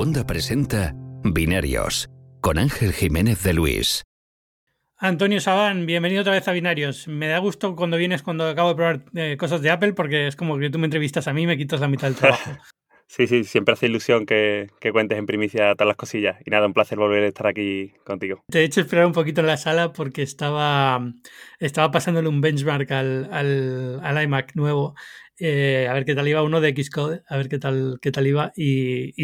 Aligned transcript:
Segunda 0.00 0.26
presenta 0.26 0.94
Binarios 1.24 2.08
con 2.40 2.56
Ángel 2.56 2.94
Jiménez 2.94 3.42
de 3.42 3.52
Luis. 3.52 4.02
Antonio 4.96 5.40
Sabán, 5.40 5.84
bienvenido 5.84 6.22
otra 6.22 6.32
vez 6.32 6.48
a 6.48 6.52
Binarios. 6.52 7.06
Me 7.06 7.28
da 7.28 7.36
gusto 7.36 7.76
cuando 7.76 7.98
vienes 7.98 8.22
cuando 8.22 8.48
acabo 8.48 8.70
de 8.70 8.76
probar 8.76 9.04
eh, 9.14 9.36
cosas 9.38 9.60
de 9.60 9.70
Apple 9.70 9.92
porque 9.92 10.26
es 10.26 10.36
como 10.36 10.58
que 10.58 10.70
tú 10.70 10.78
me 10.78 10.86
entrevistas 10.86 11.28
a 11.28 11.34
mí 11.34 11.42
y 11.42 11.46
me 11.46 11.58
quitas 11.58 11.80
la 11.80 11.88
mitad 11.88 12.08
del 12.08 12.16
trabajo. 12.16 12.50
Sí, 13.10 13.26
sí, 13.26 13.42
siempre 13.42 13.72
hace 13.72 13.86
ilusión 13.86 14.24
que, 14.24 14.70
cuentes 14.92 15.18
en 15.18 15.26
primicia 15.26 15.74
todas 15.74 15.88
las 15.88 15.96
cosillas. 15.96 16.36
Y 16.46 16.50
nada, 16.50 16.68
un 16.68 16.72
placer 16.72 16.96
volver 16.96 17.24
a 17.24 17.26
estar 17.26 17.48
aquí 17.48 17.92
contigo. 18.04 18.44
Te 18.48 18.60
he 18.60 18.62
hecho 18.62 18.80
esperar 18.80 19.04
un 19.04 19.12
poquito 19.12 19.40
en 19.40 19.48
la 19.48 19.56
sala 19.56 19.92
porque 19.92 20.22
estaba, 20.22 21.12
estaba 21.58 21.90
pasándole 21.90 22.28
un 22.28 22.40
benchmark 22.40 22.88
al, 22.92 23.28
al, 23.32 24.22
iMac 24.22 24.54
nuevo. 24.54 24.94
Eh, 25.42 25.88
a 25.88 25.94
ver 25.94 26.04
qué 26.04 26.14
tal 26.14 26.28
iba 26.28 26.42
uno 26.42 26.60
de 26.60 26.74
Xcode, 26.74 27.22
a 27.26 27.36
ver 27.38 27.48
qué 27.48 27.58
tal, 27.58 27.98
qué 28.02 28.12
tal 28.12 28.26
iba. 28.26 28.52
Y, 28.54 29.14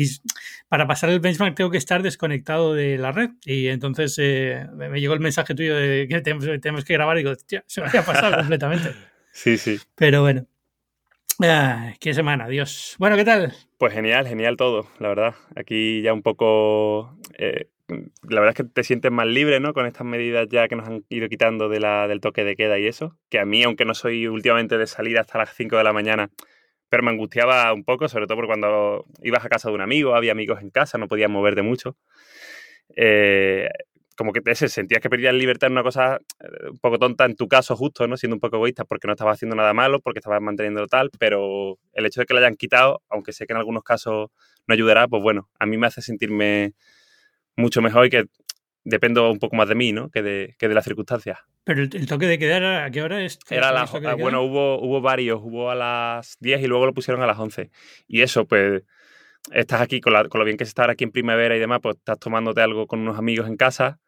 para 0.69 0.87
pasar 0.87 1.11
el 1.11 1.21
benchmark 1.21 1.55
tengo 1.55 1.71
que 1.71 1.77
estar 1.79 2.03
desconectado 2.03 2.75
de 2.75 2.97
la 2.97 3.13
red. 3.13 3.31
Y 3.45 3.69
entonces 3.69 4.17
eh, 4.19 4.67
me 4.75 5.01
llegó 5.01 5.15
el 5.15 5.21
mensaje 5.21 5.55
tuyo 5.55 5.77
de 5.77 6.09
que 6.09 6.21
tenemos, 6.23 6.85
que 6.85 6.93
grabar 6.95 7.19
y 7.19 7.23
digo, 7.23 7.35
se 7.67 7.81
me 7.81 7.89
había 7.89 8.05
pasado 8.05 8.37
completamente. 8.39 8.93
Sí, 9.33 9.59
sí. 9.59 9.79
Pero 9.95 10.23
bueno, 10.23 10.47
qué 12.01 12.15
semana, 12.15 12.49
Dios. 12.49 12.97
Bueno, 12.99 13.17
¿qué 13.17 13.25
tal? 13.25 13.53
Pues 13.77 13.93
genial, 13.93 14.27
genial 14.27 14.57
todo, 14.57 14.89
la 14.99 15.09
verdad. 15.09 15.35
Aquí 15.55 16.01
ya 16.01 16.15
un 16.15 16.23
poco... 16.23 17.19
Eh, 17.37 17.69
la 17.89 18.41
verdad 18.41 18.49
es 18.49 18.55
que 18.57 18.65
te 18.65 18.83
sientes 18.83 19.13
más 19.13 19.27
libre, 19.27 19.61
¿no? 19.61 19.73
Con 19.73 19.87
estas 19.87 20.07
medidas 20.07 20.49
ya 20.51 20.69
que 20.69 20.77
nos 20.77 20.89
han 20.89 21.05
ido 21.09 21.29
quitando 21.29 21.69
de 21.69 21.81
la, 21.81 22.09
del 22.09 22.21
toque 22.21 22.45
de 22.45 22.57
queda 22.57 22.79
y 22.79 22.87
eso. 22.87 23.17
Que 23.31 23.39
a 23.39 23.45
mí, 23.45 23.63
aunque 23.63 23.85
no 23.85 23.95
soy 23.95 24.27
últimamente 24.27 24.79
de 24.79 24.87
salir 24.87 25.19
hasta 25.19 25.39
las 25.39 25.55
5 25.55 25.77
de 25.77 25.85
la 25.85 25.93
mañana, 25.93 26.31
pero 26.89 27.03
me 27.03 27.11
angustiaba 27.11 27.73
un 27.73 27.85
poco, 27.85 28.09
sobre 28.09 28.27
todo 28.27 28.37
porque 28.37 28.49
cuando 28.49 29.05
ibas 29.23 29.45
a 29.45 29.49
casa 29.49 29.69
de 29.69 29.75
un 29.75 29.81
amigo, 29.81 30.15
había 30.15 30.33
amigos 30.33 30.61
en 30.63 30.71
casa, 30.71 30.99
no 30.99 31.09
podías 31.09 31.31
moverte 31.31 31.63
mucho. 31.63 31.97
Eh, 32.97 33.69
como 34.17 34.33
que 34.33 34.41
te 34.41 34.55
sentías 34.55 35.01
que 35.01 35.11
perdías 35.11 35.35
libertad 35.35 35.67
en 35.67 35.73
una 35.73 35.83
cosa 35.83 36.19
eh, 36.41 36.71
un 36.71 36.79
poco 36.79 36.99
tonta, 36.99 37.25
en 37.27 37.37
tu 37.37 37.49
caso 37.49 37.77
justo, 37.77 38.07
¿no? 38.09 38.17
Siendo 38.17 38.37
un 38.37 38.41
poco 38.41 38.57
egoísta 38.57 38.85
porque 38.85 39.07
no 39.07 39.13
estabas 39.13 39.37
haciendo 39.37 39.55
nada 39.57 39.75
malo, 39.75 40.01
porque 40.01 40.21
estabas 40.21 40.41
manteniendo 40.41 40.87
tal, 40.87 41.11
pero 41.19 41.79
el 41.93 42.07
hecho 42.07 42.21
de 42.21 42.27
que 42.27 42.35
lo 42.35 42.41
hayan 42.41 42.57
quitado, 42.57 43.03
aunque 43.11 43.33
sé 43.33 43.47
que 43.47 43.53
en 43.53 43.59
algunos 43.59 43.83
casos 43.85 44.31
no 44.67 44.73
ayudará, 44.73 45.07
pues 45.07 45.23
bueno, 45.23 45.49
a 45.59 45.67
mí 45.67 45.77
me 45.77 45.87
hace 45.87 46.03
sentirme 46.03 46.75
mucho 47.57 47.83
mejor 47.83 48.07
y 48.07 48.11
que 48.11 48.27
dependo 48.85 49.31
un 49.31 49.39
poco 49.39 49.57
más 49.57 49.69
de 49.69 49.75
mí, 49.75 49.93
¿no? 49.93 50.11
Que 50.11 50.23
de, 50.23 50.55
que 50.59 50.69
de 50.69 50.75
las 50.75 50.85
circunstancias. 50.85 51.39
Pero 51.65 51.83
el, 51.83 52.07
toque 52.07 52.27
de 52.27 52.39
quedar, 52.39 52.65
¿a 52.65 52.91
qué 52.91 53.03
hora 53.03 53.25
es? 53.25 53.39
Era 53.51 53.73
la, 53.73 53.87
bueno, 54.15 54.43
hubo, 54.43 54.81
hubo 54.81 55.01
varios, 55.01 55.41
hubo 55.43 55.71
a 55.71 55.75
las 55.75 56.37
10 56.41 56.63
y 56.63 56.67
luego 56.67 56.87
lo 56.87 56.95
pusieron 56.95 57.23
a 57.23 57.27
las 57.27 57.39
11. 57.39 57.71
Y 58.07 58.23
eso, 58.23 58.47
pues, 58.47 58.85
estás 59.51 59.81
aquí 59.81 60.01
con, 60.01 60.15
con 60.29 60.39
lo 60.39 60.45
bien 60.45 60.57
que 60.57 60.65
es 60.65 60.69
estar 60.69 60.91
aquí 60.91 61.03
en 61.03 61.11
primavera 61.11 61.57
y 61.57 61.59
demás, 61.59 61.81
pues 61.83 61.97
estás 61.97 62.19
tomándote 62.21 62.61
algo 62.61 62.87
con 62.87 63.01
unos 63.01 63.19
amigos 63.19 63.49
en 63.49 63.57
casa 63.57 63.99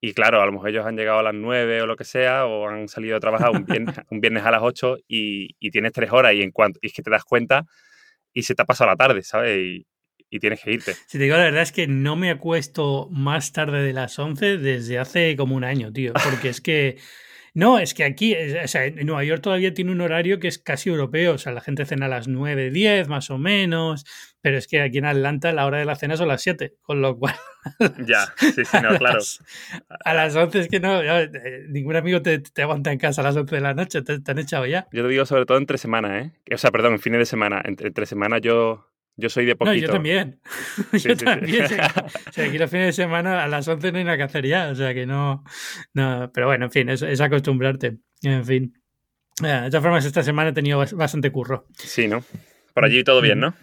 y 0.00 0.12
claro, 0.12 0.42
a 0.42 0.46
lo 0.46 0.52
mejor 0.52 0.68
ellos 0.68 0.86
han 0.86 0.96
llegado 0.96 1.18
a 1.20 1.22
las 1.22 1.34
9 1.34 1.82
o 1.82 1.86
lo 1.86 1.96
que 1.96 2.04
sea, 2.04 2.46
o 2.46 2.68
han 2.68 2.88
salido 2.88 3.16
a 3.16 3.20
trabajar 3.20 3.50
un 3.50 3.64
viernes, 3.64 3.96
un 4.10 4.20
viernes 4.20 4.44
a 4.44 4.50
las 4.50 4.62
8 4.62 4.98
y, 5.08 5.56
y, 5.58 5.70
tienes 5.70 5.92
tres 5.92 6.12
horas 6.12 6.34
y, 6.34 6.42
en 6.42 6.50
cuanto, 6.50 6.78
y 6.82 6.88
es 6.88 6.92
que 6.92 7.02
te 7.02 7.10
das 7.10 7.24
cuenta 7.24 7.64
y 8.32 8.42
se 8.42 8.54
te 8.54 8.62
ha 8.62 8.66
pasado 8.66 8.90
la 8.90 8.96
tarde, 8.96 9.22
¿sabes? 9.22 9.58
Y, 9.58 9.86
y 10.30 10.38
tienes 10.38 10.60
que 10.62 10.72
irte. 10.72 10.94
Si 11.06 11.18
te 11.18 11.24
digo 11.24 11.36
la 11.36 11.44
verdad 11.44 11.62
es 11.62 11.72
que 11.72 11.86
no 11.86 12.16
me 12.16 12.30
acuesto 12.30 13.08
más 13.10 13.52
tarde 13.52 13.82
de 13.82 13.92
las 13.92 14.18
11 14.18 14.58
desde 14.58 14.98
hace 14.98 15.36
como 15.36 15.56
un 15.56 15.64
año, 15.64 15.92
tío, 15.92 16.12
porque 16.24 16.48
es 16.48 16.60
que 16.60 16.98
no, 17.56 17.78
es 17.78 17.94
que 17.94 18.04
aquí, 18.04 18.34
o 18.34 18.68
sea, 18.68 18.84
en 18.84 19.06
Nueva 19.06 19.24
York 19.24 19.40
todavía 19.40 19.72
tiene 19.72 19.90
un 19.90 20.02
horario 20.02 20.38
que 20.38 20.46
es 20.46 20.58
casi 20.58 20.90
europeo, 20.90 21.32
o 21.34 21.38
sea, 21.38 21.52
la 21.52 21.62
gente 21.62 21.86
cena 21.86 22.04
a 22.04 22.08
las 22.10 22.28
9, 22.28 22.70
10 22.70 23.08
más 23.08 23.30
o 23.30 23.38
menos, 23.38 24.04
pero 24.42 24.58
es 24.58 24.66
que 24.66 24.82
aquí 24.82 24.98
en 24.98 25.06
Atlanta 25.06 25.52
la 25.54 25.64
hora 25.64 25.78
de 25.78 25.86
la 25.86 25.96
cena 25.96 26.18
son 26.18 26.28
las 26.28 26.42
7, 26.42 26.74
con 26.82 27.00
lo 27.00 27.18
cual... 27.18 27.34
Ya, 28.06 28.26
sí, 28.36 28.52
sí, 28.64 28.76
no, 28.82 28.96
claro. 28.98 29.20
A 30.04 30.12
las 30.12 30.36
11 30.36 30.60
es 30.60 30.68
que 30.68 30.80
no, 30.80 31.00
eh, 31.02 31.30
ningún 31.68 31.96
amigo 31.96 32.20
te, 32.20 32.40
te, 32.40 32.62
aguanta 32.62 32.92
en 32.92 32.98
casa 32.98 33.22
a 33.22 33.24
las 33.24 33.36
11 33.36 33.56
de 33.56 33.60
la 33.62 33.72
noche, 33.72 34.02
te, 34.02 34.20
han 34.30 34.38
echado 34.38 34.66
ya. 34.66 34.86
Yo 34.92 35.02
te 35.02 35.08
digo 35.08 35.24
sobre 35.24 35.46
todo 35.46 35.56
entre 35.56 35.78
semana, 35.78 36.20
¿eh? 36.20 36.32
O 36.52 36.58
sea, 36.58 36.70
perdón, 36.70 36.92
en 36.92 37.00
fines 37.00 37.20
de 37.20 37.26
semana, 37.26 37.62
entre, 37.64 37.88
entre 37.88 38.04
semana 38.04 38.38
yo 38.38 38.86
yo 39.16 39.28
soy 39.30 39.46
de 39.46 39.56
poquito. 39.56 39.74
No, 39.74 39.80
yo 39.80 39.88
también. 39.90 40.40
yo 40.92 41.16
también. 41.16 41.64
o 42.28 42.32
sea, 42.32 42.44
aquí 42.44 42.58
los 42.58 42.70
fines 42.70 42.86
de 42.86 42.92
semana 42.92 43.42
a 43.42 43.48
las 43.48 43.66
11 43.66 43.92
no 43.92 43.98
hay 43.98 44.04
nada 44.04 44.16
que 44.16 44.22
hacer 44.22 44.46
ya. 44.46 44.68
O 44.68 44.74
sea, 44.74 44.92
que 44.92 45.06
no. 45.06 45.42
no 45.94 46.30
pero 46.32 46.46
bueno, 46.46 46.66
en 46.66 46.70
fin, 46.70 46.88
es, 46.88 47.02
es 47.02 47.20
acostumbrarte. 47.20 47.96
En 48.22 48.44
fin. 48.44 48.74
De 49.40 49.68
todas 49.70 49.82
formas, 49.82 50.04
esta 50.04 50.22
semana 50.22 50.50
he 50.50 50.52
tenido 50.52 50.78
bastante 50.78 51.30
curro. 51.30 51.66
Sí, 51.74 52.08
¿no? 52.08 52.24
Por 52.72 52.84
allí 52.84 53.04
todo 53.04 53.20
bien, 53.20 53.40
¿no? 53.40 53.54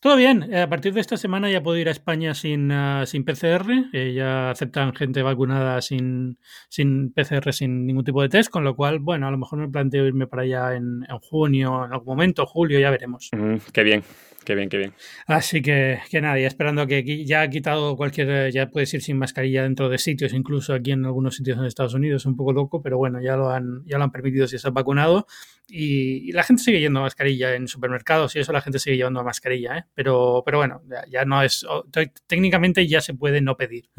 Todo 0.00 0.16
bien. 0.16 0.54
A 0.54 0.68
partir 0.68 0.94
de 0.94 1.00
esta 1.00 1.16
semana 1.16 1.50
ya 1.50 1.62
puedo 1.62 1.76
ir 1.76 1.88
a 1.88 1.90
España 1.90 2.32
sin, 2.34 2.70
uh, 2.70 3.04
sin 3.04 3.24
PCR. 3.24 3.88
Eh, 3.92 4.12
ya 4.14 4.50
aceptan 4.50 4.94
gente 4.94 5.22
vacunada 5.22 5.82
sin, 5.82 6.38
sin 6.68 7.12
PCR, 7.12 7.52
sin 7.52 7.84
ningún 7.84 8.04
tipo 8.04 8.22
de 8.22 8.28
test. 8.28 8.50
Con 8.50 8.62
lo 8.62 8.76
cual, 8.76 9.00
bueno, 9.00 9.26
a 9.26 9.30
lo 9.30 9.38
mejor 9.38 9.58
me 9.58 9.68
planteo 9.68 10.06
irme 10.06 10.26
para 10.28 10.42
allá 10.42 10.76
en, 10.76 11.04
en 11.08 11.18
junio, 11.18 11.84
en 11.84 11.92
algún 11.92 12.06
momento, 12.06 12.46
julio, 12.46 12.78
ya 12.78 12.90
veremos. 12.90 13.28
Mm, 13.32 13.56
qué 13.72 13.82
bien. 13.82 14.04
Qué 14.48 14.54
bien, 14.54 14.70
qué 14.70 14.78
bien. 14.78 14.94
Así 15.26 15.60
que, 15.60 15.98
que 16.10 16.22
nada, 16.22 16.38
ya 16.38 16.46
esperando 16.46 16.86
que 16.86 17.26
ya 17.26 17.42
ha 17.42 17.50
quitado 17.50 17.98
cualquier, 17.98 18.50
ya 18.50 18.70
puedes 18.70 18.94
ir 18.94 19.02
sin 19.02 19.18
mascarilla 19.18 19.64
dentro 19.64 19.90
de 19.90 19.98
sitios, 19.98 20.32
incluso 20.32 20.72
aquí 20.72 20.92
en 20.92 21.04
algunos 21.04 21.36
sitios 21.36 21.58
en 21.58 21.66
Estados 21.66 21.92
Unidos, 21.92 22.22
es 22.22 22.26
un 22.26 22.34
poco 22.34 22.54
loco, 22.54 22.80
pero 22.80 22.96
bueno, 22.96 23.20
ya 23.20 23.36
lo 23.36 23.50
han, 23.50 23.84
ya 23.84 23.98
lo 23.98 24.04
han 24.04 24.10
permitido 24.10 24.46
si 24.46 24.56
estás 24.56 24.72
vacunado. 24.72 25.26
Y, 25.70 26.32
la 26.32 26.44
gente 26.44 26.62
sigue 26.62 26.80
yendo 26.80 27.00
a 27.00 27.02
mascarilla 27.02 27.54
en 27.54 27.68
supermercados 27.68 28.34
y 28.36 28.38
eso 28.38 28.52
la 28.52 28.62
gente 28.62 28.78
sigue 28.78 28.96
llevando 28.96 29.20
a 29.20 29.22
mascarilla, 29.22 29.76
¿eh? 29.76 29.84
pero, 29.94 30.42
pero 30.42 30.56
bueno, 30.56 30.80
ya, 31.10 31.26
no 31.26 31.42
es, 31.42 31.66
técnicamente 32.26 32.86
ya 32.86 33.02
se 33.02 33.12
puede 33.12 33.42
no 33.42 33.54
pedir. 33.54 33.90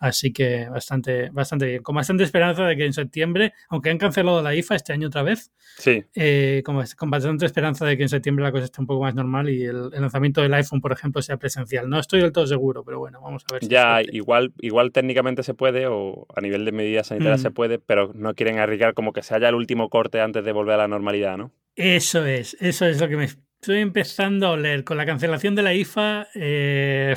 Así 0.00 0.32
que 0.32 0.68
bastante, 0.68 1.30
bastante 1.30 1.66
bien. 1.66 1.82
Con 1.84 1.94
bastante 1.94 2.24
esperanza 2.24 2.64
de 2.64 2.76
que 2.76 2.84
en 2.84 2.92
septiembre, 2.92 3.52
aunque 3.68 3.90
han 3.90 3.98
cancelado 3.98 4.42
la 4.42 4.56
IFA 4.56 4.74
este 4.74 4.92
año 4.92 5.06
otra 5.06 5.22
vez, 5.22 5.52
sí. 5.78 6.02
Eh, 6.16 6.62
con, 6.64 6.82
con, 6.96 7.10
bastante 7.10 7.46
esperanza 7.46 7.86
de 7.86 7.96
que 7.96 8.02
en 8.02 8.08
septiembre 8.08 8.44
la 8.44 8.50
cosa 8.50 8.64
esté 8.64 8.80
un 8.80 8.88
poco 8.88 9.04
más 9.04 9.14
normal 9.14 9.48
y 9.50 9.62
el, 9.64 9.83
lanzamiento 9.90 10.40
del 10.42 10.54
iPhone, 10.54 10.80
por 10.80 10.92
ejemplo, 10.92 11.22
sea 11.22 11.36
presencial. 11.36 11.88
No 11.88 11.98
estoy 11.98 12.20
del 12.20 12.32
todo 12.32 12.46
seguro, 12.46 12.84
pero 12.84 12.98
bueno, 12.98 13.20
vamos 13.20 13.44
a 13.50 13.54
ver. 13.54 13.68
ya, 13.68 14.00
igual, 14.02 14.52
igual 14.60 14.92
técnicamente 14.92 15.42
se 15.42 15.54
puede 15.54 15.86
o 15.86 16.26
a 16.34 16.40
nivel 16.40 16.64
de 16.64 16.72
medidas 16.72 17.08
sanitarias 17.08 17.42
se 17.42 17.50
mm. 17.50 17.54
puede, 17.54 17.78
pero 17.78 18.12
no 18.14 18.34
quieren 18.34 18.58
arriesgar 18.58 18.94
como 18.94 19.12
que 19.12 19.22
se 19.22 19.34
haya 19.34 19.48
el 19.48 19.54
último 19.54 19.88
corte 19.88 20.20
antes 20.20 20.44
de 20.44 20.52
volver 20.52 20.74
a 20.74 20.78
la 20.78 20.88
normalidad 20.88 21.14
¿no? 21.36 21.52
Eso 21.76 22.24
es, 22.24 22.56
eso 22.60 22.86
es 22.86 23.00
lo 23.00 23.08
que 23.08 23.16
me 23.16 23.28
estoy 23.64 23.80
empezando 23.80 24.48
a 24.48 24.50
oler. 24.50 24.84
Con 24.84 24.98
la 24.98 25.06
cancelación 25.06 25.54
de 25.54 25.62
la 25.62 25.72
IFA, 25.72 26.28
eh, 26.34 27.14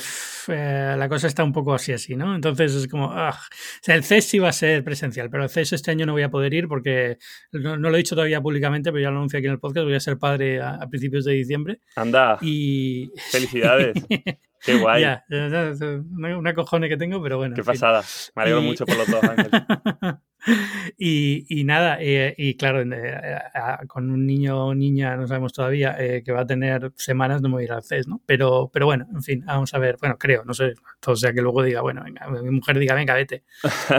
eh, 0.47 0.96
la 0.97 1.09
cosa 1.09 1.28
está 1.28 1.44
un 1.44 1.52
poco 1.52 1.74
así, 1.74 1.91
así, 1.91 2.16
¿no? 2.16 2.34
Entonces 2.34 2.74
es 2.74 2.88
como, 2.88 3.12
ah, 3.12 3.38
o 3.38 3.80
sea, 3.81 3.96
el 3.96 4.03
CES 4.06 4.25
sí 4.25 4.40
va 4.40 4.47
a 4.47 4.53
ser 4.53 4.81
presencial, 4.81 5.30
pero 5.30 5.44
el 5.44 5.50
CES 5.50 5.74
este 5.74 5.91
año 5.91 6.06
no 6.06 6.13
voy 6.13 6.22
a 6.22 6.30
poder 6.30 6.53
ir 6.53 6.69
porque 6.69 7.18
no, 7.52 7.75
lo 7.75 7.94
he 7.94 7.97
dicho 7.97 8.16
todavía 8.16 8.40
públicamente, 8.40 8.94
pero 8.94 9.03
ya 9.03 9.12
lo 9.12 9.18
anuncié 9.18 9.40
aquí 9.40 9.47
en 9.47 9.53
el 9.53 9.59
podcast, 9.59 9.84
voy 9.84 9.96
a 9.96 10.00
ser 10.00 10.18
padre 10.18 10.62
a, 10.62 10.88
principios 10.90 11.25
de 11.25 11.34
diciembre. 11.34 11.81
Anda. 11.97 12.38
Y... 12.41 13.12
Felicidades. 13.29 13.96
Qué 14.64 14.78
guay. 14.79 15.02
Ya, 15.02 15.25
una, 15.29 16.38
una, 16.38 16.53
cojone 16.53 16.88
que 16.88 16.96
tengo, 16.96 17.22
pero 17.22 17.38
bueno. 17.38 17.56
Qué 17.56 17.64
pasada. 17.64 18.03
Me 18.35 18.44
alegro 18.44 18.62
mucho 18.62 18.85
por 18.85 18.97
los 18.97 19.08
dos, 19.08 19.24
Ángel. 19.24 19.50
y, 20.97 21.63
nada, 21.66 21.97
eh, 22.00 22.34
y 22.38 22.56
claro, 22.56 22.81
eh, 22.81 23.40
con 23.88 24.09
un 24.09 24.25
niño 24.25 24.68
o 24.68 24.75
niña, 24.75 25.16
no 25.16 25.28
sabemos 25.28 25.53
todavía, 25.53 25.96
eh, 26.00 26.24
que 26.24 26.31
va 26.31 26.41
a 26.41 26.47
tener 26.47 26.91
semanas, 26.96 27.41
no 27.41 27.50
me 27.50 27.56
voy 27.56 27.68
al 27.68 27.84
CES, 27.84 28.08
¿no? 28.08 28.22
Pero, 28.25 28.69
pero 28.72 28.85
bueno, 28.85 29.08
en 29.13 29.24
fin, 29.24 29.44
vamos 29.46 29.74
a 29.74 29.80
ver. 29.80 29.97
Bueno, 30.00 30.18
creo, 30.18 30.44
no 30.46 30.53
sé, 30.53 30.74
todo 31.00 31.16
sea 31.16 31.34
que 31.34 31.41
luego 31.41 31.63
diga, 31.63 31.81
bueno, 31.81 32.03
venga, 32.03 32.28
mi 32.30 32.50
mujer 32.52 32.80
diga, 32.80 32.96
venga, 32.96 33.13
vete. 33.13 33.44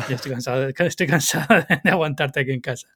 Yo 0.09 0.16
estoy 0.16 0.32
cansado, 0.32 0.69
estoy 0.78 1.06
cansado 1.06 1.64
de 1.84 1.91
aguantarte 1.91 2.41
aquí 2.41 2.53
en 2.53 2.60
casa. 2.60 2.88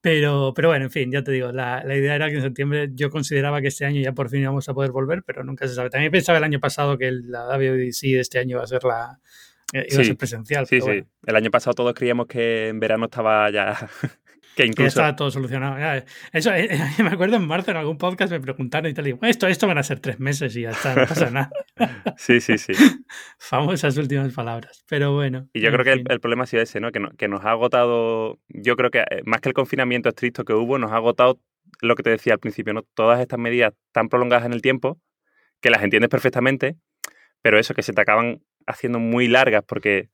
Pero, 0.00 0.52
pero 0.54 0.68
bueno, 0.68 0.84
en 0.84 0.90
fin, 0.90 1.10
ya 1.10 1.24
te 1.24 1.32
digo, 1.32 1.50
la, 1.50 1.82
la, 1.82 1.96
idea 1.96 2.14
era 2.14 2.28
que 2.28 2.36
en 2.36 2.42
septiembre 2.42 2.90
yo 2.92 3.08
consideraba 3.08 3.62
que 3.62 3.68
este 3.68 3.86
año 3.86 4.02
ya 4.02 4.12
por 4.12 4.28
fin 4.28 4.42
íbamos 4.42 4.68
a 4.68 4.74
poder 4.74 4.90
volver, 4.90 5.22
pero 5.22 5.44
nunca 5.44 5.66
se 5.66 5.74
sabe. 5.74 5.88
También 5.88 6.12
pensaba 6.12 6.36
el 6.36 6.44
año 6.44 6.60
pasado 6.60 6.98
que 6.98 7.10
la 7.10 7.46
WDC 7.46 8.02
de 8.02 8.20
este 8.20 8.38
año 8.38 8.56
iba 8.56 8.62
a 8.62 8.66
ser 8.66 8.84
la 8.84 9.18
iba 9.72 10.02
a 10.02 10.04
ser 10.04 10.16
presencial. 10.16 10.66
Sí, 10.66 10.80
sí. 10.80 11.04
El 11.26 11.36
año 11.36 11.50
pasado 11.50 11.74
todos 11.74 11.94
creíamos 11.94 12.26
que 12.26 12.68
en 12.68 12.80
verano 12.80 13.06
estaba 13.06 13.50
ya 13.50 13.74
que 14.54 14.66
incluso... 14.66 14.88
estaba 14.88 15.16
todo 15.16 15.30
solucionado. 15.30 15.76
Eso, 16.32 16.52
eh, 16.52 16.68
eh, 16.98 17.02
me 17.02 17.10
acuerdo 17.10 17.36
en 17.36 17.46
marzo 17.46 17.70
en 17.70 17.76
algún 17.76 17.98
podcast 17.98 18.32
me 18.32 18.40
preguntaron 18.40 18.90
y 18.90 18.94
tal, 18.94 19.08
y 19.08 19.18
esto, 19.22 19.46
esto 19.46 19.66
van 19.66 19.78
a 19.78 19.82
ser 19.82 20.00
tres 20.00 20.20
meses 20.20 20.56
y 20.56 20.62
ya 20.62 20.70
está, 20.70 20.94
no 20.94 21.06
pasa 21.06 21.30
nada. 21.30 21.50
sí, 22.16 22.40
sí, 22.40 22.58
sí. 22.58 22.72
Famosas 23.38 23.96
últimas 23.96 24.32
palabras, 24.32 24.84
pero 24.88 25.12
bueno. 25.14 25.48
Y 25.52 25.60
yo 25.60 25.70
creo 25.72 25.84
que 25.84 25.92
el, 25.92 26.20
problema 26.20 26.44
ha 26.44 26.46
sido 26.46 26.62
ese, 26.62 26.80
¿no? 26.80 26.92
Que, 26.92 27.00
que 27.16 27.28
nos 27.28 27.44
ha 27.44 27.50
agotado, 27.50 28.38
yo 28.48 28.76
creo 28.76 28.90
que 28.90 29.00
eh, 29.00 29.22
más 29.24 29.40
que 29.40 29.48
el 29.48 29.54
confinamiento 29.54 30.08
estricto 30.08 30.44
que 30.44 30.54
hubo, 30.54 30.78
nos 30.78 30.92
ha 30.92 30.96
agotado 30.96 31.40
lo 31.80 31.96
que 31.96 32.02
te 32.02 32.10
decía 32.10 32.34
al 32.34 32.38
principio, 32.38 32.72
¿no? 32.72 32.82
Todas 32.94 33.20
estas 33.20 33.38
medidas 33.38 33.72
tan 33.92 34.08
prolongadas 34.08 34.46
en 34.46 34.52
el 34.52 34.62
tiempo 34.62 35.00
que 35.60 35.70
las 35.70 35.82
entiendes 35.82 36.10
perfectamente, 36.10 36.76
pero 37.42 37.58
eso, 37.58 37.74
que 37.74 37.82
se 37.82 37.92
te 37.92 38.00
acaban 38.00 38.42
haciendo 38.66 38.98
muy 38.98 39.28
largas 39.28 39.64
porque 39.66 40.10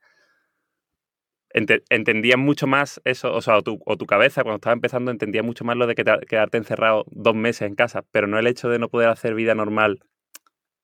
entendías 1.53 2.39
mucho 2.39 2.67
más 2.67 3.01
eso, 3.05 3.35
o 3.35 3.41
sea, 3.41 3.57
o 3.57 3.63
tu, 3.63 3.81
o 3.85 3.97
tu, 3.97 4.07
cabeza 4.07 4.43
cuando 4.43 4.57
estaba 4.57 4.73
empezando 4.73 5.11
entendía 5.11 5.43
mucho 5.43 5.65
más 5.65 5.77
lo 5.77 5.87
de 5.87 5.97
que 5.97 6.05
quedarte 6.05 6.59
encerrado 6.59 7.05
dos 7.11 7.35
meses 7.35 7.63
en 7.63 7.75
casa, 7.75 8.05
pero 8.13 8.29
no 8.29 8.39
el 8.39 8.47
hecho 8.47 8.69
de 8.69 8.79
no 8.79 8.89
poder 8.89 9.09
hacer 9.09 9.35
vida 9.35 9.55
normal 9.55 10.01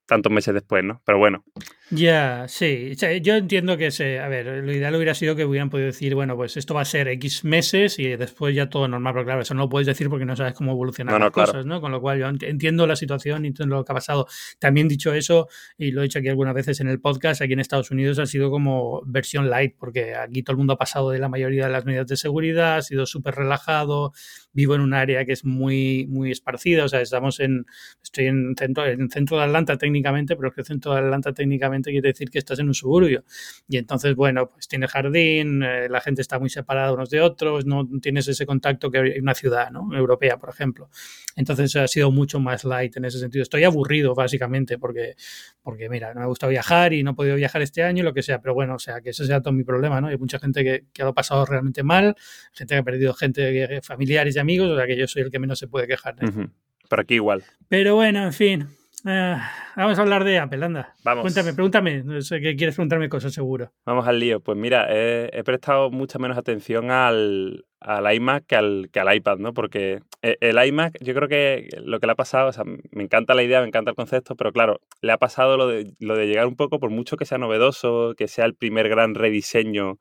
tantos 0.06 0.32
meses 0.32 0.54
después, 0.54 0.84
¿no? 0.84 1.02
Pero 1.04 1.18
bueno. 1.18 1.44
Ya, 1.90 2.46
sí. 2.48 2.94
yo 3.22 3.34
entiendo 3.36 3.76
que, 3.76 3.92
se, 3.92 4.18
a 4.18 4.26
ver, 4.26 4.46
lo 4.46 4.72
ideal 4.72 4.96
hubiera 4.96 5.14
sido 5.14 5.36
que 5.36 5.44
hubieran 5.44 5.70
podido 5.70 5.86
decir, 5.86 6.16
bueno, 6.16 6.34
pues 6.34 6.56
esto 6.56 6.74
va 6.74 6.80
a 6.80 6.84
ser 6.84 7.06
X 7.06 7.44
meses 7.44 8.00
y 8.00 8.08
después 8.16 8.56
ya 8.56 8.68
todo 8.68 8.88
normal, 8.88 9.12
pero 9.14 9.24
claro, 9.24 9.42
eso 9.42 9.54
no 9.54 9.62
lo 9.62 9.68
puedes 9.68 9.86
decir 9.86 10.08
porque 10.08 10.24
no 10.24 10.34
sabes 10.34 10.54
cómo 10.54 10.72
evolucionan 10.72 11.20
las 11.20 11.30
cosas, 11.30 11.64
¿no? 11.64 11.80
Con 11.80 11.92
lo 11.92 12.00
cual 12.00 12.18
yo 12.18 12.26
entiendo 12.26 12.88
la 12.88 12.96
situación, 12.96 13.44
entiendo 13.44 13.76
lo 13.76 13.84
que 13.84 13.92
ha 13.92 13.94
pasado. 13.94 14.26
También 14.58 14.88
dicho 14.88 15.14
eso, 15.14 15.46
y 15.78 15.92
lo 15.92 16.00
he 16.00 16.04
dicho 16.04 16.18
aquí 16.18 16.28
algunas 16.28 16.54
veces 16.54 16.80
en 16.80 16.88
el 16.88 17.00
podcast, 17.00 17.40
aquí 17.40 17.52
en 17.52 17.60
Estados 17.60 17.92
Unidos 17.92 18.18
ha 18.18 18.26
sido 18.26 18.50
como 18.50 19.02
versión 19.06 19.48
light, 19.48 19.76
porque 19.78 20.16
aquí 20.16 20.42
todo 20.42 20.54
el 20.54 20.58
mundo 20.58 20.72
ha 20.72 20.78
pasado 20.78 21.10
de 21.10 21.20
la 21.20 21.28
mayoría 21.28 21.66
de 21.66 21.72
las 21.72 21.84
medidas 21.84 22.08
de 22.08 22.16
seguridad, 22.16 22.78
ha 22.78 22.82
sido 22.82 23.06
súper 23.06 23.36
relajado, 23.36 24.12
vivo 24.52 24.74
en 24.74 24.80
un 24.80 24.92
área 24.92 25.24
que 25.24 25.32
es 25.32 25.44
muy, 25.44 26.06
muy 26.08 26.32
esparcida, 26.32 26.84
o 26.84 26.88
sea, 26.88 27.00
estamos 27.00 27.38
en, 27.38 27.64
estoy 28.02 28.26
en 28.26 28.56
centro, 28.58 28.86
en 28.86 29.08
centro 29.08 29.36
de 29.36 29.44
Atlanta 29.44 29.78
técnicamente, 29.78 30.34
pero 30.34 30.48
es 30.48 30.54
que 30.54 30.62
el 30.62 30.66
centro 30.66 30.92
de 30.92 30.98
Atlanta 30.98 31.32
técnicamente 31.32 31.75
quiere 31.82 32.08
decir 32.08 32.30
que 32.30 32.38
estás 32.38 32.58
en 32.58 32.68
un 32.68 32.74
suburbio. 32.74 33.24
Y 33.68 33.76
entonces, 33.76 34.14
bueno, 34.14 34.50
pues 34.50 34.68
tiene 34.68 34.88
jardín, 34.88 35.62
eh, 35.62 35.88
la 35.88 36.00
gente 36.00 36.22
está 36.22 36.38
muy 36.38 36.50
separada 36.50 36.92
unos 36.92 37.10
de 37.10 37.20
otros, 37.20 37.66
no 37.66 37.88
tienes 38.00 38.28
ese 38.28 38.46
contacto 38.46 38.90
que 38.90 38.98
hay 38.98 39.18
una 39.18 39.34
ciudad, 39.34 39.70
¿no? 39.70 39.94
Europea, 39.94 40.38
por 40.38 40.50
ejemplo. 40.50 40.88
Entonces 41.34 41.74
ha 41.76 41.86
sido 41.86 42.10
mucho 42.10 42.40
más 42.40 42.64
light 42.64 42.96
en 42.96 43.04
ese 43.04 43.18
sentido. 43.18 43.42
Estoy 43.42 43.64
aburrido, 43.64 44.14
básicamente, 44.14 44.78
porque, 44.78 45.16
porque 45.62 45.88
mira, 45.88 46.14
no 46.14 46.20
me 46.20 46.26
gusta 46.26 46.46
viajar 46.48 46.92
y 46.92 47.02
no 47.02 47.12
he 47.12 47.14
podido 47.14 47.36
viajar 47.36 47.62
este 47.62 47.82
año, 47.82 48.02
lo 48.02 48.14
que 48.14 48.22
sea, 48.22 48.40
pero 48.40 48.54
bueno, 48.54 48.74
o 48.74 48.78
sea, 48.78 49.00
que 49.00 49.10
ese 49.10 49.26
sea 49.26 49.40
todo 49.40 49.52
mi 49.52 49.64
problema, 49.64 50.00
¿no? 50.00 50.08
Hay 50.08 50.18
mucha 50.18 50.38
gente 50.38 50.64
que, 50.64 50.84
que 50.92 51.02
lo 51.02 51.10
ha 51.10 51.14
pasado 51.14 51.44
realmente 51.44 51.82
mal, 51.82 52.16
gente 52.52 52.74
que 52.74 52.78
ha 52.78 52.82
perdido 52.82 53.14
gente, 53.14 53.80
familiares 53.82 54.36
y 54.36 54.38
amigos, 54.38 54.70
o 54.70 54.76
sea, 54.76 54.86
que 54.86 54.96
yo 54.96 55.06
soy 55.06 55.22
el 55.22 55.30
que 55.30 55.38
menos 55.38 55.58
se 55.58 55.68
puede 55.68 55.86
quejar. 55.86 56.16
¿eh? 56.20 56.48
Pero 56.88 57.02
aquí 57.02 57.14
igual. 57.14 57.44
Pero 57.68 57.96
bueno, 57.96 58.24
en 58.24 58.32
fin. 58.32 58.68
Eh, 59.08 59.36
vamos 59.76 59.98
a 59.98 60.02
hablar 60.02 60.24
de 60.24 60.40
Apple, 60.40 60.64
anda. 60.64 60.94
Vamos. 61.04 61.22
Cuéntame, 61.22 61.54
pregúntame. 61.54 62.02
No 62.02 62.20
sé 62.22 62.40
que 62.40 62.56
quieres 62.56 62.74
preguntarme 62.74 63.08
cosas, 63.08 63.32
seguro. 63.32 63.72
Vamos 63.84 64.08
al 64.08 64.18
lío. 64.18 64.40
Pues 64.40 64.58
mira, 64.58 64.88
he, 64.90 65.44
prestado 65.44 65.90
mucha 65.90 66.18
menos 66.18 66.36
atención 66.36 66.90
al, 66.90 67.66
al 67.78 68.14
iMac 68.14 68.46
que 68.46 68.56
al, 68.56 68.88
que 68.92 68.98
al 68.98 69.14
iPad, 69.14 69.38
¿no? 69.38 69.54
Porque 69.54 70.00
e, 70.22 70.36
el 70.40 70.58
iMac, 70.66 70.98
yo 71.00 71.14
creo 71.14 71.28
que 71.28 71.68
lo 71.84 72.00
que 72.00 72.06
le 72.06 72.12
ha 72.12 72.16
pasado, 72.16 72.48
o 72.48 72.52
sea, 72.52 72.64
me 72.64 73.04
encanta 73.04 73.34
la 73.34 73.44
idea, 73.44 73.60
me 73.60 73.68
encanta 73.68 73.90
el 73.90 73.96
concepto, 73.96 74.34
pero 74.34 74.52
claro, 74.52 74.80
le 75.02 75.12
ha 75.12 75.18
pasado 75.18 75.56
lo 75.56 75.68
de, 75.68 75.94
lo 76.00 76.16
de 76.16 76.26
llegar 76.26 76.48
un 76.48 76.56
poco, 76.56 76.80
por 76.80 76.90
mucho 76.90 77.16
que 77.16 77.26
sea 77.26 77.38
novedoso, 77.38 78.14
que 78.16 78.26
sea 78.26 78.44
el 78.44 78.56
primer 78.56 78.88
gran 78.88 79.14
rediseño 79.14 79.98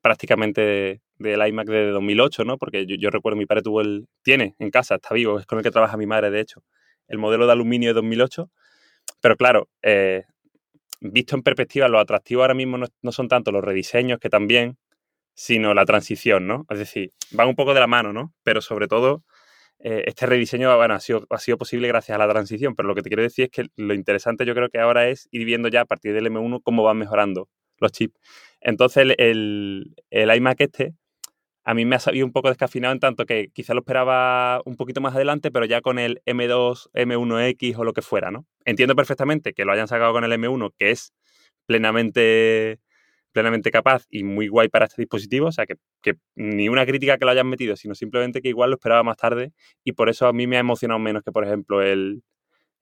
prácticamente 0.00 1.02
del 1.18 1.46
iMac 1.46 1.66
de 1.68 1.90
2008, 1.90 2.44
¿no? 2.44 2.56
Porque 2.56 2.86
yo, 2.86 3.10
recuerdo, 3.10 3.36
mi 3.36 3.44
padre 3.44 3.62
tuvo 3.62 3.82
el, 3.82 4.06
tiene 4.22 4.54
en 4.58 4.70
casa, 4.70 4.94
está 4.94 5.14
vivo, 5.14 5.38
es 5.38 5.44
con 5.44 5.58
el 5.58 5.64
que 5.64 5.70
trabaja 5.70 5.98
mi 5.98 6.06
madre, 6.06 6.30
de 6.30 6.40
hecho, 6.40 6.62
el 7.08 7.18
modelo 7.18 7.46
de 7.46 7.52
aluminio 7.52 7.90
de 7.90 7.94
2008. 7.94 8.50
Pero 9.20 9.36
claro, 9.36 9.68
eh, 9.82 10.24
visto 11.00 11.36
en 11.36 11.42
perspectiva, 11.42 11.88
lo 11.88 11.98
atractivo 11.98 12.42
ahora 12.42 12.54
mismo 12.54 12.78
no, 12.78 13.12
son 13.12 13.28
tanto 13.28 13.52
los 13.52 13.64
rediseños, 13.64 14.18
que 14.18 14.28
también, 14.28 14.78
sino 15.34 15.74
la 15.74 15.84
transición, 15.84 16.46
¿no? 16.46 16.66
Es 16.70 16.78
decir, 16.78 17.12
van 17.32 17.48
un 17.48 17.56
poco 17.56 17.74
de 17.74 17.80
la 17.80 17.86
mano, 17.86 18.12
¿no? 18.12 18.34
Pero 18.42 18.60
sobre 18.60 18.88
todo, 18.88 19.24
eh, 19.78 20.04
este 20.06 20.26
rediseño 20.26 20.70
ha, 20.70 21.00
sido, 21.00 21.26
ha 21.30 21.38
sido 21.38 21.58
posible 21.58 21.88
gracias 21.88 22.16
a 22.16 22.18
la 22.18 22.28
transición. 22.28 22.74
Pero 22.74 22.88
lo 22.88 22.94
que 22.94 23.02
te 23.02 23.10
quiero 23.10 23.22
decir 23.22 23.46
es 23.46 23.50
que 23.50 23.66
lo 23.76 23.94
interesante 23.94 24.46
yo 24.46 24.54
creo 24.54 24.68
que 24.70 24.78
ahora 24.78 25.08
es 25.08 25.28
ir 25.30 25.44
viendo 25.44 25.68
ya 25.68 25.82
a 25.82 25.84
partir 25.84 26.14
del 26.14 26.26
M1 26.30 26.60
cómo 26.62 26.82
van 26.82 26.98
mejorando 26.98 27.48
los 27.78 27.92
chips. 27.92 28.18
Entonces, 28.60 29.14
el, 29.18 29.94
el, 30.10 30.36
iMac 30.36 30.60
este 30.60 30.94
a 31.66 31.74
mí 31.74 31.84
me 31.84 31.96
ha 31.96 31.98
salido 31.98 32.24
un 32.24 32.32
poco 32.32 32.48
descafinado 32.48 32.94
en 32.94 33.00
tanto 33.00 33.26
que 33.26 33.48
quizá 33.52 33.74
lo 33.74 33.80
esperaba 33.80 34.62
un 34.64 34.76
poquito 34.76 35.00
más 35.00 35.16
adelante, 35.16 35.50
pero 35.50 35.66
ya 35.66 35.80
con 35.80 35.98
el 35.98 36.22
M2, 36.24 36.90
M1X 36.94 37.76
o 37.76 37.82
lo 37.82 37.92
que 37.92 38.02
fuera, 38.02 38.30
¿no? 38.30 38.46
Entiendo 38.64 38.94
perfectamente 38.94 39.52
que 39.52 39.64
lo 39.64 39.72
hayan 39.72 39.88
sacado 39.88 40.12
con 40.12 40.22
el 40.22 40.30
M1, 40.30 40.72
que 40.78 40.92
es 40.92 41.12
plenamente, 41.66 42.78
plenamente 43.32 43.72
capaz 43.72 44.04
y 44.08 44.22
muy 44.22 44.46
guay 44.46 44.68
para 44.68 44.84
este 44.86 45.02
dispositivo, 45.02 45.48
o 45.48 45.52
sea, 45.52 45.66
que, 45.66 45.74
que, 46.02 46.14
ni 46.36 46.68
una 46.68 46.86
crítica 46.86 47.18
que 47.18 47.24
lo 47.24 47.32
hayan 47.32 47.48
metido, 47.48 47.74
sino 47.74 47.96
simplemente 47.96 48.42
que 48.42 48.48
igual 48.48 48.70
lo 48.70 48.76
esperaba 48.76 49.02
más 49.02 49.16
tarde 49.16 49.52
y 49.82 49.92
por 49.92 50.08
eso 50.08 50.28
a 50.28 50.32
mí 50.32 50.46
me 50.46 50.58
ha 50.58 50.60
emocionado 50.60 51.00
menos 51.00 51.24
que, 51.24 51.32
por 51.32 51.44
ejemplo, 51.44 51.82
el, 51.82 52.22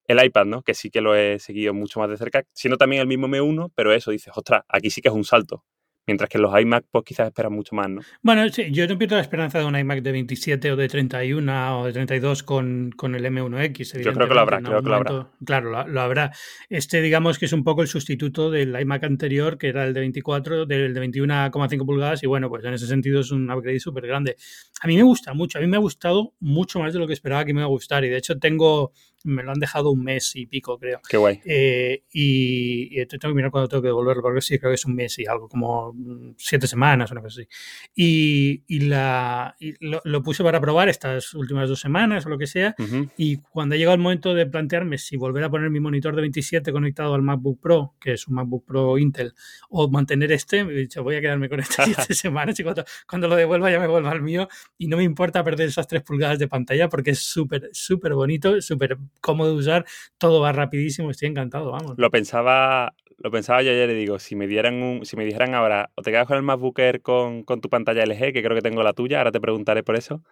el 0.08 0.25
iPad, 0.25 0.44
¿no? 0.44 0.62
Que 0.62 0.75
sí 0.75 0.90
que 0.90 1.00
lo 1.00 1.14
he 1.14 1.38
seguido 1.38 1.72
mucho 1.72 2.00
más 2.00 2.10
de 2.10 2.19
cerca, 2.19 2.44
siendo 2.52 2.76
también 2.76 3.00
el 3.00 3.08
mismo 3.08 3.28
M1, 3.28 3.72
pero 3.75 3.94
eso, 3.94 4.10
dices, 4.10 4.34
ostras, 4.36 4.62
aquí 4.69 4.90
sí 4.90 5.00
que 5.00 5.08
es 5.08 5.14
un 5.14 5.25
salto. 5.25 5.64
Mientras 6.06 6.29
que 6.29 6.39
los 6.39 6.53
iMac, 6.61 6.85
pues 6.91 7.05
quizás 7.05 7.29
esperan 7.29 7.53
mucho 7.53 7.75
más, 7.75 7.89
¿no? 7.89 8.03
Bueno, 8.23 8.47
sí, 8.51 8.71
yo 8.71 8.87
no 8.87 8.99
pierdo 8.99 9.17
la 9.17 9.23
esperanza 9.23 9.59
de 9.59 9.65
un 9.65 9.77
iMac 9.77 10.03
de 10.03 10.12
27 10.12 10.73
o 10.73 10.77
de 10.77 10.89
31 10.89 11.81
o 11.81 11.87
de 11.87 11.93
32 11.93 12.43
con, 12.43 12.93
con 12.95 13.15
el 13.15 13.25
M1X. 13.25 14.03
Yo 14.03 14.12
creo 14.12 14.29
que 14.29 14.35
lo 14.35 14.41
habrá, 14.41 14.61
creo 14.61 14.83
que 14.83 14.89
lo 14.89 14.95
habrá. 14.97 15.31
Claro, 15.45 15.87
lo, 15.87 16.01
habrá. 16.01 16.33
Este, 16.69 17.01
digamos 17.01 17.39
que 17.39 17.47
es 17.47 17.53
un 17.55 17.65
poco 17.65 17.81
el 17.81 17.89
sustituto 17.89 18.51
del 18.51 18.79
iMac 18.79 19.05
anterior, 19.05 19.56
que 19.56 19.69
era 19.69 19.85
el 19.85 19.95
de 19.95 20.01
24, 20.01 20.67
del 20.67 20.93
de 20.93 21.01
21,5 21.01 21.87
pulgadas, 21.87 22.23
y 22.23 22.27
bueno, 22.27 22.51
pues 22.51 22.65
en 22.65 22.75
ese 22.75 22.87
sentido 22.87 23.21
es 23.21 23.31
un 23.31 23.51
upgrade 23.51 23.81
súper 23.81 24.06
grande. 24.06 24.37
A 24.83 24.87
mí 24.87 24.97
me 24.97 25.03
gusta 25.03 25.33
mucho, 25.33 25.59
a 25.59 25.62
mí 25.62 25.67
me 25.67 25.77
ha 25.77 25.81
gustado 25.81 26.35
mucho 26.39 26.81
más 26.81 26.93
de 26.93 26.99
lo 26.99 27.06
que 27.06 27.15
esperaba 27.15 27.47
que 27.47 27.55
me 27.55 27.61
iba 27.61 27.67
a 27.67 27.71
gustar, 27.71 28.05
y 28.05 28.11
de 28.11 28.19
hecho 28.19 28.39
tengo 28.39 28.93
me 29.25 29.43
lo 29.43 29.53
han 29.53 29.59
dejado 29.59 29.91
un 29.91 30.05
mes 30.05 30.37
y 30.37 30.47
pico, 30.47 30.79
creo. 30.79 31.00
Qué 31.09 31.17
guay. 31.17 31.41
Eh, 31.44 32.05
y, 32.12 33.05
tengo 33.06 33.32
que 33.32 33.35
mirar 33.35 33.50
cuando 33.50 33.69
tengo 33.69 33.82
que 33.82 33.88
devolverlo, 33.88 34.23
porque 34.23 34.41
sí, 34.41 34.59
creo 34.59 34.71
que 34.71 34.76
es 34.76 34.85
un 34.85 34.94
mes 34.94 35.19
y 35.19 35.26
algo, 35.26 35.49
como 35.49 35.94
siete 36.37 36.67
semanas 36.67 37.11
o 37.11 37.15
una 37.15 37.23
cosa 37.23 37.41
así. 37.41 37.49
Y, 37.94 38.62
y 38.67 38.81
la, 38.81 39.56
lo, 39.81 40.23
puse 40.23 40.44
para 40.44 40.61
probar 40.61 40.88
estas 40.88 41.35
últimas 41.35 41.69
dos 41.69 41.81
semanas 41.81 42.26
o 42.26 42.29
lo 42.29 42.38
que 42.38 42.47
sea, 42.47 42.75
y 43.17 43.38
cuando 43.38 43.75
ha 43.75 43.79
llegado 43.79 43.94
el 43.94 44.00
momento 44.00 44.35
de 44.35 44.47
plantearme 44.47 44.99
si 44.99 45.17
volver 45.17 45.44
a 45.44 45.50
poner 45.50 45.70
mi 45.70 45.81
monitor 45.81 46.15
de 46.15 46.20
27 46.23 46.70
conectado 46.73 47.15
al 47.15 47.23
MacBook 47.23 47.61
Pro, 47.61 47.94
que 48.00 48.12
es 48.12 48.29
un 48.29 48.35
MacBook 48.35 48.67
Pro 48.67 48.99
Intel, 48.99 49.35
o 49.70 49.88
mantener 49.88 50.32
este, 50.32 50.65
me 50.65 50.73
he 50.73 50.77
dicho, 50.77 51.03
voy 51.03 51.17
a 51.17 51.20
quedarme 51.20 51.49
con 51.49 51.61
este 51.61 51.82
siete 51.85 52.15
semanas 52.15 52.59
y 52.61 52.62
cuando, 52.62 52.85
cuando 53.09 53.29
lo 53.29 53.37
devuelva 53.37 53.70
ya 53.70 53.81
me 53.81 53.87
vuelvo 53.87 54.09
al 54.09 54.23
mío 54.23 54.49
y 54.77 54.87
no 54.87 54.99
me 54.99 55.05
importa 55.05 55.43
perder 55.43 55.69
esas 55.69 55.87
tres 55.87 56.03
pulgadas 56.03 56.38
de 56.38 56.49
pantalla 56.49 56.88
porque 56.88 57.11
es 57.11 57.20
súper, 57.20 57.70
súper 57.73 58.15
bonito, 58.15 58.61
súper 58.61 58.99
cómodo 59.20 59.50
de 59.50 59.56
usar, 59.56 59.84
todo 60.19 60.40
va 60.40 60.52
rapidísimo, 60.52 61.11
estoy 61.11 61.28
encantado, 61.28 61.70
vamos. 61.70 61.94
Lo 61.96 62.11
pensaba, 62.11 62.94
lo 63.19 63.31
pensaba 63.31 63.62
yo 63.62 63.70
ayer 63.70 63.90
y 63.90 63.94
digo, 63.94 64.19
si 64.19 64.37
me 64.37 64.46
dieran 64.46 64.82
un, 64.82 65.05
si 65.05 65.16
me 65.16 65.25
dijeran 65.25 65.55
ahora, 65.55 65.90
o 65.94 66.02
te 66.02 66.11
quedas 66.11 66.26
con 66.26 66.37
el 66.37 66.43
MacBook 66.43 66.78
Air 66.78 67.02
con, 67.02 67.43
con 67.43 67.61
tu 67.61 67.69
pantalla 67.69 68.02
LG, 68.02 68.32
que 68.32 68.43
creo 68.43 68.55
que 68.55 68.62
tengo 68.62 68.82
la 68.82 68.93
tuya, 68.93 69.19
ahora 69.19 69.32
te 69.32 69.40
preguntaré 69.40 69.82
por 69.82 69.96
eso, 69.96 70.22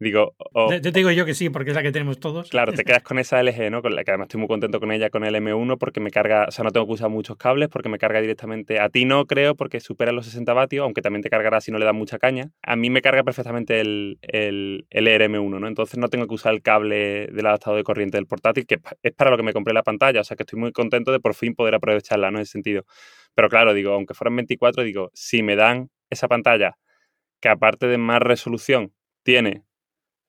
Digo, 0.00 0.36
te, 0.68 0.92
digo 0.92 1.10
yo 1.10 1.24
que 1.24 1.34
sí, 1.34 1.50
porque 1.50 1.70
es 1.70 1.76
la 1.76 1.82
que 1.82 1.90
tenemos 1.90 2.20
todos. 2.20 2.50
Claro, 2.50 2.72
te 2.72 2.84
quedas 2.84 3.02
con 3.02 3.18
esa 3.18 3.42
LG, 3.42 3.68
¿no? 3.70 3.82
Con 3.82 3.96
la 3.96 4.04
que 4.04 4.12
además 4.12 4.26
estoy 4.26 4.38
muy 4.38 4.46
contento 4.46 4.78
con 4.78 4.92
ella, 4.92 5.10
con 5.10 5.24
el 5.24 5.34
M1, 5.34 5.76
porque 5.76 5.98
me 5.98 6.12
carga, 6.12 6.46
o 6.46 6.52
sea, 6.52 6.62
no 6.62 6.70
tengo 6.70 6.86
que 6.86 6.92
usar 6.92 7.10
muchos 7.10 7.36
cables, 7.36 7.68
porque 7.68 7.88
me 7.88 7.98
carga 7.98 8.20
directamente. 8.20 8.78
A 8.78 8.90
ti 8.90 9.04
no 9.04 9.26
creo, 9.26 9.56
porque 9.56 9.80
supera 9.80 10.12
los 10.12 10.26
60 10.26 10.52
vatios, 10.52 10.84
aunque 10.84 11.02
también 11.02 11.22
te 11.22 11.30
cargará 11.30 11.60
si 11.60 11.72
no 11.72 11.78
le 11.78 11.84
das 11.84 11.94
mucha 11.94 12.18
caña. 12.18 12.52
A 12.62 12.76
mí 12.76 12.90
me 12.90 13.02
carga 13.02 13.24
perfectamente 13.24 13.80
el, 13.80 14.18
el, 14.22 14.86
el 14.90 15.06
ERM1, 15.08 15.58
¿no? 15.58 15.66
Entonces 15.66 15.98
no 15.98 16.08
tengo 16.08 16.28
que 16.28 16.34
usar 16.34 16.54
el 16.54 16.62
cable 16.62 17.26
del 17.26 17.46
adaptador 17.46 17.78
de 17.78 17.82
corriente 17.82 18.18
del 18.18 18.26
portátil, 18.26 18.66
que 18.66 18.78
es 19.02 19.12
para 19.14 19.32
lo 19.32 19.36
que 19.36 19.42
me 19.42 19.52
compré 19.52 19.74
la 19.74 19.82
pantalla, 19.82 20.20
o 20.20 20.24
sea 20.24 20.36
que 20.36 20.44
estoy 20.44 20.60
muy 20.60 20.70
contento 20.70 21.10
de 21.10 21.18
por 21.18 21.34
fin 21.34 21.56
poder 21.56 21.74
aprovecharla, 21.74 22.30
¿no? 22.30 22.38
En 22.38 22.42
ese 22.42 22.52
sentido. 22.52 22.84
Pero 23.34 23.48
claro, 23.48 23.74
digo, 23.74 23.94
aunque 23.94 24.14
fueran 24.14 24.36
24, 24.36 24.84
digo, 24.84 25.10
si 25.12 25.42
me 25.42 25.56
dan 25.56 25.90
esa 26.08 26.28
pantalla 26.28 26.78
que 27.40 27.48
aparte 27.48 27.88
de 27.88 27.98
más 27.98 28.20
resolución 28.20 28.92
tiene 29.22 29.64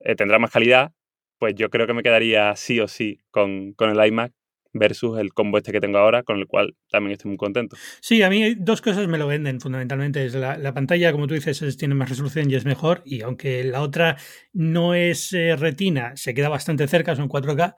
eh, 0.01 0.15
tendrá 0.15 0.39
más 0.39 0.51
calidad, 0.51 0.91
pues 1.38 1.56
yo 1.56 1.70
creo 1.70 1.88
que 1.88 1.94
me 1.94 2.03
quedaría 2.03 2.56
sí 2.56 2.79
o 2.79 2.88
sí 2.88 3.20
con, 3.32 3.74
con 3.74 3.89
el 3.89 4.08
iMac 4.08 4.34
versus 4.73 5.19
el 5.19 5.33
combo 5.33 5.57
este 5.57 5.71
que 5.71 5.79
tengo 5.79 5.97
ahora, 5.97 6.23
con 6.23 6.38
el 6.38 6.47
cual 6.47 6.75
también 6.89 7.13
estoy 7.13 7.29
muy 7.29 7.38
contento. 7.38 7.77
Sí, 8.01 8.21
a 8.21 8.29
mí 8.29 8.55
dos 8.55 8.81
cosas 8.81 9.07
me 9.07 9.17
lo 9.17 9.27
venden 9.27 9.59
fundamentalmente. 9.59 10.25
Es 10.25 10.35
la, 10.35 10.73
pantalla, 10.73 11.11
como 11.11 11.27
tú 11.27 11.33
dices, 11.33 11.77
tiene 11.77 11.95
más 11.95 12.09
resolución 12.09 12.49
y 12.49 12.55
es 12.55 12.65
mejor. 12.65 13.01
Y 13.05 13.21
aunque 13.21 13.63
la 13.63 13.81
otra 13.81 14.17
no 14.53 14.93
es 14.93 15.33
eh, 15.33 15.55
retina, 15.55 16.15
se 16.15 16.33
queda 16.33 16.49
bastante 16.49 16.88
cerca, 16.88 17.15
son 17.15 17.29
4K. 17.29 17.75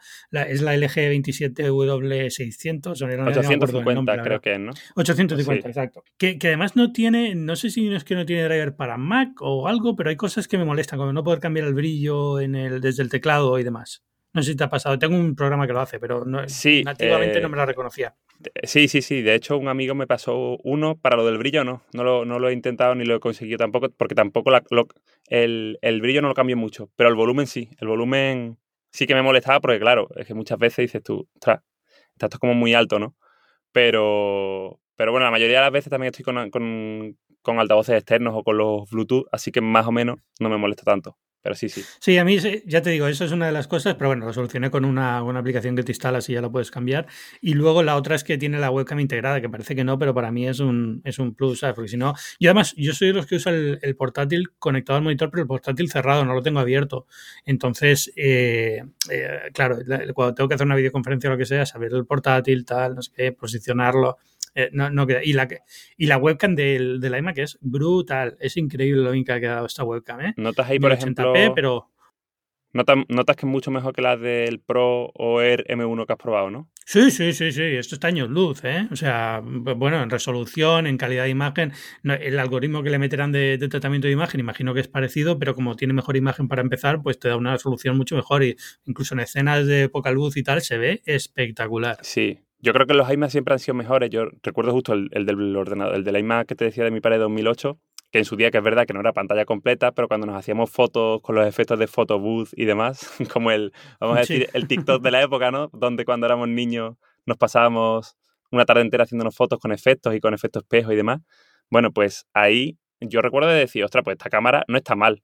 es 0.48 0.62
la 0.62 0.75
LG 0.75 1.12
27W600. 1.12 2.91
850 2.91 4.21
creo 4.24 4.41
que 4.41 4.53
es, 4.53 4.60
¿no? 4.60 4.71
850, 4.95 5.67
exacto. 5.67 6.03
Que, 6.17 6.38
que, 6.38 6.48
además 6.48 6.75
no 6.75 6.91
tiene, 6.91 7.36
no 7.36 7.55
sé 7.55 7.69
si 7.69 7.88
es 7.93 8.03
que 8.03 8.15
no 8.15 8.25
tiene 8.25 8.43
driver 8.43 8.75
para 8.75 8.98
Mac 8.98 9.29
o 9.41 9.67
algo, 9.67 9.95
pero 9.95 10.10
hay 10.10 10.15
cosas 10.15 10.48
que 10.48 10.57
me 10.57 10.65
molestan, 10.65 11.00
como 11.00 11.13
no 11.13 11.24
poder 11.24 11.39
cambiar 11.39 11.67
el 11.67 11.74
brillo 11.74 12.39
en 12.39 12.55
el, 12.55 12.81
desde 12.81 13.03
el 13.03 13.10
teclado 13.10 13.57
y 13.60 13.63
demás. 13.63 14.03
No 14.33 14.41
sé 14.41 14.51
si 14.51 14.57
te 14.57 14.63
ha 14.63 14.69
pasado. 14.69 14.97
Tengo 14.97 15.15
un 15.15 15.35
programa 15.35 15.67
que 15.67 15.73
lo 15.73 15.81
hace, 15.81 16.00
pero 16.00 16.23
no, 16.25 16.41
nativamente 16.41 17.41
no 17.41 17.47
eh, 17.47 17.50
me 17.50 17.57
lo 17.57 17.65
reconocía. 17.65 18.15
Sí, 18.63 18.88
sí, 18.88 19.01
sí. 19.01 19.21
De 19.21 19.35
hecho, 19.35 19.57
un 19.57 19.67
amigo 19.67 19.93
me 19.93 20.07
pasó 20.07 20.57
uno 20.63 20.97
para 20.97 21.17
lo 21.17 21.25
del 21.25 21.38
brillo, 21.38 21.63
no. 21.63 21.83
No 21.93 22.03
lo, 22.03 22.25
no 22.25 22.39
lo 22.39 22.50
he 22.50 22.53
intentado 22.53 22.95
ni 22.95 23.03
lo 23.03 23.15
he 23.15 23.19
conseguido 23.19 23.57
tampoco, 23.57 23.89
porque 23.89 24.15
tampoco 24.15 24.51
la, 24.51 24.63
el, 25.27 25.77
el, 25.81 26.01
brillo 26.01 26.21
no 26.21 26.29
lo 26.29 26.33
cambio 26.33 26.55
mucho. 26.55 26.89
Pero 26.95 27.09
el 27.09 27.15
volumen 27.15 27.45
sí. 27.45 27.69
El 27.79 27.89
volumen 27.89 28.57
sí 28.91 29.05
que 29.05 29.15
me 29.15 29.21
molestaba 29.21 29.59
porque, 29.59 29.79
claro, 29.79 30.07
es 30.15 30.25
que 30.25 30.33
muchas 30.33 30.57
veces 30.57 30.77
dices 30.77 31.03
tú, 31.03 31.27
ostras, 31.35 31.61
estás 32.13 32.39
como 32.39 32.53
muy 32.53 32.73
alto, 32.73 33.00
¿no? 33.00 33.15
Pero, 33.71 34.79
pero 34.95 35.11
bueno, 35.11 35.25
la 35.25 35.31
mayoría 35.31 35.57
de 35.57 35.63
las 35.63 35.71
veces 35.71 35.89
también 35.89 36.11
estoy 36.11 36.23
con, 36.23 36.50
con, 36.51 37.17
con 37.41 37.59
altavoces 37.59 37.95
externos 37.95 38.33
o 38.35 38.43
con 38.43 38.57
los 38.57 38.89
Bluetooth, 38.89 39.27
así 39.31 39.51
que 39.51 39.61
más 39.61 39.88
o 39.88 39.91
menos 39.91 40.19
no 40.39 40.50
me 40.50 40.57
molesta 40.57 40.83
tanto. 40.83 41.17
Pero 41.41 41.55
sí, 41.55 41.69
sí. 41.69 41.83
Sí, 42.00 42.17
a 42.17 42.25
mí 42.25 42.38
ya 42.65 42.81
te 42.81 42.89
digo, 42.91 43.07
eso 43.07 43.25
es 43.25 43.31
una 43.31 43.48
de 43.48 43.51
las 43.51 43.67
cosas, 43.67 43.95
pero 43.95 44.10
bueno, 44.10 44.25
lo 44.25 44.33
solucioné 44.33 44.69
con 44.69 44.86
una, 44.86 45.24
una 45.24 45.39
aplicación 45.39 45.75
que 45.75 45.83
te 45.83 45.91
instalas 45.91 46.29
y 46.29 46.33
ya 46.33 46.41
lo 46.41 46.51
puedes 46.51 46.71
cambiar. 46.71 47.07
Y 47.41 47.53
luego 47.53 47.83
la 47.83 47.95
otra 47.95 48.15
es 48.15 48.24
que 48.24 48.38
tiene 48.38 48.60
la 48.60 48.69
webcam 48.69 49.00
integrada, 49.00 49.41
que 49.41 49.50
parece 49.50 49.75
que 49.75 49.83
no, 49.83 49.98
pero 49.98 50.13
para 50.13 50.31
mí 50.31 50.48
es 50.48 50.60
un, 50.60 51.01
es 51.03 51.19
un 51.19 51.33
plus, 51.33 51.60
¿sabes? 51.60 51.75
Porque 51.75 51.89
si 51.89 51.98
no, 51.98 52.13
y 52.38 52.48
además 52.48 52.74
yo 52.77 52.93
soy 52.93 53.10
de 53.10 53.13
los 53.15 53.25
que 53.25 53.36
usa 53.36 53.51
el, 53.51 53.95
portátil 53.98 54.51
conectado 54.60 54.98
al 54.98 55.03
monitor, 55.03 55.29
pero 55.31 55.41
el 55.41 55.48
portátil 55.48 55.89
cerrado, 55.89 56.25
no 56.25 56.33
lo 56.33 56.41
tengo 56.41 56.60
abierto. 56.60 57.07
Entonces, 57.45 58.12
eh, 58.15 58.83
eh, 59.10 59.39
claro, 59.53 59.77
cuando 60.13 60.33
tengo 60.36 60.48
que 60.48 60.55
hacer 60.55 60.65
una 60.65 60.75
videoconferencia 60.75 61.29
o 61.29 61.33
lo 61.33 61.38
que 61.38 61.45
sea, 61.45 61.65
saber 61.65 61.93
el 61.93 62.05
portátil, 62.05 62.65
tal, 62.65 62.95
no 62.95 63.01
sé 63.01 63.12
qué, 63.15 63.31
posicionarlo. 63.31 64.17
Eh, 64.55 64.70
no, 64.74 64.89
no 64.89 65.08
queda. 65.08 65.24
Y 65.24 65.34
la, 65.34 65.48
y 65.98 66.08
la 66.08 66.17
webcam 66.17 66.55
del, 66.55 67.00
la 67.00 67.17
iMac 67.17 67.38
es 67.38 67.58
brutal. 67.62 68.38
Es 68.39 68.58
increíble 68.58 69.01
lo 69.01 69.12
bien 69.12 69.24
que 69.24 69.31
ha 69.31 69.39
quedado 69.39 69.65
esta 69.65 69.84
webcam. 69.84 70.22
¿eh? 70.22 70.34
Notas 70.38 70.70
ahí, 70.70 70.79
por 70.79 70.91
ejemplo. 70.91 71.34
pero... 71.55 71.88
Notas, 72.74 73.00
notas 73.10 73.36
que 73.36 73.46
es 73.46 73.51
mucho 73.51 73.70
mejor 73.70 73.93
que 73.93 74.01
la 74.01 74.15
del 74.15 74.62
Pro 74.62 75.12
o 75.13 75.41
Air 75.41 75.65
M1 75.67 76.05
que 76.05 76.13
has 76.13 76.20
probado, 76.20 76.50
¿no? 76.50 76.70
Sí, 76.86 77.12
sí, 77.12 77.34
sí, 77.34 77.51
sí. 77.51 77.63
Esto 77.63 77.96
está 77.96 78.08
años 78.08 78.29
luz, 78.29 78.63
¿eh? 78.63 78.88
O 78.91 78.96
sea, 78.96 79.41
bueno, 79.43 80.01
en 80.01 80.10
resolución, 80.10 80.88
en 80.88 80.98
calidad 80.98 81.25
de 81.25 81.31
imagen. 81.31 81.74
el 82.03 82.39
algoritmo 82.39 82.81
que 82.81 82.89
le 82.89 82.98
meterán 82.98 83.34
de, 83.34 83.58
de, 83.58 83.67
tratamiento 83.67 84.08
de 84.08 84.13
imagen, 84.13 84.39
imagino 84.39 84.74
que 84.74 84.79
es 84.79 84.88
parecido, 84.88 85.38
pero 85.38 85.53
como 85.53 85.75
tiene 85.75 85.93
mejor 85.93 86.15
imagen 86.15 86.48
para 86.48 86.62
empezar, 86.62 87.01
pues 87.01 87.20
te 87.20 87.27
da 87.27 87.36
una 87.36 87.51
resolución 87.51 87.98
mucho 87.98 88.15
mejor. 88.15 88.41
Y 88.41 88.55
incluso 88.86 89.15
en 89.15 89.20
escenas 89.20 89.67
de 89.67 89.89
poca 89.89 90.12
luz 90.12 90.38
y 90.38 90.43
tal, 90.43 90.62
se 90.62 90.77
ve 90.77 91.01
espectacular. 91.05 91.98
Sí, 92.03 92.39
yo 92.62 92.74
creo 92.74 92.86
que 92.86 92.94
los 92.94 93.12
iMac 93.12 93.30
siempre 93.30 93.53
han 93.53 93.60
sido 93.60 93.75
mejores. 93.75 94.10
Yo 94.10 94.25
recuerdo 94.44 94.72
justo 94.72 94.94
el, 94.94 95.10
del 95.10 95.56
ordenador, 95.56 95.96
el 95.96 96.03
del 96.03 96.18
iMac 96.18 96.48
que 96.48 96.56
te 96.56 96.65
decía 96.65 96.84
de 96.84 96.91
mi 96.91 97.01
padre 97.01 97.18
de 97.18 97.24
2008, 97.24 97.80
que 98.12 98.20
en 98.20 98.25
su 98.25 98.36
día 98.36 98.51
que 98.51 98.60
es 98.60 98.63
verdad 98.63 98.86
que 98.86 98.94
no 98.94 99.00
era 99.00 99.13
pantalla 99.13 99.46
completa, 99.46 99.91
pero 99.94 100.08
cuando 100.08 100.27
nos 100.27 100.36
hacíamos 100.36 100.70
fotos 100.70 101.22
con 101.22 101.36
los 101.36 101.48
efectos 101.48 101.80
de 101.80 101.88
photo 101.88 102.20
booth 102.20 102.50
y 102.53 102.65
demás, 102.65 103.12
como 103.34 103.51
el, 103.51 103.74
vamos 104.00 104.18
a 104.18 104.20
decir, 104.22 104.50
el 104.53 104.68
TikTok 104.68 105.01
de 105.01 105.12
la 105.12 105.22
época, 105.22 105.51
¿no? 105.51 105.70
Donde 105.74 106.06
cuando 106.06 106.27
éramos 106.27 106.50
niños 106.50 106.98
nos 107.25 107.38
pasábamos 107.38 108.15
una 108.51 108.65
tarde 108.65 108.82
entera 108.82 109.06
haciéndonos 109.06 109.36
fotos 109.36 109.60
con 109.60 109.72
efectos 109.72 110.13
y 110.13 110.20
con 110.20 110.34
efectos 110.34 110.63
espejo 110.63 110.91
y 110.91 110.96
demás. 110.96 111.22
Bueno, 111.70 111.91
pues 111.91 112.27
ahí 112.34 112.77
yo 113.00 113.22
recuerdo 113.22 113.50
de 113.50 113.60
decir, 113.60 113.84
ostras, 113.84 114.03
pues 114.03 114.15
esta 114.15 114.30
cámara 114.30 114.63
no 114.68 114.77
está 114.77 114.96
mal. 114.96 115.24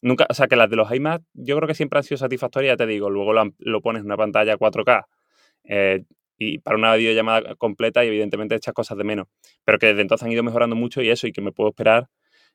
Nunca, 0.00 0.26
o 0.30 0.34
sea, 0.34 0.46
que 0.46 0.56
las 0.56 0.70
de 0.70 0.76
los 0.76 0.90
iMac 0.90 1.22
yo 1.34 1.56
creo 1.56 1.66
que 1.66 1.74
siempre 1.74 1.98
han 1.98 2.04
sido 2.04 2.16
satisfactorias, 2.16 2.72
ya 2.72 2.76
te 2.78 2.86
digo, 2.86 3.10
luego 3.10 3.34
lo, 3.34 3.50
lo 3.58 3.82
pones 3.82 4.00
en 4.00 4.06
una 4.06 4.16
pantalla 4.16 4.56
4K, 4.56 5.04
eh, 5.64 6.04
y 6.40 6.58
para 6.58 6.78
una 6.78 6.94
videollamada 6.96 7.54
completa 7.56 8.02
y 8.02 8.08
evidentemente 8.08 8.54
echas 8.54 8.72
cosas 8.72 8.96
de 8.96 9.04
menos. 9.04 9.26
Pero 9.62 9.78
que 9.78 9.88
desde 9.88 10.00
entonces 10.00 10.24
han 10.24 10.32
ido 10.32 10.42
mejorando 10.42 10.74
mucho 10.74 11.02
y 11.02 11.10
eso, 11.10 11.26
y 11.26 11.32
que 11.32 11.42
me 11.42 11.52
puedo 11.52 11.68
esperar 11.68 12.08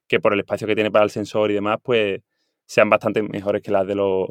que 0.07 0.19
por 0.19 0.33
el 0.33 0.39
espacio 0.39 0.65
que 0.65 0.73
tiene 0.73 0.89
para 0.89 1.05
el 1.05 1.11
sensor 1.11 1.51
y 1.51 1.53
demás, 1.53 1.77
pues 1.83 2.21
sean 2.65 2.89
bastante 2.89 3.21
mejores 3.21 3.61
que 3.61 3.69
las 3.69 3.85
de 3.85 3.93
los, 3.93 4.27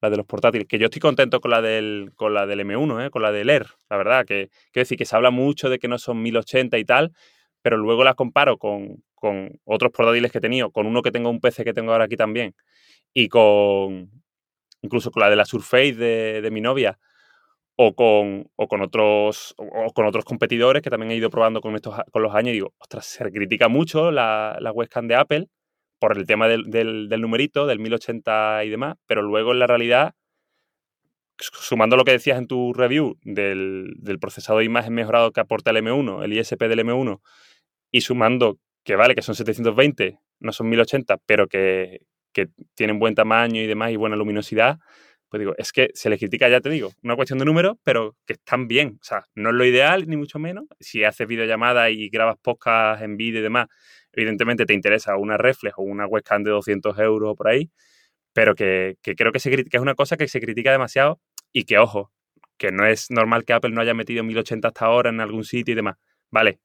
las 0.00 0.10
de 0.10 0.16
los 0.16 0.24
portátiles. 0.24 0.66
Que 0.66 0.78
yo 0.78 0.86
estoy 0.86 1.00
contento 1.00 1.40
con 1.42 1.50
la 1.50 1.60
del, 1.60 2.12
con 2.16 2.32
la 2.32 2.46
del 2.46 2.60
M1, 2.60 3.06
¿eh? 3.06 3.10
con 3.10 3.20
la 3.20 3.30
del 3.30 3.50
Air, 3.50 3.66
la 3.90 3.98
verdad. 3.98 4.24
Que 4.24 4.48
quiero 4.72 4.84
decir 4.84 4.96
que 4.96 5.04
se 5.04 5.14
habla 5.14 5.30
mucho 5.30 5.68
de 5.68 5.78
que 5.78 5.86
no 5.86 5.98
son 5.98 6.22
1080 6.22 6.78
y 6.78 6.84
tal, 6.86 7.12
pero 7.60 7.76
luego 7.76 8.04
las 8.04 8.14
comparo 8.14 8.56
con, 8.56 9.04
con 9.14 9.60
otros 9.64 9.92
portátiles 9.92 10.32
que 10.32 10.38
he 10.38 10.40
tenido, 10.40 10.70
con 10.70 10.86
uno 10.86 11.02
que 11.02 11.10
tengo 11.10 11.28
un 11.28 11.40
PC 11.40 11.62
que 11.62 11.74
tengo 11.74 11.92
ahora 11.92 12.04
aquí 12.04 12.16
también, 12.16 12.54
y 13.12 13.28
con 13.28 14.10
incluso 14.80 15.10
con 15.10 15.20
la 15.22 15.28
de 15.28 15.36
la 15.36 15.44
Surface 15.44 15.94
de, 15.94 16.40
de 16.40 16.50
mi 16.50 16.62
novia, 16.62 16.98
o 17.76 17.94
con, 17.94 18.50
o 18.56 18.68
con 18.68 18.82
otros 18.82 19.54
o 19.58 19.92
con 19.92 20.06
otros 20.06 20.24
competidores 20.24 20.82
que 20.82 20.90
también 20.90 21.10
he 21.10 21.16
ido 21.16 21.30
probando 21.30 21.60
con, 21.60 21.74
estos, 21.74 21.94
con 22.12 22.22
los 22.22 22.34
años 22.34 22.50
y 22.50 22.54
digo, 22.54 22.74
ostras, 22.78 23.06
se 23.06 23.30
critica 23.32 23.68
mucho 23.68 24.10
la, 24.10 24.56
la 24.60 24.72
webcam 24.72 25.08
de 25.08 25.16
Apple 25.16 25.48
por 25.98 26.16
el 26.16 26.26
tema 26.26 26.48
del, 26.48 26.64
del, 26.70 27.20
numerito, 27.20 27.66
del 27.66 27.78
1080 27.78 28.64
y 28.64 28.68
demás, 28.68 28.96
pero 29.06 29.22
luego 29.22 29.52
en 29.52 29.58
la 29.58 29.66
realidad, 29.66 30.14
sumando 31.38 31.96
lo 31.96 32.04
que 32.04 32.12
decías 32.12 32.38
en 32.38 32.46
tu 32.46 32.72
review 32.74 33.16
del, 33.22 33.94
del 33.96 34.18
procesador 34.18 34.60
de 34.60 34.66
imagen 34.66 34.94
mejorado 34.94 35.32
que 35.32 35.40
aporta 35.40 35.70
el 35.70 35.78
M1, 35.78 36.22
el 36.22 36.32
ISP 36.32 36.62
del 36.64 36.80
M1, 36.80 37.20
y 37.90 38.02
sumando 38.02 38.58
que 38.84 38.96
vale, 38.96 39.14
que 39.14 39.22
son 39.22 39.34
720, 39.34 40.18
no 40.40 40.52
son 40.52 40.68
1080, 40.68 41.16
pero 41.24 41.48
que, 41.48 42.00
que 42.32 42.48
tienen 42.74 42.98
buen 42.98 43.14
tamaño 43.14 43.62
y 43.62 43.66
demás 43.66 43.90
y 43.90 43.96
buena 43.96 44.16
luminosidad, 44.16 44.78
pues 45.34 45.40
digo, 45.40 45.54
es 45.58 45.72
que 45.72 45.90
se 45.94 46.08
les 46.08 46.20
critica, 46.20 46.48
ya 46.48 46.60
te 46.60 46.70
digo, 46.70 46.92
una 47.02 47.16
cuestión 47.16 47.40
de 47.40 47.44
números, 47.44 47.76
pero 47.82 48.16
que 48.24 48.34
están 48.34 48.68
bien. 48.68 48.98
O 49.00 49.04
sea, 49.04 49.24
no 49.34 49.50
es 49.50 49.56
lo 49.56 49.64
ideal, 49.64 50.06
ni 50.06 50.16
mucho 50.16 50.38
menos. 50.38 50.66
Si 50.78 51.02
haces 51.02 51.26
videollamada 51.26 51.90
y 51.90 52.08
grabas 52.08 52.36
podcast 52.40 53.02
en 53.02 53.16
vídeo 53.16 53.40
y 53.40 53.42
demás, 53.42 53.66
evidentemente 54.12 54.64
te 54.64 54.74
interesa 54.74 55.16
una 55.16 55.36
reflex 55.36 55.74
o 55.76 55.82
una 55.82 56.06
webcam 56.06 56.44
de 56.44 56.52
200 56.52 56.96
euros 57.00 57.32
o 57.32 57.34
por 57.34 57.48
ahí, 57.48 57.68
pero 58.32 58.54
que, 58.54 58.96
creo 59.02 59.32
que, 59.32 59.40
se, 59.40 59.50
que 59.50 59.76
es 59.76 59.82
una 59.82 59.96
cosa 59.96 60.16
que 60.16 60.28
se 60.28 60.40
critica 60.40 60.70
demasiado 60.70 61.20
y 61.52 61.64
que, 61.64 61.78
ojo, 61.78 62.12
que 62.56 62.70
no 62.70 62.86
es 62.86 63.10
normal 63.10 63.44
que 63.44 63.54
Apple 63.54 63.72
no 63.72 63.80
haya 63.80 63.92
metido 63.92 64.22
1080 64.22 64.68
hasta 64.68 64.84
ahora 64.84 65.10
en 65.10 65.20
algún 65.20 65.42
sitio 65.42 65.72
y 65.72 65.74
demás. 65.74 65.96
Vale, 66.30 66.60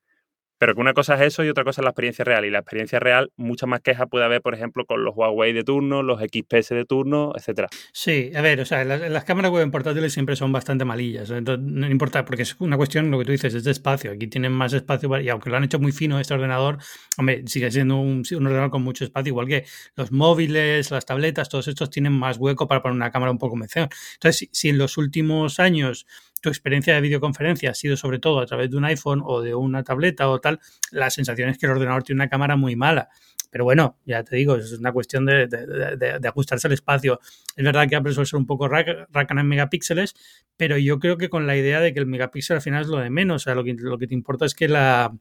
pero 0.60 0.76
que 0.76 0.82
una 0.82 0.94
cosa 0.94 1.16
es 1.16 1.22
eso 1.22 1.44
y 1.44 1.50
otra 1.50 1.64
cosa 1.64 1.82
es 1.82 1.84
la 1.84 1.92
experiencia 1.92 2.26
real. 2.26 2.46
Y 2.46 2.52
la 2.52 2.60
experiencia 2.60 3.00
real, 3.00 3.32
mucha 3.38 3.66
más 3.66 3.80
queja 3.80 4.08
puede 4.08 4.26
haber, 4.26 4.42
por 4.42 4.54
ejemplo, 4.54 4.86
con 4.86 5.06
los 5.06 5.16
Huawei 5.16 5.54
de 5.54 5.64
turno, 5.64 6.04
los 6.04 6.20
XPS 6.20 6.70
de 6.70 6.86
turno, 6.86 7.32
etcétera. 7.36 7.70
Sí, 7.94 8.32
a 8.36 8.42
ver, 8.42 8.60
o 8.60 8.66
sea, 8.66 8.84
las, 8.84 9.24
cámaras 9.24 9.52
web 9.52 9.64
en 9.64 9.72
portátiles 9.72 10.12
siempre 10.12 10.36
son 10.36 10.52
bastante 10.52 10.84
malillas. 10.84 11.30
Entonces, 11.30 11.66
no 11.66 11.90
importa, 11.90 12.26
porque 12.26 12.44
es 12.44 12.58
una 12.60 12.76
cuestión, 12.76 13.10
lo 13.10 13.18
que 13.20 13.26
tú 13.26 13.32
dices, 13.32 13.54
es 13.54 13.64
de 13.64 13.72
espacio. 13.72 14.12
Aquí 14.12 14.28
tienen 14.28 14.52
más 14.52 14.74
espacio 14.74 15.20
y 15.22 15.30
aunque 15.30 15.50
lo 15.50 15.56
han 15.56 15.64
hecho 15.64 15.80
muy 15.80 15.94
fino 15.94 16.20
este 16.20 16.34
ordenador, 16.34 16.78
hombre, 17.18 17.44
sigue 17.48 17.72
siendo 17.72 17.96
un, 17.96 18.24
ordenador 18.30 18.70
con 18.70 18.84
mucho 18.84 19.06
espacio, 19.06 19.30
igual 19.30 19.48
que 19.48 19.66
los 19.96 20.12
móviles, 20.12 20.92
las 20.92 21.06
tabletas, 21.06 21.48
todos 21.48 21.70
estos 21.70 21.90
tienen 21.90 22.12
más 22.12 22.38
hueco 22.38 22.68
para 22.68 22.82
poner 22.82 22.98
una 22.98 23.12
cámara 23.12 23.32
un 23.32 23.38
poco 23.38 23.56
mejor. 23.56 23.88
Entonces, 24.16 24.50
si 24.52 24.70
en 24.70 24.78
los 24.78 24.98
últimos 24.98 25.60
años 25.62 26.06
tu 26.42 26.50
experiencia 26.50 26.94
de 26.94 27.02
videoconferencia 27.02 27.72
ha 27.72 27.74
sido 27.74 27.98
sobre 27.98 28.20
todo 28.20 28.40
a 28.40 28.46
través 28.46 28.70
de 28.70 28.78
un 28.78 28.86
iPhone 28.86 29.22
o 29.26 29.42
de 29.42 29.56
una 29.56 29.84
tableta 29.84 30.30
o 30.30 30.40
tal, 30.40 30.60
la 30.92 31.10
sensación 31.10 31.50
es 31.50 31.58
que 31.58 31.66
el 31.66 31.74
ordenador 31.74 32.04
tiene 32.04 32.22
una 32.22 32.30
cámara 32.30 32.56
muy 32.56 32.76
mala. 32.76 33.10
Pero 33.52 33.64
bueno, 33.64 33.98
ya 34.06 34.24
te 34.24 34.36
digo, 34.36 34.56
es 34.58 34.74
una 34.74 34.92
cuestión 34.92 35.26
de, 35.26 35.48
de, 35.48 36.28
ajustarse 36.28 36.68
al 36.68 36.74
espacio. 36.74 37.20
Es 37.56 37.66
verdad 37.66 37.88
que 37.90 37.96
Apple 37.96 38.14
suele 38.14 38.28
ser 38.28 38.38
un 38.38 38.46
poco 38.46 38.68
racana 38.68 39.42
en 39.42 39.48
megapíxeles, 39.48 40.14
pero 40.56 40.78
yo 40.78 41.00
creo 41.00 41.18
que 41.18 41.30
con 41.30 41.48
la 41.48 41.58
idea 41.58 41.80
de 41.80 41.92
que 41.92 42.00
el 42.00 42.06
megapíxel 42.06 42.58
al 42.58 42.62
final 42.62 42.84
es 42.84 42.88
lo 42.88 42.98
de 42.98 43.10
menos. 43.10 43.42
O 43.42 43.44
sea, 43.46 43.56
lo 43.56 43.64
que, 43.64 43.74
lo 43.74 43.98
que 43.98 44.06
te 44.06 44.14
importa 44.14 44.46
es 44.46 44.54
que 44.54 44.68
la, 44.68 45.18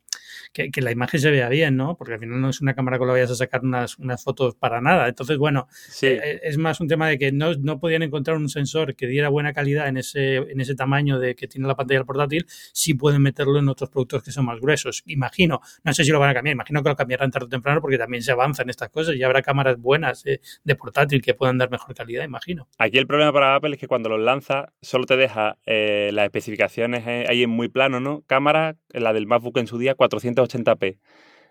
que, 0.52 0.70
la 0.82 0.90
imagen 0.90 1.20
se 1.20 1.30
vea 1.30 1.48
bien, 1.48 1.76
¿no? 1.76 1.96
Porque 1.96 2.14
al 2.14 2.20
final 2.20 2.40
no 2.40 2.50
es 2.50 2.60
una 2.60 2.74
cámara 2.74 2.98
con 2.98 3.08
la 3.08 3.14
que 3.14 3.20
vayas 3.20 3.30
a 3.30 3.36
sacar 3.36 3.62
unas, 3.62 3.98
unas 3.98 4.22
fotos 4.22 4.54
para 4.56 4.82
nada. 4.82 5.08
Entonces, 5.08 5.38
bueno, 5.38 5.66
eh, 6.02 6.40
es 6.42 6.58
más 6.58 6.80
un 6.80 6.88
tema 6.88 7.08
de 7.08 7.18
que 7.18 7.32
no, 7.32 7.54
no, 7.54 7.80
podían 7.80 8.02
encontrar 8.02 8.36
un 8.36 8.50
sensor 8.50 8.94
que 8.94 9.06
diera 9.06 9.30
buena 9.30 9.54
calidad 9.54 9.88
en 9.88 9.96
ese, 9.96 10.36
en 10.36 10.60
ese 10.60 10.74
tamaño 10.74 11.07
de 11.16 11.36
que 11.36 11.46
tiene 11.46 11.68
la 11.68 11.76
pantalla 11.76 12.02
portátil, 12.02 12.44
si 12.72 12.94
pueden 12.94 13.22
meterlo 13.22 13.58
en 13.60 13.68
otros 13.68 13.88
productos 13.88 14.24
que 14.24 14.32
son 14.32 14.46
más 14.46 14.60
gruesos. 14.60 15.04
Imagino, 15.06 15.60
no 15.84 15.94
sé 15.94 16.02
si 16.02 16.10
lo 16.10 16.18
van 16.18 16.30
a 16.30 16.34
cambiar, 16.34 16.54
imagino 16.54 16.82
que 16.82 16.88
lo 16.88 16.96
cambiarán 16.96 17.30
tarde 17.30 17.46
o 17.46 17.48
temprano 17.48 17.80
porque 17.80 17.98
también 17.98 18.22
se 18.22 18.32
avanza 18.32 18.62
en 18.62 18.70
estas 18.70 18.88
cosas 18.88 19.14
y 19.14 19.22
habrá 19.22 19.42
cámaras 19.42 19.78
buenas 19.78 20.26
eh, 20.26 20.40
de 20.64 20.74
portátil 20.74 21.22
que 21.22 21.34
puedan 21.34 21.58
dar 21.58 21.70
mejor 21.70 21.94
calidad, 21.94 22.24
imagino. 22.24 22.66
Aquí 22.78 22.98
el 22.98 23.06
problema 23.06 23.32
para 23.32 23.54
Apple 23.54 23.74
es 23.74 23.78
que 23.78 23.86
cuando 23.86 24.08
los 24.08 24.20
lanza 24.20 24.72
solo 24.82 25.06
te 25.06 25.16
deja 25.16 25.58
eh, 25.66 26.10
las 26.12 26.24
especificaciones 26.24 27.06
ahí 27.06 27.44
en 27.44 27.50
muy 27.50 27.68
plano, 27.68 28.00
¿no? 28.00 28.22
Cámara, 28.26 28.76
la 28.88 29.12
del 29.12 29.26
MacBook 29.26 29.58
en 29.58 29.66
su 29.66 29.78
día, 29.78 29.96
480p. 29.96 30.98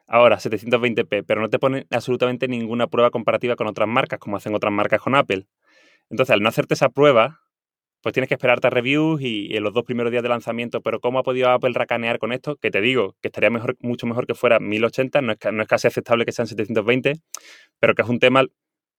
Ahora, 0.08 0.38
720p, 0.38 1.26
pero 1.28 1.42
no 1.42 1.50
te 1.50 1.60
pone 1.60 1.86
absolutamente 1.92 2.48
ninguna 2.48 2.88
prueba 2.88 3.12
comparativa 3.12 3.56
con 3.56 3.68
otras 3.68 3.90
marcas, 3.90 4.20
como 4.20 4.38
hacen 4.38 4.56
otras 4.56 4.72
marcas 4.72 5.02
con 5.02 5.16
Apple. 5.16 5.48
Entonces, 6.10 6.34
al 6.34 6.42
no 6.42 6.50
hacerte 6.50 6.76
esa 6.76 6.90
prueba, 6.90 7.42
pues 8.01 8.13
tienes 8.13 8.27
que 8.27 8.36
esperarte 8.36 8.68
a 8.68 8.70
reviews 8.70 9.22
y, 9.22 9.56
en 9.56 9.63
los 9.63 9.74
dos 9.74 9.84
primeros 9.84 10.12
días 10.12 10.24
de 10.24 10.30
lanzamiento. 10.30 10.82
Pero 10.82 11.00
¿cómo 11.00 11.20
ha 11.20 11.24
podido 11.24 11.50
Apple 11.50 11.72
racanear 11.74 12.20
con 12.20 12.32
esto? 12.32 12.56
Que 12.58 12.72
te 12.72 12.82
digo, 12.82 13.16
que 13.22 13.30
estaría 13.30 13.50
mejor, 13.50 13.75
mucho 13.80 14.08
mejor 14.08 14.27
que 14.27 14.36
fuera 14.36 14.60
1080, 14.60 15.22
no 15.22 15.34
es, 15.34 15.39
no 15.51 15.62
es 15.62 15.68
casi 15.68 15.88
aceptable 15.88 16.25
que 16.25 16.32
sean 16.32 16.48
720, 16.48 17.13
pero 17.80 17.96
que 17.96 18.01
es 18.01 18.08
un 18.08 18.20
tema 18.20 18.46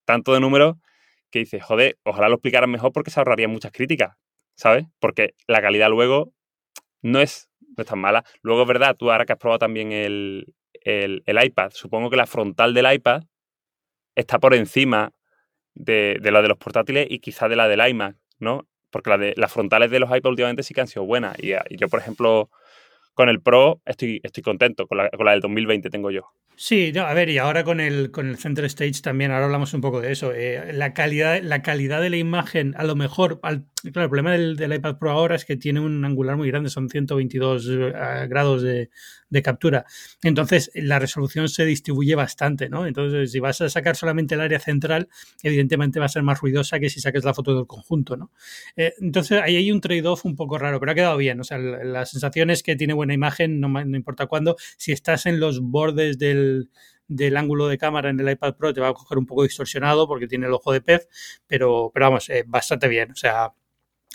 tanto 0.05 0.35
de 0.35 0.41
números 0.41 0.77
que 1.31 1.41
dices, 1.41 1.63
joder, 1.63 1.99
ojalá 2.05 2.29
lo 2.29 2.37
explicaran 2.37 2.71
mejor 2.71 2.93
porque 2.93 3.11
se 3.11 3.21
ahorraría 3.21 3.49
muchas 3.49 3.73
críticas, 3.73 4.17
¿sabes? 4.55 4.87
Porque 4.99 5.35
la 5.47 5.61
calidad 5.61 5.91
luego 5.91 6.33
no 7.03 7.21
es, 7.21 7.51
no 7.77 7.83
es 7.83 7.87
tan 7.87 7.99
mala. 7.99 8.25
Luego 8.43 8.63
es 8.63 8.69
verdad, 8.69 8.97
tú 8.97 9.11
ahora 9.11 9.27
que 9.27 9.33
has 9.33 9.39
probado 9.39 9.59
también 9.59 9.93
el, 9.93 10.55
el, 10.83 11.23
iPad, 11.27 11.71
supongo 11.73 12.11
que 12.11 12.17
la 12.17 12.27
frontal 12.27 12.75
del 12.75 12.93
iPad 12.93 13.25
está 14.15 14.39
por 14.39 14.55
encima 14.55 15.13
de, 15.75 16.17
de 16.21 16.31
la 16.33 16.43
de 16.43 16.49
los 16.49 16.59
portátiles 16.59 17.07
y 17.09 17.21
quizá 17.21 17.49
de 17.49 17.57
la 17.57 17.69
del 17.69 17.87
iMac, 17.87 18.17
¿no? 18.39 18.67
Porque 18.91 19.11
la 19.11 19.33
las 19.37 19.53
frontales 19.53 19.91
de 19.91 20.01
los 20.01 20.09
iPad 20.09 20.31
últimamente 20.31 20.63
sí 20.63 20.75
que 20.75 20.81
han 20.81 20.89
sido 20.89 21.05
buenas. 21.05 21.37
Y, 21.39 21.53
yo, 21.77 21.89
por 21.89 22.01
ejemplo, 22.01 22.51
con 23.15 23.29
el 23.29 23.41
Pro 23.41 23.81
estoy, 23.85 24.21
estoy 24.23 24.43
contento, 24.43 24.87
con 24.87 24.99
la, 24.99 25.11
con 25.11 25.27
la 25.27 25.33
del 25.33 25.41
2020 25.41 25.91
tengo 25.91 26.11
yo. 26.11 26.33
Sí, 26.61 26.93
a 26.99 27.15
ver, 27.15 27.29
y 27.29 27.39
ahora 27.39 27.63
con 27.63 27.79
el, 27.79 28.11
con 28.11 28.29
el 28.29 28.37
Center 28.37 28.65
Stage 28.65 29.01
también, 29.01 29.31
ahora 29.31 29.45
hablamos 29.45 29.75
un 29.75 29.81
poco 29.81 30.01
de 30.01 30.11
eso. 30.11 30.33
Eh, 30.35 30.73
la, 30.73 30.93
calidad, 30.93 31.41
la 31.41 31.63
calidad 31.63 32.01
de 32.01 32.11
la 32.11 32.17
imagen, 32.17 32.75
a 32.77 32.83
lo 32.83 32.97
mejor, 32.97 33.39
claro, 33.41 33.63
el 33.85 33.93
problema 33.93 34.33
del, 34.33 34.73
iPad 34.73 34.99
Pro 34.99 35.13
ahora 35.13 35.37
es 35.37 35.45
que 35.45 35.57
tiene 35.57 35.79
un 35.79 36.05
angular 36.05 36.37
muy 36.37 36.49
grande, 36.49 36.69
son 36.69 36.89
122 36.89 37.69
eh, 37.71 37.93
grados 38.29 38.63
de, 38.63 38.91
captura. 39.43 39.85
Entonces, 40.23 40.71
la 40.75 40.99
resolución 40.99 41.49
se 41.49 41.65
distribuye 41.65 42.15
bastante, 42.15 42.69
¿no? 42.69 42.87
Entonces, 42.87 43.31
si 43.31 43.41
vas 43.41 43.61
a 43.61 43.69
sacar 43.69 43.97
solamente 43.97 44.35
el 44.35 44.41
área 44.41 44.59
central, 44.59 45.09
evidentemente 45.43 46.01
va 46.01 46.07
a 46.07 46.09
ser 46.09 46.23
más 46.23 46.41
ruidosa 46.41 46.79
que 46.81 46.91
si 46.91 47.01
saques 47.01 47.25
la 47.25 47.35
foto 47.35 47.55
del 47.55 47.67
conjunto, 47.67 48.17
¿no? 48.17 48.31
Eh, 48.77 48.95
entonces, 49.01 49.41
ahí 49.43 49.57
hay 49.57 49.71
un 49.71 49.81
trade-off 49.81 50.25
un 50.25 50.37
poco 50.37 50.59
raro, 50.59 50.81
pero 50.81 50.93
ha 50.93 50.95
quedado 50.95 51.17
bien. 51.17 51.41
O 51.41 51.45
sea, 51.45 51.59
la 51.59 52.07
sensación 52.07 52.51
es 52.51 52.63
que 52.63 52.77
tiene 52.77 52.95
buena 52.95 53.15
imagen, 53.15 53.61
no, 53.61 53.81
importa 53.81 54.27
cuándo. 54.27 54.57
Si 54.77 54.93
estás 54.93 55.27
en 55.27 55.41
los 55.41 55.61
bordes 55.61 56.19
del 56.19 56.71
del 57.09 57.39
ángulo 57.39 57.69
de 57.69 57.79
cámara 57.79 58.11
en 58.11 58.21
el 58.21 58.31
iPad 58.31 58.55
Pro 58.55 58.75
te 58.75 58.83
va 58.83 58.89
a 58.89 58.93
coger 58.93 59.17
un 59.17 59.25
poco 59.25 59.43
distorsionado 59.43 60.07
porque 60.07 60.29
tiene 60.29 60.47
el 60.47 60.53
ojo 60.53 60.73
de 60.73 60.83
pez, 60.83 61.09
pero, 61.47 61.91
pero 61.93 62.07
vamos, 62.07 62.29
eh, 62.29 62.45
bastante 62.47 62.87
bien. 62.87 63.11
O 63.13 63.17
sea, 63.17 63.55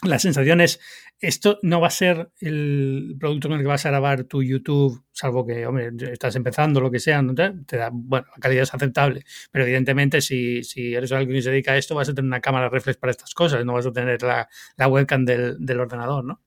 la 0.03 0.19
sensación 0.19 0.61
es, 0.61 0.79
esto 1.27 1.59
no 1.61 1.79
va 1.79 1.87
a 1.87 1.91
ser 1.91 2.31
el 2.39 3.15
producto 3.19 3.47
con 3.47 3.57
el 3.57 3.63
que 3.63 3.67
vas 3.67 3.85
a 3.85 3.89
grabar 3.89 4.25
tu 4.25 4.43
YouTube, 4.43 5.03
salvo 5.11 5.45
que, 5.45 5.65
hombre, 5.65 5.91
estás 6.11 6.35
empezando, 6.35 6.81
lo 6.81 6.91
que 6.91 6.99
sea, 6.99 7.23
te 7.65 7.77
da, 7.77 7.89
bueno, 7.91 8.27
la 8.31 8.39
calidad 8.39 8.63
es 8.63 8.73
aceptable, 8.73 9.23
pero 9.51 9.63
evidentemente 9.65 10.21
si, 10.21 10.63
si 10.63 10.93
eres 10.93 11.11
alguien 11.11 11.37
que 11.37 11.41
se 11.41 11.51
dedica 11.51 11.71
a 11.71 11.77
esto, 11.77 11.95
vas 11.95 12.09
a 12.09 12.13
tener 12.13 12.27
una 12.27 12.41
cámara 12.41 12.69
reflex 12.69 12.97
para 12.97 13.11
estas 13.11 13.33
cosas, 13.33 13.65
no 13.65 13.73
vas 13.73 13.85
a 13.85 13.91
tener 13.91 14.21
la, 14.21 14.47
webcam 14.87 15.25
del 15.25 15.79
ordenador, 15.79 16.25
¿no? 16.25 16.41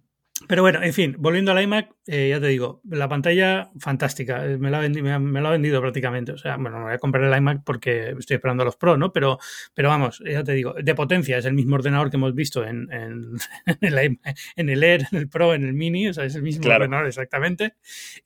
Pero 0.49 0.63
bueno, 0.63 0.83
en 0.83 0.93
fin, 0.93 1.17
volviendo 1.19 1.51
al 1.51 1.63
iMac, 1.63 1.95
eh, 2.07 2.29
ya 2.29 2.39
te 2.39 2.49
digo, 2.49 2.83
la 2.85 3.09
pantalla 3.09 3.71
fantástica, 3.79 4.45
eh, 4.45 4.59
me 4.59 4.71
la, 4.71 4.87
me, 4.87 5.41
ha 5.41 5.51
vendido 5.51 5.81
prácticamente. 5.81 6.33
O 6.33 6.37
sea, 6.37 6.57
bueno, 6.57 6.79
no 6.79 6.85
voy 6.85 6.95
a 6.95 6.99
comprar 6.99 7.25
el 7.25 7.37
iMac 7.37 7.65
porque 7.65 8.15
estoy 8.19 8.35
esperando 8.35 8.63
a 8.63 8.67
los 8.67 8.77
Pro, 8.77 8.99
¿no? 8.99 9.13
Pero, 9.13 9.39
pero 9.73 9.89
vamos, 9.89 10.23
ya 10.25 10.45
te 10.45 10.53
digo, 10.53 10.75
de 10.75 10.95
potencia 10.95 11.39
es 11.39 11.47
el 11.47 11.55
mismo 11.55 11.77
ordenador 11.77 12.11
que 12.11 12.17
hemos 12.17 12.35
visto 12.35 12.67
en, 12.67 12.93
en, 12.93 13.39
el, 13.81 14.19
en 14.57 14.69
el 14.69 14.85
Air, 14.85 15.07
en 15.11 15.19
el 15.19 15.29
Pro, 15.29 15.55
en 15.55 15.65
el 15.65 15.73
Mini, 15.73 16.09
o 16.09 16.13
sea, 16.13 16.25
es 16.25 16.35
el 16.35 16.43
mismo 16.43 16.71
ordenador 16.71 17.07
exactamente. 17.07 17.75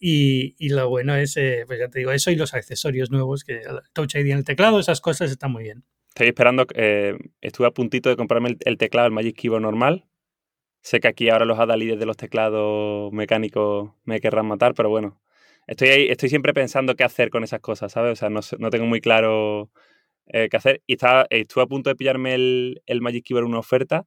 Y, 0.01 0.57
y, 0.59 0.71
lo 0.71 0.89
bueno 0.89 1.15
es, 1.15 1.37
eh, 1.37 1.63
pues 1.67 1.79
ya 1.79 1.89
te 1.89 2.01
digo, 2.01 2.11
eso 2.11 2.33
y 2.33 2.37
los 2.37 2.55
accesorios 2.55 3.13
nuevos, 3.13 3.45
que 3.45 3.59
el 3.59 3.81
Touch 3.93 4.17
ID 4.17 4.33
en 4.33 4.39
el 4.39 4.45
teclado, 4.45 4.81
esas 4.81 5.01
cosas 5.01 5.31
están 5.31 5.53
muy 5.53 5.63
bien. 5.63 5.85
Estoy 6.09 6.27
esperando, 6.27 6.67
estuve 7.41 7.69
a 7.69 7.71
puntito 7.71 8.09
de 8.09 8.17
comprarme 8.17 8.57
el 8.65 8.79
teclado, 8.79 9.07
el 9.07 9.13
Magic 9.13 9.37
Keyboard 9.37 9.63
normal, 9.63 10.10
Sé 10.83 11.01
que 11.01 11.09
aquí 11.09 11.29
ahora 11.29 11.45
los 11.45 11.59
adalides 11.59 11.99
de 11.99 12.07
los 12.07 12.17
teclados 12.17 13.13
mecánicos 13.13 13.93
me 14.05 14.21
querrán 14.21 14.47
matar, 14.47 14.75
pero 14.75 14.89
bueno. 14.89 15.21
Estoy, 15.67 15.89
ahí, 15.89 16.09
estoy 16.09 16.29
siempre 16.31 16.55
pensando 16.55 16.97
qué 16.97 17.05
hacer 17.05 17.31
con 17.31 17.45
esas 17.45 17.61
cosas, 17.61 17.93
¿sabes? 17.93 18.13
O 18.13 18.17
sea, 18.17 18.31
no, 18.31 18.41
no 18.59 18.71
tengo 18.71 18.87
muy 18.87 19.01
claro 19.01 19.71
eh, 20.27 20.49
qué 20.51 20.57
hacer. 20.57 20.83
Y 20.87 20.95
estaba, 20.95 21.27
estuve 21.31 21.65
a 21.65 21.67
punto 21.67 21.91
de 21.91 21.97
pillarme 21.97 22.35
el, 22.35 22.83
el 22.87 23.01
Magic 23.01 23.25
Keyboard 23.27 23.47
una 23.47 23.59
oferta 23.61 24.07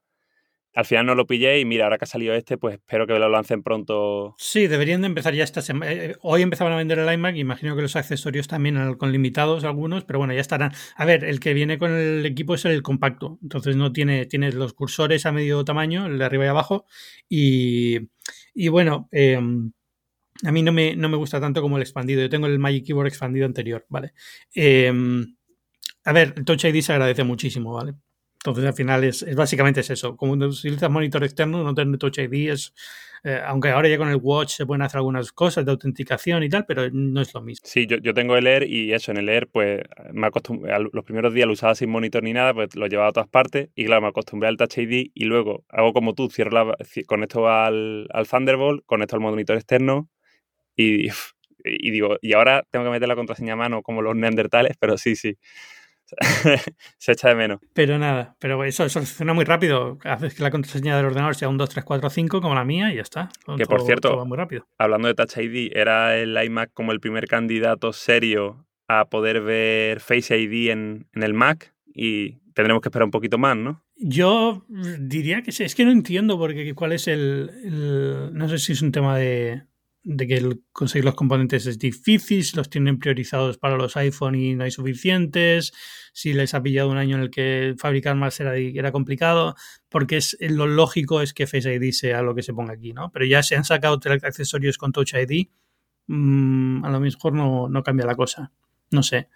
al 0.75 0.85
final 0.85 1.05
no 1.05 1.15
lo 1.15 1.27
pillé 1.27 1.59
y 1.59 1.65
mira, 1.65 1.83
ahora 1.83 1.97
que 1.97 2.05
ha 2.05 2.07
salido 2.07 2.33
este, 2.33 2.57
pues 2.57 2.75
espero 2.75 3.05
que 3.05 3.13
lo 3.13 3.29
lancen 3.29 3.61
pronto. 3.61 4.35
Sí, 4.37 4.67
deberían 4.67 5.01
de 5.01 5.07
empezar 5.07 5.33
ya 5.33 5.43
esta 5.43 5.61
semana. 5.61 5.91
Eh, 5.91 6.05
eh, 6.05 6.15
hoy 6.21 6.41
empezaban 6.41 6.73
a 6.73 6.77
vender 6.77 6.99
el 6.99 7.13
iMac, 7.13 7.35
imagino 7.35 7.75
que 7.75 7.83
los 7.83 7.95
accesorios 7.95 8.47
también 8.47 8.95
con 8.95 9.11
limitados 9.11 9.63
algunos, 9.63 10.03
pero 10.03 10.19
bueno, 10.19 10.33
ya 10.33 10.41
estarán. 10.41 10.71
A 10.95 11.05
ver, 11.05 11.23
el 11.23 11.39
que 11.39 11.53
viene 11.53 11.77
con 11.77 11.91
el 11.91 12.25
equipo 12.25 12.55
es 12.55 12.65
el 12.65 12.81
compacto, 12.81 13.37
entonces 13.43 13.75
no 13.75 13.91
tiene, 13.93 14.25
tiene 14.25 14.51
los 14.51 14.73
cursores 14.73 15.25
a 15.25 15.31
medio 15.31 15.63
tamaño, 15.63 16.07
el 16.07 16.17
de 16.17 16.25
arriba 16.25 16.45
y 16.45 16.47
abajo, 16.47 16.85
y, 17.29 18.09
y 18.53 18.67
bueno, 18.69 19.09
em, 19.11 19.71
a 20.43 20.51
mí 20.51 20.63
no 20.63 20.71
me, 20.71 20.95
no 20.95 21.09
me 21.09 21.17
gusta 21.17 21.39
tanto 21.39 21.61
como 21.61 21.77
el 21.77 21.83
expandido. 21.83 22.21
Yo 22.21 22.29
tengo 22.29 22.47
el 22.47 22.59
Magic 22.59 22.85
Keyboard 22.85 23.07
expandido 23.07 23.45
anterior, 23.45 23.85
¿vale? 23.89 24.13
Em, 24.53 25.35
a 26.05 26.13
ver, 26.13 26.33
el 26.37 26.45
Touch 26.45 26.65
ID 26.65 26.81
se 26.81 26.93
agradece 26.93 27.23
muchísimo, 27.23 27.73
¿vale? 27.73 27.93
Entonces, 28.45 28.65
al 28.65 28.73
final 28.73 29.05
es, 29.05 29.25
básicamente 29.35 29.79
es 29.79 29.89
eso. 29.89 30.17
Como 30.17 30.33
utilizas 30.33 30.89
monitor 30.89 31.23
externo, 31.23 31.63
no 31.63 31.73
tener 31.73 31.97
Touch 31.97 32.17
ID 32.17 32.51
es, 32.51 32.73
eh, 33.23 33.39
aunque 33.45 33.69
ahora 33.69 33.87
ya 33.87 33.97
con 33.97 34.09
el 34.09 34.17
Watch 34.21 34.49
se 34.57 34.65
pueden 34.65 34.81
hacer 34.81 34.97
algunas 34.97 35.31
cosas 35.31 35.63
de 35.63 35.71
autenticación 35.71 36.43
y 36.43 36.49
tal, 36.49 36.65
pero 36.65 36.89
no 36.91 37.21
es 37.21 37.33
lo 37.33 37.41
mismo. 37.41 37.65
Sí, 37.65 37.87
yo, 37.87 37.95
yo 37.97 38.13
tengo 38.13 38.35
el 38.35 38.45
Air 38.45 38.63
y 38.69 38.91
eso, 38.91 39.11
en 39.11 39.17
el 39.17 39.29
Air, 39.29 39.47
pues 39.47 39.81
me 40.11 40.27
acostumbré, 40.27 40.73
los 40.91 41.05
primeros 41.05 41.33
días 41.33 41.47
lo 41.47 41.53
usaba 41.53 41.73
sin 41.73 41.89
monitor 41.89 42.21
ni 42.21 42.33
nada, 42.33 42.53
pues 42.53 42.75
lo 42.75 42.85
llevaba 42.87 43.09
a 43.09 43.13
todas 43.13 43.29
partes 43.29 43.69
y 43.75 43.85
claro, 43.85 44.01
me 44.01 44.09
acostumbré 44.09 44.49
al 44.49 44.57
Touch 44.57 44.77
ID 44.77 45.11
y 45.13 45.23
luego 45.23 45.63
hago 45.69 45.93
como 45.93 46.13
tú, 46.13 46.29
cierro 46.29 46.51
la, 46.51 46.75
conecto 47.07 47.47
al, 47.47 48.07
al 48.11 48.27
Thunderbolt, 48.27 48.83
conecto 48.85 49.15
al 49.15 49.21
monitor 49.21 49.55
externo 49.55 50.09
y, 50.75 51.07
y 51.63 51.91
digo, 51.91 52.17
y 52.21 52.33
ahora 52.33 52.67
tengo 52.71 52.83
que 52.83 52.91
meter 52.91 53.07
la 53.07 53.15
contraseña 53.15 53.53
a 53.53 53.55
mano 53.55 53.83
como 53.83 54.01
los 54.01 54.17
neandertales, 54.17 54.75
pero 54.77 54.97
sí, 54.97 55.15
sí. 55.15 55.37
se 56.97 57.11
echa 57.11 57.29
de 57.29 57.35
menos. 57.35 57.59
Pero 57.73 57.97
nada, 57.97 58.35
pero 58.39 58.63
eso, 58.63 58.85
eso 58.85 58.99
funciona 58.99 59.33
muy 59.33 59.45
rápido. 59.45 59.97
Haces 60.03 60.35
que 60.35 60.43
la 60.43 60.51
contraseña 60.51 60.95
del 60.97 61.05
ordenador 61.05 61.35
sea 61.35 61.49
un 61.49 61.57
2, 61.57 61.69
3, 61.69 61.85
4, 61.85 62.09
5 62.09 62.41
como 62.41 62.55
la 62.55 62.65
mía 62.65 62.91
y 62.91 62.95
ya 62.95 63.01
está. 63.01 63.29
que 63.57 63.65
por 63.65 63.81
cierto, 63.81 64.25
muy 64.25 64.37
rápido. 64.37 64.67
hablando 64.77 65.07
de 65.07 65.15
Touch 65.15 65.37
ID, 65.37 65.71
era 65.73 66.17
el 66.17 66.37
iMac 66.41 66.71
como 66.73 66.91
el 66.91 66.99
primer 66.99 67.27
candidato 67.27 67.93
serio 67.93 68.65
a 68.87 69.05
poder 69.05 69.41
ver 69.41 69.99
Face 69.99 70.37
ID 70.37 70.69
en, 70.69 71.07
en 71.13 71.23
el 71.23 71.33
Mac 71.33 71.73
y 71.85 72.39
tendremos 72.53 72.81
que 72.81 72.89
esperar 72.89 73.05
un 73.05 73.11
poquito 73.11 73.37
más, 73.37 73.55
¿no? 73.57 73.83
Yo 73.95 74.65
diría 74.67 75.41
que 75.41 75.51
sí, 75.51 75.63
es 75.63 75.75
que 75.75 75.85
no 75.85 75.91
entiendo 75.91 76.37
porque 76.37 76.73
cuál 76.73 76.91
es 76.91 77.07
el 77.07 78.31
no 78.33 78.49
sé 78.49 78.57
si 78.57 78.73
es 78.73 78.81
un 78.81 78.91
tema 78.91 79.17
de, 79.17 79.63
de 80.03 80.27
que 80.27 80.35
el 80.35 80.63
conseguir 80.73 81.05
los 81.05 81.15
componentes 81.15 81.65
es 81.65 81.79
difícil, 81.79 82.43
si 82.43 82.57
los 82.57 82.69
tienen 82.69 82.99
priorizados 82.99 83.57
para 83.57 83.77
los 83.77 83.95
iPhone 83.95 84.35
y 84.35 84.53
no 84.53 84.65
hay 84.65 84.71
suficientes, 84.71 85.73
si 86.11 86.33
les 86.33 86.53
ha 86.53 86.61
pillado 86.61 86.89
un 86.89 86.97
año 86.97 87.15
en 87.15 87.23
el 87.23 87.29
que 87.29 87.75
fabricar 87.77 88.15
más 88.15 88.39
era, 88.39 88.57
era 88.57 88.91
complicado, 88.91 89.55
porque 89.89 90.17
es 90.17 90.37
lo 90.41 90.67
lógico 90.67 91.21
es 91.21 91.33
que 91.33 91.47
Face 91.47 91.73
ID 91.73 91.91
sea 91.91 92.21
lo 92.21 92.35
que 92.35 92.43
se 92.43 92.53
ponga 92.53 92.73
aquí, 92.73 92.93
¿no? 92.93 93.11
Pero 93.11 93.25
ya 93.25 93.43
se 93.43 93.55
han 93.55 93.63
sacado 93.63 93.99
accesorios 94.23 94.77
con 94.77 94.91
Touch 94.91 95.13
ID, 95.13 95.47
mm, 96.07 96.83
a 96.83 96.89
lo 96.89 96.99
mejor 96.99 97.33
no, 97.33 97.69
no 97.69 97.81
cambia 97.83 98.05
la 98.05 98.15
cosa, 98.15 98.51
no 98.91 99.03
sé 99.03 99.29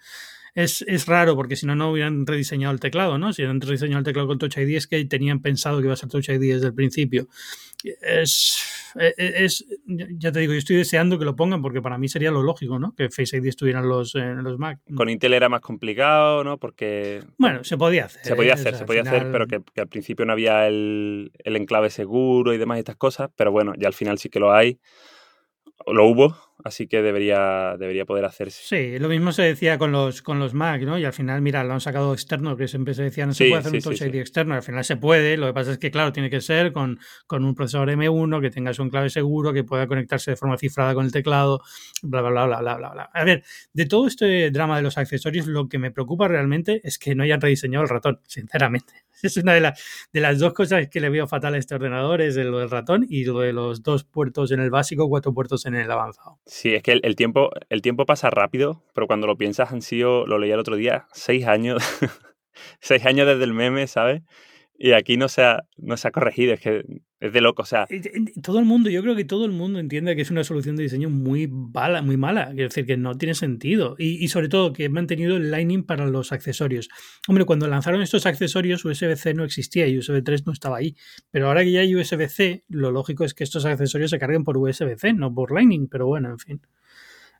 es, 0.58 0.82
es, 0.88 1.06
raro 1.06 1.36
porque 1.36 1.54
si 1.54 1.66
no, 1.66 1.76
no 1.76 1.92
hubieran 1.92 2.26
rediseñado 2.26 2.74
el 2.74 2.80
teclado, 2.80 3.16
¿no? 3.16 3.32
Si 3.32 3.42
hubieran 3.42 3.60
rediseñado 3.60 4.00
el 4.00 4.04
teclado 4.04 4.26
con 4.26 4.38
Touch 4.38 4.58
ID 4.58 4.76
es 4.76 4.86
que 4.88 5.04
tenían 5.04 5.40
pensado 5.40 5.78
que 5.78 5.84
iba 5.84 5.92
a 5.92 5.96
ser 5.96 6.08
Touch 6.08 6.28
ID 6.28 6.54
desde 6.54 6.66
el 6.66 6.74
principio. 6.74 7.28
Es, 8.02 8.60
es, 9.16 9.64
ya 9.86 10.32
te 10.32 10.40
digo, 10.40 10.52
yo 10.52 10.58
estoy 10.58 10.76
deseando 10.76 11.16
que 11.16 11.24
lo 11.24 11.36
pongan 11.36 11.62
porque 11.62 11.80
para 11.80 11.96
mí 11.96 12.08
sería 12.08 12.32
lo 12.32 12.42
lógico, 12.42 12.80
¿no? 12.80 12.92
Que 12.96 13.08
Face 13.08 13.36
ID 13.36 13.46
estuviera 13.46 13.78
en 13.78 13.88
los, 13.88 14.16
en 14.16 14.42
los 14.42 14.58
Mac. 14.58 14.80
Con 14.96 15.08
Intel 15.08 15.34
era 15.34 15.48
más 15.48 15.60
complicado, 15.60 16.42
¿no? 16.42 16.58
Porque... 16.58 17.22
Bueno, 17.36 17.62
se 17.62 17.76
podía 17.78 18.06
hacer. 18.06 18.24
Se 18.24 18.34
podía 18.34 18.54
hacer, 18.54 18.74
se 18.74 18.84
podía 18.84 19.02
hacer, 19.02 19.30
pero 19.30 19.46
que, 19.46 19.62
que, 19.72 19.80
al 19.80 19.88
principio 19.88 20.26
no 20.26 20.32
había 20.32 20.66
el, 20.66 21.30
el 21.38 21.54
enclave 21.54 21.90
seguro 21.90 22.52
y 22.52 22.58
demás 22.58 22.78
y 22.78 22.80
estas 22.80 22.96
cosas, 22.96 23.30
pero 23.36 23.52
bueno, 23.52 23.74
ya 23.78 23.86
al 23.86 23.94
final 23.94 24.18
sí 24.18 24.28
que 24.28 24.40
lo 24.40 24.52
hay 24.52 24.80
lo 25.86 26.06
hubo, 26.06 26.36
así 26.64 26.86
que 26.86 27.02
debería, 27.02 27.76
debería 27.78 28.04
poder 28.04 28.24
hacerse. 28.24 28.62
Sí, 28.62 28.98
lo 28.98 29.08
mismo 29.08 29.32
se 29.32 29.42
decía 29.42 29.78
con 29.78 29.92
los, 29.92 30.22
con 30.22 30.38
los 30.38 30.54
Mac, 30.54 30.82
¿no? 30.82 30.98
Y 30.98 31.04
al 31.04 31.12
final, 31.12 31.40
mira, 31.40 31.62
lo 31.64 31.74
han 31.74 31.80
sacado 31.80 32.12
externo, 32.12 32.56
que 32.56 32.68
siempre 32.68 32.94
se 32.94 33.04
decía 33.04 33.26
no 33.26 33.34
se 33.34 33.48
puede 33.48 33.60
hacer 33.60 33.72
un 33.72 33.80
Touch 33.80 34.02
ID 34.02 34.16
externo, 34.16 34.54
al 34.54 34.62
final 34.62 34.84
se 34.84 34.96
puede, 34.96 35.36
lo 35.36 35.46
que 35.46 35.52
pasa 35.52 35.72
es 35.72 35.78
que, 35.78 35.90
claro, 35.90 36.12
tiene 36.12 36.30
que 36.30 36.40
ser 36.40 36.72
con, 36.72 36.98
con 37.26 37.44
un 37.44 37.54
procesador 37.54 37.90
M1, 37.90 38.40
que 38.40 38.50
tenga 38.50 38.74
su 38.74 38.88
clave 38.88 39.10
seguro, 39.10 39.52
que 39.52 39.64
pueda 39.64 39.86
conectarse 39.86 40.32
de 40.32 40.36
forma 40.36 40.56
cifrada 40.58 40.94
con 40.94 41.04
el 41.04 41.12
teclado, 41.12 41.62
bla, 42.02 42.20
bla, 42.22 42.30
bla, 42.30 42.46
bla, 42.46 42.60
bla, 42.60 42.76
bla, 42.76 42.90
bla. 42.90 43.10
A 43.12 43.24
ver, 43.24 43.44
de 43.72 43.86
todo 43.86 44.06
este 44.06 44.50
drama 44.50 44.76
de 44.76 44.82
los 44.82 44.98
accesorios, 44.98 45.46
lo 45.46 45.68
que 45.68 45.78
me 45.78 45.90
preocupa 45.90 46.28
realmente 46.28 46.80
es 46.84 46.98
que 46.98 47.14
no 47.14 47.22
hayan 47.22 47.40
rediseñado 47.40 47.84
el 47.84 47.88
ratón, 47.88 48.20
sinceramente. 48.26 49.08
es 49.22 49.36
una 49.36 49.54
de, 49.54 49.72
de 50.12 50.20
las 50.20 50.38
dos 50.38 50.52
cosas 50.52 50.88
que 50.88 51.00
le 51.00 51.10
veo 51.10 51.26
fatal 51.26 51.54
a 51.54 51.58
este 51.58 51.74
ordenador, 51.74 52.20
es 52.20 52.36
lo 52.36 52.58
del 52.58 52.70
ratón 52.70 53.06
y 53.08 53.24
lo 53.24 53.40
de 53.40 53.52
los 53.52 53.82
dos 53.82 54.04
puertos 54.04 54.50
en 54.52 54.60
el 54.60 54.70
básico, 54.70 55.08
cuatro 55.08 55.32
puertos 55.32 55.66
en 55.66 55.74
el 55.74 55.90
avanzado. 55.90 56.38
Sí, 56.50 56.74
es 56.74 56.82
que 56.82 56.92
el, 56.92 57.14
tiempo, 57.14 57.50
el 57.68 57.82
tiempo 57.82 58.06
pasa 58.06 58.30
rápido, 58.30 58.82
pero 58.94 59.06
cuando 59.06 59.26
lo 59.26 59.36
piensas 59.36 59.70
han 59.70 59.82
sido, 59.82 60.26
lo 60.26 60.38
leía 60.38 60.54
el 60.54 60.60
otro 60.60 60.76
día, 60.76 61.06
seis 61.12 61.46
años, 61.46 61.82
seis 62.80 63.04
años 63.04 63.26
desde 63.26 63.44
el 63.44 63.52
meme, 63.52 63.86
¿sabes? 63.86 64.22
Y 64.80 64.92
aquí 64.92 65.16
no 65.16 65.28
se 65.28 65.42
ha, 65.42 65.64
no 65.76 65.96
se 65.96 66.06
ha 66.06 66.12
corregido, 66.12 66.54
es 66.54 66.60
que 66.60 66.84
es 67.18 67.32
de 67.32 67.40
loco, 67.40 67.62
o 67.62 67.66
sea. 67.66 67.88
Todo 68.44 68.60
el 68.60 68.64
mundo, 68.64 68.90
yo 68.90 69.02
creo 69.02 69.16
que 69.16 69.24
todo 69.24 69.44
el 69.44 69.50
mundo 69.50 69.80
entiende 69.80 70.14
que 70.14 70.22
es 70.22 70.30
una 70.30 70.44
solución 70.44 70.76
de 70.76 70.84
diseño 70.84 71.10
muy 71.10 71.48
mala, 71.48 72.00
muy 72.00 72.16
mala. 72.16 72.50
Quiero 72.50 72.68
decir 72.68 72.86
que 72.86 72.96
no 72.96 73.18
tiene 73.18 73.34
sentido. 73.34 73.96
Y, 73.98 74.28
sobre 74.28 74.48
todo 74.48 74.72
que 74.72 74.84
he 74.84 74.88
mantenido 74.88 75.36
el 75.36 75.50
Lightning 75.50 75.82
para 75.82 76.06
los 76.06 76.30
accesorios. 76.30 76.88
Hombre, 77.26 77.44
cuando 77.44 77.66
lanzaron 77.66 78.02
estos 78.02 78.24
accesorios, 78.24 78.84
USB-C 78.84 79.34
no 79.34 79.42
existía 79.42 79.88
y 79.88 79.98
USB 79.98 80.22
3 80.22 80.46
no 80.46 80.52
estaba 80.52 80.76
ahí. 80.76 80.94
Pero 81.32 81.48
ahora 81.48 81.64
que 81.64 81.72
ya 81.72 81.80
hay 81.80 81.96
USB-C, 81.96 82.64
lo 82.68 82.92
lógico 82.92 83.24
es 83.24 83.34
que 83.34 83.42
estos 83.42 83.64
accesorios 83.64 84.12
se 84.12 84.18
carguen 84.20 84.44
por 84.44 84.56
USB-C, 84.58 85.12
no 85.12 85.34
por 85.34 85.50
Lightning. 85.52 85.88
Pero 85.88 86.06
bueno, 86.06 86.30
en 86.30 86.38
fin. 86.38 86.60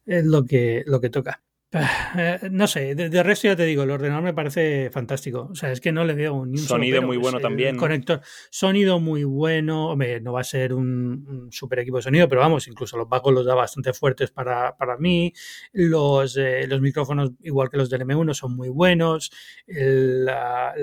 Es 0.06 0.24
lo 0.24 0.44
que, 0.44 0.82
lo 0.86 1.00
que 1.00 1.10
toca. 1.10 1.40
Eh, 1.70 2.48
no 2.50 2.66
sé, 2.66 2.94
de, 2.94 3.22
resto 3.22 3.46
ya 3.46 3.54
te 3.54 3.64
digo, 3.64 3.82
el 3.82 3.90
ordenador 3.90 4.24
me 4.24 4.32
parece 4.32 4.88
fantástico. 4.90 5.48
O 5.50 5.54
sea, 5.54 5.70
es 5.70 5.80
que 5.82 5.92
no 5.92 6.04
le 6.04 6.14
veo 6.14 6.46
ni 6.46 6.58
un 6.58 6.64
Sonido 6.64 7.02
muy 7.02 7.18
bueno 7.18 7.40
también. 7.40 7.76
Conector, 7.76 8.22
sonido 8.50 9.00
muy 9.00 9.24
bueno. 9.24 9.90
Hombre, 9.90 10.20
no 10.20 10.32
va 10.32 10.40
a 10.40 10.44
ser 10.44 10.72
un, 10.72 11.48
super 11.50 11.80
equipo 11.80 11.98
de 11.98 12.04
sonido, 12.04 12.26
pero 12.28 12.40
vamos, 12.40 12.68
incluso 12.68 12.96
los 12.96 13.08
bajos 13.08 13.34
los 13.34 13.44
da 13.44 13.54
bastante 13.54 13.92
fuertes 13.92 14.30
para, 14.30 14.74
mí. 14.98 15.32
Los, 15.72 16.38
eh, 16.38 16.66
los 16.66 16.80
micrófonos, 16.80 17.32
igual 17.42 17.68
que 17.68 17.76
los 17.76 17.90
del 17.90 18.00
M1, 18.02 18.32
son 18.32 18.56
muy 18.56 18.70
buenos. 18.70 19.30
El, 19.66 20.26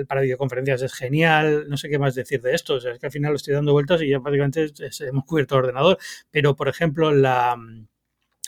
para 0.06 0.20
videoconferencias 0.20 0.82
es 0.82 0.94
genial. 0.94 1.66
No 1.68 1.76
sé 1.76 1.88
qué 1.88 1.98
más 1.98 2.14
decir 2.14 2.40
de 2.40 2.54
esto. 2.54 2.74
O 2.74 2.80
sea, 2.80 2.92
es 2.92 3.00
que 3.00 3.06
al 3.06 3.12
final 3.12 3.32
lo 3.32 3.36
estoy 3.36 3.54
dando 3.54 3.72
vueltas 3.72 4.00
y 4.02 4.08
ya 4.08 4.20
prácticamente 4.20 4.68
hemos 5.00 5.24
cubierto 5.24 5.56
el 5.56 5.64
ordenador. 5.64 5.98
Pero, 6.30 6.54
por 6.54 6.68
ejemplo, 6.68 7.10
la 7.10 7.56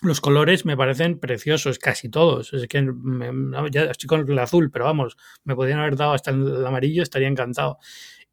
los 0.02 0.20
colores 0.20 0.64
me 0.64 0.76
parecen 0.76 1.18
preciosos, 1.18 1.78
casi 1.78 2.08
todos. 2.08 2.52
Es 2.52 2.66
que 2.68 2.86
ya 3.70 3.84
estoy 3.84 4.06
con 4.06 4.30
el 4.30 4.38
azul, 4.38 4.70
pero 4.70 4.84
vamos, 4.84 5.16
me 5.44 5.54
podrían 5.54 5.80
haber 5.80 5.96
dado 5.96 6.12
hasta 6.12 6.30
el 6.30 6.64
amarillo, 6.64 7.02
estaría 7.02 7.28
encantado. 7.28 7.78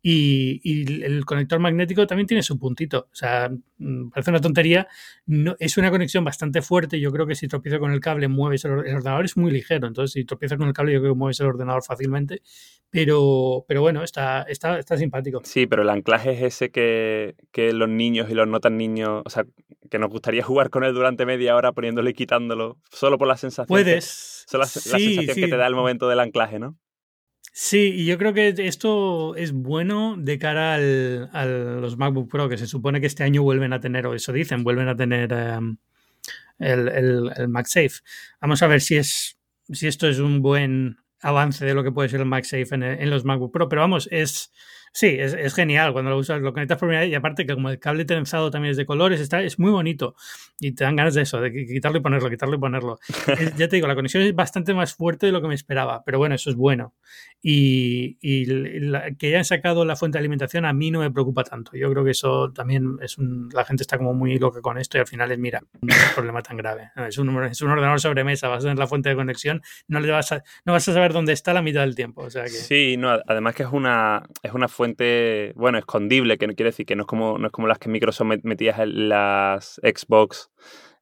Y, 0.07 1.03
el 1.03 1.25
conector 1.25 1.57
magnético 1.57 2.05
también 2.05 2.27
tiene 2.27 2.43
su 2.43 2.59
puntito. 2.59 3.07
O 3.11 3.15
sea, 3.15 3.49
mm, 3.79 4.09
parece 4.09 4.29
una 4.29 4.39
tontería. 4.39 4.87
No, 5.25 5.55
es 5.57 5.77
una 5.79 5.89
conexión 5.89 6.23
bastante 6.23 6.61
fuerte. 6.61 6.99
Yo 6.99 7.11
creo 7.11 7.25
que 7.25 7.33
si 7.33 7.47
tropiezo 7.47 7.79
con 7.79 7.91
el 7.91 7.99
cable, 7.99 8.27
mueves 8.27 8.65
el, 8.65 8.71
ordenador. 8.73 9.25
Es 9.25 9.35
muy 9.35 9.51
ligero. 9.51 9.87
Entonces, 9.87 10.11
si 10.13 10.23
tropiezas 10.23 10.59
con 10.59 10.67
el 10.67 10.75
cable, 10.75 10.93
yo 10.93 10.99
creo 10.99 11.13
que 11.13 11.17
mueves 11.17 11.39
el 11.39 11.47
ordenador 11.47 11.83
fácilmente. 11.83 12.43
Pero, 12.91 13.65
pero 13.67 13.81
bueno, 13.81 14.03
está, 14.03 14.43
está, 14.43 14.77
está 14.77 14.95
simpático. 14.95 15.41
Sí, 15.43 15.65
pero 15.65 15.81
el 15.81 15.89
anclaje 15.89 16.33
es 16.33 16.41
ese 16.53 16.69
que, 16.69 17.35
que 17.51 17.73
los 17.73 17.89
niños 17.89 18.29
y 18.29 18.35
los 18.35 18.47
no 18.47 18.59
tan 18.59 18.77
niños, 18.77 19.23
o 19.25 19.29
sea, 19.31 19.47
que 19.95 19.99
nos 19.99 20.09
gustaría 20.09 20.43
jugar 20.43 20.69
con 20.69 20.83
él 20.83 20.93
durante 20.93 21.25
media 21.25 21.55
hora 21.55 21.71
poniéndolo 21.71 22.09
y 22.09 22.13
quitándolo, 22.13 22.77
solo 22.91 23.17
por 23.17 23.29
la 23.29 23.37
sensación. 23.37 23.67
Puedes. 23.67 24.45
Que, 24.51 24.57
la, 24.57 24.65
sensación 24.65 25.25
que 25.25 25.47
te 25.47 25.55
da 25.55 25.65
el 25.67 25.73
momento 25.73 26.09
del 26.09 26.19
anclaje, 26.19 26.59
¿no? 26.59 26.77
Sí, 27.53 27.93
y 27.95 28.05
yo 28.05 28.17
creo 28.17 28.33
que 28.33 28.53
esto 28.57 29.37
es 29.37 29.53
bueno 29.53 30.15
de 30.17 30.37
cara 30.37 30.75
al, 30.75 31.29
a 31.31 31.45
los 31.45 31.95
MacBook 31.97 32.29
Pro, 32.29 32.49
que 32.49 32.57
se 32.57 32.67
supone 32.67 32.99
que 32.99 33.07
este 33.07 33.23
año 33.23 33.41
vuelven 33.41 33.71
a 33.71 33.79
tener, 33.79 34.05
o 34.05 34.13
eso 34.13 34.33
dicen, 34.33 34.65
vuelven 34.65 34.89
a 34.89 34.97
tener 34.97 35.31
em, 35.31 35.77
el, 36.59 36.89
el, 36.89 37.31
el, 37.37 37.47
MagSafe. 37.47 38.01
Vamos 38.41 38.61
a 38.61 38.67
ver 38.67 38.81
si, 38.81 38.97
es, 38.97 39.39
si 39.71 39.87
esto 39.87 40.09
es 40.09 40.19
un 40.19 40.41
buen 40.41 40.97
avance 41.21 41.65
de 41.65 41.73
lo 41.73 41.85
que 41.85 41.93
puede 41.93 42.09
ser 42.09 42.19
el 42.19 42.25
MagSafe 42.25 42.75
en, 42.75 42.83
en 42.83 43.09
los 43.09 43.23
MacBook 43.23 43.53
Pro, 43.53 43.69
pero 43.69 43.81
vamos, 43.81 44.09
es 44.11 44.51
Sí, 44.95 45.07
es, 45.19 45.53
genial 45.53 45.91
cuando 45.91 46.09
lo 46.09 46.17
usas, 46.17 46.39
lo 46.39 46.53
conectas 46.53 46.77
por 46.77 46.87
primera 46.87 47.01
vez 47.01 47.11
y 47.11 47.15
aparte 47.15 47.45
que 47.45 47.53
como 47.53 47.69
el 47.69 47.79
cable 47.79 48.05
trenzado 48.05 48.49
también 48.49 48.71
es 48.71 48.77
de 48.77 48.85
colores, 48.85 49.19
está, 49.19 49.41
es 49.41 49.59
muy 49.59 49.69
bonito 49.69 50.15
y 50.57 50.71
te 50.71 50.85
dan 50.85 50.95
ganas 50.95 51.13
de 51.15 51.23
eso, 51.23 51.41
de 51.41 51.51
quitarlo 51.51 51.97
y 51.97 52.01
ponerlo, 52.01 52.29
quitarlo 52.29 52.55
y 52.55 52.59
ponerlo. 52.59 52.97
ya 53.57 53.67
te 53.67 53.75
digo, 53.75 53.87
la 53.87 53.95
conexión 53.95 54.23
es 54.23 54.33
bastante 54.33 54.73
más 54.73 54.93
fuerte 54.93 55.25
de 55.25 55.33
lo 55.33 55.41
que 55.41 55.49
me 55.49 55.53
esperaba, 55.53 56.01
pero 56.05 56.17
bueno, 56.17 56.35
eso 56.35 56.49
es 56.49 56.55
bueno. 56.55 56.93
Y, 57.41 58.15
que 59.17 59.27
hayan 59.27 59.43
sacado 59.43 59.83
la 59.83 59.97
fuente 59.97 60.17
de 60.17 60.19
alimentación 60.19 60.63
a 60.63 60.71
mí 60.71 60.91
no 60.91 61.01
me 61.01 61.11
preocupa 61.11 61.43
tanto. 61.43 61.75
Yo 61.75 61.91
creo 61.91 62.05
que 62.05 62.11
eso 62.11 62.53
también 62.53 62.97
es 63.01 63.17
un, 63.17 63.49
la 63.53 63.65
gente 63.65 63.83
está 63.83 63.97
como 63.97 64.13
muy 64.13 64.39
loca 64.39 64.61
con 64.61 64.77
esto 64.77 64.97
y 64.97 65.01
al 65.01 65.07
final 65.07 65.29
es, 65.29 65.37
mira, 65.37 65.61
no 65.81 65.93
es 65.93 66.07
un 66.07 66.15
problema 66.15 66.41
tan 66.41 66.55
grave. 66.55 66.91
Es 67.05 67.17
un, 67.17 67.43
es 67.43 67.61
un 67.61 67.69
ordenador 67.69 67.99
sobre 67.99 68.23
mesa, 68.23 68.47
vas 68.47 68.59
a 68.59 68.61
tener 68.61 68.79
la 68.79 68.87
fuente 68.87 69.09
de 69.09 69.15
conexión, 69.15 69.61
no, 69.87 69.99
le 69.99 70.09
vas 70.09 70.31
a, 70.31 70.43
no 70.63 70.73
vas 70.73 70.87
a 70.87 70.93
saber 70.93 71.13
dónde 71.13 71.33
está 71.33 71.53
la 71.53 71.61
mitad 71.61 71.81
del 71.81 71.95
tiempo. 71.95 72.23
O 72.23 72.29
sea 72.29 72.43
que... 72.45 72.49
Sí, 72.49 72.95
no, 72.97 73.09
además 73.27 73.53
que 73.53 73.63
es 73.63 73.69
una, 73.71 74.23
es 74.41 74.53
una 74.53 74.67
fuente 74.67 74.84
bueno, 75.55 75.77
escondible, 75.77 76.37
que 76.37 76.47
no 76.47 76.53
quiere 76.53 76.69
decir 76.69 76.85
que 76.85 76.95
no 76.95 77.03
es 77.03 77.07
como, 77.07 77.37
no 77.37 77.47
es 77.47 77.51
como 77.51 77.67
las 77.67 77.79
que 77.79 77.89
Microsoft 77.89 78.43
metías 78.43 78.79
en 78.79 79.09
las 79.09 79.79
Xbox. 79.83 80.51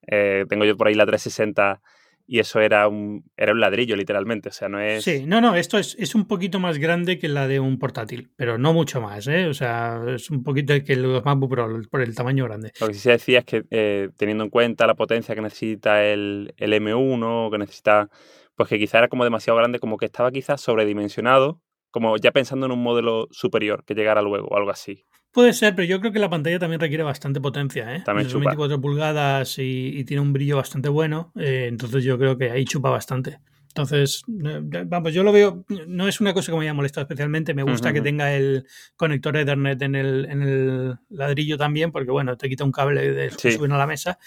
Eh, 0.08 0.46
tengo 0.50 0.66
yo 0.66 0.78
por 0.78 0.88
ahí 0.88 0.96
la 0.96 1.06
360 1.06 1.82
y 2.26 2.40
eso 2.40 2.62
era 2.62 2.88
un, 2.88 3.26
era 3.36 3.52
un 3.52 3.60
ladrillo, 3.60 3.96
literalmente. 3.96 4.50
O 4.50 4.52
sea, 4.52 4.70
no 4.70 4.80
es. 4.80 5.04
Sí, 5.04 5.26
no, 5.26 5.42
no, 5.42 5.56
esto 5.56 5.78
es, 5.78 5.96
es 6.00 6.16
un 6.16 6.26
poquito 6.26 6.60
más 6.60 6.78
grande 6.78 7.20
que 7.20 7.28
la 7.28 7.48
de 7.48 7.60
un 7.60 7.78
portátil, 7.78 8.32
pero 8.36 8.58
no 8.58 8.74
mucho 8.74 9.02
más, 9.02 9.28
¿eh? 9.28 9.48
O 9.48 9.54
sea, 9.54 10.02
es 10.08 10.30
un 10.30 10.44
poquito 10.44 10.74
que 10.84 10.96
los 10.96 11.24
MacBook 11.26 11.52
Pro, 11.52 11.82
por 11.90 12.02
el 12.02 12.16
tamaño 12.16 12.46
grande. 12.46 12.72
Lo 12.80 12.88
que 12.88 12.94
sí 12.94 13.02
se 13.02 13.12
decía 13.12 13.40
es 13.40 13.46
que 13.46 13.66
eh, 13.72 14.10
teniendo 14.18 14.46
en 14.46 14.50
cuenta 14.50 14.88
la 14.88 14.96
potencia 14.96 15.36
que 15.36 15.42
necesita 15.42 16.04
el, 16.06 16.54
el 16.58 16.74
M1, 16.74 17.52
que 17.52 17.58
necesita. 17.58 18.10
Pues 18.56 18.70
que 18.70 18.78
quizá 18.78 19.00
era 19.00 19.08
como 19.08 19.24
demasiado 19.24 19.58
grande, 19.58 19.80
como 19.80 19.98
que 19.98 20.06
estaba 20.06 20.32
quizás 20.32 20.62
sobredimensionado 20.62 21.60
como 21.94 22.18
ya 22.18 22.32
pensando 22.32 22.66
en 22.66 22.72
un 22.72 22.82
modelo 22.82 23.28
superior 23.30 23.86
que 23.86 23.94
llegara 23.94 24.24
luego 24.24 24.48
o 24.48 24.58
algo 24.58 24.72
así. 24.72 25.06
Puede 25.32 25.54
ser, 25.54 25.76
pero 25.76 25.88
yo 25.88 26.00
creo 26.00 26.12
que 26.12 26.18
la 26.18 26.30
pantalla 26.30 26.58
también 26.58 26.82
requiere 26.82 27.04
bastante 27.04 27.40
potencia. 27.40 27.96
¿eh? 27.96 28.02
También 28.04 28.30
Son 28.30 28.42
24 28.42 28.82
pulgadas 28.82 29.60
y, 29.60 30.04
tiene 30.04 30.22
un 30.22 30.34
brillo 30.34 30.58
bastante 30.58 30.90
bueno, 30.90 31.32
eh, 31.40 31.68
entonces 31.70 32.04
yo 32.04 32.18
creo 32.18 32.36
que 32.36 32.50
ahí 32.50 32.66
chupa 32.66 32.90
bastante. 32.90 33.40
Entonces, 33.68 34.24
eh, 34.44 34.84
vamos, 34.88 35.14
yo 35.14 35.24
lo 35.24 35.32
veo, 35.32 35.66
no 35.88 36.08
es 36.08 36.20
una 36.20 36.34
cosa 36.34 36.52
que 36.52 36.58
me 36.58 36.64
haya 36.64 36.74
molestado 36.74 37.04
especialmente, 37.04 37.54
me 37.54 37.64
gusta 37.64 37.94
que 37.94 38.02
tenga 38.02 38.34
el 38.36 38.66
conector 38.96 39.38
Ethernet 39.38 39.82
en 39.84 39.96
el, 39.96 40.26
en 40.30 40.42
el 40.42 41.00
ladrillo 41.10 41.58
también, 41.58 41.92
porque 41.92 42.12
bueno, 42.12 42.38
te 42.38 42.50
quita 42.50 42.64
un 42.64 42.72
cable 42.72 43.12
de 43.12 43.30
sí. 43.32 43.56
a 43.60 43.78
la 43.78 43.88
mesa, 43.88 44.18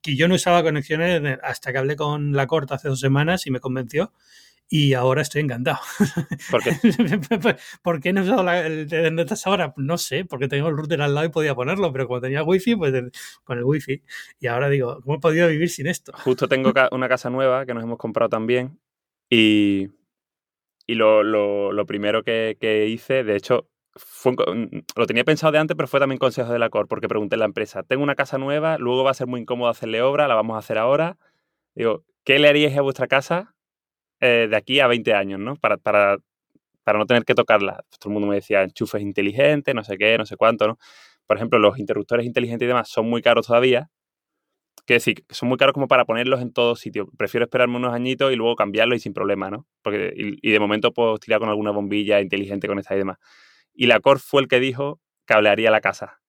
que 0.00 0.16
yo 0.16 0.28
no 0.28 0.36
usaba 0.36 0.62
conexiones 0.62 1.38
hasta 1.42 1.72
que 1.72 1.78
hablé 1.78 1.96
con 1.96 2.32
la 2.32 2.46
corta 2.46 2.76
hace 2.76 2.88
dos 2.88 3.00
semanas 3.00 3.46
y 3.46 3.50
me 3.50 3.58
convenció 3.58 4.12
y 4.68 4.94
ahora 4.94 5.22
estoy 5.22 5.42
encantado. 5.42 5.78
¿Por 6.50 6.62
qué? 6.62 6.72
¿Por 7.82 8.00
qué 8.00 8.12
no 8.12 8.20
he 8.20 8.24
usado 8.24 8.50
el 8.50 8.88
de 8.88 9.26
ahora? 9.44 9.72
No 9.76 9.96
sé, 9.98 10.24
porque 10.24 10.48
tengo 10.48 10.68
el 10.68 10.76
router 10.76 11.00
al 11.02 11.14
lado 11.14 11.26
y 11.26 11.30
podía 11.30 11.54
ponerlo, 11.54 11.92
pero 11.92 12.08
cuando 12.08 12.26
tenía 12.26 12.42
wifi, 12.42 12.74
pues 12.74 12.92
con 13.44 13.58
el 13.58 13.64
wifi. 13.64 14.02
Y 14.40 14.46
ahora 14.48 14.68
digo, 14.68 15.00
¿cómo 15.02 15.16
he 15.16 15.20
podido 15.20 15.48
vivir 15.48 15.70
sin 15.70 15.86
esto? 15.86 16.12
Justo 16.24 16.48
tengo 16.48 16.72
una 16.90 17.08
casa 17.08 17.30
nueva 17.30 17.64
que 17.64 17.74
nos 17.74 17.84
hemos 17.84 17.98
comprado 17.98 18.28
también 18.28 18.78
y, 19.30 19.88
y 20.86 20.94
lo, 20.94 21.22
lo, 21.22 21.72
lo 21.72 21.86
primero 21.86 22.22
que, 22.22 22.56
que, 22.60 22.86
hice, 22.86 23.22
de 23.22 23.36
hecho, 23.36 23.68
fue, 23.94 24.34
lo 24.96 25.06
tenía 25.06 25.24
pensado 25.24 25.52
de 25.52 25.58
antes, 25.58 25.76
pero 25.76 25.88
fue 25.88 26.00
también 26.00 26.18
consejo 26.18 26.52
de 26.52 26.58
la 26.58 26.70
COR, 26.70 26.88
porque 26.88 27.08
pregunté 27.08 27.36
a 27.36 27.38
la 27.38 27.44
empresa, 27.46 27.82
tengo 27.82 28.02
una 28.02 28.14
casa 28.14 28.36
nueva, 28.38 28.78
luego 28.78 29.04
va 29.04 29.12
a 29.12 29.14
ser 29.14 29.26
muy 29.26 29.40
incómodo 29.40 29.70
hacerle 29.70 30.02
obra, 30.02 30.28
la 30.28 30.34
vamos 30.34 30.56
a 30.56 30.58
hacer 30.58 30.78
ahora. 30.78 31.18
Digo, 31.74 32.04
¿qué 32.24 32.38
le 32.38 32.48
haríais 32.48 32.76
a 32.76 32.82
vuestra 32.82 33.06
casa 33.06 33.55
eh, 34.26 34.48
de 34.48 34.56
aquí 34.56 34.80
a 34.80 34.86
20 34.86 35.14
años, 35.14 35.40
¿no? 35.40 35.56
Para, 35.56 35.76
para, 35.76 36.18
para 36.84 36.98
no 36.98 37.06
tener 37.06 37.24
que 37.24 37.34
tocarla. 37.34 37.84
Todo 37.98 38.10
el 38.10 38.14
mundo 38.14 38.28
me 38.28 38.36
decía 38.36 38.62
enchufes 38.62 39.02
inteligentes, 39.02 39.74
no 39.74 39.84
sé 39.84 39.98
qué, 39.98 40.18
no 40.18 40.26
sé 40.26 40.36
cuánto, 40.36 40.68
¿no? 40.68 40.78
Por 41.26 41.36
ejemplo, 41.36 41.58
los 41.58 41.78
interruptores 41.78 42.26
inteligentes 42.26 42.66
y 42.66 42.68
demás 42.68 42.88
son 42.88 43.08
muy 43.08 43.22
caros 43.22 43.46
todavía. 43.48 43.90
Quiero 44.86 44.98
decir, 44.98 45.24
son 45.30 45.48
muy 45.48 45.58
caros 45.58 45.74
como 45.74 45.88
para 45.88 46.04
ponerlos 46.04 46.40
en 46.40 46.52
todo 46.52 46.76
sitio. 46.76 47.08
Prefiero 47.18 47.44
esperarme 47.44 47.76
unos 47.76 47.92
añitos 47.92 48.32
y 48.32 48.36
luego 48.36 48.54
cambiarlos 48.54 48.98
y 48.98 49.00
sin 49.00 49.14
problema, 49.14 49.50
¿no? 49.50 49.66
Porque, 49.82 50.12
y, 50.16 50.50
de 50.52 50.60
momento 50.60 50.92
puedo 50.92 51.18
tirar 51.18 51.40
con 51.40 51.48
alguna 51.48 51.72
bombilla 51.72 52.20
inteligente 52.20 52.68
con 52.68 52.78
esta 52.78 52.94
y 52.94 52.98
demás. 52.98 53.18
Y 53.74 53.86
la 53.86 54.00
Core 54.00 54.20
fue 54.20 54.42
el 54.42 54.48
que 54.48 54.60
dijo 54.60 55.00
que 55.26 55.34
hablaría 55.34 55.70
la 55.72 55.80
casa 55.80 56.20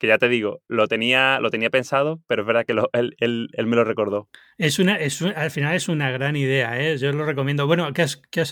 que 0.00 0.06
ya 0.06 0.16
te 0.16 0.30
digo, 0.30 0.62
lo 0.66 0.88
tenía, 0.88 1.38
lo 1.40 1.50
tenía 1.50 1.68
pensado, 1.68 2.22
pero 2.26 2.42
es 2.42 2.46
verdad 2.46 2.64
que 2.64 2.72
él, 2.72 3.50
me 3.66 3.76
lo 3.76 3.84
recordó. 3.84 4.28
Es 4.56 4.78
una, 4.78 4.96
es 4.96 5.20
al 5.20 5.50
final 5.50 5.76
es 5.76 5.90
una 5.90 6.10
gran 6.10 6.36
idea, 6.36 6.80
¿eh? 6.80 6.96
yo 6.96 7.12
lo 7.12 7.26
recomiendo. 7.26 7.66
Bueno, 7.66 7.92
¿qué 7.92 8.02
has, 8.02 8.16
qué 8.30 8.40
has, 8.40 8.50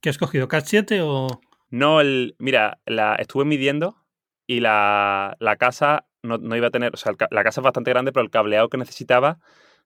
qué 0.00 0.08
has 0.10 0.18
cogido? 0.18 0.48
¿Cat 0.48 0.64
7 0.66 1.00
o...? 1.02 1.40
No, 1.70 2.00
el, 2.00 2.34
mira, 2.38 2.80
la 2.84 3.14
estuve 3.14 3.44
midiendo 3.44 3.96
y 4.46 4.58
la, 4.58 5.36
casa 5.60 6.08
no, 6.22 6.56
iba 6.56 6.66
a 6.66 6.70
tener, 6.70 6.92
o 6.94 6.96
sea, 6.96 7.12
la 7.30 7.44
casa 7.44 7.60
es 7.60 7.64
bastante 7.64 7.90
grande, 7.90 8.10
pero 8.10 8.24
el 8.24 8.30
cableado 8.30 8.68
que 8.68 8.78
necesitaba 8.78 9.38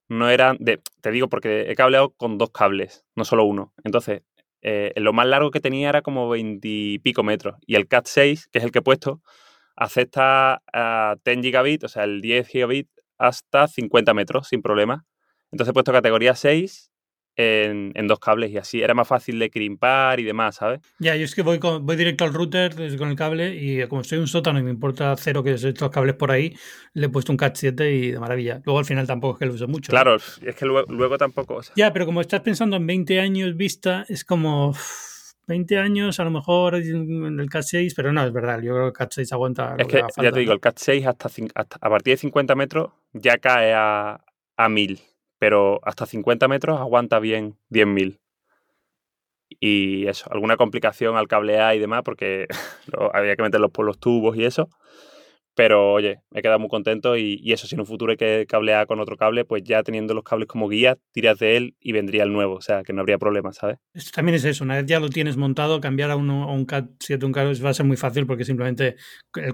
no 0.09 0.31
era 0.31 0.55
de, 0.59 0.81
te 1.03 1.11
digo, 1.11 1.29
porque 1.29 1.70
he 1.70 1.75
cableado 1.75 2.14
con 2.14 2.38
dos 2.38 2.51
cables, 2.53 3.05
no 3.16 3.27
solo 3.27 3.44
uno. 3.44 3.75
Entonces, 3.85 4.22
eh, 4.62 4.92
lo 4.96 5.12
más 5.12 5.27
largo 5.27 5.51
que 5.51 5.61
tenía 5.61 5.90
era 5.90 6.01
como 6.01 6.31
20 6.31 6.66
y 6.66 6.98
pico 7.01 7.22
metros. 7.22 7.57
Y 7.66 7.75
el 7.75 7.87
Cat 7.87 8.07
6, 8.07 8.48
que 8.51 8.61
es 8.61 8.64
el 8.64 8.72
que 8.72 8.79
he 8.79 8.83
puesto, 8.83 9.20
acepta 9.76 10.62
a 10.72 11.16
10 11.24 11.40
gigabit, 11.42 11.85
o 11.85 11.88
sea, 11.88 12.04
el 12.04 12.20
10 12.20 12.48
gigabit 12.48 12.88
hasta 13.18 13.68
50 13.68 14.14
metros 14.14 14.48
sin 14.48 14.62
problema. 14.62 15.04
Entonces 15.50 15.70
he 15.70 15.74
puesto 15.74 15.92
categoría 15.92 16.35
6 16.35 16.92
en, 17.37 18.06
dos 18.06 18.18
cables 18.18 18.50
y 18.50 18.58
así 18.58 18.82
era 18.82 18.94
más 18.94 19.08
fácil 19.08 19.38
de 19.38 19.50
crimpar 19.50 20.20
y 20.20 20.24
demás, 20.24 20.56
¿sabes? 20.56 20.80
Ya, 20.98 21.16
yo 21.16 21.24
es 21.24 21.35
que 21.35 21.42
voy, 21.42 21.58
voy 21.58 21.96
directo 21.96 22.24
al 22.24 22.35
router 22.35 22.74
con 22.98 23.08
el 23.08 23.16
cable 23.16 23.54
y 23.54 23.87
como 23.87 24.02
estoy 24.02 24.16
en 24.16 24.22
un 24.22 24.28
sótano 24.28 24.58
y 24.58 24.62
me 24.62 24.70
importa 24.70 25.14
cero 25.16 25.42
que 25.42 25.54
estos 25.54 25.90
cables 25.90 26.14
por 26.16 26.30
ahí, 26.30 26.54
le 26.94 27.06
he 27.06 27.08
puesto 27.08 27.32
un 27.32 27.38
Cat 27.38 27.56
7 27.56 27.92
y 27.92 28.11
de 28.12 28.18
maravilla. 28.18 28.61
Luego 28.64 28.78
al 28.78 28.85
final 28.85 29.06
tampoco 29.06 29.35
es 29.35 29.38
que 29.38 29.46
lo 29.46 29.54
uso 29.54 29.68
mucho. 29.68 29.90
Claro, 29.90 30.16
es 30.16 30.54
que 30.56 30.66
luego, 30.66 31.18
tampoco. 31.18 31.61
Ya, 31.74 31.92
pero 31.92 32.06
como 32.06 32.20
estás 32.20 32.40
pensando 32.40 32.76
en 32.76 32.87
20 32.87 33.20
años 33.20 33.56
vista, 33.56 34.04
es 34.08 34.24
como... 34.24 34.74
20 35.46 35.78
años, 35.78 36.20
a 36.20 36.24
lo 36.24 36.31
mejor 36.31 36.76
en 36.76 37.40
el 37.40 37.50
Cat 37.50 37.64
6, 37.64 37.94
pero 37.94 38.12
no, 38.12 38.24
es 38.24 38.33
verdad, 38.33 38.61
yo 38.61 38.72
creo 38.72 38.85
que 38.85 38.88
el 38.88 38.92
Cat 38.92 39.12
6 39.12 39.33
aguanta. 39.33 39.76
Es 39.78 39.87
que, 39.87 40.02
ya 40.22 40.33
te 40.33 40.40
digo, 40.40 40.52
el 40.52 40.61
Cat 40.61 40.78
6 40.78 41.07
hasta, 41.07 41.28
a 41.81 41.90
partir 41.90 42.12
de 42.12 42.18
50 42.18 42.55
metros 42.55 42.92
ya 43.12 43.38
cae 43.38 43.72
a, 43.74 44.24
a 44.57 44.68
1000, 44.68 45.00
pero 45.38 45.81
hasta 45.83 46.07
50 46.07 46.48
metros 46.48 46.81
aguanta 46.81 47.18
bien 47.18 47.57
10.000. 47.70 48.20
Y 49.61 50.07
eso, 50.07 50.33
alguna 50.33 50.57
complicación 50.57 51.16
al 51.16 51.28
cablear 51.28 51.74
y 51.74 51.78
demás, 51.78 52.02
porque 52.05 52.46
había 53.12 53.37
que 53.37 53.42
meterlos 53.42 53.70
por 53.70 53.85
los 53.85 53.98
tubos 53.98 54.37
y 54.37 54.44
eso. 54.44 54.68
Pero 55.54 55.92
oye, 55.92 56.20
me 56.30 56.40
he 56.40 56.42
quedado 56.42 56.58
muy 56.58 56.68
contento 56.68 57.16
y, 57.16 57.52
eso, 57.52 57.66
si 57.66 57.74
en 57.74 57.80
un 57.80 57.86
futuro 57.86 58.12
hay 58.12 58.16
que 58.16 58.46
cablear 58.48 58.86
con 58.86 59.00
otro 59.00 59.16
cable, 59.16 59.44
pues 59.44 59.62
ya 59.64 59.82
teniendo 59.82 60.14
los 60.14 60.24
cables 60.24 60.48
como 60.48 60.68
guía, 60.68 60.96
tiras 61.12 61.38
de 61.38 61.56
él 61.56 61.76
y 61.80 61.92
vendría 61.92 62.22
el 62.22 62.32
nuevo, 62.32 62.54
o 62.54 62.60
sea, 62.60 62.82
que 62.82 62.92
no 62.92 63.00
habría 63.00 63.18
problema, 63.18 63.52
¿sabes? 63.52 63.78
Esto 63.92 64.12
también 64.14 64.36
es 64.36 64.44
eso, 64.44 64.64
una 64.64 64.76
vez 64.76 64.86
ya 64.86 64.98
lo 65.00 65.08
tienes 65.08 65.36
montado, 65.36 65.80
cambiar 65.80 66.10
a, 66.10 66.16
uno, 66.16 66.44
a 66.44 66.52
un 66.52 66.64
CAT 66.64 66.90
7 67.00 67.26
un 67.26 67.32
cable 67.32 67.58
va 67.60 67.70
a 67.70 67.74
ser 67.74 67.84
muy 67.84 67.96
fácil 67.96 68.26
porque 68.26 68.44
simplemente 68.44 68.96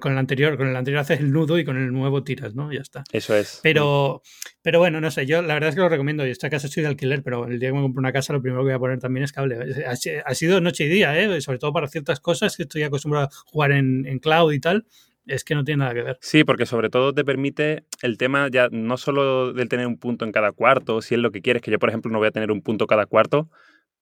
con 0.01 0.13
el 0.13 0.19
anterior, 0.19 0.57
con 0.57 0.69
el 0.69 0.77
anterior 0.77 1.01
haces 1.01 1.21
el 1.21 1.33
nudo 1.33 1.59
y 1.59 1.65
con 1.65 1.77
el 1.77 1.93
nuevo 1.93 2.23
tiras, 2.23 2.55
¿no? 2.55 2.73
Ya 2.73 2.81
está. 2.81 3.05
Eso 3.13 3.35
es. 3.35 3.61
Pero, 3.63 4.23
pero 4.63 4.79
bueno, 4.79 5.01
no 5.01 5.11
sé, 5.11 5.27
yo 5.27 5.43
la 5.43 5.55
verdad 5.55 5.71
es 5.71 5.75
que 5.75 5.81
lo 5.81 5.89
recomiendo. 5.89 6.25
Yo 6.25 6.33
esta 6.33 6.51
casa 6.51 6.67
estoy 6.67 6.83
de 6.83 6.91
alquiler, 6.91 7.23
pero 7.23 7.47
el 7.47 7.59
día 7.59 7.71
que 7.71 7.75
me 7.75 7.83
compro 7.83 8.01
una 8.01 8.13
casa 8.13 8.33
lo 8.33 8.41
primero 8.41 8.63
que 8.63 8.67
voy 8.67 8.75
a 8.75 8.79
poner 8.79 8.99
también 8.99 9.25
es 9.25 9.33
cable. 9.33 9.59
Ha, 9.87 10.35
sido 10.35 10.61
noche 10.61 10.85
y 10.85 10.89
día, 10.89 11.19
¿eh? 11.19 11.41
sobre 11.41 11.59
todo 11.59 11.73
para 11.73 11.89
ciertas 11.89 12.21
cosas 12.21 12.57
que 12.57 12.65
estoy 12.65 12.83
acostumbrado 12.83 13.27
a 13.27 13.31
jugar 13.47 13.73
en, 13.73 14.07
en 14.07 14.19
cloud 14.19 14.53
y 14.53 14.61
tal 14.61 14.87
es 15.29 15.45
que 15.45 15.55
no 15.55 15.65
tiene 15.65 15.81
nada 15.81 15.95
que 15.95 16.03
ver. 16.03 16.19
Sí, 16.21 16.45
porque 16.45 16.67
sobre 16.67 16.91
todo 16.91 17.13
te 17.13 17.25
permite 17.25 17.85
el 18.03 18.19
tema 18.19 18.49
ya 18.51 18.69
no 18.71 18.97
solo 18.97 19.53
del 19.53 19.69
tener 19.69 19.87
un 19.87 19.99
punto 19.99 20.25
en 20.25 20.33
cada 20.33 20.53
cuarto, 20.53 21.01
si 21.03 21.15
es 21.15 21.21
lo 21.21 21.31
que 21.31 21.43
quieres, 21.43 21.63
que 21.63 21.71
yo 21.71 21.79
por 21.79 21.89
ejemplo 21.89 22.11
no 22.11 22.19
voy 22.19 22.29
a 22.29 22.33
tener 22.33 22.51
un 22.51 22.63
punto 22.63 22.87
cada 22.87 23.07
cuarto, 23.07 23.51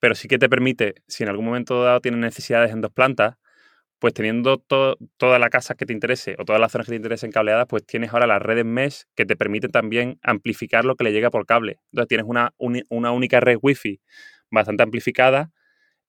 pero 0.01 0.15
sí 0.15 0.29
que 0.29 0.39
te 0.39 0.49
permite, 0.49 0.95
si 1.07 1.25
en 1.25 1.29
algún 1.31 1.45
momento 1.45 1.83
dado 1.83 2.01
tienes 2.01 2.21
necesidades 2.21 2.73
en 2.73 2.81
dos 2.81 2.93
plantas, 2.93 3.37
pues 3.99 4.12
teniendo 4.15 4.59
toda 4.59 5.39
la 5.39 5.49
casa 5.49 5.75
que 5.75 5.87
te 5.87 5.93
interese 5.93 6.37
o 6.39 6.45
todas 6.45 6.61
las 6.61 6.71
zonas 6.71 6.87
que 6.87 6.93
te 6.93 6.97
interesen 6.97 7.33
cableadas, 7.33 7.67
pues 7.67 7.85
tienes 7.87 8.12
ahora 8.12 8.27
las 8.27 8.43
redes 8.43 8.65
mesh 8.65 9.05
que 9.15 9.25
te 9.25 9.37
permiten 9.37 9.71
también 9.71 10.19
amplificar 10.23 10.85
lo 10.85 10.97
que 10.97 11.05
le 11.05 11.12
llega 11.12 11.31
por 11.31 11.47
cable. 11.47 11.79
Entonces 11.93 12.09
tienes 12.09 12.27
una, 12.29 12.53
una 12.59 13.12
única 13.12 13.41
red 13.41 13.57
wifi 13.62 14.01
bastante 14.51 14.83
amplificada 14.83 15.51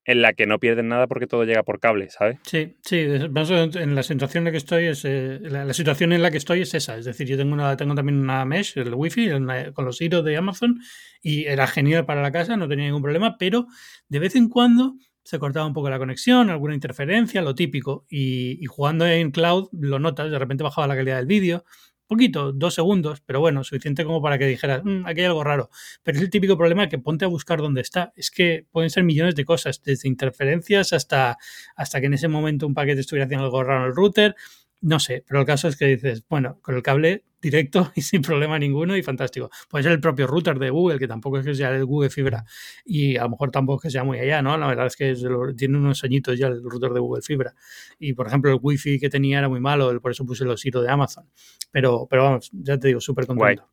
en 0.08 0.22
la 0.22 0.34
que 0.34 0.48
no 0.48 0.58
pierden 0.58 0.88
nada 0.88 1.06
porque 1.06 1.28
todo 1.28 1.44
llega 1.44 1.64
por 1.64 1.82
cable, 1.82 2.10
¿sabes? 2.10 2.40
Sí, 2.44 2.78
sí, 2.82 3.00
en 3.00 3.96
la 3.96 4.04
sensación 4.04 4.42
en 4.42 4.46
la 4.46 4.52
que 4.52 4.58
estoy 4.58 4.86
es 4.86 5.04
eh, 5.04 5.40
la, 5.42 5.74
situación 5.74 6.14
en 6.14 6.22
la 6.22 6.32
que 6.32 6.38
estoy 6.38 6.62
es 6.62 6.74
esa, 6.74 6.98
es 6.98 7.04
decir, 7.04 7.28
yo 7.28 7.36
tengo 7.36 7.54
una 7.54 7.76
tengo 7.76 7.94
también 7.94 8.18
una 8.18 8.46
mesh, 8.46 8.78
el 8.78 8.94
wifi 8.94 9.30
con 9.74 9.86
los 9.86 10.02
hilos 10.02 10.24
de 10.24 10.38
Amazon 10.38 10.80
y 11.22 11.44
era 11.44 11.68
genial 11.68 12.06
para 12.06 12.22
la 12.22 12.32
casa, 12.32 12.56
no 12.56 12.70
tenía 12.70 12.86
ningún 12.86 13.02
problema, 13.02 13.38
pero 13.38 13.68
de 14.08 14.20
vez 14.20 14.36
en 14.38 14.48
cuando 14.48 14.96
se 15.24 15.40
cortaba 15.40 15.68
un 15.68 15.74
poco 15.74 15.90
la 15.90 16.00
conexión, 16.00 16.50
alguna 16.50 16.74
interferencia, 16.74 17.42
lo 17.42 17.54
típico, 17.54 18.06
y, 18.10 18.64
y 18.64 18.66
jugando 18.66 19.06
en 19.06 19.32
cloud 19.32 19.68
lo 19.74 20.00
notas, 20.00 20.32
de 20.32 20.40
repente 20.40 20.64
bajaba 20.64 20.88
la 20.88 20.96
calidad 20.96 21.18
del 21.18 21.26
vídeo, 21.26 21.66
poquito, 22.08 22.54
dos 22.54 22.74
segundos, 22.74 23.22
pero 23.22 23.40
bueno, 23.40 23.64
suficiente 23.64 24.06
como 24.06 24.22
para 24.22 24.38
que 24.38 24.48
dijeras, 24.48 24.82
mm, 24.84 25.06
aquí 25.06 25.22
hay 25.22 25.28
algo 25.28 25.44
raro. 25.44 25.70
Pero 26.04 26.18
es 26.18 26.24
el 26.24 26.30
típico 26.30 26.58
problema 26.58 26.90
que 26.90 26.98
ponte 26.98 27.26
a 27.26 27.28
buscar 27.28 27.60
dónde 27.60 27.82
está. 27.82 28.14
Es 28.16 28.32
que 28.32 28.66
pueden 28.72 28.90
ser 28.90 29.04
millones 29.04 29.36
de 29.36 29.46
cosas, 29.46 29.82
desde 29.84 30.08
interferencias 30.08 30.94
hasta, 30.94 31.38
hasta 31.76 32.00
que 32.00 32.08
en 32.08 32.14
ese 32.14 32.28
momento 32.28 32.66
un 32.68 32.74
paquete 32.74 33.02
estuviera 33.02 33.26
haciendo 33.26 33.46
algo 33.46 33.64
raro 33.64 33.84
en 33.84 33.90
el 33.90 33.96
router, 33.96 34.36
no 34.82 35.00
sé, 35.00 35.24
pero 35.28 35.40
el 35.40 35.46
caso 35.46 35.68
es 35.68 35.78
que 35.78 35.86
dices, 35.86 36.24
bueno, 36.30 36.60
con 36.62 36.76
el 36.76 36.84
cable 36.84 37.24
directo 37.42 37.92
y 37.96 38.02
sin 38.02 38.22
problema 38.22 38.58
ninguno 38.60 38.96
y 38.96 39.04
fantástico. 39.04 39.50
Puede 39.70 39.84
ser 39.84 39.92
el 39.94 40.00
propio 40.00 40.28
router 40.28 40.60
de 40.60 40.70
Google, 40.70 41.00
que 41.00 41.08
tampoco 41.08 41.40
es 41.40 41.46
que 41.46 41.56
sea 41.56 41.70
el 41.76 41.86
Google 41.86 42.10
Fibra 42.10 42.44
y 42.86 43.18
a 43.18 43.24
lo 43.24 43.30
mejor 43.30 43.52
tampoco 43.52 43.80
es 43.80 43.84
que 43.84 43.92
sea 43.92 44.04
muy 44.04 44.20
allá, 44.20 44.42
¿no? 44.42 44.58
La 44.58 44.68
verdad 44.68 44.88
es 44.88 44.96
que 44.96 45.16
tiene 45.56 45.78
unos 45.78 46.04
añitos 46.04 46.38
ya 46.38 46.48
el 46.48 46.64
router 46.64 46.92
de 46.92 47.00
Google 47.00 47.22
Fibra. 47.22 47.54
Y 48.00 48.14
por 48.14 48.28
ejemplo, 48.28 48.52
el 48.52 48.60
Wi-Fi 48.62 49.00
que 49.00 49.10
tenía 49.10 49.40
era 49.40 49.50
muy 49.50 49.60
malo, 49.60 50.00
por 50.02 50.12
eso 50.12 50.26
puse 50.26 50.46
los 50.46 50.66
hilos 50.66 50.84
de 50.84 50.90
Amazon. 50.90 51.30
Pero, 51.72 52.08
pero 52.10 52.24
vamos, 52.24 52.50
ya 52.54 52.78
te 52.78 52.88
digo, 52.88 53.00
súper 53.00 53.26
contento. 53.26 53.70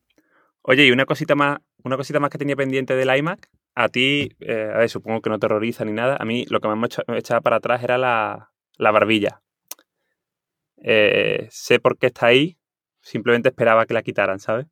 Oye, 0.61 0.87
y 0.87 0.91
una 0.91 1.05
cosita 1.05 1.35
más, 1.35 1.59
una 1.83 1.95
cosita 1.95 2.19
más 2.19 2.31
que 2.31 2.39
tenía 2.39 2.55
pendiente 2.55 2.95
del 2.95 3.15
iMac. 3.15 3.49
A 3.75 3.89
ti, 3.89 4.29
eh, 4.39 4.71
a 4.73 4.77
ver, 4.77 4.89
supongo 4.89 5.21
que 5.21 5.29
no 5.29 5.37
terroriza 5.37 5.85
ni 5.85 5.91
nada. 5.91 6.17
A 6.19 6.25
mí 6.25 6.45
lo 6.49 6.59
que 6.61 6.69
me 6.69 7.17
echaba 7.17 7.41
para 7.41 7.57
atrás 7.57 7.83
era 7.83 7.97
la, 7.97 8.51
la 8.77 8.91
barbilla. 8.91 9.41
Eh, 10.83 11.47
sé 11.51 11.79
por 11.79 11.97
qué 11.97 12.07
está 12.07 12.27
ahí, 12.27 12.57
simplemente 13.01 13.49
esperaba 13.49 13.85
que 13.85 13.93
la 13.93 14.03
quitaran, 14.03 14.39
¿sabes? 14.39 14.67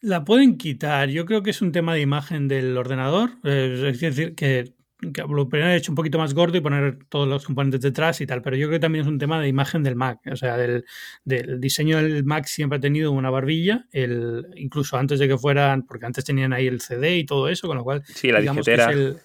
La 0.00 0.24
pueden 0.24 0.56
quitar, 0.56 1.08
yo 1.08 1.26
creo 1.26 1.42
que 1.42 1.50
es 1.50 1.62
un 1.62 1.72
tema 1.72 1.94
de 1.94 2.00
imagen 2.00 2.48
del 2.48 2.76
ordenador, 2.76 3.30
eh, 3.44 3.90
es 3.90 4.00
decir, 4.00 4.34
que, 4.34 4.74
lo 5.00 5.48
podrían 5.48 5.68
haber 5.68 5.78
hecho 5.78 5.90
un 5.90 5.96
poquito 5.96 6.18
más 6.18 6.32
gordo 6.32 6.56
y 6.56 6.60
poner 6.60 6.98
todos 7.08 7.26
los 7.26 7.44
componentes 7.44 7.80
detrás 7.80 8.20
y 8.20 8.26
tal, 8.26 8.40
pero 8.40 8.56
yo 8.56 8.68
creo 8.68 8.78
que 8.78 8.80
también 8.80 9.04
es 9.04 9.08
un 9.08 9.18
tema 9.18 9.40
de 9.40 9.48
imagen 9.48 9.82
del 9.82 9.96
Mac, 9.96 10.20
o 10.30 10.36
sea, 10.36 10.56
del, 10.56 10.84
diseño 11.24 11.96
del 11.96 12.24
Mac 12.24 12.46
siempre 12.46 12.78
ha 12.78 12.80
tenido 12.80 13.10
una 13.10 13.30
barbilla, 13.30 13.86
el, 13.90 14.46
incluso 14.56 14.96
antes 14.96 15.18
de 15.18 15.26
que 15.26 15.38
fueran, 15.38 15.86
porque 15.86 16.06
antes 16.06 16.24
tenían 16.24 16.52
ahí 16.52 16.66
el 16.66 16.80
CD 16.80 17.18
y 17.18 17.24
todo 17.24 17.48
eso, 17.48 17.66
con 17.66 17.76
lo 17.76 17.84
cual 17.84 18.02
sí, 18.06 18.30
la 18.30 18.40
digamos 18.40 18.64
que 18.64 18.74
es 18.74 18.86
el, 18.88 19.18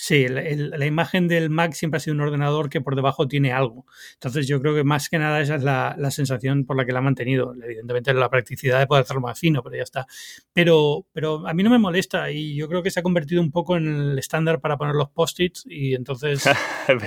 Sí, 0.00 0.28
la 0.28 0.86
imagen 0.86 1.26
del 1.26 1.50
Mac 1.50 1.72
siempre 1.72 1.96
ha 1.96 2.00
sido 2.00 2.14
un 2.14 2.20
ordenador 2.20 2.70
que 2.70 2.80
por 2.80 2.94
debajo 2.94 3.26
tiene 3.26 3.52
algo. 3.52 3.84
Entonces 4.14 4.46
yo 4.46 4.60
creo 4.60 4.72
que 4.72 4.84
más 4.84 5.08
que 5.08 5.18
nada 5.18 5.40
esa 5.40 5.56
es 5.56 5.64
la, 5.64 6.10
sensación 6.12 6.64
por 6.64 6.76
la 6.76 6.86
que 6.86 6.92
la 6.92 7.00
ha 7.00 7.02
mantenido. 7.02 7.52
Evidentemente 7.60 8.14
la 8.14 8.30
practicidad 8.30 8.78
de 8.78 8.86
poder 8.86 9.02
hacerlo 9.02 9.22
más 9.22 9.36
fino, 9.36 9.60
pero 9.60 9.74
ya 9.74 9.82
está. 9.82 10.06
Pero, 10.52 11.04
pero 11.12 11.48
a 11.48 11.52
mí 11.52 11.64
no 11.64 11.70
me 11.70 11.80
molesta 11.80 12.30
y 12.30 12.54
yo 12.54 12.68
creo 12.68 12.84
que 12.84 12.92
se 12.92 13.00
ha 13.00 13.02
convertido 13.02 13.42
un 13.42 13.50
poco 13.50 13.76
en 13.76 13.88
el 13.88 14.18
estándar 14.20 14.60
para 14.60 14.78
poner 14.78 14.94
los 14.94 15.10
post-its 15.10 15.64
y 15.66 15.96
entonces 15.96 16.46
en, 16.86 16.98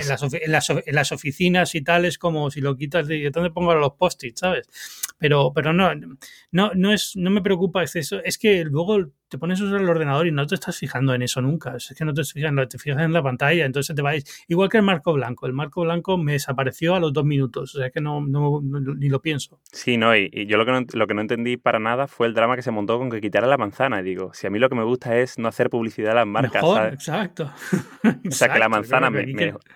las, 0.52 0.68
en, 0.68 0.94
las, 0.94 1.12
oficinas 1.12 1.74
y 1.74 1.80
tal 1.80 2.04
es 2.04 2.18
como 2.18 2.50
si 2.50 2.60
lo 2.60 2.76
quitas 2.76 3.08
de 3.08 3.30
dónde 3.30 3.50
pongo 3.50 3.74
los 3.74 3.92
post-its, 3.94 4.40
¿sabes? 4.40 4.68
Pero, 5.16 5.50
pero 5.54 5.72
no, 5.72 5.94
no, 5.94 6.72
no, 6.74 6.92
es, 6.92 7.12
no 7.16 7.30
me 7.30 7.40
preocupa 7.40 7.82
es 7.82 7.96
eso. 7.96 8.22
Es 8.22 8.36
que 8.36 8.64
luego 8.66 9.12
te 9.32 9.38
pones 9.38 9.58
usar 9.62 9.80
el 9.80 9.88
ordenador 9.88 10.26
y 10.26 10.30
no 10.30 10.46
te 10.46 10.54
estás 10.54 10.76
fijando 10.76 11.14
en 11.14 11.22
eso 11.22 11.40
nunca. 11.40 11.74
Es 11.74 11.94
que 11.96 12.04
no 12.04 12.12
te 12.12 12.22
fijas, 12.22 12.52
te 12.68 12.78
fijas 12.78 13.00
en 13.00 13.14
la 13.14 13.22
pantalla, 13.22 13.64
entonces 13.64 13.96
te 13.96 14.02
vais. 14.02 14.44
Igual 14.46 14.68
que 14.68 14.76
el 14.76 14.82
marco 14.82 15.14
blanco. 15.14 15.46
El 15.46 15.54
marco 15.54 15.80
blanco 15.80 16.18
me 16.18 16.32
desapareció 16.32 16.94
a 16.94 17.00
los 17.00 17.14
dos 17.14 17.24
minutos, 17.24 17.74
o 17.74 17.78
sea 17.78 17.88
que 17.88 18.02
no, 18.02 18.20
ni 18.20 19.08
lo 19.08 19.22
pienso. 19.22 19.58
Sí, 19.72 19.96
no, 19.96 20.14
y, 20.14 20.46
yo 20.46 20.58
lo 20.58 20.66
que 20.66 20.72
no, 20.72 20.84
lo 20.92 21.06
que 21.06 21.14
no 21.14 21.22
entendí 21.22 21.56
para 21.56 21.78
nada 21.78 22.08
fue 22.08 22.26
el 22.26 22.34
drama 22.34 22.56
que 22.56 22.62
se 22.62 22.72
montó 22.72 22.98
con 22.98 23.08
que 23.08 23.22
quitara 23.22 23.46
la 23.46 23.56
manzana. 23.56 24.00
Y 24.00 24.04
digo, 24.04 24.34
si 24.34 24.46
a 24.46 24.50
mí 24.50 24.58
lo 24.58 24.68
que 24.68 24.74
me 24.74 24.84
gusta 24.84 25.16
es 25.16 25.38
no 25.38 25.48
hacer 25.48 25.70
publicidad 25.70 26.12
a 26.12 26.16
las 26.16 26.26
marcas. 26.26 26.62
Exacto. 26.92 27.50
o 28.28 28.30
sea 28.32 28.52
que 28.52 28.58
la 28.58 28.68
manzana, 28.68 29.10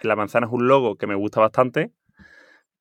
la 0.03 0.16
manzana 0.16 0.47
es 0.47 0.53
un 0.53 0.69
logo 0.69 0.97
que 0.97 1.07
me 1.07 1.14
gusta 1.14 1.40
bastante 1.40 1.92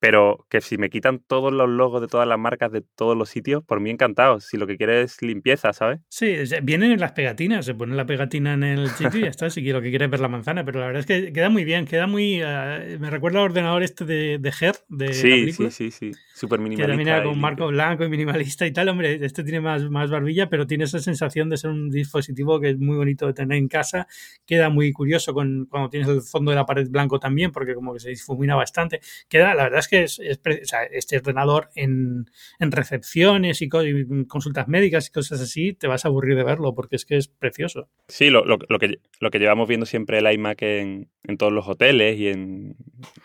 pero 0.06 0.46
que 0.48 0.60
si 0.60 0.78
me 0.78 0.88
quitan 0.88 1.18
todos 1.18 1.52
los 1.52 1.68
logos 1.68 2.00
de 2.00 2.06
todas 2.06 2.28
las 2.28 2.38
marcas 2.38 2.70
de 2.70 2.80
todos 2.80 3.16
los 3.16 3.28
sitios, 3.28 3.64
por 3.64 3.80
mí 3.80 3.90
encantado. 3.90 4.38
Si 4.38 4.56
lo 4.56 4.68
que 4.68 4.76
quieres 4.76 5.14
es 5.14 5.22
limpieza, 5.22 5.72
¿sabes? 5.72 5.98
Sí, 6.08 6.32
vienen 6.62 6.92
en 6.92 7.00
las 7.00 7.10
pegatinas, 7.10 7.66
se 7.66 7.74
pone 7.74 7.96
la 7.96 8.06
pegatina 8.06 8.54
en 8.54 8.62
el 8.62 8.88
sitio 8.90 9.18
y 9.18 9.22
ya 9.24 9.30
está, 9.30 9.50
si 9.50 9.62
lo 9.62 9.82
que 9.82 9.90
quieres 9.90 10.08
ver 10.08 10.20
la 10.20 10.28
manzana, 10.28 10.64
pero 10.64 10.78
la 10.78 10.86
verdad 10.86 11.00
es 11.00 11.06
que 11.06 11.32
queda 11.32 11.50
muy 11.50 11.64
bien, 11.64 11.86
queda 11.86 12.06
muy... 12.06 12.40
Eh, 12.40 12.98
me 13.00 13.10
recuerda 13.10 13.40
al 13.40 13.46
ordenador 13.46 13.82
este 13.82 14.04
de, 14.04 14.38
de 14.38 14.52
Her, 14.60 14.76
de 14.88 15.12
sí, 15.12 15.52
Sí, 15.52 15.70
sí, 15.72 15.90
sí, 15.90 16.12
súper 16.36 16.60
minimalista. 16.60 17.22
Que 17.22 17.28
con 17.28 17.40
marco 17.40 17.66
blanco 17.68 18.04
y 18.04 18.10
minimalista 18.10 18.66
y 18.66 18.72
tal, 18.72 18.90
hombre, 18.90 19.18
este 19.24 19.42
tiene 19.42 19.60
más, 19.60 19.88
más 19.88 20.10
barbilla, 20.10 20.50
pero 20.50 20.66
tiene 20.66 20.84
esa 20.84 20.98
sensación 20.98 21.48
de 21.48 21.56
ser 21.56 21.70
un 21.70 21.90
dispositivo 21.90 22.60
que 22.60 22.70
es 22.70 22.78
muy 22.78 22.96
bonito 22.96 23.26
de 23.26 23.32
tener 23.32 23.56
en 23.56 23.68
casa, 23.68 24.06
queda 24.44 24.68
muy 24.68 24.92
curioso 24.92 25.32
con, 25.32 25.66
cuando 25.70 25.88
tienes 25.88 26.08
el 26.08 26.20
fondo 26.20 26.50
de 26.50 26.56
la 26.56 26.66
pared 26.66 26.88
blanco 26.90 27.18
también, 27.18 27.52
porque 27.52 27.74
como 27.74 27.94
que 27.94 28.00
se 28.00 28.10
difumina 28.10 28.54
bastante, 28.54 29.00
queda, 29.28 29.54
la 29.54 29.64
verdad 29.64 29.78
es 29.78 29.88
que 29.88 30.02
es, 30.02 30.20
este 30.20 31.16
ordenador 31.16 31.70
en, 31.74 32.26
recepciones 32.60 33.62
y, 33.62 33.68
consultas 34.26 34.68
médicas 34.68 35.08
y 35.08 35.12
cosas 35.12 35.40
así, 35.40 35.72
te 35.72 35.86
vas 35.86 36.04
a 36.04 36.08
aburrir 36.08 36.36
de 36.36 36.44
verlo 36.44 36.74
porque 36.74 36.96
es 36.96 37.06
que 37.06 37.16
es 37.16 37.28
precioso. 37.28 37.88
Sí, 38.08 38.28
lo, 38.28 38.44
que, 38.78 38.98
lo 39.20 39.30
que 39.30 39.38
llevamos 39.38 39.68
viendo 39.68 39.86
siempre 39.86 40.18
el 40.18 40.30
iMac 40.30 40.60
en, 40.62 41.08
todos 41.36 41.52
los 41.52 41.66
hoteles 41.68 42.18
y 42.18 42.28
en... 42.28 42.76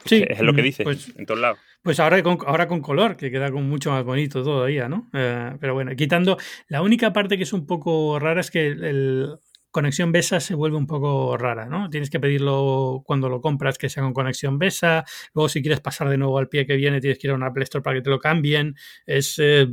Sí, 0.05 0.23
es 0.27 0.41
lo 0.41 0.53
que 0.53 0.61
mm, 0.61 0.65
dice, 0.65 0.83
pues 0.83 1.13
en 1.17 1.25
todos 1.25 1.39
lados. 1.39 1.59
Pues 1.83 1.99
ahora 1.99 2.21
con, 2.23 2.37
ahora 2.45 2.67
con 2.67 2.81
color, 2.81 3.15
que 3.17 3.31
queda 3.31 3.51
con 3.51 3.67
mucho 3.67 3.91
más 3.91 4.03
bonito 4.03 4.43
todavía, 4.43 4.89
¿no? 4.89 5.09
Eh, 5.13 5.55
pero 5.59 5.73
bueno, 5.73 5.95
quitando... 5.95 6.37
La 6.67 6.81
única 6.81 7.13
parte 7.13 7.37
que 7.37 7.43
es 7.43 7.53
un 7.53 7.65
poco 7.65 8.19
rara 8.19 8.41
es 8.41 8.51
que 8.51 8.67
el, 8.67 9.37
conexión 9.71 10.11
BESA 10.11 10.39
se 10.39 10.53
vuelve 10.53 10.77
un 10.77 10.85
poco 10.85 11.37
rara, 11.37 11.65
¿no? 11.65 11.89
Tienes 11.89 12.09
que 12.09 12.19
pedirlo 12.19 13.01
cuando 13.05 13.29
lo 13.29 13.41
compras 13.41 13.77
que 13.77 13.89
sea 13.89 14.03
con 14.03 14.13
conexión 14.13 14.59
BESA, 14.59 15.05
luego 15.33 15.49
si 15.49 15.61
quieres 15.61 15.79
pasar 15.79 16.09
de 16.09 16.17
nuevo 16.17 16.37
al 16.37 16.49
pie 16.49 16.65
que 16.65 16.75
viene 16.75 16.99
tienes 16.99 17.17
que 17.17 17.27
ir 17.27 17.31
a 17.31 17.35
una 17.35 17.47
Apple 17.47 17.63
Store 17.63 17.81
para 17.81 17.97
que 17.97 18.03
te 18.03 18.09
lo 18.09 18.19
cambien, 18.19 18.75
es... 19.05 19.39
Eh, 19.39 19.67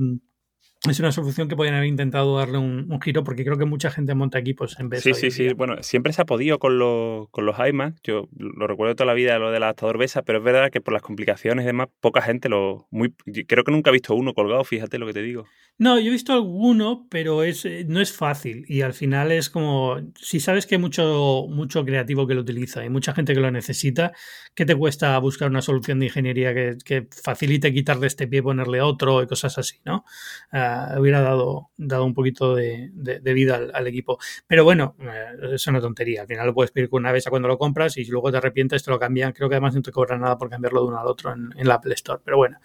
es 0.86 1.00
una 1.00 1.10
solución 1.10 1.48
que 1.48 1.56
podrían 1.56 1.74
haber 1.74 1.88
intentado 1.88 2.38
darle 2.38 2.58
un, 2.58 3.00
giro 3.00 3.24
porque 3.24 3.44
creo 3.44 3.58
que 3.58 3.64
mucha 3.64 3.90
gente 3.90 4.14
monta 4.14 4.38
equipos 4.38 4.78
en 4.78 4.88
vez 4.88 5.02
Sí, 5.02 5.12
sí, 5.12 5.30
sí. 5.30 5.52
Bueno, 5.52 5.82
siempre 5.82 6.12
se 6.12 6.22
ha 6.22 6.24
podido 6.24 6.58
con 6.58 6.78
los, 6.78 7.28
con 7.30 7.46
los 7.46 7.56
iMac. 7.58 7.96
Yo 8.04 8.28
lo 8.36 8.66
recuerdo 8.66 8.94
toda 8.94 9.06
la 9.06 9.14
vida, 9.14 9.38
lo 9.38 9.50
del 9.50 9.64
adaptador 9.64 9.98
BESA, 9.98 10.22
pero 10.22 10.38
es 10.38 10.44
verdad 10.44 10.70
que 10.70 10.80
por 10.80 10.94
las 10.94 11.02
complicaciones 11.02 11.64
y 11.64 11.66
demás, 11.66 11.88
poca 12.00 12.22
gente 12.22 12.48
lo... 12.48 12.86
Muy, 12.90 13.12
creo 13.46 13.64
que 13.64 13.72
nunca 13.72 13.90
he 13.90 13.92
visto 13.92 14.14
uno 14.14 14.34
colgado, 14.34 14.62
fíjate 14.62 14.98
lo 14.98 15.06
que 15.06 15.14
te 15.14 15.22
digo. 15.22 15.46
No, 15.78 15.98
yo 15.98 16.08
he 16.08 16.10
visto 16.10 16.32
alguno, 16.32 17.06
pero 17.08 17.44
es, 17.44 17.64
eh, 17.64 17.84
no 17.86 18.00
es 18.00 18.12
fácil 18.12 18.64
y 18.68 18.82
al 18.82 18.94
final 18.94 19.32
es 19.32 19.50
como... 19.50 19.96
Si 20.14 20.38
sabes 20.38 20.66
que 20.66 20.76
hay 20.76 20.80
mucho, 20.80 21.46
mucho 21.48 21.84
creativo 21.84 22.26
que 22.26 22.34
lo 22.34 22.42
utiliza 22.42 22.84
y 22.84 22.88
mucha 22.88 23.14
gente 23.14 23.34
que 23.34 23.40
lo 23.40 23.50
necesita, 23.50 24.12
¿qué 24.54 24.64
te 24.64 24.76
cuesta 24.76 25.18
buscar 25.18 25.48
una 25.50 25.62
solución 25.62 25.98
de 25.98 26.06
ingeniería 26.06 26.54
que, 26.54 26.76
que 26.84 27.08
facilite 27.10 27.72
quitarle 27.72 28.06
este 28.06 28.28
pie 28.28 28.42
ponerle 28.42 28.80
otro 28.80 29.22
y 29.22 29.26
cosas 29.26 29.58
así, 29.58 29.78
¿no? 29.84 30.04
Ah, 30.52 30.67
hubiera, 30.98 31.20
dado, 31.20 31.70
dado 31.76 32.04
un 32.04 32.14
poquito 32.14 32.54
de, 32.54 32.90
vida 33.22 33.60
al, 33.72 33.86
equipo. 33.86 34.18
Pero 34.46 34.64
bueno, 34.64 34.96
eh, 35.00 35.54
es 35.54 35.66
una 35.66 35.80
tontería. 35.80 36.22
Al 36.22 36.26
final 36.26 36.46
lo 36.46 36.54
puedes 36.54 36.70
pedir 36.70 36.88
con 36.88 37.02
una 37.02 37.12
vez 37.12 37.26
a 37.26 37.30
cuando 37.30 37.48
lo 37.48 37.58
compras 37.58 37.96
y 37.96 38.04
luego 38.06 38.30
te 38.30 38.38
arrepientes, 38.38 38.82
te 38.82 38.90
lo 38.90 38.98
cambian. 38.98 39.32
Creo 39.32 39.48
que 39.48 39.56
además 39.56 39.74
no 39.74 39.82
te 39.82 39.92
cobran 39.92 40.20
nada 40.20 40.38
por 40.38 40.50
cambiarlo 40.50 40.82
de 40.82 40.88
uno 40.88 40.98
al 40.98 41.06
otro 41.06 41.32
en, 41.32 41.68
la 41.68 41.74
Apple 41.74 41.94
Store. 41.94 42.20
Pero 42.24 42.36
bueno, 42.36 42.58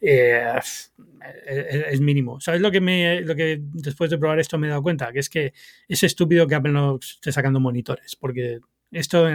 eh, 0.00 0.54
es, 1.46 2.00
mínimo. 2.00 2.40
¿Sabes 2.40 2.60
lo 2.60 2.70
que, 2.70 2.80
me, 2.80 3.20
lo 3.20 3.34
que 3.34 3.60
después 3.60 4.10
de 4.10 4.18
probar 4.18 4.38
esto 4.38 4.58
me 4.58 4.66
he 4.66 4.70
dado 4.70 4.82
cuenta? 4.82 5.12
Que 5.12 5.20
es 5.20 5.28
que 5.28 5.52
es 5.88 6.02
estúpido 6.02 6.46
que 6.46 6.54
Apple 6.54 6.72
no 6.72 6.98
esté 7.00 7.32
sacando 7.32 7.60
monitores, 7.60 8.16
porque 8.16 8.60
esto 8.92 9.26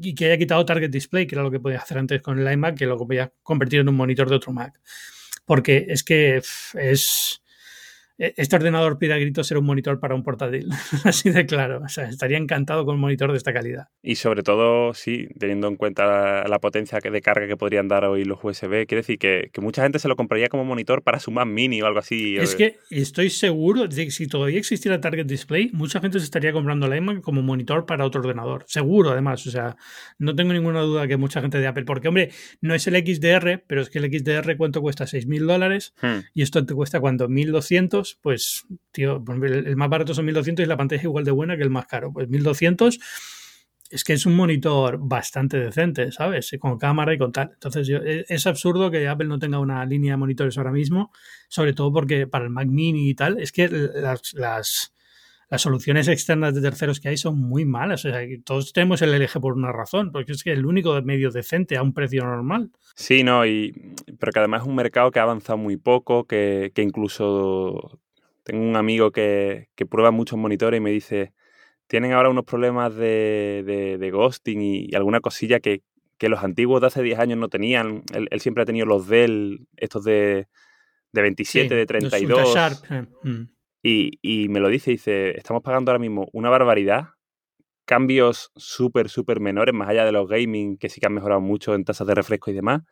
y 0.00 0.14
que 0.14 0.26
haya 0.26 0.38
quitado 0.38 0.64
Target 0.64 0.90
Display, 0.90 1.26
que 1.26 1.34
era 1.34 1.42
lo 1.42 1.50
que 1.50 1.60
podía 1.60 1.78
hacer 1.78 1.98
antes 1.98 2.22
con 2.22 2.38
el 2.38 2.52
iMac, 2.52 2.76
que 2.76 2.86
lo 2.86 2.96
podía 2.96 3.32
convertir 3.42 3.80
en 3.80 3.88
un 3.88 3.96
monitor 3.96 4.28
de 4.28 4.36
otro 4.36 4.52
Mac. 4.52 4.80
Porque 5.44 5.86
es 5.88 6.04
que 6.04 6.36
es 6.36 7.42
este 8.20 8.56
ordenador 8.56 8.98
pide 8.98 9.14
a 9.14 9.16
gritos 9.16 9.46
ser 9.46 9.56
un 9.56 9.64
monitor 9.64 9.98
para 9.98 10.14
un 10.14 10.22
portátil, 10.22 10.68
así 11.04 11.30
de 11.30 11.46
claro. 11.46 11.80
O 11.82 11.88
sea, 11.88 12.04
estaría 12.04 12.36
encantado 12.36 12.84
con 12.84 12.96
un 12.96 13.00
monitor 13.00 13.32
de 13.32 13.38
esta 13.38 13.54
calidad. 13.54 13.88
Y 14.02 14.16
sobre 14.16 14.42
todo, 14.42 14.92
sí, 14.92 15.28
teniendo 15.38 15.68
en 15.68 15.76
cuenta 15.76 16.46
la 16.46 16.58
potencia 16.58 16.98
de 17.00 17.22
carga 17.22 17.46
que 17.46 17.56
podrían 17.56 17.88
dar 17.88 18.04
hoy 18.04 18.24
los 18.24 18.38
USB, 18.42 18.86
quiere 18.86 18.96
decir 18.96 19.18
que, 19.18 19.50
mucha 19.60 19.82
gente 19.82 19.98
se 19.98 20.08
lo 20.08 20.16
compraría 20.16 20.48
como 20.48 20.64
monitor 20.64 21.02
para 21.02 21.20
su 21.20 21.30
Mac 21.30 21.46
Mini 21.46 21.80
o 21.80 21.86
algo 21.86 21.98
así. 21.98 22.36
Es 22.36 22.54
que 22.54 22.76
estoy 22.90 23.30
seguro 23.30 23.86
de 23.86 24.04
que 24.04 24.10
si 24.10 24.26
todavía 24.26 24.58
existiera 24.58 25.00
Target 25.00 25.26
Display, 25.26 25.70
mucha 25.72 26.00
gente 26.00 26.18
se 26.18 26.24
estaría 26.24 26.52
comprando 26.52 26.88
la 26.88 26.96
iMac 26.96 27.20
como 27.20 27.42
monitor 27.42 27.86
para 27.86 28.04
otro 28.04 28.20
ordenador. 28.20 28.64
Seguro, 28.66 29.10
además. 29.10 29.46
O 29.46 29.50
sea, 29.50 29.76
no 30.18 30.34
tengo 30.34 30.52
ninguna 30.52 30.80
duda 30.80 31.06
que 31.06 31.16
mucha 31.16 31.40
gente 31.40 31.58
de 31.58 31.66
Apple, 31.66 31.84
porque, 31.84 32.08
hombre, 32.08 32.30
no 32.60 32.74
es 32.74 32.86
el 32.86 32.94
XDR, 32.96 33.62
pero 33.66 33.82
es 33.82 33.90
que 33.90 33.98
el 33.98 34.10
XDR, 34.10 34.56
¿cuánto 34.56 34.80
cuesta? 34.80 35.04
6.000 35.04 35.46
dólares. 35.46 35.94
Hmm. 36.00 36.20
Y 36.34 36.42
esto 36.42 36.64
te 36.64 36.74
cuesta, 36.74 37.00
¿cuánto? 37.00 37.28
1.200 37.28 38.09
pues, 38.20 38.66
tío, 38.92 39.22
pues, 39.24 39.40
el 39.42 39.76
más 39.76 39.88
barato 39.88 40.14
son 40.14 40.24
1200 40.26 40.64
y 40.64 40.68
la 40.68 40.76
pantalla 40.76 40.98
es 40.98 41.04
igual 41.04 41.24
de 41.24 41.30
buena 41.30 41.56
que 41.56 41.62
el 41.62 41.70
más 41.70 41.86
caro. 41.86 42.12
Pues 42.12 42.28
1200 42.28 42.98
es 43.90 44.04
que 44.04 44.12
es 44.12 44.24
un 44.24 44.36
monitor 44.36 44.98
bastante 45.00 45.58
decente, 45.58 46.12
¿sabes? 46.12 46.50
Con 46.60 46.78
cámara 46.78 47.12
y 47.12 47.18
con 47.18 47.32
tal. 47.32 47.50
Entonces, 47.52 47.88
e, 47.88 48.24
es 48.28 48.46
absurdo 48.46 48.90
que 48.90 49.08
Apple 49.08 49.26
no 49.26 49.38
tenga 49.38 49.58
una 49.58 49.84
línea 49.84 50.12
de 50.12 50.16
monitores 50.16 50.56
ahora 50.56 50.70
mismo, 50.70 51.10
sobre 51.48 51.72
todo 51.72 51.92
porque 51.92 52.28
para 52.28 52.44
el 52.44 52.50
Mac 52.50 52.68
Mini 52.68 53.10
y 53.10 53.14
tal, 53.14 53.40
es 53.40 53.50
que 53.50 53.68
las, 53.68 54.94
soluciones 55.58 56.08
externas 56.08 56.54
de 56.54 56.60
terceros 56.60 57.00
que 57.00 57.08
hay 57.08 57.16
son 57.16 57.38
muy 57.38 57.64
malas. 57.64 58.04
O 58.04 58.10
sea, 58.10 58.20
todos 58.44 58.72
tenemos 58.72 59.02
el 59.02 59.12
LG 59.12 59.40
por 59.40 59.54
una 59.54 59.72
razón, 59.72 60.12
porque 60.12 60.32
es 60.32 60.44
que 60.44 60.52
el 60.52 60.64
único 60.64 61.00
medio 61.02 61.30
decente 61.30 61.76
a 61.76 61.82
un 61.82 61.92
precio 61.92 62.24
normal. 62.24 62.70
Sí, 62.94 63.24
no, 63.24 63.44
y, 63.44 63.72
pero 64.18 64.32
que 64.32 64.38
además 64.38 64.62
es 64.62 64.68
un 64.68 64.76
mercado 64.76 65.10
que 65.10 65.18
ha 65.18 65.24
avanzado 65.24 65.58
muy 65.58 65.76
poco, 65.76 66.24
que, 66.24 66.70
que 66.74 66.82
incluso 66.82 68.00
tengo 68.50 68.64
un 68.64 68.76
amigo 68.76 69.10
que, 69.10 69.68
prueba 69.88 70.10
muchos 70.10 70.38
monitores 70.38 70.78
y 70.78 70.80
me 70.80 70.90
dice, 70.90 71.32
tienen 71.86 72.12
ahora 72.12 72.30
unos 72.30 72.44
problemas 72.44 72.94
de, 72.94 74.10
ghosting 74.12 74.60
y, 74.62 74.94
alguna 74.94 75.20
cosilla 75.20 75.60
que, 75.60 75.82
los 76.20 76.44
antiguos 76.44 76.80
de 76.80 76.88
hace 76.88 77.02
10 77.02 77.18
años 77.18 77.38
no 77.38 77.48
tenían. 77.48 78.02
Él, 78.12 78.40
siempre 78.40 78.62
ha 78.62 78.66
tenido 78.66 78.86
los 78.86 79.08
Dell, 79.08 79.66
estos 79.76 80.04
de, 80.04 80.48
de 81.12 81.22
27, 81.22 81.74
de 81.74 81.86
32. 81.86 82.56
Eh, 82.90 83.06
mm. 83.22 83.42
Y, 83.82 84.18
y 84.22 84.48
me 84.48 84.60
lo 84.60 84.68
dice, 84.68 84.90
dice, 84.90 85.36
estamos 85.38 85.62
pagando 85.62 85.90
ahora 85.90 86.00
mismo 86.00 86.28
una 86.32 86.50
barbaridad, 86.50 87.10
cambios 87.90 88.52
súper, 88.54 89.08
súper 89.08 89.40
menores, 89.40 89.74
más 89.74 89.88
allá 89.88 90.04
de 90.04 90.12
los 90.12 90.28
gaming, 90.28 90.76
que 90.78 90.88
sí 90.88 91.00
que 91.00 91.08
han 91.08 91.12
mejorado 91.12 91.40
mucho 91.40 91.74
en 91.74 91.84
tasas 91.84 92.06
de 92.06 92.14
refresco 92.14 92.52
y 92.52 92.54
demás, 92.54 92.82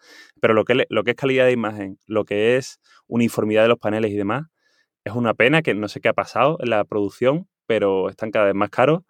pero 0.40 0.54
lo 0.54 0.64
que, 0.64 0.86
es 1.06 1.14
calidad 1.14 1.46
de 1.46 1.52
imagen, 1.52 2.00
lo 2.08 2.24
que 2.24 2.56
es 2.56 2.80
uniformidad 3.06 3.62
de 3.62 3.68
los 3.68 3.78
paneles 3.78 4.10
y 4.10 4.16
demás, 4.16 4.48
es 5.04 5.12
una 5.12 5.34
pena 5.34 5.62
que 5.62 5.72
no 5.72 5.86
sé 5.86 6.00
qué 6.00 6.08
ha 6.08 6.14
pasado 6.14 6.58
en 6.60 6.70
la 6.70 6.84
producción, 6.84 7.48
pero 7.66 8.08
están 8.10 8.32
cada 8.32 8.46
vez 8.46 8.56
más 8.56 8.70
caros. 8.70 9.02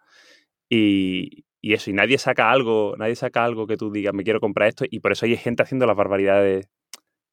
Y, 0.68 1.46
eso, 1.62 1.88
y 1.90 1.94
nadie 1.94 2.18
saca 2.18 2.50
algo, 2.50 2.94
nadie 2.98 3.16
saca 3.16 3.44
algo 3.46 3.66
que 3.66 3.78
tú 3.78 3.90
digas, 3.90 4.12
me 4.12 4.24
quiero 4.24 4.40
comprar 4.40 4.68
esto, 4.68 4.84
y 4.90 5.00
por 5.00 5.12
eso 5.12 5.24
hay 5.24 5.38
gente 5.38 5.62
haciendo 5.62 5.86
las 5.86 5.96
barbaridades 5.96 6.68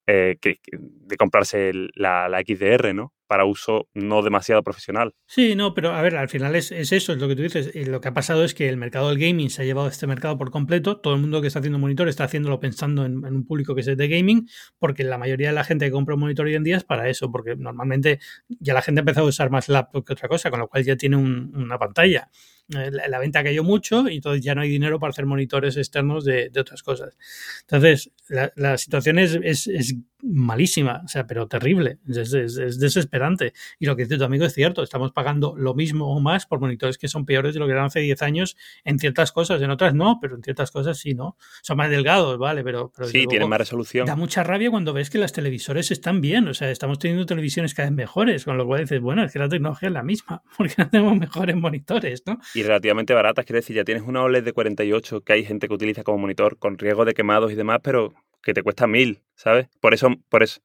eh, 0.08 0.38
de 0.41 1.17
comprarse 1.17 1.73
la, 1.95 2.29
la, 2.29 2.39
XDR, 2.39 2.93
¿no? 2.93 3.12
Para 3.27 3.45
uso 3.45 3.88
no 3.93 4.21
demasiado 4.21 4.61
profesional. 4.63 5.13
Sí, 5.25 5.55
no, 5.55 5.73
pero 5.73 5.93
a 5.93 6.01
ver, 6.01 6.15
al 6.15 6.29
final 6.29 6.55
es, 6.55 6.71
eso, 6.71 7.13
es 7.13 7.17
lo 7.17 7.27
que 7.27 7.35
tú 7.35 7.41
dices. 7.41 7.73
lo 7.88 8.01
que 8.01 8.07
ha 8.07 8.13
pasado 8.13 8.43
es 8.43 8.53
que 8.53 8.69
el 8.69 8.77
mercado 8.77 9.09
del 9.09 9.17
gaming 9.17 9.49
se 9.49 9.61
ha 9.61 9.65
llevado 9.65 9.88
este 9.88 10.07
mercado 10.07 10.38
por 10.38 10.51
completo. 10.51 10.97
Todo 10.97 11.15
el 11.15 11.21
mundo 11.21 11.41
que 11.41 11.47
está 11.47 11.59
haciendo 11.59 11.79
monitor 11.79 12.07
está 12.07 12.25
haciéndolo 12.25 12.59
pensando 12.59 13.05
en, 13.05 13.25
un 13.25 13.45
público 13.45 13.73
que 13.73 13.81
es 13.81 13.88
de 13.88 14.07
gaming, 14.07 14.47
porque 14.77 15.03
la 15.03 15.17
mayoría 15.17 15.47
de 15.47 15.53
la 15.53 15.63
gente 15.63 15.85
que 15.85 15.91
compra 15.91 16.15
un 16.15 16.21
monitor 16.21 16.45
hoy 16.45 16.55
en 16.55 16.63
día 16.63 16.77
es 16.77 16.83
para 16.83 17.09
eso, 17.09 17.31
porque 17.31 17.55
normalmente 17.55 18.19
ya 18.47 18.73
la 18.73 18.81
gente 18.81 18.99
ha 18.99 19.03
empezado 19.03 19.25
a 19.25 19.29
usar 19.29 19.49
más 19.49 19.69
laptop 19.69 20.05
que 20.05 20.13
otra 20.13 20.27
cosa, 20.27 20.49
con 20.49 20.59
lo 20.59 20.67
cual 20.67 20.83
ya 20.83 20.95
tiene 20.95 21.17
una 21.17 21.77
pantalla. 21.77 22.29
Eh, 22.69 22.89
la, 22.91 23.19
venta 23.19 23.43
cayó 23.43 23.63
mucho 23.63 24.09
y 24.09 24.15
entonces 24.15 24.43
ya 24.43 24.55
no 24.55 24.61
hay 24.61 24.69
dinero 24.69 24.99
para 24.99 25.11
hacer 25.11 25.27
monitores 25.27 25.77
externos 25.77 26.25
de, 26.25 26.51
otras 26.59 26.81
cosas. 26.81 27.15
Entonces, 27.61 28.11
la, 28.27 28.77
situación 28.77 29.19
es, 29.19 29.35
es, 29.43 29.95
malísima, 30.25 31.01
o 31.05 31.07
sea, 31.07 31.27
pero 31.27 31.47
terrible, 31.47 31.99
es, 32.07 32.31
desesperante. 32.79 33.53
Y 33.79 33.85
lo 33.85 33.95
que 33.95 34.03
dice 34.03 34.17
tu 34.17 34.23
amigo 34.23 34.45
es 34.45 34.53
cierto, 34.53 34.83
estamos 34.83 35.11
pagando 35.11 35.55
lo 35.57 35.73
mismo 35.73 36.13
o 36.13 36.19
más 36.19 36.45
por 36.45 36.59
monitores 36.59 36.97
que 36.97 37.07
son 37.07 37.25
peores 37.25 37.53
de 37.53 37.59
lo 37.59 37.65
que 37.65 37.73
eran 37.73 37.85
hace 37.85 37.99
10 37.99 38.21
años 38.21 38.57
en 38.83 38.99
ciertas 38.99 39.31
cosas, 39.31 39.61
en 39.61 39.69
otras 39.69 39.93
no, 39.93 40.19
pero 40.21 40.35
en 40.35 40.43
ciertas 40.43 40.71
cosas 40.71 40.97
sí, 40.97 41.13
¿no? 41.13 41.38
Son 41.61 41.77
más 41.77 41.89
delgados, 41.89 42.38
¿vale? 42.38 42.63
Pero, 42.63 42.91
pero 42.95 43.07
sí, 43.07 43.25
tienen 43.27 43.49
más 43.49 43.59
resolución. 43.59 44.05
Da 44.05 44.15
mucha 44.15 44.43
rabia 44.43 44.69
cuando 44.71 44.93
ves 44.93 45.09
que 45.09 45.17
las 45.17 45.33
televisores 45.33 45.91
están 45.91 46.21
bien, 46.21 46.47
o 46.47 46.53
sea, 46.53 46.71
estamos 46.71 46.99
teniendo 46.99 47.25
televisiones 47.25 47.73
cada 47.73 47.89
vez 47.89 47.95
mejores, 47.95 48.45
con 48.45 48.57
lo 48.57 48.65
cual 48.65 48.81
dices, 48.81 49.01
bueno, 49.01 49.23
es 49.23 49.31
que 49.31 49.39
la 49.39 49.49
tecnología 49.49 49.89
es 49.89 49.93
la 49.93 50.03
misma, 50.03 50.43
porque 50.57 50.73
no 50.77 50.89
tenemos 50.89 51.17
mejores 51.17 51.55
monitores, 51.55 52.23
¿no? 52.25 52.39
y 52.53 52.63
relativamente 52.63 53.13
baratas. 53.13 53.45
Quiero 53.45 53.57
decir, 53.57 53.75
ya 53.75 53.83
tienes 53.83 54.03
una 54.03 54.23
OLED 54.23 54.43
de 54.43 54.53
48 54.53 55.21
que 55.21 55.33
hay 55.33 55.45
gente 55.45 55.67
que 55.67 55.73
utiliza 55.73 56.03
como 56.03 56.17
monitor 56.17 56.57
con 56.57 56.77
riesgo 56.77 57.05
de 57.05 57.13
quemados 57.13 57.51
y 57.51 57.55
demás, 57.55 57.79
pero 57.83 58.13
que 58.45 58.53
te 58.53 58.62
cuesta 58.62 58.86
mil, 58.86 59.23
¿sabes? 59.36 59.67
Por 59.81 59.95
eso, 59.95 60.08
por 60.29 60.43
eso, 60.43 60.62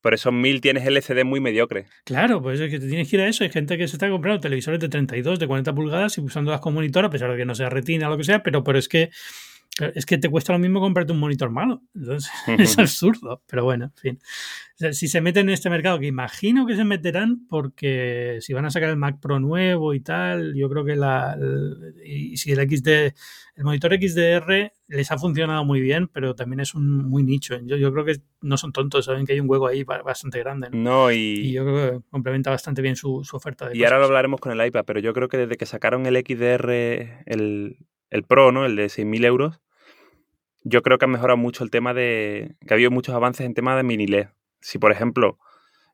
por 0.00 0.14
esos 0.14 0.32
mil 0.32 0.60
tienes 0.60 0.86
LCD 0.86 1.24
muy 1.24 1.40
mediocre. 1.40 1.86
Claro, 2.04 2.40
pues 2.40 2.60
es 2.60 2.70
que 2.70 2.78
te 2.78 2.86
tienes 2.86 3.10
que 3.10 3.16
ir 3.16 3.22
a 3.22 3.28
eso. 3.28 3.42
Hay 3.42 3.50
gente 3.50 3.76
que 3.76 3.88
se 3.88 3.96
está 3.96 4.08
comprando 4.08 4.40
televisores 4.40 4.78
de 4.78 4.88
32, 4.88 5.40
de 5.40 5.46
40 5.48 5.74
pulgadas 5.74 6.16
y 6.16 6.20
usándolas 6.20 6.60
como 6.60 6.76
monitor, 6.76 7.04
a 7.04 7.10
pesar 7.10 7.32
de 7.32 7.36
que 7.36 7.44
no 7.44 7.56
sea 7.56 7.68
retina 7.68 8.06
o 8.06 8.10
lo 8.10 8.16
que 8.16 8.22
sea, 8.22 8.44
pero, 8.44 8.62
pero 8.62 8.78
es 8.78 8.88
que 8.88 9.10
es 9.94 10.06
que 10.06 10.18
te 10.18 10.28
cuesta 10.28 10.52
lo 10.52 10.58
mismo 10.58 10.80
comprarte 10.80 11.12
un 11.12 11.20
monitor 11.20 11.50
malo. 11.50 11.82
Entonces, 11.94 12.30
es 12.58 12.78
absurdo. 12.78 13.42
Pero 13.46 13.64
bueno, 13.64 13.92
en 14.02 14.18
fin. 14.18 14.92
si 14.92 15.08
se 15.08 15.20
meten 15.20 15.48
en 15.48 15.54
este 15.54 15.70
mercado, 15.70 15.98
que 15.98 16.06
imagino 16.06 16.66
que 16.66 16.76
se 16.76 16.84
meterán, 16.84 17.46
porque 17.48 18.38
si 18.40 18.52
van 18.52 18.64
a 18.64 18.70
sacar 18.70 18.90
el 18.90 18.96
Mac 18.96 19.20
Pro 19.20 19.38
nuevo 19.40 19.94
y 19.94 20.00
tal, 20.00 20.54
yo 20.54 20.68
creo 20.68 20.84
que 20.84 20.96
la. 20.96 21.36
y 22.04 22.36
si 22.36 22.52
el 22.52 22.68
XD. 22.68 23.14
El 23.56 23.64
monitor 23.64 23.92
XDR 23.92 24.72
les 24.86 25.10
ha 25.10 25.18
funcionado 25.18 25.64
muy 25.64 25.80
bien, 25.80 26.06
pero 26.06 26.36
también 26.36 26.60
es 26.60 26.76
un 26.76 27.08
muy 27.08 27.24
nicho. 27.24 27.58
Yo, 27.64 27.76
yo 27.76 27.92
creo 27.92 28.04
que 28.04 28.20
no 28.40 28.56
son 28.56 28.72
tontos, 28.72 29.04
saben 29.04 29.26
que 29.26 29.32
hay 29.32 29.40
un 29.40 29.50
hueco 29.50 29.66
ahí 29.66 29.82
bastante 29.82 30.38
grande. 30.38 30.68
No, 30.70 31.10
y... 31.10 31.50
yo 31.50 31.64
creo 31.64 31.90
que 31.90 32.06
complementa 32.08 32.50
bastante 32.50 32.82
bien 32.82 32.94
su, 32.94 33.20
oferta. 33.32 33.68
De 33.68 33.76
y 33.76 33.82
ahora 33.82 33.98
lo 33.98 34.04
hablaremos 34.04 34.40
con 34.40 34.52
el 34.52 34.64
iPad, 34.64 34.84
pero 34.86 35.00
yo 35.00 35.12
creo 35.12 35.26
que 35.26 35.38
desde 35.38 35.56
que 35.56 35.66
sacaron 35.66 36.06
el 36.06 36.16
XDR, 36.16 36.70
el, 37.26 37.78
el 38.10 38.24
Pro, 38.24 38.52
¿no? 38.52 38.64
El 38.66 38.76
de 38.76 38.86
6.000 38.86 39.24
euros, 39.24 39.60
yo 40.62 40.82
creo 40.82 40.98
que 40.98 41.04
ha 41.04 41.08
mejorado 41.08 41.36
mucho 41.36 41.64
el 41.64 41.70
tema 41.70 41.94
de. 41.94 42.56
que 42.66 42.74
ha 42.74 42.76
habido 42.76 42.90
muchos 42.90 43.14
avances 43.14 43.46
en 43.46 43.54
tema 43.54 43.76
de 43.76 43.82
mini 43.82 44.06
LED. 44.06 44.28
Si, 44.60 44.78
por 44.78 44.92
ejemplo, 44.92 45.38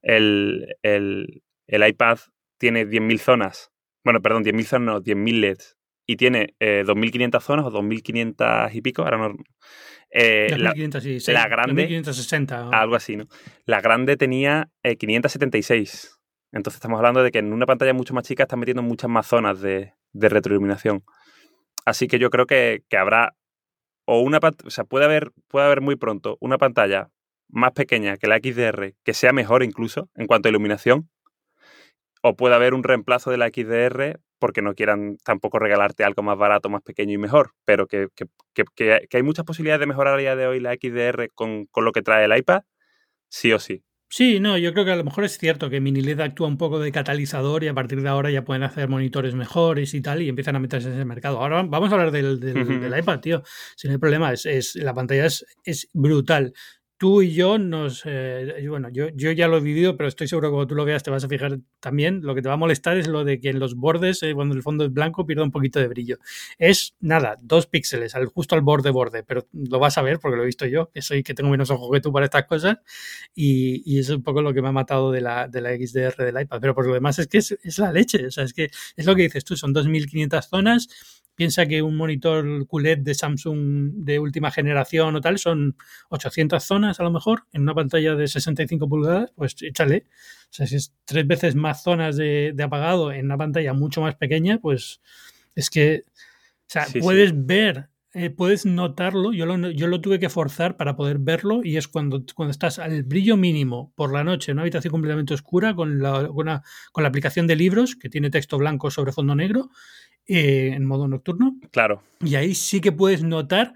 el, 0.03 0.77
el, 0.83 1.43
el 1.67 1.89
iPad 1.89 2.19
tiene 2.59 2.87
10.000 2.87 3.19
zonas, 3.19 3.73
bueno, 4.05 4.21
perdón, 4.21 4.45
10.000 4.45 4.65
zonas, 4.65 4.87
no, 4.87 5.01
10.000 5.03 5.41
LEDs, 5.41 5.77
y 6.07 6.17
tiene 6.17 6.55
eh, 6.61 6.85
2.500 6.87 7.41
zonas 7.41 7.67
o 7.67 7.71
2.500 7.71 8.75
y 8.75 8.81
pico, 8.81 9.03
ahora 9.03 9.19
no. 9.19 9.35
Eh, 10.11 10.49
2.500, 10.51 11.01
sí, 11.01 11.21
sí, 11.21 11.33
la 11.33 11.49
grande. 11.49 11.89
2.560. 11.89 12.71
Algo 12.73 12.95
así, 12.95 13.17
¿no? 13.17 13.27
La 13.65 13.81
grande 13.81 14.17
tenía 14.17 14.71
576. 14.83 16.05
Eh, 16.05 16.19
Entonces 16.53 16.77
estamos 16.77 16.99
hablando 16.99 17.23
de 17.23 17.31
que 17.33 17.39
en 17.39 17.53
una 17.53 17.67
pantalla 17.67 17.95
mucho 17.95 18.15
más 18.15 18.25
chica 18.25 18.45
están 18.45 18.61
metiendo 18.61 18.83
muchas 18.83 19.11
más 19.11 19.27
zonas 19.27 19.61
de, 19.61 19.93
de 20.13 20.29
retroiluminación. 20.29 21.03
Así 21.85 22.09
que 22.09 22.19
yo 22.19 22.31
creo 22.31 22.47
que, 22.47 22.83
que 22.89 22.97
habrá 22.97 23.35
o 24.07 24.21
una 24.21 24.39
o 24.65 24.71
sea, 24.71 24.85
puede 24.85 25.05
haber, 25.05 25.33
puede 25.49 25.67
haber 25.67 25.81
muy 25.81 25.97
pronto 25.97 26.37
una 26.41 26.59
pantalla 26.59 27.11
más 27.49 27.73
pequeña 27.73 28.17
que 28.17 28.27
la 28.27 28.37
XDR 28.37 28.95
que 29.03 29.15
sea 29.15 29.33
mejor 29.33 29.63
incluso 29.63 30.09
en 30.15 30.27
cuanto 30.27 30.49
a 30.49 30.51
iluminación, 30.51 31.09
o 32.23 32.37
puede 32.37 32.55
haber 32.55 32.75
un 32.75 32.85
reemplazo 32.85 33.31
de 33.31 33.37
la 33.37 33.49
XDR 33.49 34.19
porque 34.39 34.63
no 34.63 34.75
quieran 34.75 35.19
tampoco 35.25 35.59
regalarte 35.59 36.05
algo 36.05 36.23
más 36.23 36.37
barato, 36.37 36.69
más 36.69 36.83
pequeño 36.83 37.13
y 37.13 37.19
mejor, 37.19 37.53
pero 37.65 37.87
que, 37.87 38.09
hay 39.13 39.23
muchas 39.23 39.45
posibilidades 39.45 39.81
de 39.81 39.87
mejorar 39.87 40.15
a 40.15 40.19
día 40.19 40.37
de 40.37 40.47
hoy 40.47 40.61
la 40.61 40.75
XDR 40.75 41.31
con, 41.35 41.67
con 41.67 41.85
lo 41.85 41.93
que 41.93 42.03
trae 42.03 42.25
el 42.25 42.37
iPad, 42.37 42.63
sí 43.31 43.53
o 43.53 43.59
sí. 43.59 43.85
Sí, 44.09 44.39
no, 44.39 44.57
yo 44.57 44.73
creo 44.73 44.85
que 44.85 44.93
a 44.93 44.97
lo 44.97 45.03
mejor 45.03 45.25
es 45.25 45.39
cierto 45.39 45.69
que 45.69 45.81
MiniLED 45.81 46.21
actúa 46.21 46.47
un 46.47 46.57
poco 46.57 46.79
de 46.79 46.93
catalizador 46.93 47.65
y 47.65 47.69
a 47.69 47.75
partir 47.75 48.01
de 48.01 48.09
ahora 48.09 48.31
ya 48.31 48.45
pueden 48.45 48.63
hacer 48.63 48.89
monitores 48.89 49.35
mejores 49.35 49.93
y 49.93 50.01
tal 50.01 50.23
y 50.23 50.29
empiezan 50.29 50.55
a 50.55 50.61
meterse 50.61 50.89
en 50.89 50.95
ese 50.95 51.05
mercado. 51.05 51.41
Ahora 51.41 51.65
vamos 51.65 51.91
a 51.91 51.95
hablar 51.95 52.13
del, 52.13 52.39
del, 52.39 52.99
iPad, 52.99 53.21
tío. 53.21 53.43
Si 53.77 53.89
no 53.89 53.95
hay 53.95 53.99
problema, 53.99 54.33
es, 54.33 54.77
la 54.77 54.95
pantalla 54.95 55.27
es, 55.27 55.45
es 55.65 55.89
brutal. 55.93 56.53
Tú 56.97 57.23
y 57.23 57.33
yo 57.35 57.59
nos. 57.59 58.03
Eh, 58.05 58.67
bueno, 58.69 58.89
yo, 58.91 59.09
yo 59.15 59.33
ya 59.33 59.49
lo 59.49 59.59
he 59.59 59.61
vivido, 59.61 59.97
pero 59.97 60.09
estoy 60.09 60.29
seguro 60.29 60.49
que 60.49 60.53
cuando 60.53 60.67
tú 60.69 60.75
lo 60.75 60.85
veas 60.85 61.03
te 61.03 61.11
vas 61.11 61.25
a 61.25 61.29
fijar 61.29 61.59
también. 61.81 62.21
Lo 62.23 62.35
que 62.35 62.43
te 62.43 62.49
va 62.49 62.55
a 62.55 62.59
molestar 62.59 62.97
es 62.97 63.09
lo 63.09 63.25
de 63.25 63.41
que 63.41 63.51
en 63.51 63.59
los 63.59 63.75
bordes, 63.75 64.23
eh, 64.23 64.35
cuando 64.35 64.55
el 64.55 64.63
fondo 64.63 64.85
es 64.85 64.93
blanco, 64.93 65.27
pierda 65.27 65.45
un 65.45 65.51
poquito 65.51 65.81
de 65.81 65.89
brillo. 65.89 66.19
Es 66.59 66.95
nada, 67.01 67.37
dos 67.41 67.67
píxeles, 67.67 68.15
al, 68.15 68.27
justo 68.27 68.55
al 68.55 68.63
borde 68.63 68.91
borde, 68.91 69.23
pero 69.23 69.47
lo 69.53 69.79
vas 69.79 69.99
a 69.99 70.03
ver 70.03 70.19
porque 70.21 70.37
lo 70.37 70.43
he 70.43 70.47
visto 70.47 70.67
yo, 70.67 70.91
que 70.91 71.03
soy 71.03 71.23
que 71.23 71.35
tengo 71.35 71.51
menos 71.51 71.71
ojos 71.71 71.91
que 71.93 72.01
tú 72.01 72.13
para 72.13 72.27
estas 72.27 72.47
cosas. 72.47 72.79
Y, 73.35 73.83
y 73.85 73.99
es 73.99 74.09
un 74.11 74.23
poco 74.23 74.43
lo 74.43 74.55
que 74.55 74.63
me 74.63 74.69
ha 74.69 74.73
matado 74.73 75.11
de 75.13 75.21
la, 75.21 75.49
de 75.49 75.61
la 75.61 75.71
XDR 75.71 76.25
del 76.25 76.41
iPad. 76.43 76.61
Pero 76.61 76.75
por 76.75 76.87
lo 76.87 76.95
demás 76.95 77.19
es 77.19 77.27
que 77.27 77.39
es, 77.39 77.57
es 77.63 77.79
la 77.79 77.93
leche. 77.93 78.27
O 78.27 78.31
sea, 78.31 78.45
es 78.45 78.53
que 78.53 78.71
es 78.97 79.07
lo 79.07 79.15
que 79.15 79.23
dices 79.23 79.45
tú, 79.45 79.57
son 79.57 79.73
2500 79.73 80.49
zonas 80.49 80.89
Piensa 81.35 81.67
que 81.67 81.83
un 81.83 81.97
monitor 81.97 82.67
QLED 82.69 82.99
de 82.99 83.15
Samsung 83.15 84.05
de 84.05 84.21
última 84.21 84.53
generación 84.53 85.17
o 85.17 85.21
tal 85.21 85.39
son 85.39 85.77
800 86.11 86.63
zonas 86.63 86.84
a 86.85 87.03
lo 87.03 87.11
mejor 87.11 87.45
en 87.53 87.63
una 87.63 87.75
pantalla 87.75 88.15
de 88.15 88.29
65 88.29 88.89
pulgadas, 88.89 89.33
pues 89.35 89.57
échale. 89.63 90.07
O 90.51 90.53
sea, 90.53 90.67
si 90.67 90.77
es 90.77 90.95
tres 91.05 91.27
veces 91.27 91.55
más 91.55 91.83
zonas 91.83 92.17
de, 92.17 92.55
apagado 92.63 93.13
en 93.13 93.27
una 93.27 93.37
pantalla 93.37 93.73
mucho 93.73 94.01
más 94.01 94.15
pequeña, 94.15 94.59
pues 94.59 95.01
es 95.55 95.71
que, 95.71 96.05
o 96.07 96.69
sea, 96.69 96.87
puedes 97.01 97.33
ver 97.35 97.89
eh, 98.17 98.31
puedes 98.31 98.65
notarlo, 98.65 99.33
yo 99.33 99.45
lo, 99.45 99.71
yo 99.71 99.89
lo 99.89 100.01
tuve 100.01 100.21
que 100.21 100.29
forzar 100.29 100.77
para 100.77 100.95
poder 100.95 101.19
verlo 101.19 101.63
y 101.65 101.79
es 101.79 101.89
cuando, 101.89 102.25
cuando 102.37 102.53
estás 102.53 102.79
al 102.79 103.03
brillo 103.03 103.37
mínimo 103.37 103.93
por 103.97 104.13
la 104.13 104.23
noche 104.23 104.53
en 104.53 104.59
una 104.59 104.63
habitación 104.63 104.93
completamente 104.93 105.35
oscura 105.35 105.75
con 105.75 106.01
la, 106.01 106.29
con 106.29 106.47
la 107.03 107.09
aplicación 107.09 107.49
de 107.49 107.57
libros 107.57 107.97
que 107.97 108.09
tiene 108.09 108.31
texto 108.31 108.57
blanco 108.57 108.93
sobre 108.93 109.11
fondo 109.11 109.35
negro 109.35 109.71
eh, 110.29 110.71
en 110.75 110.85
modo 110.85 111.09
nocturno. 111.09 111.57
Claro. 111.73 112.05
Y 112.21 112.37
ahí 112.37 112.55
sí 112.55 112.81
que 112.81 112.93
puedes 112.93 113.25
notar 113.25 113.75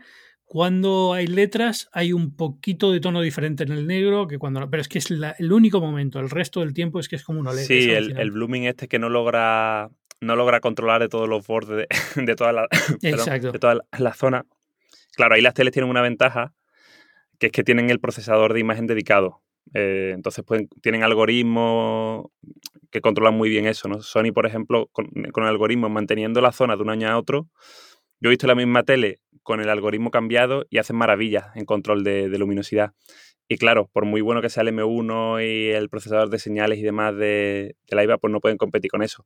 cuando 0.48 1.12
hay 1.12 1.26
letras 1.26 1.88
hay 1.92 2.12
un 2.12 2.34
poquito 2.34 2.90
de 2.90 3.00
tono 3.00 3.20
diferente 3.20 3.62
en 3.64 3.72
el 3.72 3.86
negro 3.86 4.26
que 4.26 4.38
cuando 4.38 4.68
pero 4.70 4.80
es 4.80 4.88
que 4.88 4.98
es 4.98 5.10
el 5.10 5.52
único 5.52 5.80
momento 5.80 6.18
el 6.18 6.30
resto 6.30 6.60
del 6.60 6.74
tiempo 6.74 6.98
es 6.98 7.08
que 7.08 7.16
es 7.16 7.22
como 7.22 7.38
una 7.38 7.52
letra 7.52 7.66
sí 7.66 7.90
el, 7.90 8.30
blooming 8.30 8.64
este 8.64 8.88
que 8.88 8.98
no 8.98 9.10
logra 9.10 9.90
no 10.20 10.36
logra 10.36 10.60
controlar 10.60 11.00
de 11.02 11.08
todos 11.08 11.28
los 11.28 11.46
bordes 11.46 11.86
de, 12.16 12.34
toda 12.36 12.52
la 12.52 12.66
de 13.00 13.58
toda 13.58 13.84
la, 13.98 14.14
zona 14.14 14.46
claro 15.14 15.34
ahí 15.34 15.42
las 15.42 15.54
teles 15.54 15.72
tienen 15.72 15.90
una 15.90 16.02
ventaja 16.02 16.54
que 17.38 17.46
es 17.46 17.52
que 17.52 17.62
tienen 17.62 17.90
el 17.90 18.00
procesador 18.00 18.54
de 18.54 18.60
imagen 18.60 18.86
dedicado 18.86 19.42
eh, 19.74 20.12
entonces 20.14 20.44
pueden, 20.44 20.68
tienen 20.80 21.02
algoritmos 21.02 22.26
que 22.90 23.00
controlan 23.00 23.34
muy 23.34 23.48
bien 23.48 23.66
eso. 23.66 23.88
¿no? 23.88 24.00
Sony, 24.00 24.32
por 24.32 24.46
ejemplo, 24.46 24.88
con, 24.92 25.10
el 25.14 25.42
algoritmo 25.44 25.88
manteniendo 25.88 26.40
la 26.40 26.52
zona 26.52 26.76
de 26.76 26.82
un 26.82 26.90
año 26.90 27.08
a 27.08 27.18
otro, 27.18 27.48
yo 28.20 28.28
he 28.28 28.30
visto 28.30 28.46
la 28.46 28.54
misma 28.54 28.82
tele 28.82 29.20
con 29.48 29.62
el 29.62 29.70
algoritmo 29.70 30.10
cambiado 30.10 30.66
y 30.68 30.76
hacen 30.76 30.96
maravillas 30.96 31.46
en 31.54 31.64
control 31.64 32.04
de, 32.04 32.28
luminosidad. 32.38 32.92
Y 33.48 33.56
claro, 33.56 33.88
por 33.94 34.04
muy 34.04 34.20
bueno 34.20 34.42
que 34.42 34.50
sea 34.50 34.62
el 34.62 34.68
M1 34.68 35.42
y 35.42 35.70
el 35.70 35.88
procesador 35.88 36.28
de 36.28 36.38
señales 36.38 36.78
y 36.78 36.82
demás 36.82 37.16
de, 37.16 37.74
la 37.88 38.04
IVA, 38.04 38.18
pues 38.18 38.30
no 38.30 38.40
pueden 38.40 38.58
competir 38.58 38.90
con 38.90 39.02
eso. 39.02 39.24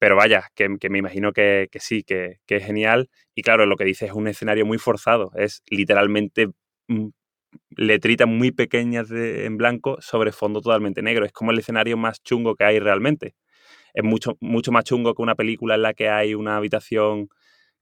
Pero 0.00 0.16
vaya, 0.16 0.48
que, 0.56 0.68
me 0.68 0.98
imagino 0.98 1.32
que, 1.32 1.68
sí, 1.78 2.02
que, 2.02 2.40
es 2.44 2.66
genial. 2.66 3.08
Y 3.36 3.42
claro, 3.42 3.64
lo 3.66 3.76
que 3.76 3.84
dice 3.84 4.06
es 4.06 4.12
un 4.12 4.26
escenario 4.26 4.66
muy 4.66 4.78
forzado. 4.78 5.30
Es 5.36 5.62
literalmente 5.70 6.48
letritas 7.70 8.26
muy 8.26 8.50
pequeñas 8.50 9.12
en 9.12 9.56
blanco 9.58 9.98
sobre 10.00 10.32
fondo 10.32 10.60
totalmente 10.60 11.02
negro. 11.02 11.24
Es 11.24 11.30
como 11.30 11.52
el 11.52 11.60
escenario 11.60 11.96
más 11.96 12.20
chungo 12.20 12.56
que 12.56 12.64
hay 12.64 12.80
realmente. 12.80 13.36
Es 13.94 14.02
mucho, 14.02 14.36
mucho 14.40 14.72
más 14.72 14.82
chungo 14.82 15.14
que 15.14 15.22
una 15.22 15.36
película 15.36 15.76
en 15.76 15.82
la 15.82 15.94
que 15.94 16.08
hay 16.08 16.34
una 16.34 16.56
habitación 16.56 17.28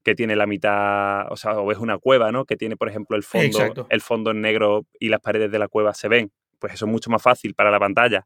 que 0.03 0.15
tiene 0.15 0.35
la 0.35 0.47
mitad, 0.47 1.31
o 1.31 1.35
sea, 1.35 1.59
o 1.59 1.71
es 1.71 1.77
una 1.77 1.97
cueva, 1.97 2.31
¿no? 2.31 2.45
Que 2.45 2.57
tiene, 2.57 2.75
por 2.75 2.89
ejemplo, 2.89 3.15
el 3.15 3.23
fondo, 3.23 3.87
el 3.89 4.01
fondo 4.01 4.31
en 4.31 4.41
negro 4.41 4.85
y 4.99 5.09
las 5.09 5.19
paredes 5.19 5.51
de 5.51 5.59
la 5.59 5.67
cueva 5.67 5.93
se 5.93 6.07
ven. 6.07 6.31
Pues 6.59 6.73
eso 6.73 6.85
es 6.85 6.91
mucho 6.91 7.09
más 7.09 7.21
fácil 7.21 7.53
para 7.53 7.71
la 7.71 7.79
pantalla, 7.79 8.25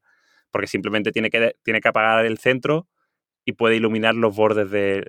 porque 0.52 0.68
simplemente 0.68 1.12
tiene 1.12 1.30
que, 1.30 1.56
tiene 1.64 1.82
que 1.82 1.88
apagar 1.88 2.26
el 2.26 2.38
centro 2.38 2.88
y 3.44 3.54
puede 3.54 3.76
iluminar 3.76 4.16
los 4.16 4.36
bordes 4.36 4.70
de, 4.72 5.06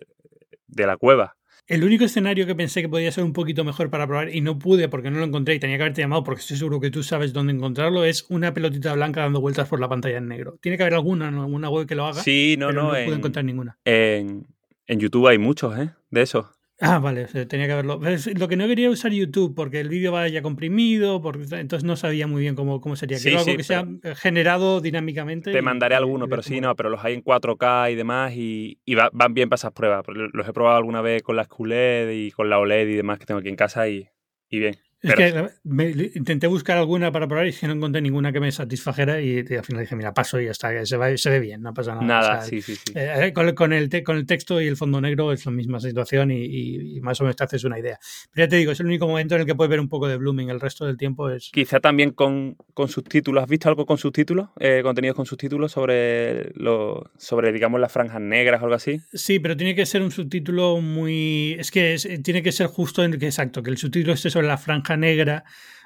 de 0.67 0.87
la 0.87 0.97
cueva. 0.97 1.37
El 1.69 1.83
único 1.83 2.05
escenario 2.05 2.47
que 2.47 2.55
pensé 2.55 2.81
que 2.81 2.89
podía 2.89 3.11
ser 3.11 3.25
un 3.25 3.33
poquito 3.33 3.64
mejor 3.64 3.91
para 3.91 4.07
probar 4.07 4.33
y 4.33 4.41
no 4.41 4.57
pude 4.57 4.89
porque 4.89 5.11
no 5.11 5.19
lo 5.19 5.25
encontré 5.25 5.57
y 5.57 5.59
tenía 5.59 5.77
que 5.77 5.83
haberte 5.83 6.01
llamado 6.01 6.23
porque 6.23 6.41
estoy 6.41 6.57
seguro 6.57 6.79
que 6.79 6.91
tú 6.91 7.03
sabes 7.03 7.33
dónde 7.33 7.53
encontrarlo 7.53 8.05
es 8.05 8.25
una 8.29 8.55
pelotita 8.55 8.95
blanca 8.95 9.23
dando 9.23 9.41
vueltas 9.41 9.69
por 9.69 9.81
la 9.81 9.89
pantalla 9.89 10.19
en 10.19 10.29
negro. 10.29 10.59
Tiene 10.61 10.77
que 10.77 10.85
haber 10.85 10.95
alguna, 10.95 11.27
alguna 11.27 11.69
web 11.69 11.89
que 11.89 11.97
lo 11.97 12.07
haga. 12.07 12.23
Sí, 12.23 12.55
no, 12.57 12.71
no. 12.71 12.85
No 12.85 12.91
pude 12.91 13.14
encontrar 13.14 13.45
ninguna. 13.45 13.77
En, 13.85 14.47
en 14.87 15.01
YouTube 15.01 15.28
hay 15.28 15.39
muchos, 15.39 15.78
¿eh? 15.78 15.91
De 16.11 16.22
eso. 16.22 16.51
Ah, 16.78 16.99
vale, 16.99 17.24
tenía 17.47 17.66
que 17.66 17.74
verlo. 17.74 17.99
Lo 18.34 18.49
que 18.49 18.57
no 18.57 18.66
quería 18.66 18.91
usar 18.91 19.11
YouTube 19.11 19.55
porque 19.55 19.80
el 19.80 19.89
vídeo 19.89 20.12
va 20.12 20.28
ya 20.28 20.43
comprimido, 20.43 21.22
porque 21.22 21.45
entonces 21.57 21.84
no 21.84 21.97
sabía 21.97 22.26
muy 22.26 22.43
bien 22.43 22.55
cómo, 22.55 22.82
cómo 22.82 22.97
sería. 22.97 23.18
Quiero 23.18 23.39
algo 23.39 23.57
que 23.57 23.62
sea 23.62 23.87
generado 24.16 24.82
dinámicamente. 24.82 25.53
Te 25.53 25.62
mandaré 25.62 25.95
alguno, 25.95 26.28
pero 26.28 26.43
sí, 26.43 26.61
no, 26.61 26.76
pero 26.76 26.91
los 26.91 27.03
hay 27.03 27.14
en 27.14 27.24
4K 27.24 27.93
y 27.93 27.95
demás 27.95 28.34
y, 28.37 28.78
van 29.12 29.32
bien 29.32 29.49
para 29.49 29.57
esas 29.57 29.72
pruebas. 29.72 30.05
Los 30.07 30.47
he 30.47 30.53
probado 30.53 30.76
alguna 30.76 31.01
vez 31.01 31.22
con 31.22 31.37
las 31.37 31.49
QLED 31.49 32.11
y 32.11 32.30
con 32.30 32.51
la 32.51 32.59
OLED 32.59 32.89
y 32.89 32.95
demás 32.95 33.18
que 33.18 33.24
tengo 33.24 33.41
aquí 33.41 33.49
en 33.49 33.57
casa 33.57 33.89
y, 33.89 34.09
y 34.51 34.59
bien. 34.59 34.76
Es 35.07 35.15
que 35.15 35.49
me, 35.65 35.91
intenté 36.15 36.47
buscar 36.47 36.77
alguna 36.77 37.13
para 37.13 37.29
probar 37.29 37.47
y 37.47 37.55
no 37.63 37.73
encontré 37.73 38.03
ninguna 38.03 38.33
que 38.33 38.41
me 38.41 38.51
satisfajera 38.51 39.21
y, 39.21 39.39
al 39.39 39.65
final 39.65 39.83
dije, 39.83 39.95
mira, 39.95 40.13
paso 40.13 40.41
y 40.41 40.47
ya 40.47 40.51
está, 40.51 40.85
se, 40.85 40.97
va, 40.97 41.17
se 41.17 41.31
ve 41.31 41.41
bien, 41.41 41.63
no 41.63 41.73
pasa 41.73 41.95
nada. 41.95 42.07
Nada, 42.07 42.43
sí, 42.43 42.61
sí, 42.61 42.75
sí. 42.75 42.93
Eh, 42.95 43.33
con, 43.33 43.47
el 43.73 44.03
con 44.05 44.17
el 44.17 44.27
texto 44.27 44.61
y 44.61 44.67
el 44.67 44.77
fondo 44.77 45.01
negro 45.01 45.33
es 45.33 45.47
la 45.47 45.53
misma 45.53 45.81
situación 45.81 46.31
y, 46.31 47.01
más 47.01 47.21
o 47.21 47.25
menos 47.25 47.37
te 47.37 47.45
haces 47.45 47.65
una 47.65 47.79
idea. 47.79 47.99
Pero 48.33 48.47
ya 48.47 48.51
te 48.51 48.57
digo, 48.57 48.73
es 48.73 48.81
el 48.81 48.87
único 48.87 49.07
momento 49.07 49.35
en 49.35 49.43
el 49.43 49.47
que 49.47 49.55
puedes 49.55 49.71
ver 49.71 49.81
un 49.81 49.89
poco 49.89 50.09
de 50.09 50.17
blooming, 50.17 50.51
el 50.51 50.61
resto 50.61 50.87
del 50.87 50.97
tiempo 50.97 51.31
es... 51.31 51.51
Quizá 51.53 51.81
también 51.81 52.11
con, 52.11 52.57
con 52.75 52.89
subtítulos, 52.89 53.43
¿has 53.43 53.49
visto 53.49 53.69
algo 53.69 53.87
con 53.87 53.99
subtítulos? 53.99 54.49
Eh, 54.59 54.81
contenidos 54.83 55.17
con 55.17 55.27
subtítulos 55.27 55.73
sobre, 55.73 56.51
lo, 56.55 57.11
sobre, 57.17 57.53
digamos, 57.53 57.81
las 57.81 57.93
franjas 57.93 58.21
negras 58.21 58.61
o 58.61 58.65
algo 58.65 58.77
así. 58.77 59.01
Sí, 59.13 59.39
pero 59.39 59.57
tiene 59.57 59.75
que 59.75 59.87
ser 59.87 60.03
un 60.03 60.11
subtítulo 60.11 60.81
muy... 60.81 61.57
Es 61.59 61.71
que 61.71 61.97
tiene 62.23 62.43
que 62.43 62.53
ser 62.53 62.67
justo 62.67 63.05
en 63.05 63.19
que, 63.19 63.27
exacto, 63.27 63.63
que 63.63 63.71
el 63.71 63.79
subtítulo 63.79 64.13
esté 64.13 64.31
sobre 64.31 64.47
la 64.47 64.59
negra, 64.97 65.44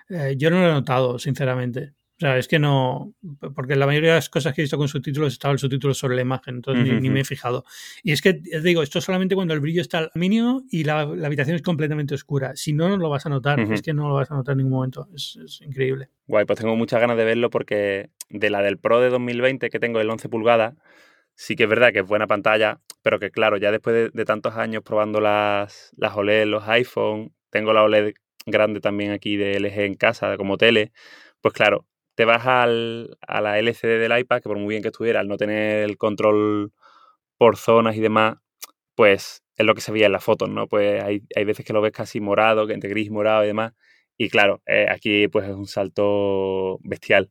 eh, 0.08 0.34
yo 0.36 0.50
no 0.50 0.60
lo 0.60 0.68
he 0.68 0.72
notado, 0.72 1.18
sinceramente. 1.18 1.94
O 2.16 2.20
sea, 2.20 2.36
es 2.36 2.48
que 2.48 2.58
no, 2.58 3.14
porque 3.54 3.76
la 3.76 3.86
mayoría 3.86 4.10
de 4.10 4.16
las 4.16 4.28
cosas 4.28 4.54
que 4.54 4.60
he 4.60 4.64
visto 4.64 4.76
con 4.76 4.88
subtítulos 4.88 5.32
estaba 5.32 5.52
el 5.52 5.58
subtítulo 5.58 5.94
sobre 5.94 6.16
la 6.16 6.20
imagen, 6.20 6.56
entonces 6.56 7.00
ni, 7.00 7.08
me 7.08 7.20
he 7.20 7.24
fijado. 7.24 7.64
Y 8.02 8.12
es 8.12 8.20
que, 8.20 8.34
te 8.34 8.60
digo, 8.60 8.82
esto 8.82 9.00
solamente 9.00 9.34
cuando 9.34 9.54
el 9.54 9.60
brillo 9.60 9.80
está 9.80 10.00
al 10.00 10.10
mínimo 10.14 10.62
y 10.70 10.84
la, 10.84 11.00
habitación 11.00 11.56
es 11.56 11.62
completamente 11.62 12.14
oscura. 12.14 12.54
Si 12.56 12.74
no, 12.74 12.90
no 12.90 12.98
lo 12.98 13.08
vas 13.08 13.24
a 13.24 13.30
notar, 13.30 13.58
es 13.58 13.80
que 13.80 13.94
no 13.94 14.06
lo 14.06 14.16
vas 14.16 14.30
a 14.30 14.34
notar 14.34 14.52
en 14.52 14.58
ningún 14.58 14.74
momento. 14.74 15.08
Es, 15.14 15.62
increíble. 15.64 16.10
Guay, 16.26 16.44
pues 16.44 16.58
tengo 16.58 16.76
muchas 16.76 17.00
ganas 17.00 17.16
de 17.16 17.24
verlo 17.24 17.48
porque 17.48 18.10
de 18.28 18.50
la 18.50 18.60
del 18.60 18.76
Pro 18.76 19.00
de 19.00 19.08
2020 19.08 19.70
que 19.70 19.80
tengo 19.80 19.98
el 19.98 20.10
11 20.10 20.28
pulgadas, 20.28 20.74
sí 21.34 21.56
que 21.56 21.62
es 21.62 21.70
verdad 21.70 21.90
que 21.90 22.00
es 22.00 22.06
buena 22.06 22.26
pantalla, 22.26 22.80
pero 23.00 23.18
que 23.18 23.30
claro, 23.30 23.56
ya 23.56 23.70
después 23.70 23.96
de, 23.96 24.10
de 24.12 24.24
tantos 24.26 24.56
años 24.56 24.82
probando 24.82 25.22
las, 25.22 25.90
las 25.96 26.14
OLED, 26.14 26.44
los 26.48 26.68
iPhone, 26.68 27.32
tengo 27.48 27.72
la 27.72 27.82
OLED 27.82 28.12
grande 28.46 28.80
también 28.80 29.12
aquí 29.12 29.36
de 29.36 29.56
LG 29.56 29.84
en 29.86 29.94
casa, 29.94 30.36
como 30.36 30.58
tele, 30.58 30.92
pues 31.40 31.54
claro, 31.54 31.86
te 32.16 32.24
vas 32.24 32.46
al, 32.46 33.16
a 33.26 33.40
la 33.40 33.58
LCD 33.58 33.98
del 33.98 34.18
iPad, 34.18 34.38
que 34.42 34.48
por 34.48 34.58
muy 34.58 34.68
bien 34.70 34.82
que 34.82 34.88
estuviera, 34.88 35.20
al 35.20 35.28
no 35.28 35.36
tener 35.36 35.84
el 35.84 35.96
control 35.98 36.72
por 37.38 37.56
zonas 37.56 37.96
y 37.96 38.00
demás, 38.00 38.36
pues 38.94 39.42
es 39.56 39.66
lo 39.66 39.74
que 39.74 39.80
se 39.82 39.92
veía 39.92 40.06
en 40.06 40.12
las 40.12 40.24
fotos, 40.24 40.48
¿no? 40.50 40.68
Pues 40.68 41.02
hay, 41.02 41.22
hay 41.36 41.44
veces 41.44 41.64
que 41.66 41.72
lo 41.72 41.80
ves 41.82 41.92
casi 41.92 42.20
morado, 42.20 42.68
entre 42.70 42.90
gris, 42.90 43.10
morado 43.10 43.44
y 43.44 43.48
demás. 43.48 43.74
Y 44.18 44.28
claro, 44.30 44.62
eh, 44.66 44.86
aquí 44.90 45.28
pues 45.28 45.48
es 45.48 45.54
un 45.54 45.66
salto 45.66 46.78
bestial. 46.82 47.30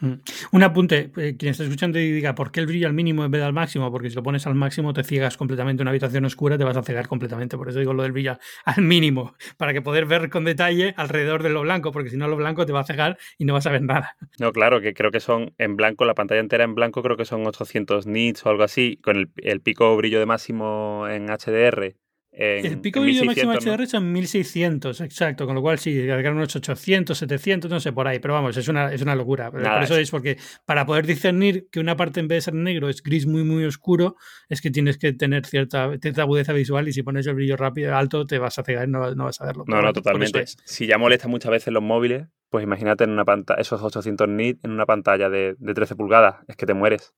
Mm. 0.00 0.14
Un 0.50 0.62
apunte, 0.64 1.12
eh, 1.16 1.36
quien 1.38 1.52
está 1.52 1.62
escuchando 1.62 1.98
y 1.98 2.10
diga, 2.10 2.34
¿por 2.34 2.50
qué 2.50 2.58
el 2.58 2.66
brillo 2.66 2.88
al 2.88 2.92
mínimo 2.92 3.24
en 3.24 3.30
vez 3.30 3.40
del 3.40 3.52
máximo? 3.52 3.90
Porque 3.92 4.10
si 4.10 4.16
lo 4.16 4.22
pones 4.22 4.46
al 4.46 4.54
máximo 4.56 4.92
te 4.92 5.04
ciegas 5.04 5.36
completamente. 5.36 5.82
Una 5.82 5.90
habitación 5.90 6.24
oscura 6.24 6.58
te 6.58 6.64
vas 6.64 6.76
a 6.76 6.82
cegar 6.82 7.06
completamente. 7.06 7.56
Por 7.56 7.68
eso 7.68 7.78
digo 7.78 7.92
lo 7.92 8.02
del 8.02 8.12
brillo 8.12 8.38
al 8.64 8.82
mínimo, 8.82 9.34
para 9.56 9.72
que 9.72 9.80
poder 9.80 10.06
ver 10.06 10.28
con 10.28 10.44
detalle 10.44 10.94
alrededor 10.96 11.42
de 11.42 11.50
lo 11.50 11.62
blanco, 11.62 11.92
porque 11.92 12.10
si 12.10 12.16
no 12.16 12.26
lo 12.26 12.36
blanco 12.36 12.66
te 12.66 12.72
va 12.72 12.80
a 12.80 12.84
cegar 12.84 13.16
y 13.38 13.44
no 13.44 13.54
vas 13.54 13.66
a 13.66 13.70
ver 13.70 13.82
nada. 13.82 14.16
No, 14.38 14.52
claro, 14.52 14.80
que 14.80 14.92
creo 14.92 15.12
que 15.12 15.20
son 15.20 15.54
en 15.58 15.76
blanco, 15.76 16.04
la 16.04 16.14
pantalla 16.14 16.40
entera 16.40 16.64
en 16.64 16.74
blanco 16.74 17.02
creo 17.02 17.16
que 17.16 17.24
son 17.24 17.46
800 17.46 18.06
nits 18.06 18.44
o 18.44 18.50
algo 18.50 18.64
así, 18.64 18.98
con 19.02 19.16
el, 19.16 19.30
el 19.36 19.60
pico 19.60 19.96
brillo 19.96 20.18
de 20.18 20.26
máximo 20.26 21.06
en 21.08 21.26
HDR 21.28 21.94
el 22.32 22.80
pico 22.80 23.00
de 23.00 23.06
vídeo 23.06 23.24
máximo 23.24 23.52
HDR 23.52 23.86
son 23.86 24.10
1600, 24.10 25.02
exacto, 25.02 25.44
con 25.44 25.54
lo 25.54 25.60
cual 25.60 25.78
sí, 25.78 26.06
cargar 26.06 26.32
unos 26.32 26.56
800, 26.56 27.16
700, 27.16 27.70
no 27.70 27.78
sé, 27.78 27.92
por 27.92 28.08
ahí, 28.08 28.20
pero 28.20 28.32
vamos, 28.32 28.56
es 28.56 28.68
una, 28.68 28.92
es 28.92 29.02
una 29.02 29.14
locura. 29.14 29.50
por 29.50 29.82
eso 29.82 29.96
es 29.96 30.10
porque 30.10 30.38
para 30.64 30.86
poder 30.86 31.06
discernir 31.06 31.68
que 31.70 31.78
una 31.78 31.96
parte 31.96 32.20
en 32.20 32.28
vez 32.28 32.38
de 32.38 32.40
ser 32.52 32.54
negro 32.54 32.88
es 32.88 33.02
gris 33.02 33.26
muy, 33.26 33.44
muy 33.44 33.64
oscuro, 33.64 34.16
es 34.48 34.62
que 34.62 34.70
tienes 34.70 34.96
que 34.96 35.12
tener 35.12 35.44
cierta, 35.44 35.90
cierta 36.00 36.22
agudeza 36.22 36.52
visual 36.54 36.88
y 36.88 36.92
si 36.92 37.02
pones 37.02 37.26
el 37.26 37.34
brillo 37.34 37.56
rápido, 37.56 37.94
alto, 37.94 38.26
te 38.26 38.38
vas 38.38 38.58
a 38.58 38.64
cegar 38.64 38.88
y 38.88 38.90
no, 38.90 39.14
no 39.14 39.24
vas 39.24 39.40
a 39.40 39.46
verlo. 39.46 39.64
No, 39.66 39.82
no, 39.82 39.92
totalmente. 39.92 40.44
Si 40.64 40.86
ya 40.86 40.96
molesta 40.96 41.28
muchas 41.28 41.50
veces 41.50 41.72
los 41.72 41.82
móviles, 41.82 42.28
pues 42.48 42.64
imagínate 42.64 43.04
en 43.04 43.10
una 43.10 43.24
pantalla, 43.24 43.60
esos 43.60 43.82
800 43.82 44.28
nits 44.28 44.64
en 44.64 44.72
una 44.72 44.86
pantalla 44.86 45.28
de, 45.28 45.54
de 45.58 45.74
13 45.74 45.96
pulgadas, 45.96 46.36
es 46.48 46.56
que 46.56 46.66
te 46.66 46.74
mueres. 46.74 47.14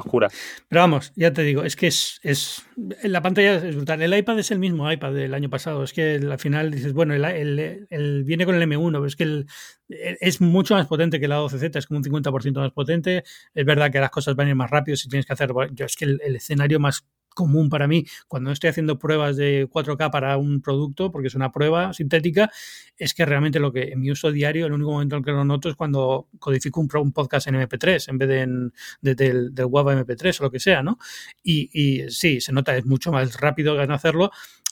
Oscura. 0.00 0.28
Pero 0.68 0.80
vamos, 0.80 1.12
ya 1.16 1.32
te 1.32 1.42
digo, 1.42 1.64
es 1.64 1.76
que 1.76 1.86
es, 1.88 2.20
es 2.22 2.64
la 3.02 3.22
pantalla 3.22 3.54
es 3.54 3.76
brutal. 3.76 4.02
El 4.02 4.16
iPad 4.16 4.38
es 4.38 4.50
el 4.50 4.58
mismo 4.58 4.90
iPad 4.90 5.12
del 5.12 5.34
año 5.34 5.50
pasado. 5.50 5.84
Es 5.84 5.92
que 5.92 6.14
al 6.14 6.38
final 6.38 6.70
dices, 6.70 6.92
bueno, 6.92 7.14
el, 7.14 7.86
el, 7.90 8.24
viene 8.24 8.44
con 8.44 8.54
el 8.54 8.62
M1, 8.62 8.92
pero 8.92 9.06
es 9.06 9.16
que 9.16 9.24
el, 9.24 9.46
es 9.88 10.40
mucho 10.40 10.74
más 10.74 10.86
potente 10.86 11.20
que 11.20 11.28
la 11.28 11.40
12Z, 11.40 11.76
es 11.76 11.86
como 11.86 11.98
un 11.98 12.04
50% 12.04 12.54
más 12.54 12.72
potente. 12.72 13.24
Es 13.54 13.64
verdad 13.64 13.90
que 13.90 14.00
las 14.00 14.10
cosas 14.10 14.34
van 14.34 14.46
a 14.46 14.50
ir 14.50 14.56
más 14.56 14.70
rápido 14.70 14.96
si 14.96 15.08
tienes 15.08 15.26
que 15.26 15.32
hacer. 15.32 15.50
Yo 15.72 15.86
es 15.86 15.96
que 15.96 16.04
el, 16.04 16.20
el 16.24 16.36
escenario 16.36 16.80
más 16.80 17.06
común 17.34 17.68
para 17.68 17.86
mí 17.86 18.04
cuando 18.28 18.50
estoy 18.52 18.70
haciendo 18.70 18.98
pruebas 18.98 19.36
de 19.36 19.68
4K 19.68 20.10
para 20.10 20.36
un 20.36 20.60
producto, 20.60 21.10
porque 21.10 21.28
es 21.28 21.34
una 21.34 21.52
prueba 21.52 21.92
sintética, 21.92 22.50
es 22.96 23.14
que 23.14 23.24
realmente 23.24 23.58
lo 23.58 23.72
que 23.72 23.92
en 23.92 24.00
mi 24.00 24.10
uso 24.10 24.30
diario, 24.30 24.66
el 24.66 24.72
único 24.72 24.92
momento 24.92 25.16
en 25.16 25.22
que 25.22 25.32
lo 25.32 25.44
noto 25.44 25.68
es 25.68 25.76
cuando 25.76 26.28
codifico 26.38 26.80
un, 26.80 26.88
un 26.94 27.12
podcast 27.12 27.46
en 27.48 27.56
MP3 27.56 28.08
en 28.08 28.18
vez 28.18 28.28
de, 28.28 28.40
en, 28.40 28.72
del, 29.00 29.54
del 29.54 29.66
WAV 29.66 30.04
MP3 30.04 30.40
o 30.40 30.44
lo 30.44 30.50
que 30.50 30.60
sea, 30.60 30.82
¿no? 30.82 30.98
Y, 31.42 31.70
y, 31.72 32.10
sí, 32.10 32.40
se 32.40 32.52
nota, 32.52 32.76
es 32.76 32.84
mucho 32.84 33.12
más 33.12 33.40
rápido 33.40 33.76
que 33.76 33.86
no 33.86 33.94
hacerlo, 33.94 34.30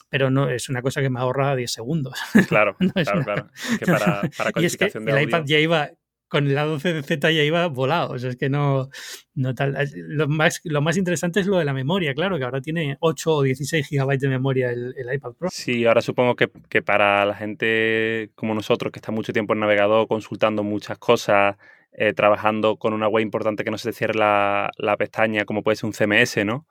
pero 0.09 0.29
no 0.29 0.49
es 0.49 0.67
una 0.69 0.81
cosa 0.81 1.01
que 1.01 1.09
me 1.09 1.19
ahorra 1.19 1.55
10 1.55 1.71
segundos. 1.71 2.19
Claro, 2.47 2.75
claro, 2.93 3.23
claro. 3.23 3.47
que 3.79 3.85
para, 3.91 4.21
para 4.37 4.51
codificación 4.51 5.03
y 5.03 5.09
es 5.09 5.15
que 5.15 5.21
el 5.21 5.27
iPad 5.27 5.43
ya 5.45 5.59
iba 5.59 5.89
con 6.31 6.47
el 6.47 6.55
12Z 6.55 7.19
ya 7.35 7.43
iba 7.43 7.67
volado. 7.67 8.13
O 8.13 8.17
sea, 8.17 8.29
es 8.29 8.37
que 8.37 8.49
no, 8.49 8.89
no 9.35 9.53
tal. 9.53 9.75
Lo 9.93 10.29
más, 10.29 10.61
lo 10.63 10.81
más 10.81 10.95
interesante 10.95 11.41
es 11.41 11.47
lo 11.47 11.57
de 11.57 11.65
la 11.65 11.73
memoria, 11.73 12.13
claro, 12.13 12.37
que 12.37 12.45
ahora 12.45 12.61
tiene 12.61 12.95
8 13.01 13.35
o 13.35 13.41
16 13.43 13.85
gigabytes 13.85 14.21
de 14.21 14.29
memoria 14.29 14.69
el, 14.69 14.95
iPad 15.13 15.33
Pro. 15.33 15.49
Sí, 15.51 15.85
ahora 15.85 16.01
supongo 16.01 16.37
que, 16.37 16.49
que, 16.69 16.81
para 16.81 17.25
la 17.25 17.35
gente 17.35 18.31
como 18.33 18.55
nosotros, 18.55 18.93
que 18.93 18.99
está 18.99 19.11
mucho 19.11 19.33
tiempo 19.33 19.53
en 19.53 19.59
navegador, 19.59 20.07
consultando 20.07 20.63
muchas 20.63 20.97
cosas, 20.97 21.57
eh, 21.91 22.13
trabajando 22.13 22.77
con 22.77 22.93
una 22.93 23.09
web 23.09 23.23
importante 23.23 23.65
que 23.65 23.71
no 23.71 23.77
se 23.77 23.89
te 23.89 23.97
cierre 23.97 24.13
la, 24.13 24.71
la, 24.77 24.95
pestaña, 24.95 25.43
como 25.43 25.63
puede 25.63 25.75
ser 25.75 25.87
un 25.87 25.93
CMS, 25.93 26.45
¿no? 26.45 26.65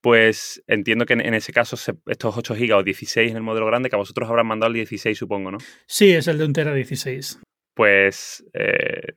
Pues 0.00 0.64
entiendo 0.66 1.06
que 1.06 1.12
en, 1.12 1.34
ese 1.34 1.52
caso 1.52 1.76
estos 2.06 2.36
8 2.36 2.54
GB 2.56 2.74
o 2.78 2.82
16 2.82 3.30
en 3.30 3.36
el 3.36 3.44
modelo 3.44 3.66
grande, 3.66 3.90
que 3.90 3.94
a 3.94 4.00
vosotros 4.00 4.28
habrán 4.28 4.48
mandado 4.48 4.70
el 4.70 4.74
16, 4.74 5.16
supongo, 5.16 5.52
¿no? 5.52 5.58
Sí, 5.86 6.10
es 6.10 6.26
el 6.26 6.38
de 6.38 6.46
un 6.46 6.52
Tera 6.52 6.74
16 6.74 7.38
pues 7.74 8.44
eh, 8.54 9.14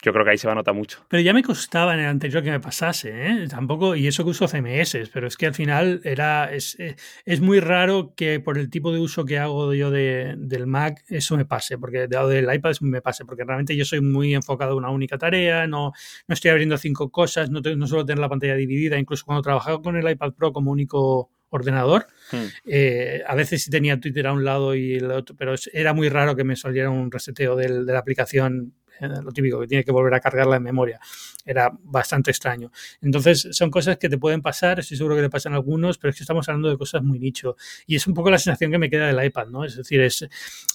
yo 0.00 0.12
creo 0.12 0.24
que 0.24 0.30
ahí 0.30 0.38
se 0.38 0.46
va 0.46 0.52
a 0.52 0.56
notar 0.56 0.74
mucho. 0.74 1.04
Pero 1.08 1.20
ya 1.22 1.32
me 1.32 1.42
costaba 1.42 1.94
en 1.94 2.00
el 2.00 2.06
anterior 2.06 2.42
que 2.42 2.50
me 2.50 2.60
pasase, 2.60 3.10
¿eh? 3.10 3.48
Tampoco, 3.48 3.96
y 3.96 4.06
eso 4.06 4.22
que 4.22 4.30
uso 4.30 4.46
CMS, 4.46 5.10
pero 5.12 5.26
es 5.26 5.36
que 5.36 5.46
al 5.46 5.54
final 5.54 6.00
era 6.04 6.52
es, 6.52 6.78
eh, 6.78 6.94
es 7.24 7.40
muy 7.40 7.58
raro 7.58 8.14
que 8.14 8.38
por 8.38 8.58
el 8.58 8.70
tipo 8.70 8.92
de 8.92 9.00
uso 9.00 9.24
que 9.24 9.38
hago 9.38 9.74
yo 9.74 9.90
de, 9.90 10.34
del 10.38 10.66
Mac 10.66 11.04
eso 11.08 11.36
me 11.36 11.44
pase, 11.44 11.78
porque 11.78 12.06
del 12.06 12.54
iPad 12.54 12.74
me 12.82 13.02
pase, 13.02 13.24
porque 13.24 13.44
realmente 13.44 13.76
yo 13.76 13.84
soy 13.84 14.00
muy 14.00 14.34
enfocado 14.34 14.72
en 14.72 14.78
una 14.78 14.90
única 14.90 15.18
tarea, 15.18 15.66
no, 15.66 15.92
no 16.28 16.32
estoy 16.32 16.52
abriendo 16.52 16.78
cinco 16.78 17.10
cosas, 17.10 17.50
no, 17.50 17.60
no 17.60 17.86
suelo 17.88 18.06
tener 18.06 18.20
la 18.20 18.28
pantalla 18.28 18.54
dividida, 18.54 18.98
incluso 18.98 19.24
cuando 19.24 19.42
trabajaba 19.42 19.82
con 19.82 19.96
el 19.96 20.08
iPad 20.08 20.32
Pro 20.34 20.52
como 20.52 20.70
único 20.70 21.30
ordenador. 21.50 22.06
Hmm. 22.30 22.46
Eh, 22.66 23.22
a 23.26 23.34
veces 23.34 23.62
sí 23.62 23.70
tenía 23.70 24.00
Twitter 24.00 24.26
a 24.26 24.32
un 24.32 24.44
lado 24.44 24.74
y 24.74 24.96
el 24.96 25.10
otro, 25.10 25.34
pero 25.36 25.54
era 25.72 25.92
muy 25.92 26.08
raro 26.08 26.36
que 26.36 26.44
me 26.44 26.56
saliera 26.56 26.90
un 26.90 27.10
reseteo 27.10 27.56
del, 27.56 27.86
de 27.86 27.92
la 27.92 27.98
aplicación 27.98 28.74
lo 29.00 29.32
típico, 29.32 29.60
que 29.60 29.66
tiene 29.66 29.84
que 29.84 29.92
volver 29.92 30.14
a 30.14 30.20
cargarla 30.20 30.56
en 30.56 30.62
memoria. 30.62 31.00
Era 31.44 31.70
bastante 31.82 32.30
extraño. 32.30 32.70
Entonces, 33.00 33.48
son 33.52 33.70
cosas 33.70 33.98
que 33.98 34.08
te 34.08 34.18
pueden 34.18 34.42
pasar, 34.42 34.80
estoy 34.80 34.96
seguro 34.96 35.16
que 35.16 35.22
te 35.22 35.30
pasan 35.30 35.54
algunos, 35.54 35.98
pero 35.98 36.10
es 36.10 36.16
que 36.16 36.22
estamos 36.22 36.48
hablando 36.48 36.68
de 36.68 36.76
cosas 36.76 37.02
muy 37.02 37.18
nicho. 37.18 37.56
Y 37.86 37.96
es 37.96 38.06
un 38.06 38.14
poco 38.14 38.30
la 38.30 38.38
sensación 38.38 38.70
que 38.70 38.78
me 38.78 38.90
queda 38.90 39.06
del 39.06 39.24
iPad, 39.24 39.48
¿no? 39.48 39.64
Es 39.64 39.76
decir, 39.76 40.00
es, 40.00 40.26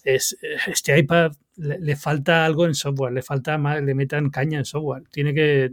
es 0.03 0.38
este 0.67 0.97
iPad 0.97 1.34
le, 1.55 1.95
falta 1.95 2.45
algo 2.45 2.65
en 2.65 2.74
software, 2.74 3.13
le 3.13 3.21
falta 3.21 3.57
más, 3.57 3.82
le 3.82 3.93
metan 3.93 4.30
caña 4.30 4.57
en 4.57 4.65
software. 4.65 5.03
Tiene 5.11 5.34
que, 5.34 5.71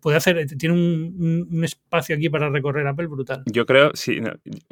puede 0.00 0.16
hacer, 0.16 0.46
tiene 0.58 0.74
un, 0.74 1.48
un, 1.50 1.64
espacio 1.64 2.16
aquí 2.16 2.28
para 2.28 2.50
recorrer 2.50 2.86
Apple 2.86 3.06
brutal. 3.06 3.42
Yo 3.46 3.66
creo, 3.66 3.92
sí, 3.94 4.20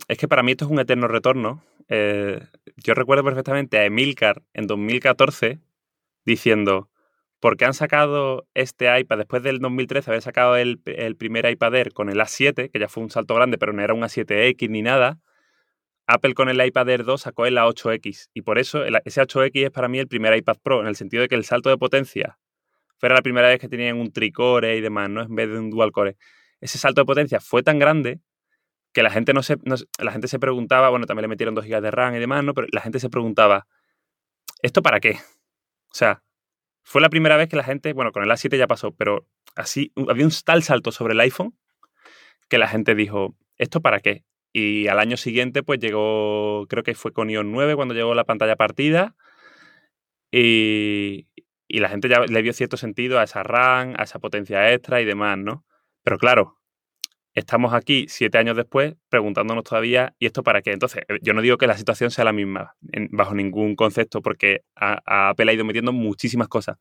es 0.09 0.19
que 0.19 0.29
para 0.29 0.43
mí 0.43 0.53
esto 0.53 0.67
es 0.67 0.71
un 0.71 0.81
eterno 0.81 1.09
retorno. 1.09 1.65
Eh, 1.89 2.41
yo 2.77 2.95
recuerdo 2.95 3.25
perfectamente 3.25 3.79
a 3.79 3.85
Emilcar 3.85 4.43
en 4.53 4.67
2014 4.67 5.61
diciendo, 6.25 6.90
porque 7.41 7.65
han 7.65 7.75
sacado 7.75 8.47
este 8.55 8.87
iPad, 9.01 9.19
después 9.19 9.43
del 9.43 9.59
2013 9.59 10.11
habían 10.11 10.23
sacado 10.23 10.57
el, 10.57 10.81
el 10.85 11.17
primer 11.17 11.51
iPad 11.51 11.75
Air 11.75 11.93
con 11.93 12.11
el 12.11 12.21
A7, 12.21 12.71
que 12.71 12.79
ya 12.79 12.89
fue 12.89 13.03
un 13.03 13.11
salto 13.11 13.35
grande, 13.35 13.59
pero 13.59 13.73
no 13.73 13.83
era 13.83 13.95
un 13.95 14.03
A7X 14.03 14.69
ni 14.69 14.83
nada. 14.83 15.19
Apple 16.07 16.35
con 16.35 16.49
el 16.49 16.65
iPad 16.65 16.89
Air 16.89 17.05
2 17.05 17.21
sacó 17.21 17.47
el 17.47 17.57
A8X 17.57 18.31
y 18.35 18.43
por 18.43 18.59
eso 18.59 18.85
ese 18.85 19.23
8X 19.23 19.65
es 19.65 19.71
para 19.71 19.89
mí 19.89 19.99
el 19.99 20.09
primer 20.09 20.37
iPad 20.37 20.57
Pro, 20.63 20.81
en 20.81 20.87
el 20.87 20.97
sentido 20.97 21.23
de 21.23 21.29
que 21.29 21.35
el 21.35 21.45
salto 21.45 21.71
de 21.71 21.79
potencia 21.79 22.39
fuera 22.99 23.15
la 23.15 23.23
primera 23.23 23.49
vez 23.49 23.59
que 23.59 23.69
tenían 23.69 23.99
un 23.99 24.13
tricore 24.13 24.77
y 24.77 24.81
demás, 24.81 25.09
¿no? 25.09 25.23
En 25.23 25.35
vez 25.35 25.49
de 25.49 25.59
un 25.59 25.71
dual 25.71 25.91
core. 25.91 26.17
Ese 26.61 26.79
salto 26.79 27.01
de 27.01 27.07
potencia 27.07 27.41
fue 27.41 27.63
tan 27.63 27.79
grande 27.79 28.21
que 28.93 29.03
la 29.03 29.11
gente 29.11 29.33
no 29.33 29.43
se, 29.43 29.57
la 29.99 30.13
gente 30.13 30.29
se 30.29 30.39
preguntaba, 30.39 30.91
bueno, 30.91 31.07
también 31.07 31.23
le 31.23 31.29
metieron 31.29 31.55
2 31.55 31.65
GB 31.65 31.81
de 31.81 31.91
RAM 31.91 32.15
y 32.17 32.19
demás, 32.19 32.45
¿no? 32.45 32.53
Pero 32.55 32.67
la 32.73 32.83
gente 32.83 33.01
se 33.01 33.09
preguntaba, 33.09 33.67
¿esto 34.63 34.83
para 34.83 35.01
qué? 35.01 35.13
O 35.13 35.95
sea, 35.95 36.23
fue 36.83 37.01
la 37.01 37.11
primera 37.11 37.37
vez 37.37 37.49
que 37.49 37.57
la 37.57 37.65
gente, 37.65 37.93
bueno, 37.93 38.13
con 38.13 38.23
el 38.23 38.31
A7 38.31 38.57
ya 38.57 38.67
pasó, 38.67 38.93
pero 38.93 39.27
así 39.57 39.93
había 40.09 40.25
un 40.25 40.33
tal 40.45 40.63
salto 40.63 40.93
sobre 40.93 41.15
el 41.15 41.21
iPhone 41.21 41.55
que 42.49 42.59
la 42.59 42.69
gente 42.69 42.95
dijo, 42.95 43.37
¿esto 43.57 43.81
para 43.81 44.01
qué? 44.01 44.25
Y 44.53 44.89
al 44.89 44.99
año 44.99 45.17
siguiente, 45.17 45.63
pues 45.63 45.79
llegó, 45.79 46.67
creo 46.69 46.83
que 46.83 46.95
fue 46.95 47.13
con 47.13 47.31
iOS 47.31 47.45
9 47.47 47.77
cuando 47.77 47.95
llegó 47.95 48.15
la 48.15 48.25
pantalla 48.25 48.57
partida. 48.57 49.15
Y, 50.33 51.29
y 51.69 51.79
la 51.79 51.89
gente 51.89 52.09
ya 52.09 52.21
le 52.21 52.43
dio 52.43 52.53
cierto 52.53 52.77
sentido 52.77 53.21
a 53.21 53.25
esa 53.25 53.45
RAM, 53.45 53.95
a 53.97 54.03
esa 54.03 54.19
potencia 54.19 54.73
extra 54.73 55.01
y 55.01 55.05
demás, 55.05 55.39
¿no? 55.39 55.65
Pero 56.03 56.19
claro, 56.19 56.60
estamos 57.35 57.75
aquí 57.75 58.07
siete 58.09 58.39
años 58.39 58.57
después 58.57 58.95
preguntándonos 59.09 59.65
todavía, 59.65 60.15
¿y 60.19 60.27
esto 60.27 60.43
para 60.43 60.63
qué? 60.63 60.73
Entonces, 60.73 61.05
eh, 61.09 61.19
yo 61.23 61.33
no 61.33 61.43
digo 61.43 61.59
que 61.59 61.67
la 61.67 61.77
situación 61.77 62.11
sea 62.11 62.25
la 62.25 62.33
misma, 62.33 62.77
bajo 63.11 63.35
ningún 63.35 63.77
concepto, 63.77 64.23
porque 64.23 64.63
a, 64.75 65.31
Apple 65.31 65.51
ha 65.51 65.55
ido 65.55 65.65
metiendo 65.65 65.93
muchísimas 65.93 66.49
cosas. 66.49 66.77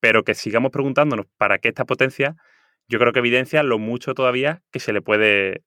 Pero 0.00 0.24
que 0.24 0.34
sigamos 0.34 0.72
preguntándonos 0.72 1.26
para 1.36 1.58
qué 1.58 1.68
esta 1.68 1.84
potencia, 1.84 2.36
yo 2.88 2.98
creo 2.98 3.12
que 3.12 3.20
evidencia 3.20 3.62
lo 3.62 3.78
mucho 3.78 4.14
todavía 4.14 4.62
que 4.72 4.80
se 4.80 4.92
le 4.92 5.00
puede 5.02 5.62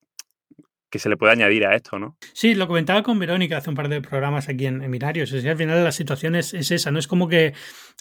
que 0.90 0.98
se 0.98 1.08
le 1.08 1.16
puede 1.16 1.32
añadir 1.32 1.66
a 1.66 1.74
esto, 1.74 1.98
¿no? 1.98 2.16
Sí, 2.32 2.54
lo 2.54 2.66
comentaba 2.66 3.02
con 3.02 3.18
Verónica 3.18 3.56
hace 3.56 3.70
un 3.70 3.76
par 3.76 3.88
de 3.88 4.00
programas 4.00 4.48
aquí 4.48 4.66
en, 4.66 4.82
en 4.82 4.94
Es 4.94 5.30
decir, 5.30 5.50
al 5.50 5.56
final 5.56 5.82
la 5.82 5.92
situación 5.92 6.36
es, 6.36 6.54
esa, 6.54 6.90
no 6.90 6.98
es 6.98 7.08
como 7.08 7.28
que, 7.28 7.54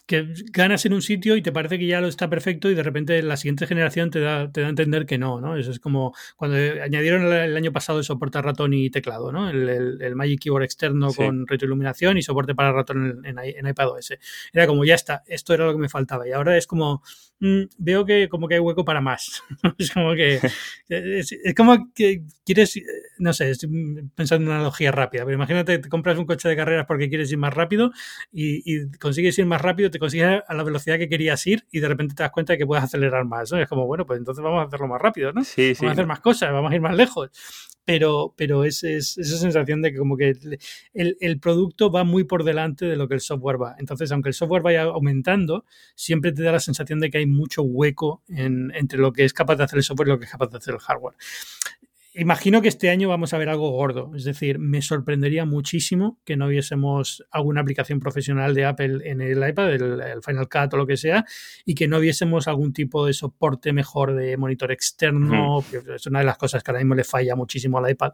que, 0.05 0.27
ganas 0.51 0.85
en 0.85 0.93
un 0.93 1.01
sitio 1.01 1.35
y 1.35 1.41
te 1.41 1.51
parece 1.51 1.79
que 1.79 1.87
ya 1.87 1.99
lo 1.99 2.07
está 2.07 2.29
perfecto 2.29 2.69
y 2.69 2.75
de 2.75 2.83
repente 2.83 3.21
la 3.23 3.37
siguiente 3.37 3.65
generación 3.65 4.11
te 4.11 4.19
da, 4.19 4.51
te 4.51 4.61
da 4.61 4.67
a 4.67 4.69
entender 4.69 5.07
que 5.07 5.17
no, 5.17 5.41
¿no? 5.41 5.57
Eso 5.57 5.71
es 5.71 5.79
como 5.79 6.13
cuando 6.35 6.57
añadieron 6.83 7.23
el, 7.33 7.57
año 7.57 7.71
pasado 7.71 7.97
el 7.97 8.05
soporte 8.05 8.37
a 8.37 8.43
ratón 8.43 8.73
y 8.73 8.91
teclado, 8.91 9.31
¿no? 9.31 9.49
El, 9.49 9.67
el, 10.01 10.15
Magic 10.15 10.41
Keyboard 10.41 10.63
externo 10.63 11.11
con 11.11 11.47
retroiluminación 11.47 12.17
y 12.17 12.21
soporte 12.21 12.53
para 12.53 12.71
ratón 12.71 13.21
en, 13.25 13.39
en, 13.39 13.39
en 13.39 13.67
iPadOS. 13.67 14.13
Era 14.53 14.67
como, 14.67 14.85
ya 14.85 14.95
está, 14.95 15.23
esto 15.27 15.53
era 15.53 15.65
lo 15.65 15.73
que 15.73 15.79
me 15.79 15.89
faltaba. 15.89 16.27
Y 16.27 16.31
ahora 16.31 16.55
es 16.55 16.67
como, 16.67 17.01
mm, 17.39 17.63
veo 17.79 18.05
que 18.05 18.29
como 18.29 18.47
que 18.47 18.55
hay 18.55 18.59
hueco 18.59 18.85
para 18.85 19.01
más. 19.01 19.43
es 19.79 19.91
como 19.91 20.13
que, 20.13 20.39
es, 20.89 21.31
es 21.31 21.55
como 21.55 21.91
que 21.93 22.23
quieres 22.45 22.74
no 23.17 23.33
sé, 23.33 23.51
estoy 23.51 23.69
pensando 24.15 24.43
en 24.43 24.47
una 24.47 24.55
analogía 24.55 24.91
rápida, 24.91 25.23
pero 25.23 25.35
imagínate, 25.35 25.77
te 25.79 25.89
compras 25.89 26.17
un 26.17 26.25
coche 26.25 26.49
de 26.49 26.55
carreras 26.55 26.85
porque 26.87 27.09
quieres 27.09 27.31
ir 27.31 27.37
más 27.37 27.53
rápido 27.53 27.91
y, 28.31 28.87
consigues 28.99 29.37
ir 29.39 29.45
más 29.45 29.61
rápido, 29.61 29.89
te 29.91 29.99
consigues 29.99 30.41
a 30.47 30.53
la 30.53 30.63
velocidad 30.63 30.97
que 30.97 31.09
querías 31.09 31.45
ir 31.47 31.65
y 31.71 31.79
de 31.79 31.87
repente 31.87 32.15
te 32.15 32.23
das 32.23 32.31
cuenta 32.31 32.53
de 32.53 32.59
que 32.59 32.65
puedes 32.65 32.83
acelerar 32.83 33.25
más, 33.25 33.51
Es 33.51 33.67
como, 33.67 33.85
bueno, 33.85 34.05
pues 34.05 34.19
entonces 34.19 34.43
vamos 34.43 34.63
a 34.63 34.67
hacerlo 34.67 34.87
más 34.87 35.01
rápido, 35.01 35.31
¿no? 35.31 35.43
Sí, 35.43 35.73
vamos 35.79 35.89
a 35.89 35.93
hacer 35.93 36.07
más 36.07 36.19
cosas, 36.19 36.51
vamos 36.51 36.71
a 36.71 36.75
ir 36.75 36.81
más 36.81 36.95
lejos. 36.95 37.29
Pero, 37.87 38.33
pero 38.35 38.63
es, 38.63 38.83
es 38.83 39.15
esa 39.15 39.37
sensación 39.37 39.83
de 39.83 39.91
que 39.91 39.99
como 39.99 40.17
que 40.17 40.33
el, 40.93 41.17
el, 41.19 41.39
producto 41.39 41.91
va 41.91 42.03
muy 42.03 42.23
por 42.23 42.43
delante 42.43 42.85
de 42.85 42.95
lo 42.95 43.07
que 43.07 43.13
el 43.13 43.21
software 43.21 43.61
va. 43.61 43.75
Entonces, 43.77 44.11
aunque 44.11 44.29
el 44.29 44.33
software 44.33 44.63
vaya 44.63 44.83
aumentando, 44.83 45.65
siempre 45.93 46.31
te 46.31 46.41
da 46.41 46.51
la 46.51 46.59
sensación 46.59 46.99
de 46.99 47.11
que 47.11 47.19
hay 47.19 47.27
mucho 47.27 47.61
hueco 47.61 48.23
en, 48.27 48.71
entre 48.73 48.97
lo 48.97 49.13
que 49.13 49.23
es 49.23 49.33
capaz 49.33 49.57
de 49.57 49.65
hacer 49.65 49.77
el 49.77 49.83
software 49.83 50.07
y 50.07 50.11
lo 50.11 50.17
que 50.17 50.25
es 50.25 50.31
capaz 50.31 50.49
de 50.49 50.57
hacer 50.57 50.73
el 50.73 50.79
hardware 50.79 51.15
imagino 52.15 52.61
que 52.61 52.67
este 52.67 52.89
año 52.89 53.09
vamos 53.09 53.33
a 53.33 53.37
ver 53.37 53.49
algo 53.49 53.71
gordo. 53.71 54.11
Es 54.15 54.23
decir, 54.23 54.59
me 54.59 54.81
sorprendería 54.81 55.45
muchísimo 55.45 56.19
que 56.25 56.37
no 56.37 56.47
viésemos 56.47 57.23
alguna 57.31 57.61
aplicación 57.61 57.99
profesional 57.99 58.53
de 58.53 58.65
Apple 58.65 58.99
en 59.03 59.21
el 59.21 59.47
iPad, 59.47 59.73
el, 59.73 60.23
Final 60.23 60.47
Cut 60.49 60.73
o 60.73 60.77
lo 60.77 60.87
que 60.87 60.97
sea, 60.97 61.25
y 61.65 61.75
que 61.75 61.87
no 61.87 61.99
viésemos 61.99 62.47
algún 62.47 62.73
tipo 62.73 63.05
de 63.05 63.13
soporte 63.13 63.73
mejor 63.73 64.15
de 64.15 64.37
monitor 64.37 64.71
externo, 64.71 65.63
es 65.95 66.07
una 66.07 66.19
de 66.19 66.25
las 66.25 66.37
cosas 66.37 66.63
que 66.63 66.71
ahora 66.71 66.79
mismo 66.79 66.95
le 66.95 67.03
falla 67.03 67.35
muchísimo 67.35 67.77
al 67.77 67.91
iPad, 67.91 68.13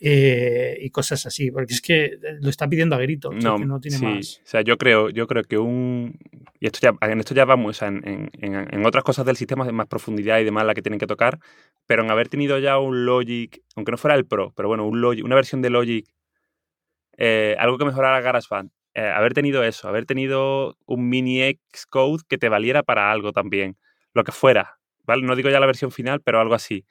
eh, 0.00 0.78
y 0.80 0.90
cosas 0.90 1.26
así, 1.26 1.50
porque 1.50 1.74
es 1.74 1.80
que 1.80 2.18
lo 2.40 2.48
está 2.48 2.68
pidiendo 2.68 2.96
a 2.96 2.98
grito, 2.98 3.30
no, 3.30 3.58
no 3.58 3.80
tiene 3.80 3.98
más. 3.98 4.40
O 4.44 4.48
sea, 4.48 4.62
yo 4.62 4.76
creo, 4.76 5.10
yo 5.10 5.26
creo 5.26 5.44
que 5.44 5.58
un... 5.58 6.18
Y 6.58 6.66
esto 6.66 6.80
ya, 6.82 6.96
en 7.08 7.20
esto 7.20 7.34
ya 7.34 7.44
vamos, 7.44 7.82
en, 7.82 8.30
en 8.40 8.86
otras 8.86 9.04
cosas 9.04 9.26
del 9.26 9.36
sistema 9.36 9.64
de 9.64 9.72
más 9.72 9.86
profundidad 9.86 10.38
y 10.40 10.44
demás 10.44 10.64
la 10.64 10.74
que 10.74 10.82
tienen 10.82 10.98
que 10.98 11.06
tocar, 11.06 11.38
pero 11.86 12.04
en 12.04 12.10
haber 12.10 12.28
tenido 12.28 12.58
ya 12.58 12.78
un 12.78 13.04
Logic, 13.04 13.31
aunque 13.76 13.92
no 13.92 13.98
fuera 13.98 14.16
el 14.16 14.26
Pro, 14.26 14.52
pero 14.56 14.68
bueno, 14.68 14.86
una 14.86 15.34
versión 15.34 15.62
de 15.62 15.70
Logic, 15.70 16.06
eh, 17.16 17.56
algo 17.58 17.78
que 17.78 17.84
mejorara 17.84 18.20
GarageBand, 18.20 18.70
eh, 18.94 19.08
haber 19.08 19.32
tenido 19.32 19.64
eso, 19.64 19.88
haber 19.88 20.06
tenido 20.06 20.76
un 20.86 21.08
mini 21.08 21.58
Xcode 21.72 22.22
que 22.28 22.38
te 22.38 22.48
valiera 22.48 22.82
para 22.82 23.10
algo 23.10 23.32
también, 23.32 23.76
lo 24.14 24.24
que 24.24 24.32
fuera, 24.32 24.78
¿vale? 25.04 25.22
No 25.22 25.36
digo 25.36 25.50
ya 25.50 25.60
la 25.60 25.66
versión 25.66 25.90
final, 25.92 26.20
pero 26.22 26.40
algo 26.40 26.54
así. 26.54 26.84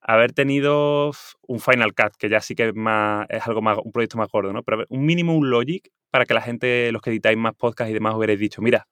Haber 0.00 0.32
tenido 0.32 1.12
un 1.48 1.60
Final 1.60 1.94
Cut, 1.94 2.16
que 2.18 2.28
ya 2.28 2.40
sí 2.40 2.54
que 2.54 2.68
es, 2.68 2.74
más, 2.74 3.26
es 3.30 3.46
algo 3.46 3.62
más, 3.62 3.78
un 3.82 3.92
proyecto 3.92 4.18
más 4.18 4.28
gordo, 4.30 4.52
¿no? 4.52 4.62
Pero 4.62 4.84
un 4.90 5.06
mínimo 5.06 5.34
un 5.36 5.50
Logic 5.50 5.90
para 6.10 6.26
que 6.26 6.34
la 6.34 6.42
gente, 6.42 6.92
los 6.92 7.02
que 7.02 7.10
editáis 7.10 7.38
más 7.38 7.54
podcasts 7.54 7.90
y 7.90 7.94
demás, 7.94 8.14
hubierais 8.14 8.38
dicho, 8.38 8.62
mira, 8.62 8.86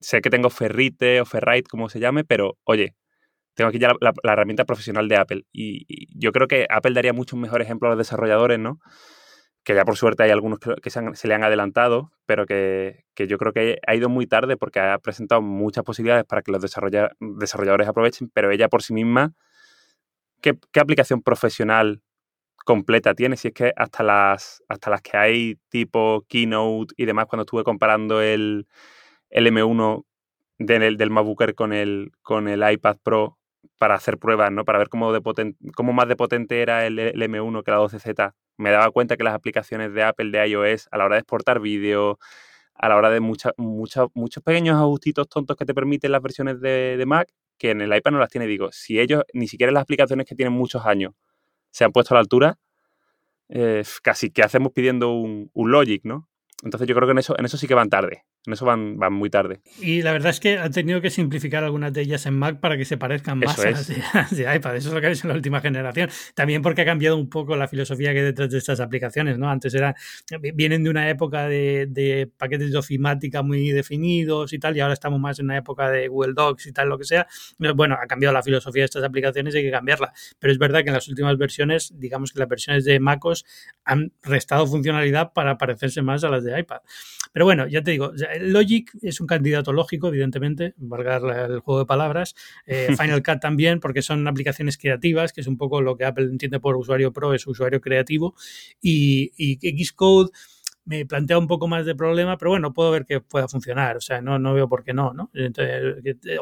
sé 0.00 0.20
que 0.22 0.30
tengo 0.30 0.50
Ferrite 0.50 1.20
o 1.20 1.24
Ferrite, 1.26 1.68
como 1.68 1.88
se 1.88 2.00
llame, 2.00 2.24
pero 2.24 2.58
oye, 2.64 2.94
tengo 3.54 3.68
aquí 3.68 3.78
ya 3.78 3.92
la, 4.00 4.12
herramienta 4.24 4.64
profesional 4.64 5.08
de 5.08 5.16
Apple. 5.16 5.44
Y, 5.52 5.86
yo 6.18 6.32
creo 6.32 6.48
que 6.48 6.66
Apple 6.68 6.92
daría 6.92 7.12
muchos 7.12 7.38
mejores 7.38 7.66
ejemplos 7.66 7.88
a 7.88 7.94
los 7.94 7.98
desarrolladores, 7.98 8.58
¿no? 8.58 8.80
Que 9.64 9.74
ya 9.74 9.84
por 9.84 9.96
suerte 9.96 10.24
hay 10.24 10.30
algunos 10.30 10.58
que, 10.58 10.90
se, 10.90 11.28
le 11.28 11.34
han 11.34 11.44
adelantado, 11.44 12.12
pero 12.26 12.46
que, 12.46 13.04
yo 13.16 13.38
creo 13.38 13.52
que 13.52 13.78
ha 13.86 13.94
ido 13.94 14.08
muy 14.08 14.26
tarde 14.26 14.56
porque 14.56 14.80
ha 14.80 14.98
presentado 14.98 15.40
muchas 15.40 15.84
posibilidades 15.84 16.24
para 16.24 16.42
que 16.42 16.52
los 16.52 16.60
desarrolladores 16.60 17.88
aprovechen, 17.88 18.30
pero 18.34 18.50
ella 18.50 18.68
por 18.68 18.82
sí 18.82 18.92
misma, 18.92 19.32
¿qué, 20.42 20.58
aplicación 20.78 21.22
profesional 21.22 22.02
completa 22.64 23.14
tiene? 23.14 23.36
Si 23.36 23.48
es 23.48 23.54
que 23.54 23.72
hasta 23.76 24.02
las, 24.02 24.62
hasta 24.68 24.90
las 24.90 25.00
que 25.02 25.16
hay 25.16 25.56
tipo 25.70 26.26
Keynote 26.28 26.94
y 26.96 27.06
demás, 27.06 27.26
cuando 27.26 27.42
estuve 27.44 27.64
comparando 27.64 28.20
el, 28.20 28.66
el 29.30 29.46
M1 29.46 30.04
del, 30.58 30.96
del 30.98 31.10
MacBook 31.10 31.54
con 31.54 31.72
el, 31.72 32.12
con 32.22 32.48
el 32.48 32.70
iPad 32.70 32.98
Pro 33.02 33.38
para 33.78 33.94
hacer 33.94 34.18
pruebas, 34.18 34.50
¿no? 34.52 34.64
Para 34.64 34.78
ver 34.78 34.88
cómo, 34.88 35.12
de 35.12 35.20
cómo 35.74 35.92
más 35.92 36.08
de 36.08 36.16
potente 36.16 36.62
era 36.62 36.86
el, 36.86 36.98
M1 36.98 37.62
que 37.62 37.70
la 37.70 37.78
12Z. 37.78 38.34
Me 38.56 38.70
daba 38.70 38.90
cuenta 38.90 39.16
que 39.16 39.24
las 39.24 39.34
aplicaciones 39.34 39.92
de 39.92 40.02
Apple, 40.02 40.30
de 40.30 40.48
iOS, 40.48 40.88
a 40.90 40.98
la 40.98 41.04
hora 41.04 41.16
de 41.16 41.20
exportar 41.20 41.60
vídeo, 41.60 42.18
a 42.74 42.88
la 42.88 42.96
hora 42.96 43.10
de 43.10 43.20
mucha, 43.20 43.52
muchos 43.56 44.42
pequeños 44.44 44.76
ajustitos 44.76 45.28
tontos 45.28 45.56
que 45.56 45.64
te 45.64 45.74
permiten 45.74 46.12
las 46.12 46.22
versiones 46.22 46.60
de, 46.60 47.02
Mac, 47.06 47.28
que 47.58 47.70
en 47.70 47.80
el 47.80 47.94
iPad 47.94 48.12
no 48.12 48.18
las 48.18 48.30
tiene. 48.30 48.46
Digo, 48.46 48.70
si 48.72 49.00
ellos, 49.00 49.22
ni 49.32 49.48
siquiera 49.48 49.72
las 49.72 49.82
aplicaciones 49.82 50.26
que 50.26 50.34
tienen 50.34 50.52
muchos 50.52 50.86
años, 50.86 51.12
se 51.70 51.84
han 51.84 51.92
puesto 51.92 52.14
a 52.14 52.16
la 52.16 52.20
altura, 52.20 52.58
eh, 53.48 53.82
casi 54.02 54.30
que 54.30 54.42
hacemos 54.42 54.72
pidiendo 54.72 55.12
un, 55.12 55.50
un 55.52 55.70
Logic, 55.70 56.02
¿no? 56.04 56.28
Entonces 56.62 56.88
yo 56.88 56.94
creo 56.94 57.06
que 57.06 57.12
en 57.12 57.18
eso, 57.18 57.34
en 57.38 57.44
eso 57.44 57.56
sí 57.56 57.66
que 57.66 57.74
van 57.74 57.90
tarde. 57.90 58.24
En 58.46 58.52
eso 58.52 58.66
van, 58.66 58.98
van 58.98 59.12
muy 59.14 59.30
tarde. 59.30 59.60
Y 59.80 60.02
la 60.02 60.12
verdad 60.12 60.30
es 60.30 60.38
que 60.38 60.58
han 60.58 60.70
tenido 60.70 61.00
que 61.00 61.08
simplificar 61.08 61.64
algunas 61.64 61.94
de 61.94 62.02
ellas 62.02 62.26
en 62.26 62.34
Mac 62.34 62.60
para 62.60 62.76
que 62.76 62.84
se 62.84 62.98
parezcan 62.98 63.38
más 63.38 63.58
a 63.58 63.70
las 63.70 63.88
de, 64.30 64.54
iPad. 64.54 64.76
Eso 64.76 64.88
es 64.88 64.94
lo 64.94 65.00
que 65.00 65.06
ha 65.06 65.10
hecho 65.10 65.26
en 65.26 65.30
la 65.30 65.36
última 65.36 65.62
generación. 65.62 66.10
También 66.34 66.60
porque 66.60 66.82
ha 66.82 66.84
cambiado 66.84 67.16
un 67.16 67.30
poco 67.30 67.56
la 67.56 67.68
filosofía 67.68 68.12
que 68.12 68.18
hay 68.18 68.24
detrás 68.24 68.50
de 68.50 68.58
estas 68.58 68.80
aplicaciones. 68.80 69.38
¿no? 69.38 69.48
Antes 69.48 69.72
era, 69.74 69.94
vienen 70.54 70.84
de 70.84 70.90
una 70.90 71.08
época 71.08 71.48
de, 71.48 71.86
de, 71.88 72.30
paquetes 72.36 72.70
de 72.70 72.76
ofimática 72.76 73.42
muy 73.42 73.70
definidos 73.70 74.52
y 74.52 74.58
tal, 74.58 74.76
y 74.76 74.80
ahora 74.80 74.92
estamos 74.92 75.18
más 75.18 75.38
en 75.38 75.46
una 75.46 75.56
época 75.56 75.88
de 75.88 76.08
Google 76.08 76.34
Docs 76.34 76.66
y 76.66 76.72
tal, 76.72 76.90
lo 76.90 76.98
que 76.98 77.04
sea. 77.04 77.26
Bueno, 77.74 77.96
ha 78.00 78.06
cambiado 78.06 78.34
la 78.34 78.42
filosofía 78.42 78.82
de 78.82 78.86
estas 78.86 79.04
aplicaciones 79.04 79.54
y 79.54 79.58
hay 79.58 79.64
que 79.64 79.70
cambiarla. 79.70 80.12
Pero 80.38 80.52
es 80.52 80.58
verdad 80.58 80.82
que 80.82 80.88
en 80.88 80.94
las 80.94 81.08
últimas 81.08 81.38
versiones, 81.38 81.94
digamos 81.96 82.32
que 82.32 82.40
las 82.40 82.48
versiones 82.48 82.84
de 82.84 83.00
MacOS 83.00 83.46
han 83.84 84.12
restado 84.22 84.66
funcionalidad 84.66 85.32
para 85.32 85.56
parecerse 85.56 86.02
más 86.02 86.24
a 86.24 86.28
las 86.28 86.44
de 86.44 86.60
iPad. 86.60 86.80
Pero 87.32 87.46
bueno, 87.46 87.66
ya 87.66 87.82
te 87.82 87.90
digo, 87.90 88.12
Logic 88.40 88.90
es 89.02 89.20
un 89.20 89.26
candidato 89.26 89.72
lógico, 89.72 90.08
evidentemente, 90.08 90.74
valgar 90.76 91.22
el 91.50 91.60
juego 91.60 91.80
de 91.80 91.86
palabras. 91.86 92.34
Eh, 92.66 92.88
Final 92.98 93.22
Cut 93.22 93.40
también, 93.40 93.80
porque 93.80 94.02
son 94.02 94.26
aplicaciones 94.26 94.78
creativas, 94.78 95.32
que 95.32 95.40
es 95.40 95.46
un 95.46 95.56
poco 95.56 95.80
lo 95.80 95.96
que 95.96 96.04
Apple 96.04 96.24
entiende 96.24 96.60
por 96.60 96.76
usuario 96.76 97.12
pro, 97.12 97.34
es 97.34 97.46
usuario 97.46 97.80
creativo. 97.80 98.34
Y, 98.80 99.32
y 99.36 99.84
Xcode 99.84 100.30
me 100.84 101.06
plantea 101.06 101.38
un 101.38 101.46
poco 101.46 101.66
más 101.66 101.86
de 101.86 101.94
problema, 101.94 102.36
pero 102.36 102.50
bueno, 102.50 102.72
puedo 102.72 102.90
ver 102.90 103.06
que 103.06 103.20
pueda 103.20 103.48
funcionar, 103.48 103.96
o 103.96 104.00
sea, 104.00 104.20
no, 104.20 104.38
no 104.38 104.54
veo 104.54 104.68
por 104.68 104.84
qué 104.84 104.92
no, 104.92 105.12
¿no? 105.12 105.30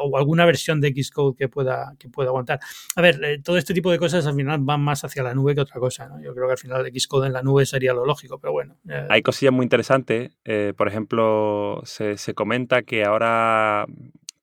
o 0.01 0.17
alguna 0.17 0.45
versión 0.45 0.81
de 0.81 0.93
Xcode 0.93 1.35
que 1.35 1.47
pueda, 1.47 1.95
que 1.97 2.09
pueda 2.09 2.29
aguantar. 2.29 2.59
A 2.95 3.01
ver, 3.01 3.23
eh, 3.23 3.39
todo 3.41 3.57
este 3.57 3.73
tipo 3.73 3.91
de 3.91 3.97
cosas 3.97 4.25
al 4.27 4.35
final 4.35 4.59
van 4.61 4.81
más 4.81 5.03
hacia 5.03 5.23
la 5.23 5.33
nube 5.33 5.55
que 5.55 5.61
otra 5.61 5.79
cosa, 5.79 6.07
¿no? 6.07 6.21
Yo 6.21 6.33
creo 6.33 6.47
que 6.47 6.53
al 6.53 6.57
final 6.57 6.91
Xcode 6.93 7.27
en 7.27 7.33
la 7.33 7.41
nube 7.41 7.65
sería 7.65 7.93
lo 7.93 8.05
lógico, 8.05 8.39
pero 8.39 8.53
bueno. 8.53 8.77
Hay 9.09 9.21
cosillas 9.21 9.53
muy 9.53 9.63
interesantes, 9.63 10.31
eh, 10.43 10.73
por 10.75 10.87
ejemplo, 10.87 11.81
se, 11.85 12.17
se 12.17 12.33
comenta 12.33 12.83
que 12.83 13.03
ahora, 13.03 13.85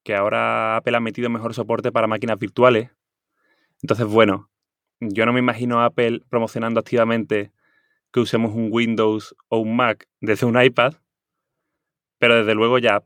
que 0.03 0.15
ahora 0.15 0.77
Apple 0.77 0.97
ha 0.97 1.01
metido 1.01 1.29
mejor 1.29 1.55
soporte 1.55 1.93
para 1.93 2.07
máquinas 2.07 2.39
virtuales, 2.39 2.91
entonces, 3.83 4.07
bueno, 4.07 4.51
yo 5.01 5.25
no 5.25 5.33
me 5.33 5.41
imagino 5.41 5.81
a 5.81 5.87
Apple 5.87 6.21
promocionando 6.29 6.81
activamente 6.81 7.53
que 8.13 8.21
usemos 8.21 8.53
un 8.55 8.69
Windows 8.71 9.35
o 9.49 9.59
un 9.59 9.77
Mac 9.77 10.09
desde 10.21 10.47
un 10.47 10.61
iPad, 10.61 10.95
pero 12.19 12.37
desde 12.37 12.55
luego 12.55 12.79
ya 12.79 13.05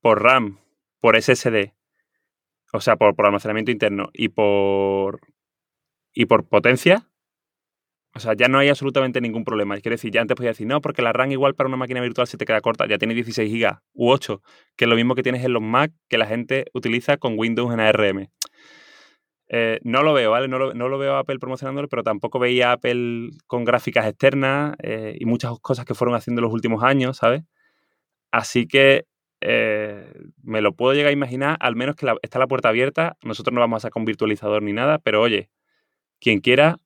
por 0.00 0.22
RAM, 0.22 0.58
por 1.00 1.20
SSD, 1.20 1.72
o 2.72 2.80
sea, 2.80 2.96
por, 2.96 3.14
almacenamiento 3.18 3.70
interno 3.70 4.10
y 4.12 4.28
por, 4.28 5.20
y 6.12 6.26
por 6.26 6.48
potencia, 6.48 7.10
o 8.14 8.18
sea, 8.18 8.34
ya 8.34 8.48
no 8.48 8.58
hay 8.58 8.68
absolutamente 8.68 9.20
ningún 9.20 9.44
problema. 9.44 9.78
Quiero 9.80 9.94
decir, 9.94 10.10
ya 10.10 10.20
antes 10.20 10.34
podía 10.34 10.50
decir, 10.50 10.66
no, 10.66 10.80
porque 10.80 11.00
la 11.00 11.12
RAM 11.12 11.30
igual 11.30 11.54
para 11.54 11.68
una 11.68 11.76
máquina 11.76 12.00
virtual 12.00 12.26
se 12.26 12.36
te 12.36 12.44
queda 12.44 12.60
corta, 12.60 12.86
ya 12.88 12.98
tiene 12.98 13.14
16 13.14 13.52
GB 13.52 13.78
u 13.94 14.10
8, 14.10 14.42
que 14.76 14.84
es 14.84 14.88
lo 14.88 14.96
mismo 14.96 15.14
que 15.14 15.22
tienes 15.22 15.44
en 15.44 15.52
los 15.52 15.62
Mac 15.62 15.92
que 16.08 16.18
la 16.18 16.26
gente 16.26 16.66
utiliza 16.74 17.18
con 17.18 17.38
Windows 17.38 17.72
en 17.72 17.80
ARM. 17.80 18.28
Eh, 19.52 19.80
no 19.82 20.04
lo 20.04 20.12
veo, 20.12 20.30
¿vale? 20.30 20.46
No 20.46 20.60
lo, 20.60 20.74
no 20.74 20.88
lo, 20.88 20.96
veo 20.96 21.16
Apple 21.16 21.40
promocionándolo, 21.40 21.88
pero 21.88 22.04
tampoco 22.04 22.38
veía 22.38 22.70
Apple 22.70 23.30
con 23.48 23.64
gráficas 23.64 24.06
externas 24.06 24.76
eh, 24.80 25.16
y 25.18 25.24
muchas 25.24 25.58
cosas 25.60 25.84
que 25.84 25.94
fueron 25.94 26.14
haciendo 26.14 26.38
en 26.38 26.44
los 26.44 26.52
últimos 26.52 26.84
años, 26.84 27.16
¿sabes? 27.16 27.42
Así 28.30 28.68
que 28.68 29.06
eh, 29.40 30.12
me 30.44 30.60
lo 30.60 30.74
puedo 30.74 30.94
llegar 30.94 31.10
a 31.10 31.12
imaginar, 31.12 31.56
al 31.60 31.74
menos 31.74 31.96
que 31.96 32.06
está 32.22 32.38
la 32.38 32.46
puerta 32.46 32.68
abierta. 32.68 33.16
Nosotros 33.24 33.52
no 33.52 33.60
vamos 33.60 33.78
a 33.78 33.88
sacar 33.88 34.00
un 34.00 34.04
virtualizador 34.04 34.62
ni 34.62 34.72
nada, 34.72 34.98
pero 35.00 35.20
oye, 35.20 35.50
quien 36.20 36.40
quiera, 36.40 36.76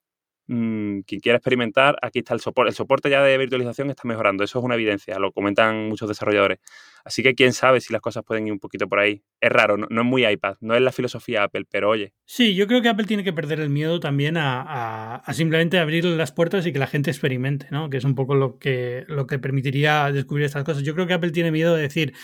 mm, 0.47 1.01
quien 1.01 1.20
quiera 1.20 1.36
experimentar, 1.36 1.97
aquí 2.03 2.20
está 2.20 2.34
el 2.34 2.40
soporte. 2.40 2.70
El 2.70 2.74
soporte 2.74 3.11
ya 3.11 3.22
de 3.22 3.38
virtualización 3.38 3.90
está 3.90 4.03
mejorando, 4.07 4.45
eso 4.45 4.59
es 4.59 4.64
una 4.64 4.74
evidencia, 4.74 5.18
lo 5.18 5.32
comentan 5.32 5.88
muchos 5.88 6.09
desarrolladores. 6.09 6.59
Así 7.05 7.22
que 7.22 7.34
quién 7.34 7.53
sabe 7.53 7.80
si 7.80 7.92
las 7.92 8.01
cosas 8.01 8.24
pueden 8.24 8.47
ir 8.47 8.53
un 8.53 8.59
poquito 8.59 8.88
por 8.88 8.99
ahí. 8.99 9.22
Es 9.40 9.51
raro, 9.51 9.76
no, 9.76 9.86
es 9.86 10.07
muy 10.07 10.26
iPad, 10.26 10.57
no 10.61 10.74
es 10.74 10.80
la 10.80 10.90
filosofía 10.90 11.42
Apple, 11.42 11.64
pero 11.70 11.90
oye. 11.90 12.14
Sí, 12.24 12.55
yo 12.55 12.66
creo 12.66 12.80
que 12.80 12.88
Apple 12.88 13.05
tiene 13.05 13.24
que 13.24 13.32
perder 13.32 13.61
el 13.61 13.68
miedo 13.68 14.01
también 14.01 14.36
a, 14.38 15.22
simplemente 15.32 15.78
abrir 15.78 16.05
las 16.07 16.32
puertas 16.32 16.66
y 16.66 16.72
que 16.72 16.78
la 16.78 16.86
gente 16.86 17.11
experimente, 17.11 17.68
¿no? 17.70 17.90
Que 17.90 17.99
es 17.99 18.05
un 18.05 18.14
poco 18.14 18.34
lo 18.34 18.59
que, 18.59 19.05
lo 19.09 19.26
que 19.26 19.38
permitiría 19.38 20.11
descubrir 20.12 20.47
estas 20.47 20.64
cosas. 20.64 20.82
Yo 20.82 20.95
creo 20.95 21.07
que 21.07 21.14
Apple 21.14 21.30
tiene 21.30 21.51
miedo 21.51 21.74
de 21.74 21.82
decir, 21.82 22.14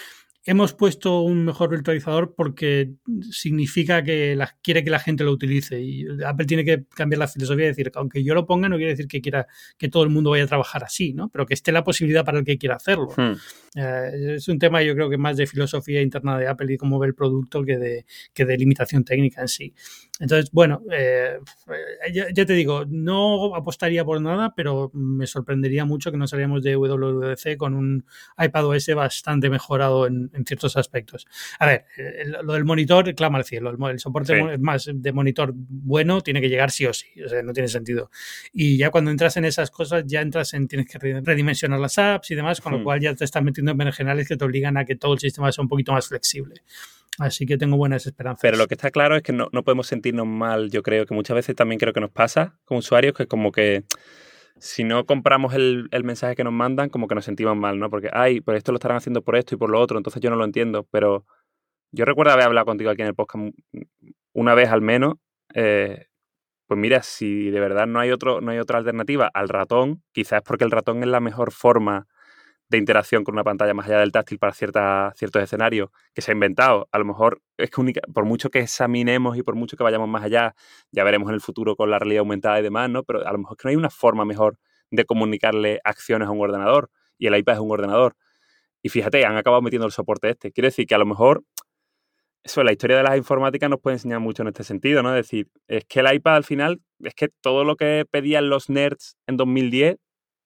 hemos 0.45 0.73
puesto 0.75 1.21
un 1.21 1.45
mejor 1.45 1.71
virtualizador 1.71 2.35
porque 2.35 2.93
significa 3.31 4.03
que 4.03 4.35
la, 4.35 4.57
quiere 4.63 4.83
que 4.83 4.91
la 4.91 4.99
gente 4.99 5.25
lo 5.25 5.33
utilice. 5.33 5.81
Y 5.81 6.07
Apple 6.25 6.47
tiene 6.47 6.65
que 6.65 6.85
cambiar 6.95 7.19
la 7.19 7.29
filosofía 7.29 7.67
y 7.67 7.69
decir, 7.69 7.93
aunque 7.95 8.25
yo 8.25 8.35
lo 8.35 8.47
ponga, 8.47 8.69
no 8.69 8.77
quiere 8.77 8.93
decir 8.93 9.07
que 9.07 9.21
quiera 9.21 9.47
que 9.77 9.89
todo 9.89 10.03
el 10.03 10.09
mundo 10.09 10.31
vaya 10.31 10.45
a 10.45 10.49
trabajar 10.49 10.85
así, 10.85 11.13
¿no? 11.13 11.29
Pero 11.29 11.47
que 11.47 11.55
esté 11.55 11.73
la 11.73 11.85
posibilidad 11.85 12.25
para 12.25 12.39
el 12.39 12.45
que 12.45 12.59
quiera 12.59 12.77
hacerlo. 12.77 13.09
Hmm. 13.17 13.35
Eh, 13.77 14.35
es 14.37 14.49
un 14.49 14.59
tema, 14.59 14.83
yo 14.83 14.95
creo 14.95 15.11
que 15.11 15.19
más 15.19 15.37
de 15.37 15.47
filosofía 15.47 16.01
interna 16.01 16.39
de 16.39 16.49
Apple 16.49 16.73
y 16.73 16.77
cómo 16.77 16.99
ve 16.99 17.09
el 17.09 17.15
producto 17.15 17.63
que 17.65 17.79
de, 17.79 18.07
que 18.33 18.45
de 18.45 18.57
limitación 18.57 19.05
técnica 19.05 19.43
en 19.43 19.49
sí. 19.49 19.75
Entonces, 20.21 20.51
bueno, 20.53 20.83
eh, 20.93 21.39
ya, 22.13 22.33
te 22.33 22.53
digo, 22.53 22.85
no 22.87 23.55
apostaría 23.55 24.05
por 24.05 24.21
nada, 24.21 24.53
pero 24.55 24.91
me 24.93 25.27
sorprendería 25.27 25.87
mucho 25.87 26.13
que 26.13 26.19
no 26.19 26.27
saliéramos 26.27 26.63
de 26.63 26.77
WWDC 26.77 27.57
con 27.57 27.75
un 27.75 28.05
iPad 28.39 28.67
OS 28.67 28.95
bastante 28.95 29.49
mejorado 29.49 30.07
en, 30.07 30.31
ciertos 30.45 30.77
aspectos. 30.77 31.27
A 31.59 31.67
ver, 31.67 31.87
eh, 31.97 32.25
lo 32.43 32.53
del 32.53 32.67
monitor 32.67 33.15
clama 33.15 33.39
al 33.39 33.45
cielo. 33.45 33.71
El, 33.89 33.99
soporte 33.99 34.59
más 34.59 34.91
de 34.93 35.13
monitor 35.13 35.53
bueno 35.55 36.21
tiene 36.21 36.41
que 36.43 36.51
llegar 36.51 36.71
sí 36.71 36.85
o 36.85 36.93
sí. 36.93 37.09
O 37.25 37.29
sea, 37.29 37.43
no 37.43 37.55
tiene 37.55 37.69
sentido. 37.69 38.11
Y 38.53 38.77
ya 38.77 38.91
cuando 38.91 39.11
entras 39.11 39.39
en 39.39 39.47
esas 39.47 39.71
cosas, 39.71 40.05
ya 40.07 40.21
entras 40.21 40.53
en 40.53 40.69
tienes 40.69 40.87
que 40.87 40.99
redimensionar 40.99 41.81
las 41.81 41.97
apps 41.99 42.31
y 42.31 42.35
demás, 42.35 42.61
con 42.61 42.73
lo 42.73 42.81
hmm. 42.81 42.85
cual 42.85 43.01
ya 43.01 43.15
te 43.15 43.25
estás 43.25 43.43
metiendo 43.43 43.73
en 43.73 43.93
generales 43.93 44.29
que 44.29 44.37
te 44.37 44.45
obligan 44.45 44.77
a 44.77 44.85
que 44.85 44.97
todo 44.97 45.15
el 45.15 45.19
sistema 45.19 45.51
sea 45.51 45.63
un 45.63 45.69
poquito 45.69 45.93
más 45.93 46.07
flexible. 46.09 46.63
Así 47.21 47.45
que 47.45 47.59
tengo 47.59 47.77
buenas 47.77 48.07
esperanzas. 48.07 48.41
Pero 48.41 48.57
lo 48.57 48.67
que 48.67 48.75
está 48.75 48.91
claro 48.91 49.15
es 49.15 49.23
que 49.23 49.35
no, 49.35 49.51
podemos 49.63 49.87
sentirnos 49.87 50.27
mal, 50.27 50.71
yo 50.71 50.83
creo 50.83 51.05
que 51.05 51.15
muchas 51.15 51.35
veces 51.35 51.55
también 51.55 51.79
creo 51.79 51.93
que 51.93 52.01
nos 52.01 52.11
pasa 52.11 52.59
como 52.65 52.79
usuarios, 52.79 53.15
que 53.15 53.27
como 53.27 53.53
que 53.53 53.85
si 54.59 54.85
no 54.85 55.05
compramos 55.05 55.53
el, 55.53 55.91
mensaje 56.03 56.35
que 56.35 56.45
nos 56.45 56.55
mandan, 56.55 56.89
como 56.89 57.09
que 57.09 57.15
nos 57.15 57.27
sentimos 57.27 57.57
mal, 57.57 57.79
¿no? 57.79 57.91
Porque, 57.91 58.09
ay, 58.11 58.41
pues 58.41 58.57
esto 58.57 58.73
lo 58.73 58.77
estarán 58.77 58.97
haciendo 58.97 59.23
por 59.23 59.37
esto 59.37 59.55
y 59.55 59.59
por 59.59 59.69
lo 59.69 59.79
otro, 59.79 59.99
entonces 59.99 60.23
yo 60.23 60.31
no 60.31 60.37
lo 60.37 60.47
entiendo. 60.47 60.89
Pero 60.91 61.27
yo 61.93 62.07
recuerdo 62.07 62.33
haber 62.33 62.47
hablado 62.47 62.65
contigo 62.65 62.91
aquí 62.91 63.03
en 63.03 63.09
el 63.09 63.15
podcast 63.15 63.55
una 64.33 64.55
vez 64.55 64.71
al 64.71 64.81
menos. 64.81 65.17
Eh, 65.55 66.07
pues 66.67 66.81
mira, 66.81 67.03
si 67.03 67.51
de 67.51 67.61
verdad 67.61 67.87
no 67.87 68.01
hay, 68.01 68.13
otro, 68.13 68.41
no 68.41 68.51
hay 68.51 68.59
otra 68.59 68.79
alternativa 68.79 69.31
al 69.35 69.51
ratón, 69.51 70.03
quizás 70.13 70.41
porque 70.41 70.65
el 70.65 70.71
ratón 70.71 71.03
es 71.03 71.09
la 71.11 71.21
mejor 71.21 71.53
forma 71.53 72.07
de 72.71 72.79
interacción 72.79 73.25
con 73.25 73.35
una 73.35 73.45
pantalla 73.45 73.75
más 73.75 73.87
allá 73.87 73.99
del 73.99 74.13
táctil 74.13 74.39
para 74.39 74.53
ciertos 74.53 75.43
escenarios 75.43 75.91
que 76.15 76.23
se 76.23 76.31
ha 76.31 76.35
inventado. 76.35 76.89
A 76.93 76.99
lo 76.99 77.05
mejor 77.05 77.43
es 77.59 77.69
que 77.71 78.01
por 78.15 78.25
mucho 78.25 78.49
que 78.49 78.61
examinemos 78.61 79.37
y 79.37 79.43
por 79.43 79.57
mucho 79.57 79.77
que 79.77 79.83
vayamos 79.83 80.09
más 80.09 80.23
allá, 80.25 80.55
ya 80.93 81.05
veremos 81.05 81.29
en 81.29 81.35
el 81.35 81.41
futuro 81.41 81.77
con 81.77 81.91
la 81.91 81.99
realidad 81.99 82.21
aumentada 82.21 82.61
y 82.61 82.63
demás, 82.63 82.89
¿no? 82.89 83.03
Pero 83.03 83.27
a 83.27 83.33
lo 83.33 83.39
mejor 83.39 83.57
es 83.57 83.63
que 83.63 83.67
no 83.67 83.71
hay 83.71 83.77
una 83.77 83.91
forma 83.91 84.25
mejor 84.25 84.57
de 84.91 85.05
comunicarle 85.05 85.81
acciones 85.85 86.29
a 86.29 86.31
un 86.31 86.41
ordenador 86.41 86.91
y 87.19 87.27
el 87.27 87.37
iPad 87.37 87.55
es 87.55 87.61
un 87.61 87.73
ordenador. 87.73 88.15
Y 88.83 88.89
fíjate, 88.89 89.27
han 89.27 89.37
acabado 89.37 89.63
metiendo 89.63 89.87
el 89.87 89.93
soporte 89.93 90.31
este. 90.31 90.53
Quiere 90.53 90.69
decir 90.69 90.87
que 90.87 90.95
a 90.95 90.99
lo 90.99 91.07
mejor 91.07 91.43
eso, 92.43 92.63
la 92.65 92.73
historia 92.73 92.97
de 92.97 93.03
las 93.03 93.17
informáticas 93.17 93.69
nos 93.69 93.81
puede 93.81 93.97
enseñar 93.97 94.21
mucho 94.21 94.43
en 94.43 94.49
este 94.49 94.65
sentido, 94.65 95.03
¿no? 95.03 95.11
Es 95.11 95.27
decir, 95.27 95.49
es 95.69 95.85
que 95.85 96.01
el 96.01 96.15
iPad 96.15 96.37
al 96.37 96.45
final, 96.45 96.81
es 97.01 97.15
que 97.15 97.29
todo 97.41 97.65
lo 97.65 97.77
que 97.77 98.07
pedían 98.11 98.49
los 98.49 98.71
nerds 98.71 99.17
en 99.27 99.37
2010 99.37 99.97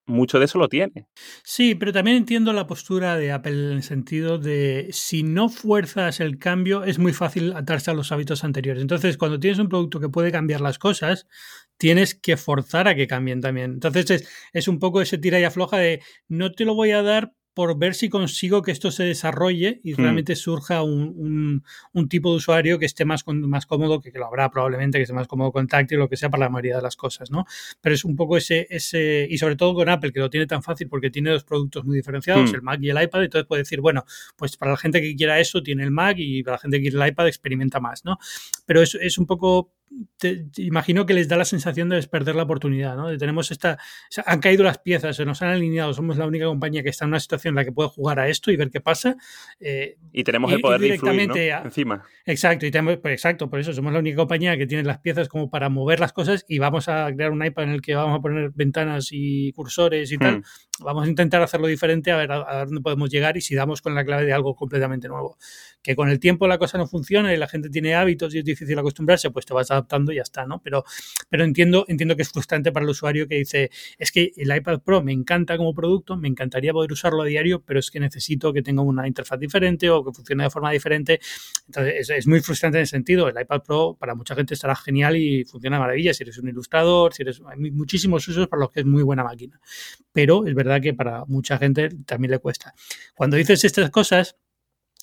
mucho 0.06 0.38
de 0.38 0.44
eso 0.44 0.58
lo 0.58 0.68
tiene. 0.68 1.06
Sí, 1.42 1.74
pero 1.74 1.92
también 1.92 2.16
entiendo 2.16 2.52
la 2.52 2.66
postura 2.66 3.16
de 3.16 3.32
Apple 3.32 3.52
en 3.52 3.72
el 3.72 3.82
sentido 3.82 4.38
de 4.38 4.88
si 4.92 5.22
no 5.22 5.48
fuerzas 5.48 6.20
el 6.20 6.38
cambio 6.38 6.84
es 6.84 6.98
muy 6.98 7.12
fácil 7.12 7.52
atarse 7.54 7.90
a 7.90 7.94
los 7.94 8.12
hábitos 8.12 8.44
anteriores. 8.44 8.82
Entonces, 8.82 9.16
cuando 9.16 9.40
tienes 9.40 9.58
un 9.58 9.68
producto 9.68 10.00
que 10.00 10.08
puede 10.08 10.32
cambiar 10.32 10.60
las 10.60 10.78
cosas, 10.78 11.26
tienes 11.76 12.14
que 12.14 12.36
forzar 12.36 12.88
a 12.88 12.94
que 12.94 13.06
cambien 13.06 13.40
también. 13.40 13.72
Entonces, 13.72 14.10
es, 14.10 14.28
es 14.52 14.68
un 14.68 14.78
poco 14.78 15.00
ese 15.00 15.18
tira 15.18 15.40
y 15.40 15.44
afloja 15.44 15.78
de 15.78 16.02
no 16.28 16.52
te 16.52 16.64
lo 16.64 16.74
voy 16.74 16.90
a 16.90 17.02
dar 17.02 17.32
por 17.54 17.78
ver 17.78 17.94
si 17.94 18.08
consigo 18.08 18.62
que 18.62 18.72
esto 18.72 18.90
se 18.90 19.04
desarrolle 19.04 19.80
y 19.84 19.92
mm. 19.92 19.96
realmente 19.96 20.36
surja 20.36 20.82
un, 20.82 21.62
tipo 22.08 22.30
de 22.30 22.36
usuario 22.36 22.78
que 22.78 22.86
esté 22.86 23.04
más, 23.04 23.24
más 23.26 23.64
cómodo, 23.64 24.00
que, 24.00 24.10
lo 24.12 24.26
habrá 24.26 24.50
probablemente, 24.50 24.98
que 24.98 25.02
esté 25.02 25.14
más 25.14 25.28
cómodo 25.28 25.52
con 25.52 25.68
táctil 25.68 25.98
o 25.98 26.00
lo 26.02 26.08
que 26.08 26.16
sea 26.16 26.28
para 26.28 26.44
la 26.44 26.50
mayoría 26.50 26.76
de 26.76 26.82
las 26.82 26.96
cosas, 26.96 27.30
¿no? 27.30 27.46
Pero 27.80 27.94
es 27.94 28.04
un 28.04 28.16
poco 28.16 28.36
ese, 28.36 28.66
ese, 28.68 29.26
y 29.30 29.38
sobre 29.38 29.56
todo 29.56 29.74
con 29.74 29.88
Apple, 29.88 30.12
que 30.12 30.18
lo 30.18 30.28
tiene 30.28 30.46
tan 30.46 30.62
fácil 30.62 30.88
porque 30.88 31.10
tiene 31.10 31.30
dos 31.30 31.44
productos 31.44 31.84
muy 31.84 31.96
diferenciados, 31.96 32.50
mm. 32.50 32.54
el 32.56 32.62
Mac 32.62 32.80
y 32.82 32.90
el 32.90 33.02
iPad, 33.02 33.24
entonces 33.24 33.46
puede 33.46 33.62
decir, 33.62 33.80
bueno, 33.80 34.04
pues 34.36 34.56
para 34.56 34.72
la 34.72 34.76
gente 34.76 35.00
que 35.00 35.14
quiera 35.14 35.38
eso 35.38 35.62
tiene 35.62 35.84
el 35.84 35.92
Mac 35.92 36.16
y 36.18 36.42
para 36.42 36.56
la 36.56 36.58
gente 36.58 36.78
que 36.78 36.90
quiere 36.90 37.02
el 37.02 37.08
iPad 37.08 37.28
experimenta 37.28 37.78
más, 37.78 38.04
¿no? 38.04 38.18
Pero 38.66 38.82
es, 38.82 38.96
es 38.96 39.16
un 39.16 39.26
poco 39.26 39.70
te, 40.18 40.46
imagino 40.56 41.06
que 41.06 41.14
les 41.14 41.28
da 41.28 41.36
la 41.36 41.44
sensación 41.44 41.88
de 41.88 42.02
perder 42.04 42.34
la 42.34 42.44
oportunidad, 42.44 42.96
¿no? 42.96 43.16
tenemos 43.16 43.50
esta, 43.50 43.78
han 44.26 44.40
caído 44.40 44.64
las 44.64 44.78
piezas, 44.78 45.16
se 45.16 45.24
nos 45.24 45.42
han 45.42 45.50
alineado, 45.50 45.94
somos 45.94 46.16
la 46.16 46.26
única 46.26 46.46
compañía 46.46 46.82
que 46.82 46.88
está 46.88 47.04
en 47.04 47.10
una 47.10 47.20
situación 47.20 47.52
en 47.52 47.56
la 47.56 47.64
que 47.64 47.72
puede 47.72 47.88
jugar 47.88 48.18
a 48.18 48.28
esto 48.28 48.50
y 48.50 48.56
ver 48.56 48.70
qué 48.70 48.80
pasa. 48.80 49.16
Eh, 49.60 49.96
y 50.12 50.24
tenemos 50.24 50.52
el 50.52 50.60
poder 50.60 50.80
directamente 50.80 51.38
de 51.38 51.50
encima. 51.50 52.02
Exacto, 52.26 52.66
y 52.66 52.70
tenemos, 52.70 52.98
pues, 52.98 53.14
exacto, 53.14 53.48
por 53.48 53.60
eso 53.60 53.72
somos 53.72 53.92
la 53.92 53.98
única 53.98 54.16
compañía 54.16 54.56
que 54.56 54.66
tiene 54.66 54.84
las 54.84 54.98
piezas 54.98 55.28
como 55.28 55.50
para 55.50 55.68
mover 55.68 56.00
las 56.00 56.12
cosas 56.12 56.44
y 56.48 56.58
vamos 56.58 56.88
a 56.88 57.12
crear 57.14 57.30
un 57.30 57.44
iPad 57.44 57.64
en 57.64 57.70
el 57.70 57.82
que 57.82 57.94
vamos 57.94 58.18
a 58.18 58.22
poner 58.22 58.50
ventanas 58.54 59.08
y 59.10 59.52
cursores 59.52 60.10
y 60.12 60.18
tal. 60.18 60.38
Hmm. 60.38 60.42
Vamos 60.80 61.06
a 61.06 61.08
intentar 61.08 61.42
hacerlo 61.42 61.66
diferente 61.66 62.10
a 62.10 62.16
ver 62.16 62.32
a, 62.32 62.64
dónde 62.64 62.80
podemos 62.80 63.10
llegar 63.10 63.36
y 63.36 63.40
si 63.40 63.54
damos 63.54 63.80
con 63.80 63.94
la 63.94 64.04
clave 64.04 64.24
de 64.24 64.32
algo 64.32 64.54
completamente 64.56 65.08
nuevo. 65.08 65.36
Que 65.84 65.94
con 65.94 66.08
el 66.08 66.18
tiempo 66.18 66.48
la 66.48 66.58
cosa 66.58 66.78
no 66.78 66.86
funciona 66.86 67.32
y 67.34 67.36
la 67.36 67.46
gente 67.46 67.68
tiene 67.68 67.94
hábitos 67.94 68.34
y 68.34 68.38
es 68.38 68.44
difícil 68.44 68.78
acostumbrarse, 68.78 69.30
pues 69.30 69.44
te 69.46 69.52
vas 69.54 69.70
adaptando 69.70 70.10
y 70.10 70.16
ya 70.16 70.22
está, 70.22 70.46
¿no? 70.46 70.60
Pero, 70.62 70.84
pero 71.28 71.44
entiendo, 71.44 71.84
entiendo 71.86 72.16
que 72.16 72.22
es 72.22 72.30
frustrante 72.30 72.72
para 72.72 72.84
el 72.84 72.90
usuario 72.90 73.28
que 73.28 73.36
dice, 73.36 73.70
es 73.98 74.10
que 74.10 74.32
el 74.36 74.56
iPad 74.56 74.80
Pro 74.80 75.02
me 75.02 75.12
encanta 75.12 75.56
como 75.58 75.74
producto, 75.74 76.16
me 76.16 76.26
encantaría 76.26 76.72
poder 76.72 76.90
usarlo 76.90 77.22
a 77.22 77.26
diario, 77.26 77.62
pero 77.62 77.80
es 77.80 77.90
que 77.90 78.00
necesito 78.00 78.52
que 78.52 78.62
tenga 78.62 78.82
una 78.82 79.06
interfaz 79.06 79.38
diferente 79.38 79.90
o 79.90 80.02
que 80.04 80.12
funcione 80.12 80.44
de 80.44 80.50
forma 80.50 80.70
diferente. 80.70 81.20
Entonces, 81.66 82.10
es, 82.10 82.26
muy 82.26 82.40
frustrante 82.40 82.78
en 82.78 82.84
ese 82.84 82.92
sentido. 82.92 83.28
El 83.28 83.40
iPad 83.40 83.62
Pro 83.62 83.96
para 84.00 84.14
mucha 84.14 84.34
gente 84.34 84.54
estará 84.54 84.74
genial 84.74 85.16
y 85.16 85.44
funciona 85.44 85.78
maravilla. 85.78 86.14
Si 86.14 86.22
eres 86.22 86.38
un 86.38 86.48
ilustrador, 86.48 87.12
si 87.12 87.22
eres... 87.22 87.42
Hay 87.46 87.70
muchísimos 87.70 88.26
usos 88.26 88.48
para 88.48 88.60
los 88.60 88.70
que 88.70 88.80
es 88.80 88.86
muy 88.86 89.02
buena 89.02 89.22
máquina. 89.22 89.60
Pero 90.12 90.46
es 90.46 90.54
verdad 90.54 90.80
que 90.80 90.94
para 90.94 91.24
mucha 91.26 91.58
gente 91.58 91.90
también 92.06 92.30
le 92.30 92.38
cuesta. 92.38 92.74
Cuando 93.14 93.36
dices 93.36 93.64
estas 93.64 93.90
cosas, 93.90 94.36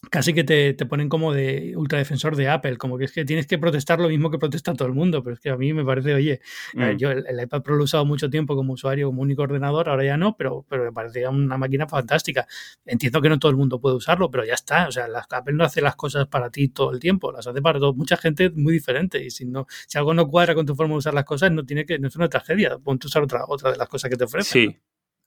casi 0.09 0.33
que 0.33 0.43
te, 0.43 0.73
ponen 0.85 1.09
como 1.09 1.33
de 1.33 1.73
ultradefensor 1.75 2.35
de 2.35 2.49
Apple, 2.49 2.77
como 2.77 2.97
que 2.97 3.05
es 3.05 3.11
que 3.11 3.23
tienes 3.23 3.45
que 3.45 3.57
protestar 3.57 3.99
lo 3.99 4.09
mismo 4.09 4.31
que 4.31 4.39
protesta 4.39 4.73
todo 4.73 4.87
el 4.87 4.93
mundo, 4.93 5.23
pero 5.23 5.35
es 5.35 5.39
que 5.39 5.49
a 5.49 5.57
mí 5.57 5.73
me 5.73 5.85
parece, 5.85 6.13
oye, 6.13 6.41
mm. 6.73 6.97
yo 6.97 7.11
el, 7.11 7.39
iPad 7.39 7.61
Pro 7.61 7.75
lo 7.75 7.81
he 7.81 7.83
usado 7.83 8.05
mucho 8.05 8.29
tiempo 8.29 8.55
como 8.55 8.73
usuario, 8.73 9.07
como 9.07 9.21
único 9.21 9.43
ordenador, 9.43 9.89
ahora 9.89 10.03
ya 10.03 10.17
no, 10.17 10.35
pero, 10.35 10.65
pero 10.67 10.85
me 10.85 10.91
parecía 10.91 11.29
una 11.29 11.57
máquina 11.57 11.87
fantástica. 11.87 12.47
Entiendo 12.85 13.21
que 13.21 13.29
no 13.29 13.37
todo 13.37 13.51
el 13.51 13.57
mundo 13.57 13.79
puede 13.79 13.95
usarlo, 13.95 14.31
pero 14.31 14.43
ya 14.43 14.55
está, 14.55 14.87
o 14.87 14.91
sea, 14.91 15.07
Apple 15.29 15.53
no 15.53 15.63
hace 15.63 15.81
las 15.81 15.95
cosas 15.95 16.27
para 16.27 16.49
ti 16.49 16.69
todo 16.69 16.91
el 16.91 16.99
tiempo, 16.99 17.31
las 17.31 17.45
hace 17.45 17.61
para 17.61 17.79
todo, 17.79 17.93
mucha 17.93 18.17
gente 18.17 18.49
muy 18.49 18.73
diferente 18.73 19.23
y 19.23 19.29
si 19.29 19.45
no 19.45 19.67
si 19.87 19.97
algo 19.97 20.13
no 20.13 20.27
cuadra 20.27 20.55
con 20.55 20.65
tu 20.65 20.75
forma 20.75 20.93
de 20.93 20.99
usar 20.99 21.13
las 21.13 21.25
cosas, 21.25 21.51
no 21.51 21.63
tiene 21.65 21.85
que 21.85 21.99
no 21.99 22.07
es 22.07 22.15
una 22.15 22.27
tragedia, 22.27 22.77
ponte 22.79 23.05
a 23.05 23.07
usar 23.07 23.23
otra 23.23 23.45
otra 23.47 23.71
de 23.71 23.77
las 23.77 23.87
cosas 23.87 24.09
que 24.09 24.17
te 24.17 24.23
ofrecen. 24.23 24.71
Sí. 24.71 24.77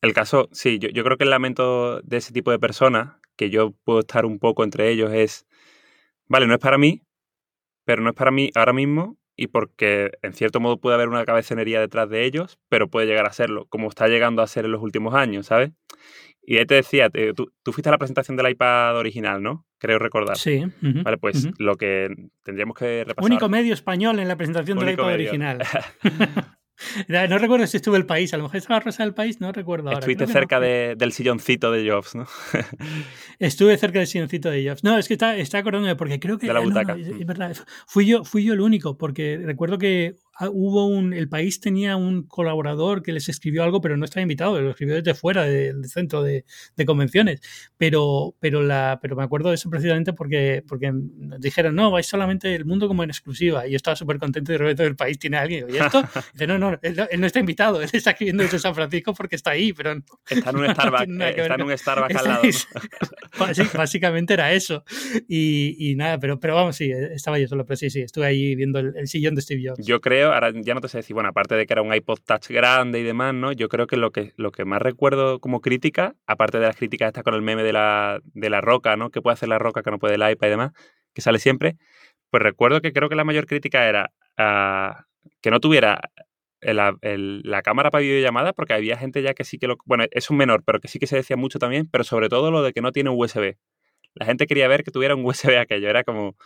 El 0.05 0.13
caso, 0.13 0.51
sí, 0.53 0.79
yo, 0.79 0.91
yo 0.91 1.03
creo 1.03 1.17
que 1.17 1.25
el 1.25 1.31
lamento 1.31 2.03
de 2.03 2.19
ese 2.19 2.35
tipo 2.35 2.51
de 2.51 2.59
personas 2.59 3.15
que 3.37 3.49
yo 3.49 3.73
puedo 3.85 4.01
estar 4.01 4.27
un 4.27 4.39
poco 4.39 4.63
entre 4.63 4.91
ellos 4.91 5.11
es, 5.15 5.47
vale, 6.27 6.47
no 6.47 6.53
es 6.53 6.61
para 6.61 6.77
mí, 6.77 7.01
pero 7.87 8.03
no 8.03 8.11
es 8.11 8.15
para 8.15 8.31
mí 8.31 8.51
ahora 8.55 8.75
mismo 8.75 9.17
y 9.35 9.47
porque 9.47 10.11
en 10.21 10.35
cierto 10.35 10.61
modo 10.61 10.77
puede 10.77 10.97
haber 10.97 11.09
una 11.09 11.25
cabezonería 11.25 11.81
detrás 11.81 12.11
de 12.11 12.27
ellos, 12.27 12.59
pero 12.69 12.91
puede 12.91 13.07
llegar 13.07 13.27
a 13.27 13.33
serlo, 13.33 13.65
como 13.71 13.89
está 13.89 14.07
llegando 14.07 14.43
a 14.43 14.47
ser 14.47 14.67
en 14.67 14.73
los 14.73 14.83
últimos 14.83 15.15
años, 15.15 15.47
¿sabes? 15.47 15.73
Y 16.43 16.59
ahí 16.59 16.67
te 16.67 16.75
decía, 16.75 17.09
tú, 17.35 17.51
fuiste 17.73 17.89
a 17.89 17.93
la 17.93 17.99
presentación 17.99 18.37
del 18.37 18.51
iPad 18.51 18.99
original, 18.99 19.43
¿no? 19.43 19.67
Creo 19.79 19.99
recordar. 19.99 20.37
Sí. 20.37 20.65
vale, 20.83 21.17
pues 21.17 21.49
lo 21.59 21.77
que 21.77 22.11
tendríamos 22.43 22.77
que 22.77 23.05
repasar. 23.05 23.25
Único 23.25 23.49
medio 23.49 23.73
español 23.73 24.19
en 24.19 24.29
la 24.29 24.37
presentación 24.37 24.79
del 24.79 24.91
iPad 24.91 25.15
original. 25.15 25.63
No 27.09 27.39
recuerdo 27.39 27.67
si 27.67 27.77
estuve 27.77 27.97
el 27.97 28.07
país, 28.07 28.35
a 28.35 28.37
lo 28.37 28.45
mejor 28.45 28.57
estaba 28.57 28.81
Rosa 28.81 29.05
del 29.05 29.15
país, 29.15 29.41
no 29.41 29.53
recuerdo 29.53 29.89
ahora. 29.89 30.01
Estuviste 30.01 30.27
cerca 30.27 30.61
del 30.61 31.13
silloncito 31.13 31.71
de 31.71 31.89
Jobs, 31.89 32.15
¿no? 32.15 32.27
Estuve 33.39 33.77
cerca 33.77 33.99
del 33.99 34.09
silloncito 34.09 34.51
de 34.51 34.69
Jobs. 34.69 34.85
No, 34.85 34.99
es 34.99 35.09
que 35.09 35.15
está, 35.15 35.37
está 35.37 35.59
acordándome, 35.59 35.97
porque 35.97 36.21
creo 36.21 36.39
que. 36.39 36.47
De 36.47 36.53
la 36.53 36.61
butaca. 36.61 36.97
es, 36.97 37.27
verdad, 37.27 37.57
fui 37.87 38.07
yo, 38.07 38.25
fui 38.25 38.45
yo 38.45 38.55
el 38.55 38.61
único, 38.61 38.97
porque 38.97 39.41
recuerdo 39.43 39.79
que 39.79 40.17
Ah, 40.17 40.24
hubo 40.41 40.87
un, 40.87 41.13
el 41.13 41.29
país 41.29 41.61
tenía 41.61 41.97
un 41.97 42.25
colaborador 42.25 43.03
que 43.03 43.13
les 43.13 43.29
escribió 43.29 43.63
algo, 43.63 43.81
pero 43.81 43.97
no 43.97 44.05
estaba 44.05 44.23
invitado, 44.23 44.61
lo 44.61 44.71
escribió 44.71 44.97
desde 44.97 45.15
fuera 45.15 45.45
del 45.45 45.85
centro 45.87 46.23
de, 46.23 46.45
convenciones. 46.87 47.41
Pero, 47.77 48.35
pero, 48.41 48.63
la, 48.63 48.99
pero 49.01 49.17
me 49.17 49.23
acuerdo 49.23 49.51
de 49.51 49.55
eso 49.55 49.71
precisamente 49.71 50.13
porque, 50.13 50.63
porque 50.67 50.93
nos 50.93 51.41
dijeron, 51.41 51.75
no, 51.75 51.91
vais 51.91 52.07
solamente 52.07 52.55
el 52.55 52.65
mundo 52.65 52.89
como 52.89 53.05
en 53.05 53.11
exclusiva. 53.11 53.67
Y 53.67 53.71
yo 53.71 53.77
estaba 53.77 53.97
súper 53.97 54.19
contento 54.19 54.53
y 54.53 54.55
de 54.55 54.59
repente 54.59 54.85
el 54.85 54.97
país 54.97 55.19
tiene 55.19 55.37
a 55.37 55.43
alguien. 55.43 55.67
¿Y 55.69 55.77
esto? 55.77 56.03
dice, 56.33 56.47
no, 56.47 56.59
no, 56.59 56.79
él, 56.83 56.97
no 57.19 57.27
está 57.27 57.41
invitado, 57.41 57.81
él 57.81 57.89
está 57.93 58.11
escribiendo 58.11 58.43
desde 58.43 58.59
San 58.59 58.75
Francisco 58.75 59.15
porque 59.15 59.37
está 59.37 59.51
ahí, 59.51 59.73
pero 59.73 59.95
Está 60.29 60.51
en 60.51 60.57
un 60.57 60.65
Starbucks, 60.75 61.09
eh, 61.09 61.35
está 61.37 61.55
en 61.55 61.63
un 61.63 61.79
Starbucks 61.79 62.17
al 62.17 62.29
lado. 62.29 62.43
Básicamente 63.75 64.35
era 64.35 64.53
eso. 64.53 64.85
Y, 65.29 65.77
y, 65.79 65.97
nada, 65.97 66.19
pero, 66.19 66.41
pero 66.41 66.55
vamos, 66.55 66.77
sí, 66.77 66.91
estaba 66.91 67.39
yo 67.39 67.49
solo, 67.49 67.65
pero 67.65 67.77
sí, 67.77 67.91
sí, 67.91 68.01
estuve 68.01 68.27
ahí 68.27 68.55
viendo 68.55 68.79
el, 68.79 68.97
el 68.97 69.09
sillón 69.09 69.35
de 69.35 69.43
Steve 69.43 69.63
Jobs. 69.67 69.87
Yo 69.87 70.01
creo 70.01 70.24
ahora 70.33 70.53
ya 70.55 70.75
no 70.75 70.81
te 70.81 70.89
sé 70.89 70.99
decir, 70.99 71.15
bueno, 71.15 71.29
aparte 71.29 71.55
de 71.55 71.67
que 71.67 71.73
era 71.73 71.83
un 71.83 71.93
iPod 71.95 72.21
Touch 72.25 72.49
grande 72.49 73.01
y 73.01 73.03
demás, 73.03 73.35
¿no? 73.35 73.53
Yo 73.53 73.69
creo 73.69 73.87
que 73.87 73.97
lo 73.97 74.11
que, 74.11 74.33
lo 74.37 74.53
que 74.53 74.65
más 74.65 74.81
recuerdo 74.81 75.41
como 75.41 75.61
crítica, 75.61 76.15
aparte 76.27 76.59
de 76.59 76.67
las 76.67 76.77
críticas 76.77 77.09
estas 77.09 77.25
con 77.25 77.35
el 77.35 77.43
meme 77.43 77.63
de 77.63 77.73
la, 77.73 78.21
de 78.25 78.51
la 78.51 78.61
roca, 78.61 78.97
¿no? 78.97 79.11
Que 79.11 79.23
puede 79.23 79.35
hacer 79.35 79.49
la 79.49 79.59
roca 79.59 79.83
que 79.83 79.91
no 79.91 79.99
puede 79.99 80.15
el 80.15 80.31
iPad 80.31 80.47
y 80.47 80.51
demás, 80.51 80.73
que 81.13 81.23
sale 81.23 81.39
siempre, 81.39 81.77
pues 82.31 82.43
recuerdo 82.43 82.81
que 82.81 82.93
creo 82.93 83.09
que 83.09 83.17
la 83.17 83.25
mayor 83.25 83.47
crítica 83.47 83.89
era 83.89 84.13
ah, 84.39 85.05
que 85.41 85.51
no 85.51 85.61
tuviera 85.61 86.01
la 86.61 87.63
cámara 87.63 87.91
para 87.91 88.03
videollamada, 88.03 88.53
porque 88.55 88.73
había 88.73 88.97
gente 88.97 89.23
ya 89.23 89.35
que 89.35 89.45
sí 89.45 89.59
que 89.59 89.67
lo... 89.67 89.77
Bueno, 89.85 90.05
es 90.11 90.31
un 90.31 90.39
menor, 90.39 90.63
pero 90.65 90.81
que 90.81 90.89
sí 90.89 90.99
que 90.99 91.07
se 91.07 91.17
decía 91.17 91.37
mucho 91.37 91.59
también, 91.59 91.89
pero 91.91 92.05
sobre 92.05 92.29
todo 92.29 92.51
lo 92.51 92.63
de 92.63 92.73
que 92.73 92.81
no 92.81 92.91
tiene 92.91 93.11
USB. 93.11 93.57
La 94.15 94.27
gente 94.27 94.47
quería 94.47 94.69
ver 94.69 94.85
que 94.85 94.91
tuviera 94.91 95.15
un 95.15 95.25
USB 95.27 95.59
aquello, 95.59 95.91
era 95.91 96.05
como 96.05 96.37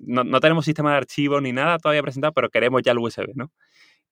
no, 0.00 0.40
tenemos 0.40 0.64
sistema 0.64 0.92
de 0.92 0.98
archivos 0.98 1.42
ni 1.42 1.52
nada 1.52 1.78
todavía 1.78 2.02
presentado, 2.02 2.32
pero 2.32 2.50
queremos 2.50 2.82
ya 2.82 2.92
el 2.92 2.98
USB, 2.98 3.34
¿no? 3.34 3.52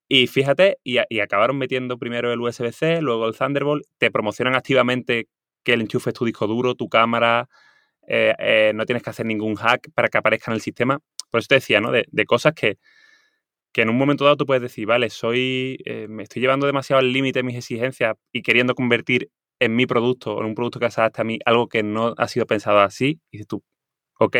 Y 0.08 0.26
fíjate, 0.26 0.78
y, 0.84 0.98
acabaron 1.20 1.58
metiendo 1.58 1.98
primero 1.98 2.32
el 2.32 2.40
USB-C, 2.40 3.02
luego 3.02 3.26
el 3.28 3.36
Thunderbolt, 3.36 3.84
te 3.98 4.10
promocionan 4.10 4.54
activamente 4.54 5.28
que 5.64 5.74
el 5.74 5.82
enchufe 5.82 6.10
es 6.10 6.14
tu 6.14 6.24
disco 6.24 6.46
duro, 6.46 6.74
tu 6.74 6.88
cámara, 6.88 7.48
eh, 8.06 8.34
eh, 8.38 8.72
no 8.74 8.86
tienes 8.86 9.02
que 9.02 9.10
hacer 9.10 9.26
ningún 9.26 9.54
hack 9.56 9.90
para 9.94 10.08
que 10.08 10.18
aparezca 10.18 10.50
en 10.50 10.56
el 10.56 10.62
sistema. 10.62 11.00
Por 11.30 11.40
eso 11.40 11.48
te 11.48 11.56
decía, 11.56 11.80
¿no? 11.80 11.92
De, 11.92 12.06
cosas 12.26 12.54
que, 12.54 12.78
que, 13.72 13.82
en 13.82 13.90
un 13.90 13.98
momento 13.98 14.24
dado 14.24 14.36
tú 14.38 14.46
puedes 14.46 14.62
decir, 14.62 14.86
vale, 14.86 15.10
soy, 15.10 15.78
eh, 15.84 16.06
me 16.08 16.22
estoy 16.22 16.42
llevando 16.42 16.66
demasiado 16.66 17.00
al 17.00 17.12
límite 17.12 17.40
de 17.40 17.42
mis 17.44 17.56
exigencias 17.56 18.16
y 18.32 18.42
queriendo 18.42 18.74
convertir 18.74 19.30
en 19.60 19.76
mi 19.76 19.86
producto 19.86 20.34
o 20.34 20.40
en 20.40 20.46
un 20.46 20.54
producto 20.54 20.80
que 20.80 20.90
se 20.90 21.00
adapta 21.00 21.22
a 21.22 21.24
mí 21.24 21.38
algo 21.44 21.68
que 21.68 21.82
no 21.82 22.14
ha 22.16 22.28
sido 22.28 22.46
pensado 22.46 22.80
así. 22.80 23.20
Y 23.30 23.38
dices 23.38 23.48
tú, 23.48 23.62
ok, 24.18 24.36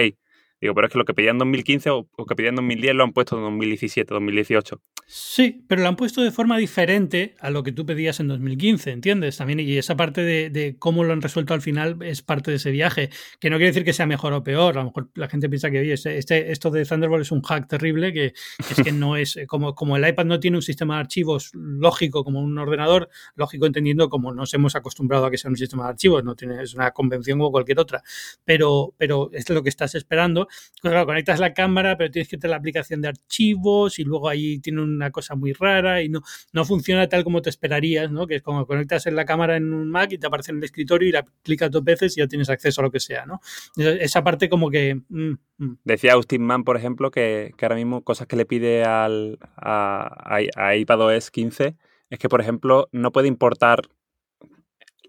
Digo, 0.60 0.74
pero 0.74 0.86
es 0.86 0.92
que 0.92 0.98
lo 0.98 1.04
que 1.04 1.14
pedían 1.14 1.36
en 1.36 1.38
2015 1.38 1.90
o, 1.90 2.08
que 2.26 2.34
pedían 2.34 2.52
en 2.52 2.56
2010 2.56 2.94
lo 2.94 3.04
han 3.04 3.12
puesto 3.12 3.36
en 3.36 3.42
2017, 3.42 4.12
2018. 4.12 4.80
Sí, 5.10 5.64
pero 5.66 5.80
lo 5.80 5.88
han 5.88 5.96
puesto 5.96 6.20
de 6.20 6.30
forma 6.30 6.58
diferente 6.58 7.34
a 7.40 7.48
lo 7.48 7.62
que 7.62 7.72
tú 7.72 7.86
pedías 7.86 8.20
en 8.20 8.28
2015, 8.28 8.90
¿entiendes? 8.90 9.38
También, 9.38 9.58
y 9.58 9.78
esa 9.78 9.96
parte 9.96 10.20
de, 10.20 10.76
cómo 10.78 11.02
lo 11.02 11.14
han 11.14 11.22
resuelto 11.22 11.54
al 11.54 11.62
final 11.62 11.96
es 12.02 12.20
parte 12.20 12.50
de 12.50 12.58
ese 12.58 12.70
viaje, 12.70 13.08
que 13.40 13.48
no 13.48 13.56
quiere 13.56 13.68
decir 13.70 13.86
que 13.86 13.94
sea 13.94 14.04
mejor 14.04 14.34
o 14.34 14.44
peor, 14.44 14.76
a 14.76 14.80
lo 14.80 14.88
mejor 14.88 15.08
la 15.14 15.26
gente 15.28 15.48
piensa 15.48 15.70
que, 15.70 15.80
oye, 15.80 15.94
este, 15.94 16.18
este 16.18 16.52
esto 16.52 16.70
de 16.70 16.84
Thunderbolt 16.84 17.22
es 17.22 17.32
un 17.32 17.40
hack 17.40 17.68
terrible, 17.68 18.12
que, 18.12 18.34
es 18.58 18.82
que 18.84 18.92
no 18.92 19.16
es, 19.16 19.38
como, 19.46 19.74
como 19.74 19.96
el 19.96 20.06
iPad 20.06 20.26
no 20.26 20.40
tiene 20.40 20.58
un 20.58 20.62
sistema 20.62 20.96
de 20.96 21.00
archivos 21.00 21.52
lógico 21.54 22.22
como 22.22 22.42
un 22.42 22.58
ordenador, 22.58 23.08
lógico 23.34 23.64
entendiendo 23.64 24.10
como 24.10 24.34
nos 24.34 24.52
hemos 24.52 24.76
acostumbrado 24.76 25.24
a 25.24 25.30
que 25.30 25.38
sea 25.38 25.50
un 25.50 25.56
sistema 25.56 25.84
de 25.84 25.88
archivos, 25.88 26.22
no 26.22 26.34
tiene, 26.34 26.62
es 26.62 26.74
una 26.74 26.90
convención 26.90 27.38
como 27.38 27.50
cualquier 27.50 27.78
otra, 27.78 28.02
pero, 28.44 28.94
pero 28.98 29.30
es 29.32 29.48
lo 29.48 29.62
que 29.62 29.70
estás 29.70 29.94
esperando. 29.94 30.48
Conectas 30.82 31.40
la 31.40 31.54
cámara, 31.54 31.96
pero 31.96 32.10
tienes 32.10 32.28
que 32.28 32.36
tener 32.36 32.50
la 32.50 32.58
aplicación 32.58 33.00
de 33.00 33.08
archivos 33.08 33.98
y 33.98 34.04
luego 34.04 34.28
ahí 34.28 34.58
tiene 34.58 34.82
un 34.82 34.97
una 34.98 35.10
cosa 35.10 35.34
muy 35.34 35.52
rara 35.52 36.02
y 36.02 36.08
no, 36.08 36.20
no 36.52 36.64
funciona 36.64 37.08
tal 37.08 37.24
como 37.24 37.42
te 37.42 37.50
esperarías, 37.50 38.10
¿no? 38.10 38.26
Que 38.26 38.36
es 38.36 38.42
como 38.42 38.66
conectas 38.66 39.06
en 39.06 39.16
la 39.16 39.24
cámara 39.24 39.56
en 39.56 39.72
un 39.72 39.90
Mac 39.90 40.12
y 40.12 40.18
te 40.18 40.26
aparece 40.26 40.52
en 40.52 40.58
el 40.58 40.64
escritorio 40.64 41.08
y 41.08 41.12
la 41.12 41.24
clicas 41.42 41.70
dos 41.70 41.84
veces 41.84 42.16
y 42.16 42.20
ya 42.20 42.26
tienes 42.26 42.50
acceso 42.50 42.80
a 42.80 42.84
lo 42.84 42.90
que 42.90 43.00
sea, 43.00 43.26
¿no? 43.26 43.40
Esa 43.76 44.22
parte 44.22 44.48
como 44.48 44.70
que... 44.70 45.00
Mm, 45.08 45.32
mm. 45.58 45.78
Decía 45.84 46.14
Austin 46.14 46.42
Mann, 46.42 46.64
por 46.64 46.76
ejemplo, 46.76 47.10
que, 47.10 47.54
ahora 47.62 47.76
mismo 47.76 48.02
cosas 48.02 48.26
que 48.26 48.36
le 48.36 48.46
pide 48.46 48.84
al, 48.84 49.38
a, 49.56 50.42
a, 50.56 50.76
iPadOS 50.76 51.30
15 51.30 51.76
es 52.10 52.18
que, 52.18 52.28
por 52.28 52.40
ejemplo, 52.40 52.88
no 52.92 53.12
puede 53.12 53.28
importar 53.28 53.82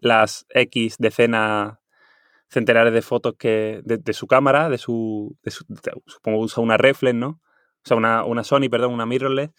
las 0.02 0.46
X 0.50 0.96
decenas 1.00 1.80
centenares 2.50 2.94
de 2.94 3.02
fotos 3.02 3.36
que 3.38 3.82
de, 3.84 4.14
su 4.14 4.28
cámara, 4.28 4.70
de 4.70 4.78
su, 4.78 5.38
de 5.44 5.52
su 5.52 5.66
supongo 6.08 6.40
usa 6.40 6.64
una 6.64 6.78
reflex, 6.78 7.16
¿no? 7.16 7.40
O 7.86 7.88
sea, 7.88 7.98
una, 7.98 8.24
una, 8.24 8.44
Sony, 8.44 8.70
perdón, 8.70 8.94
una 8.94 9.06
mirrorless, 9.06 9.52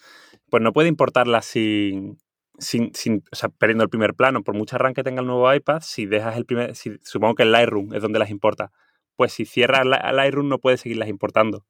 pues 0.50 0.62
no 0.62 0.72
puede 0.72 0.88
importarla 0.88 1.42
sin, 1.42 2.18
sin, 2.58 2.92
sin, 2.94 3.24
o 3.32 3.36
sea, 3.36 3.48
perdiendo 3.48 3.84
el 3.84 3.90
primer 3.90 4.14
plano. 4.14 4.42
Por 4.42 4.54
mucha 4.54 4.78
RAM 4.78 4.94
que 4.94 5.02
tenga 5.02 5.20
el 5.20 5.26
nuevo 5.26 5.52
iPad, 5.52 5.80
si 5.82 6.06
dejas 6.06 6.36
el 6.36 6.44
primer, 6.44 6.74
si, 6.76 6.98
supongo 7.02 7.34
que 7.34 7.44
el 7.44 7.52
Lightroom 7.52 7.94
es 7.94 8.02
donde 8.02 8.18
las 8.18 8.30
importa, 8.30 8.70
pues 9.16 9.32
si 9.32 9.44
cierras 9.44 9.82
el 9.82 10.16
Lightroom 10.16 10.48
no 10.48 10.58
puedes 10.58 10.80
seguirlas 10.80 11.08
importando. 11.08 11.66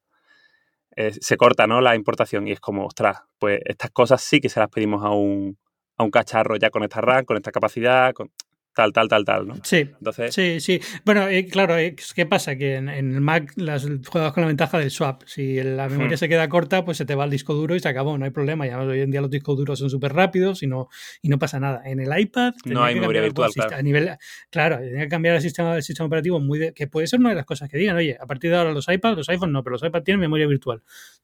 se 0.96 1.36
corta, 1.36 1.66
¿no? 1.66 1.80
La 1.80 1.94
importación 1.96 2.48
y 2.48 2.52
es 2.52 2.60
como, 2.60 2.86
ostras, 2.86 3.22
pues 3.38 3.60
estas 3.64 3.90
cosas 3.90 4.22
sí 4.22 4.40
que 4.40 4.48
se 4.48 4.60
las 4.60 4.68
pedimos 4.68 5.04
a 5.04 5.10
un, 5.10 5.58
a 5.96 6.04
un 6.04 6.10
cacharro 6.10 6.56
ya 6.56 6.70
con 6.70 6.82
esta 6.82 7.00
RAM, 7.00 7.24
con 7.24 7.36
esta 7.36 7.52
capacidad, 7.52 8.12
con, 8.12 8.30
tal, 8.74 8.92
tal, 8.92 9.08
tal, 9.08 9.24
tal, 9.24 9.46
¿no? 9.48 9.54
Sí. 9.62 9.78
Entonces... 9.78 10.34
Sí, 10.34 10.60
sí. 10.60 10.80
Bueno, 11.04 11.28
eh, 11.28 11.46
claro, 11.46 11.76
eh, 11.76 11.94
¿qué 12.14 12.26
pasa? 12.26 12.56
Que 12.56 12.76
en, 12.76 12.88
el 12.88 13.20
Mac 13.20 13.52
las 13.56 13.86
juegas 14.06 14.32
con 14.32 14.42
la 14.42 14.48
ventaja 14.48 14.78
del 14.78 14.90
swap. 14.90 15.22
Si 15.26 15.62
la 15.62 15.88
memoria 15.88 16.14
hmm. 16.14 16.18
se 16.18 16.28
queda 16.28 16.48
corta, 16.48 16.84
pues 16.84 16.98
se 16.98 17.04
te 17.04 17.14
va 17.14 17.24
el 17.24 17.30
disco 17.30 17.54
duro 17.54 17.74
y 17.74 17.80
se 17.80 17.88
acabó, 17.88 18.16
no 18.16 18.24
hay 18.24 18.30
problema. 18.30 18.66
Ya 18.66 18.80
hoy 18.80 19.00
en 19.00 19.10
día 19.10 19.20
los 19.20 19.30
discos 19.30 19.56
duros 19.56 19.78
son 19.78 19.90
súper 19.90 20.12
rápidos 20.12 20.62
y 20.62 20.66
no, 20.66 20.88
y 21.22 21.28
no 21.28 21.38
pasa 21.38 21.60
nada. 21.60 21.82
En 21.84 22.00
el 22.00 22.18
iPad... 22.18 22.54
No 22.64 22.84
hay 22.84 22.94
memoria 22.94 23.22
virtual, 23.22 23.50
claro. 23.52 23.76
A 23.76 23.82
nivel, 23.82 24.10
claro, 24.50 24.78
tiene 24.78 25.04
que 25.04 25.08
cambiar 25.08 25.36
el 25.36 25.42
sistema, 25.42 25.76
el 25.76 25.82
sistema 25.82 26.06
operativo 26.06 26.40
muy... 26.40 26.72
que 26.72 26.86
puede 26.86 27.06
ser 27.06 27.20
una 27.20 27.30
de 27.30 27.36
las 27.36 27.46
cosas 27.46 27.68
que 27.68 27.78
digan, 27.78 27.96
oye, 27.96 28.16
a 28.20 28.26
partir 28.26 28.50
de 28.50 28.56
ahora 28.56 28.72
los 28.72 28.88
iPads, 28.88 29.16
los 29.16 29.28
iPhones 29.28 29.52
no, 29.52 29.62
pero 29.62 29.74
los 29.74 29.82
iPads 29.82 30.04
tienen 30.04 30.20
memoria 30.20 30.46
virtual. 30.46 30.82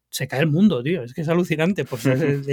Se 0.09 0.28
cae 0.28 0.40
el 0.40 0.47
mundo, 0.47 0.82
tío. 0.82 1.03
Es 1.03 1.12
que 1.12 1.20
es 1.22 1.28
alucinante. 1.28 1.84
Pues 1.84 2.05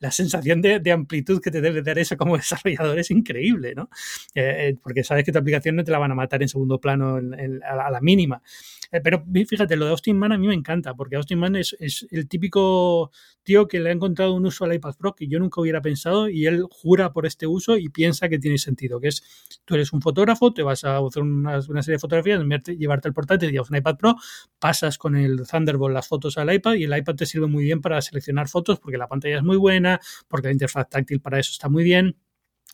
la, 0.00 0.10
sensación 0.10 0.62
de, 0.62 0.92
amplitud 0.92 1.40
que 1.40 1.50
te 1.50 1.60
debe 1.60 1.82
dar 1.82 1.98
eso 1.98 2.16
como 2.16 2.36
desarrollador 2.36 2.98
es 2.98 3.10
increíble, 3.10 3.74
¿no? 3.74 3.90
Eh, 4.34 4.76
porque 4.82 5.04
sabes 5.04 5.24
que 5.24 5.32
tu 5.32 5.38
aplicación 5.38 5.76
no 5.76 5.84
te 5.84 5.90
la 5.90 5.98
van 5.98 6.12
a 6.12 6.14
matar 6.14 6.42
en 6.42 6.48
segundo 6.48 6.80
plano 6.80 7.16
a, 7.16 7.90
la, 7.90 8.00
mínima. 8.00 8.42
Eh, 8.90 9.00
pero 9.02 9.24
fíjate, 9.48 9.76
lo 9.76 9.86
de 9.86 9.90
Austin 9.92 10.18
Mann 10.18 10.32
a 10.32 10.38
mí 10.38 10.46
me 10.46 10.54
encanta, 10.54 10.94
porque 10.94 11.16
Austin 11.16 11.38
Mann 11.38 11.56
es, 11.56 11.76
el 12.10 12.28
típico 12.28 13.10
tío 13.42 13.66
que 13.66 13.80
le 13.80 13.90
ha 13.90 13.92
encontrado 13.92 14.34
un 14.34 14.46
uso 14.46 14.64
al 14.64 14.74
iPad 14.74 14.94
Pro 14.96 15.14
que 15.14 15.26
yo 15.26 15.38
nunca 15.38 15.60
hubiera 15.60 15.80
pensado 15.80 16.28
y 16.28 16.46
él 16.46 16.64
jura 16.70 17.12
por 17.12 17.26
este 17.26 17.46
uso 17.46 17.76
y 17.76 17.88
piensa 17.88 18.28
que 18.28 18.38
tiene 18.38 18.58
sentido, 18.58 19.00
que 19.00 19.08
es, 19.08 19.22
tú 19.64 19.74
eres 19.74 19.92
un 19.92 20.00
fotógrafo, 20.00 20.52
te 20.52 20.62
vas 20.62 20.84
a 20.84 20.98
hacer 20.98 21.22
una, 21.22 21.60
serie 21.60 21.96
de 21.96 21.98
fotografías, 21.98 22.42
llevarte 22.78 23.08
el 23.08 23.14
portátil 23.14 23.50
llevas 23.50 23.70
un 23.70 23.76
iPad 23.76 23.96
Pro, 23.96 24.16
pasas 24.58 24.98
con 24.98 25.16
el 25.16 25.46
Thunderbolt 25.46 25.94
las 25.94 26.06
fotos 26.06 26.38
al 26.38 26.52
iPad 26.52 26.74
y 26.74 26.84
el 26.84 26.96
iPad 26.96 27.14
te 27.14 27.26
sirve 27.26 27.46
muy 27.46 27.64
bien 27.64 27.80
para 27.80 28.00
seleccionar 28.00 28.48
fotos 28.48 28.78
porque 28.78 28.98
la 28.98 29.08
pantalla 29.08 29.38
es 29.38 29.42
muy 29.42 29.56
buena, 29.56 30.00
porque 30.28 30.48
la 30.48 30.52
interfaz 30.52 30.88
táctil 30.88 31.20
para 31.20 31.38
eso 31.38 31.50
está 31.52 31.68
muy 31.68 31.84
bien 31.84 32.16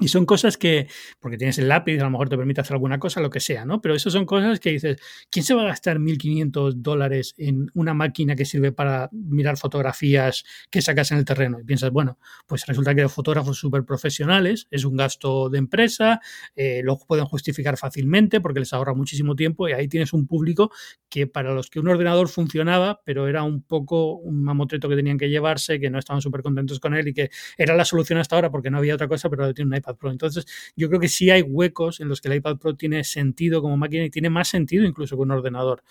y 0.01 0.09
son 0.09 0.27
cosas 0.27 0.57
que, 0.57 0.87
porque 1.19 1.37
tienes 1.37 1.59
el 1.59 1.69
lápiz, 1.69 1.99
a 1.99 2.05
lo 2.05 2.11
mejor 2.11 2.29
te 2.29 2.37
permite 2.37 2.61
hacer 2.61 2.75
alguna 2.75 2.99
cosa, 3.01 3.21
lo 3.21 3.31
que 3.31 3.41
sea, 3.41 3.65
¿no? 3.65 3.81
Pero 3.81 3.97
eso 3.97 4.11
son 4.11 4.27
cosas 4.27 4.61
que 4.61 4.71
dices, 4.71 4.99
¿quién 5.29 5.45
se 5.45 5.55
va 5.55 5.63
a 5.63 5.67
gastar 5.67 5.99
1.500 5.99 6.75
dólares 6.77 7.35
en 7.37 7.69
una 7.75 7.95
máquina 7.95 8.37
que 8.37 8.45
sirve 8.45 8.71
para 8.71 9.09
mirar 9.13 9.57
fotografías 9.57 10.45
que 10.71 10.83
sacas 10.83 11.11
en 11.11 11.19
el 11.19 11.25
terreno? 11.25 11.59
Y 11.61 11.65
piensas, 11.65 11.91
bueno, 11.91 12.19
pues 12.47 12.65
resulta 12.67 12.95
que 12.95 13.03
los 13.03 13.13
fotógrafos 13.13 13.59
súper 13.59 13.85
profesionales, 13.85 14.69
es 14.71 14.85
un 14.85 14.97
gasto 14.97 15.49
de 15.51 15.59
empresa, 15.59 16.21
eh, 16.55 16.83
lo 16.85 16.97
pueden 16.99 17.25
justificar 17.25 17.77
fácilmente 17.77 18.41
porque 18.41 18.61
les 18.61 18.73
ahorra 18.73 18.95
muchísimo 18.95 19.35
tiempo 19.35 19.69
y 19.69 19.73
ahí 19.73 19.89
tienes 19.89 20.13
un 20.13 20.29
público 20.29 20.71
que 21.09 21.27
para 21.27 21.53
los 21.53 21.71
que 21.71 21.81
un 21.81 21.89
ordenador 21.89 22.29
funcionaba, 22.29 23.01
pero 23.05 23.27
era 23.27 23.43
un 23.43 23.63
poco 23.63 24.15
un 24.15 24.45
mamotreto 24.45 24.89
que 24.89 24.95
tenían 24.95 25.19
que 25.19 25.29
llevarse, 25.29 25.81
que 25.81 25.91
no 25.91 25.99
estaban 25.99 26.23
súper 26.23 26.43
contentos 26.43 26.79
con 26.79 26.95
él 26.95 27.09
y 27.09 27.15
que 27.15 27.31
era 27.57 27.75
la 27.75 27.85
solución 27.85 28.21
hasta 28.21 28.37
ahora 28.37 28.51
porque 28.51 28.71
no 28.71 28.79
había 28.79 28.95
otra 28.95 29.09
cosa, 29.09 29.29
pero 29.29 29.53
tiene 29.53 29.71
un 29.71 29.77
iPad 29.77 29.88
Pro. 29.97 30.11
Entonces, 30.11 30.47
yo 30.77 30.89
creo 30.89 31.01
que 31.01 31.09
sí 31.09 31.31
hay 31.31 31.43
huecos 31.43 32.01
en 32.01 32.09
los 32.09 32.21
que 32.21 32.29
el 32.29 32.35
iPad 32.35 32.57
Pro 32.59 32.75
tiene 32.75 33.05
sentido 33.05 33.63
como 33.63 33.77
máquina 33.77 34.05
y 34.05 34.11
tiene 34.11 34.31
más 34.31 34.49
sentido 34.49 34.85
incluso 34.85 35.17
que 35.17 35.23
un 35.23 35.31
ordenador. 35.31 35.83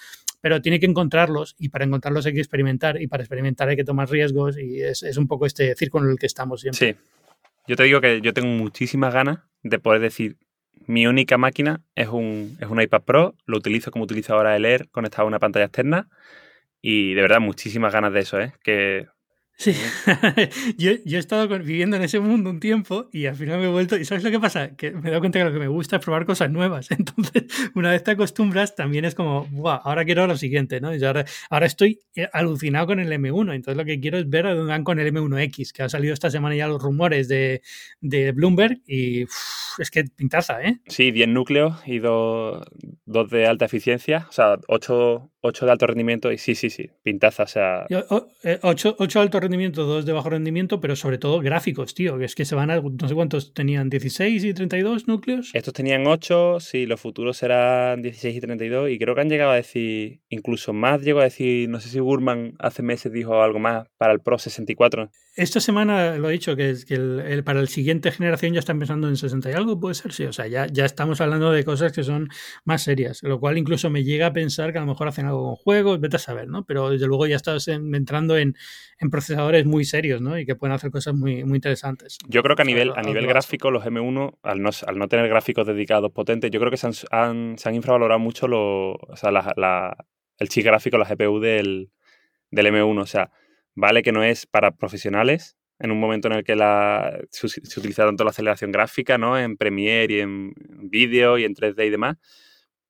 Pero 0.41 0.61
tiene 0.61 0.79
que 0.79 0.85
encontrarlos 0.85 1.55
y 1.57 1.69
para 1.69 1.85
encontrarlos 1.85 2.25
hay 2.25 2.33
que 2.33 2.39
experimentar 2.39 3.01
y 3.01 3.07
para 3.07 3.23
experimentar 3.23 3.69
hay 3.69 3.75
que 3.75 3.83
tomar 3.83 4.09
riesgos 4.09 4.57
y 4.57 4.81
es, 4.81 5.03
un 5.17 5.27
poco 5.27 5.45
este 5.45 5.75
círculo 5.75 6.05
en 6.05 6.11
el 6.11 6.19
que 6.19 6.27
estamos 6.27 6.61
siempre. 6.61 6.93
Sí. 6.93 6.99
Yo 7.67 7.75
te 7.75 7.83
digo 7.83 7.99
que 7.99 8.21
yo 8.21 8.33
tengo 8.33 8.47
muchísimas 8.47 9.13
ganas 9.13 9.39
de 9.63 9.79
poder 9.79 9.99
decir, 9.99 10.37
mi 10.85 11.05
única 11.05 11.37
máquina 11.37 11.81
es 11.95 12.07
un, 12.07 12.57
es 12.61 12.69
un 12.69 12.81
iPad 12.81 13.01
Pro, 13.01 13.35
lo 13.45 13.57
utilizo 13.57 13.91
como 13.91 14.05
utilizo 14.05 14.33
ahora 14.33 14.55
el 14.55 14.63
Air 14.63 14.87
conectado 14.89 15.23
a 15.23 15.27
una 15.27 15.39
pantalla 15.39 15.65
externa 15.65 16.07
y 16.81 17.13
de 17.13 17.21
verdad 17.21 17.41
muchísimas 17.41 17.91
ganas 17.91 18.13
de 18.13 18.19
eso, 18.21 18.39
¿eh? 18.39 18.53
que 18.63 19.07
Sí, 19.59 19.73
yo, 20.77 20.91
yo, 21.03 21.17
he 21.17 21.19
estado 21.19 21.47
viviendo 21.47 21.95
en 21.95 22.03
ese 22.03 22.19
mundo 22.19 22.51
un 22.51 22.59
tiempo 22.59 23.09
y 23.11 23.25
al 23.25 23.35
final 23.35 23.57
me 23.59 23.65
he 23.65 23.69
vuelto. 23.69 23.97
¿Y 23.97 24.05
sabes 24.05 24.23
lo 24.23 24.29
que 24.29 24.39
pasa? 24.39 24.75
Que 24.75 24.91
me 24.91 25.07
he 25.07 25.09
dado 25.09 25.19
cuenta 25.19 25.39
que 25.39 25.45
lo 25.45 25.51
que 25.51 25.57
me 25.57 25.67
gusta 25.67 25.95
es 25.95 26.05
probar 26.05 26.27
cosas 26.27 26.51
nuevas. 26.51 26.91
Entonces, 26.97 27.45
una 27.73 27.89
vez 27.89 28.03
te 28.03 28.11
acostumbras, 28.11 28.75
también 28.75 29.03
es 29.03 29.15
como, 29.15 29.47
Buah, 29.47 29.77
ahora 29.77 30.05
quiero 30.05 30.27
lo 30.27 30.37
siguiente, 30.37 30.79
¿no? 30.79 30.95
Y 30.95 31.03
ahora, 31.03 31.25
ahora 31.49 31.65
estoy 31.65 32.01
eh, 32.15 32.29
alucinado 32.33 32.85
con 32.85 32.99
el 32.99 33.11
M1. 33.11 33.55
Entonces, 33.55 33.77
lo 33.77 33.83
que 33.83 33.99
quiero 33.99 34.19
es 34.19 34.29
ver 34.29 34.45
a 34.45 34.53
dónde 34.53 34.71
van 34.71 34.83
con 34.83 34.99
el 34.99 35.11
M1X, 35.11 35.71
que 35.71 35.81
ha 35.81 35.89
salido 35.89 36.13
esta 36.13 36.29
semana 36.29 36.55
ya 36.55 36.67
los 36.67 36.79
rumores 36.79 37.27
de, 37.27 37.63
de 37.99 38.33
Bloomberg 38.33 38.81
y 38.85 39.23
es 39.79 39.89
que 39.91 40.03
pintaza, 40.03 40.61
¿eh? 40.61 40.79
Sí, 40.87 41.09
10 41.11 41.29
núcleos 41.29 41.75
y 41.87 41.97
dos, 41.97 42.63
dos 43.05 43.29
de 43.31 43.47
alta 43.47 43.65
eficiencia, 43.65 44.27
o 44.29 44.31
sea, 44.31 44.59
8, 44.67 45.31
8 45.41 45.65
de 45.65 45.71
alto 45.71 45.87
rendimiento 45.87 46.31
y 46.31 46.37
sí, 46.37 46.55
sí, 46.55 46.69
sí, 46.69 46.89
pintaza, 47.03 47.43
o 47.43 47.47
sea... 47.47 47.85
8, 47.89 48.95
8 48.99 49.19
de 49.19 49.23
alto 49.23 49.39
rendimiento, 49.39 49.85
2 49.85 50.05
de 50.05 50.13
bajo 50.13 50.29
rendimiento, 50.29 50.81
pero 50.81 50.95
sobre 50.95 51.17
todo 51.17 51.39
gráficos, 51.39 51.93
tío, 51.93 52.17
que 52.17 52.25
es 52.25 52.35
que 52.35 52.45
se 52.45 52.55
van 52.55 52.71
a, 52.71 52.81
no 52.81 53.07
sé 53.07 53.13
cuántos 53.13 53.53
tenían, 53.53 53.89
16 53.89 54.43
y 54.43 54.53
32 54.53 55.07
núcleos. 55.07 55.51
Estos 55.53 55.73
tenían 55.73 56.05
8, 56.07 56.59
sí, 56.59 56.85
los 56.85 56.99
futuros 56.99 57.37
serán 57.37 58.01
16 58.01 58.35
y 58.35 58.41
32 58.41 58.89
y 58.89 58.99
creo 58.99 59.15
que 59.15 59.21
han 59.21 59.29
llegado 59.29 59.51
a 59.51 59.55
decir, 59.55 60.21
incluso 60.29 60.73
más 60.73 61.01
llegó 61.01 61.19
a 61.19 61.25
decir, 61.25 61.69
no 61.69 61.79
sé 61.79 61.89
si 61.89 61.99
Burman 61.99 62.55
hace 62.59 62.81
meses 62.81 63.11
dijo 63.11 63.41
algo 63.41 63.59
más 63.59 63.87
para 63.97 64.13
el 64.13 64.19
Pro 64.19 64.37
64. 64.37 65.09
Esta 65.37 65.59
semana 65.59 66.17
lo 66.17 66.29
he 66.29 66.31
dicho, 66.33 66.55
que, 66.55 66.73
que 66.87 66.95
el, 66.95 67.43
para 67.43 67.59
el 67.59 67.67
siguiente 67.67 68.11
generación 68.11 68.53
ya 68.53 68.59
están 68.59 68.79
pensando 68.79 69.07
en 69.07 69.17
60 69.17 69.51
y 69.51 69.53
algo, 69.53 69.79
puede 69.79 69.93
ser, 69.93 70.11
sí, 70.11 70.23
o 70.25 70.33
sea, 70.33 70.47
ya, 70.47 70.65
ya 70.65 70.83
estamos 70.83 71.21
hablando 71.21 71.51
de 71.51 71.63
cosas 71.63 71.91
que 71.93 72.03
son 72.03 72.29
más 72.65 72.81
serias, 72.81 73.21
lo 73.21 73.39
cual 73.39 73.55
incluso 73.59 73.91
me 73.91 74.03
llega 74.03 74.25
a 74.25 74.33
pensar 74.33 74.71
que 74.71 74.79
a 74.79 74.81
lo 74.81 74.87
mejor 74.87 75.07
hacen 75.07 75.27
algo 75.27 75.43
con 75.43 75.55
juegos, 75.55 76.01
vete 76.01 76.15
a 76.15 76.19
saber, 76.19 76.47
¿no? 76.47 76.65
Pero 76.65 76.89
desde 76.89 77.05
luego 77.05 77.27
ya 77.27 77.35
estás 77.35 77.67
entrando 77.67 78.35
en, 78.35 78.55
procesadores 79.11 79.63
muy 79.67 79.85
serios, 79.85 80.21
¿no? 80.21 80.39
Y 80.39 80.45
que 80.47 80.55
pueden 80.55 80.73
hacer 80.73 80.89
cosas 80.89 81.13
muy, 81.13 81.43
muy 81.43 81.57
interesantes. 81.57 82.17
Yo 82.27 82.41
creo 82.41 82.55
que 82.55 82.63
a 82.63 82.65
nivel, 82.65 82.93
a 82.95 83.03
nivel 83.03 83.27
gráfico, 83.27 83.69
los 83.69 83.85
M1, 83.85 84.39
al 84.41 84.63
no, 84.63 84.71
al 84.87 84.97
no 84.97 85.07
tener 85.07 85.29
gráficos 85.29 85.67
dedicados 85.67 86.11
potentes, 86.13 86.49
yo 86.49 86.59
creo 86.59 86.71
que 86.71 86.77
se 86.77 86.87
han, 86.87 86.93
se 87.59 87.69
han, 87.69 87.75
infravalorado 87.75 88.19
mucho 88.19 88.47
o 88.47 89.15
sea, 89.15 89.29
el 90.39 90.49
chip 90.49 90.65
gráfico, 90.65 90.97
la 90.97 91.05
GPU 91.05 91.39
del, 91.39 91.91
del 92.49 92.65
M1. 92.65 92.99
O 92.99 93.05
sea, 93.05 93.29
vale 93.77 94.01
que 94.01 94.11
no 94.11 94.23
es 94.23 94.47
para 94.47 94.71
profesionales, 94.71 95.55
en 95.79 95.91
un 95.91 95.99
momento 95.99 96.27
en 96.27 96.33
el 96.33 96.43
que 96.43 96.55
la, 96.55 97.15
se, 97.29 97.45
utiliza 97.79 98.05
tanto 98.05 98.23
la 98.23 98.31
aceleración 98.31 98.71
gráfica, 98.71 99.19
¿no? 99.19 99.37
En 99.37 99.55
Premiere 99.55 100.15
y 100.15 100.19
en 100.19 100.53
vídeo 100.89 101.37
y 101.37 101.45
en 101.45 101.53
3D 101.53 101.85
y 101.85 101.91
demás, 101.91 102.17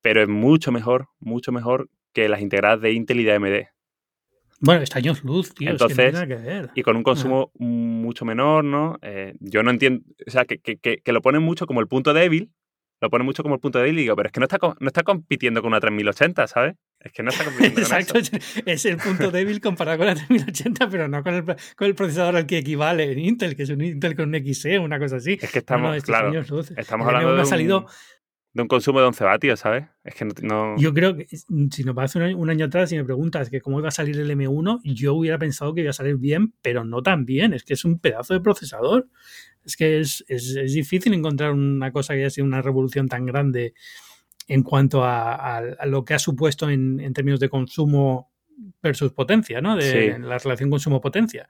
pero 0.00 0.22
es 0.22 0.28
mucho 0.28 0.72
mejor, 0.72 1.08
mucho 1.20 1.52
mejor 1.52 1.90
que 2.14 2.28
las 2.28 2.40
integradas 2.40 2.80
de 2.80 2.92
Intel 2.92 3.20
y 3.20 3.24
de 3.24 3.32
AMD. 3.34 3.66
Bueno, 4.60 4.82
está 4.82 4.98
años 4.98 5.22
luz, 5.22 5.54
tío. 5.54 5.70
Entonces, 5.70 6.18
que 6.20 6.34
ver. 6.34 6.70
y 6.74 6.82
con 6.82 6.96
un 6.96 7.02
consumo 7.02 7.52
mucho 7.58 8.24
menor, 8.24 8.64
¿no? 8.64 8.98
Eh, 9.02 9.34
yo 9.40 9.62
no 9.62 9.70
entiendo, 9.70 10.02
o 10.26 10.30
sea, 10.30 10.46
que, 10.46 10.58
que, 10.58 10.78
que, 10.78 11.12
lo 11.12 11.20
ponen 11.20 11.42
mucho 11.42 11.66
como 11.66 11.80
el 11.80 11.86
punto 11.86 12.14
débil, 12.14 12.50
lo 13.02 13.10
ponen 13.10 13.26
mucho 13.26 13.42
como 13.42 13.54
el 13.56 13.60
punto 13.60 13.78
débil 13.78 13.98
y 13.98 14.02
digo, 14.02 14.16
pero 14.16 14.28
es 14.28 14.32
que 14.32 14.40
no 14.40 14.46
está, 14.46 14.58
no 14.80 14.86
está 14.86 15.02
compitiendo 15.02 15.60
con 15.60 15.68
una 15.68 15.80
3080, 15.80 16.46
¿sabes? 16.46 16.76
Es 17.00 17.12
que 17.12 17.22
no 17.22 17.30
está 17.30 17.44
compitiendo 17.44 17.80
Exacto, 17.80 18.14
con 18.14 18.22
eso. 18.22 18.36
es 18.66 18.84
el 18.84 18.96
punto 18.96 19.30
débil 19.30 19.60
comparado 19.60 19.98
con 19.98 20.06
la 20.06 20.14
3080, 20.14 20.88
pero 20.90 21.08
no 21.08 21.22
con 21.22 21.34
el, 21.34 21.44
con 21.44 21.86
el 21.86 21.94
procesador 21.94 22.36
al 22.36 22.46
que 22.46 22.58
equivale 22.58 23.12
en 23.12 23.18
Intel, 23.18 23.56
que 23.56 23.62
es 23.62 23.70
un 23.70 23.82
Intel 23.82 24.16
con 24.16 24.34
un 24.34 24.54
XE, 24.54 24.78
una 24.78 24.98
cosa 24.98 25.16
así. 25.16 25.38
Es 25.40 25.50
que 25.50 25.60
estamos, 25.60 26.02
claro, 26.02 26.32
estamos 26.76 27.06
hablando 27.06 27.34
de 27.34 27.40
un... 27.40 27.46
salido 27.46 27.86
de 28.58 28.62
un 28.62 28.68
consumo 28.68 28.98
de 29.00 29.06
11 29.06 29.24
vatios, 29.24 29.60
¿sabes? 29.60 29.84
Es 30.02 30.14
que 30.14 30.24
no, 30.42 30.76
Yo 30.78 30.92
creo 30.94 31.16
que 31.16 31.26
si 31.28 31.84
nos 31.84 31.94
parece 31.94 32.34
un 32.34 32.50
año 32.50 32.66
atrás 32.66 32.90
y 32.90 32.96
me 32.96 33.04
preguntas 33.04 33.50
que 33.50 33.60
cómo 33.60 33.78
iba 33.78 33.88
a 33.88 33.92
salir 33.92 34.18
el 34.18 34.30
M1, 34.30 34.80
yo 34.82 35.14
hubiera 35.14 35.38
pensado 35.38 35.74
que 35.74 35.82
iba 35.82 35.90
a 35.90 35.92
salir 35.94 36.16
bien, 36.16 36.54
pero 36.62 36.84
no 36.84 37.02
tan 37.02 37.24
bien. 37.24 37.52
Es 37.52 37.62
que 37.62 37.74
es 37.74 37.84
un 37.84 38.00
pedazo 38.00 38.34
de 38.34 38.40
procesador. 38.40 39.06
Es 39.64 39.76
que 39.76 40.00
es, 40.00 40.24
difícil 40.72 41.14
encontrar 41.14 41.52
una 41.52 41.92
cosa 41.92 42.14
que 42.14 42.20
haya 42.20 42.30
sido 42.30 42.46
una 42.46 42.62
revolución 42.62 43.06
tan 43.06 43.26
grande 43.26 43.74
en 44.48 44.62
cuanto 44.62 45.04
a, 45.04 45.62
lo 45.84 46.04
que 46.04 46.14
ha 46.14 46.18
supuesto 46.18 46.68
en, 46.70 47.12
términos 47.12 47.38
de 47.38 47.50
consumo 47.50 48.32
versus 48.82 49.12
potencia, 49.12 49.60
¿no? 49.60 49.76
De 49.76 50.18
la 50.18 50.38
relación 50.38 50.70
consumo-potencia. 50.70 51.48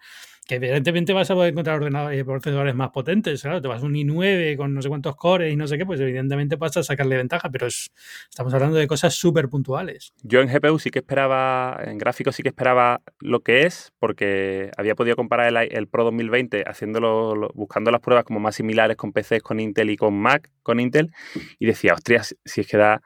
Que 0.49 0.55
evidentemente 0.55 1.13
vas 1.13 1.31
a 1.31 1.35
poder 1.35 1.53
encontrar 1.53 1.77
ordenadores, 1.77 2.25
procesadores 2.25 2.75
más 2.75 2.91
potentes, 2.91 3.43
claro, 3.43 3.61
te 3.61 3.69
vas 3.69 3.83
a 3.83 3.87
un 3.87 3.93
i9 3.93 4.57
con 4.57 4.73
no 4.73 4.81
sé 4.81 4.89
cuántos 4.89 5.15
cores 5.15 5.53
y 5.53 5.57
no 5.57 5.67
sé 5.67 5.77
qué, 5.77 5.85
pues 5.85 6.01
evidentemente 6.01 6.57
vas 6.57 6.75
a 6.79 6.83
sacarle 6.83 7.19
ventaja, 7.19 7.51
pero 7.51 7.67
estamos 7.67 8.55
hablando 8.55 8.79
de 8.79 8.87
cosas 8.87 9.15
súper 9.15 9.51
puntuales. 9.51 10.15
Yo 10.23 10.41
en 10.41 10.49
GPU 10.49 10.79
sí 10.79 10.91
que 10.91 11.01
esperaba, 11.01 11.79
en 11.85 11.99
gráficos 11.99 12.35
sí 12.35 12.43
que 12.43 12.49
esperaba 12.49 13.03
lo 13.21 13.41
que 13.41 13.67
es, 13.67 13.93
porque 13.99 14.71
había 14.79 14.95
podido 14.95 15.17
comparar 15.17 15.53
el, 15.71 15.87
Pro 15.87 16.05
2020 16.05 16.65
haciéndolo, 16.67 17.51
buscando 17.55 17.91
las 17.91 18.01
pruebas 18.01 18.25
como 18.25 18.41
más 18.41 18.55
similares 18.55 18.97
con 18.97 19.13
PCs 19.13 19.43
con 19.43 19.61
Intel 19.61 19.91
y 19.91 19.99
con 19.99 20.15
Mac 20.15 20.51
con 20.63 20.81
Intel, 20.81 21.13
y 21.59 21.67
decía, 21.67 21.93
ostras, 21.93 22.35
si 22.47 22.63
es 22.63 22.67
que 22.67 22.79
da 22.79 23.03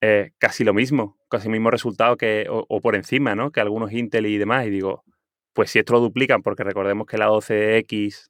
eh, 0.00 0.30
casi 0.38 0.64
lo 0.64 0.72
mismo, 0.72 1.18
casi 1.28 1.48
el 1.48 1.52
mismo 1.52 1.70
resultado 1.70 2.16
que, 2.16 2.46
o, 2.48 2.64
o 2.66 2.80
por 2.80 2.96
encima, 2.96 3.34
¿no? 3.34 3.52
Que 3.52 3.60
algunos 3.60 3.92
Intel 3.92 4.24
y 4.24 4.38
demás, 4.38 4.66
y 4.66 4.70
digo, 4.70 5.04
pues 5.54 5.70
si 5.70 5.78
esto 5.78 5.94
lo 5.94 6.00
duplican, 6.00 6.42
porque 6.42 6.64
recordemos 6.64 7.06
que 7.06 7.16
la 7.16 7.28
12XZ 7.28 8.28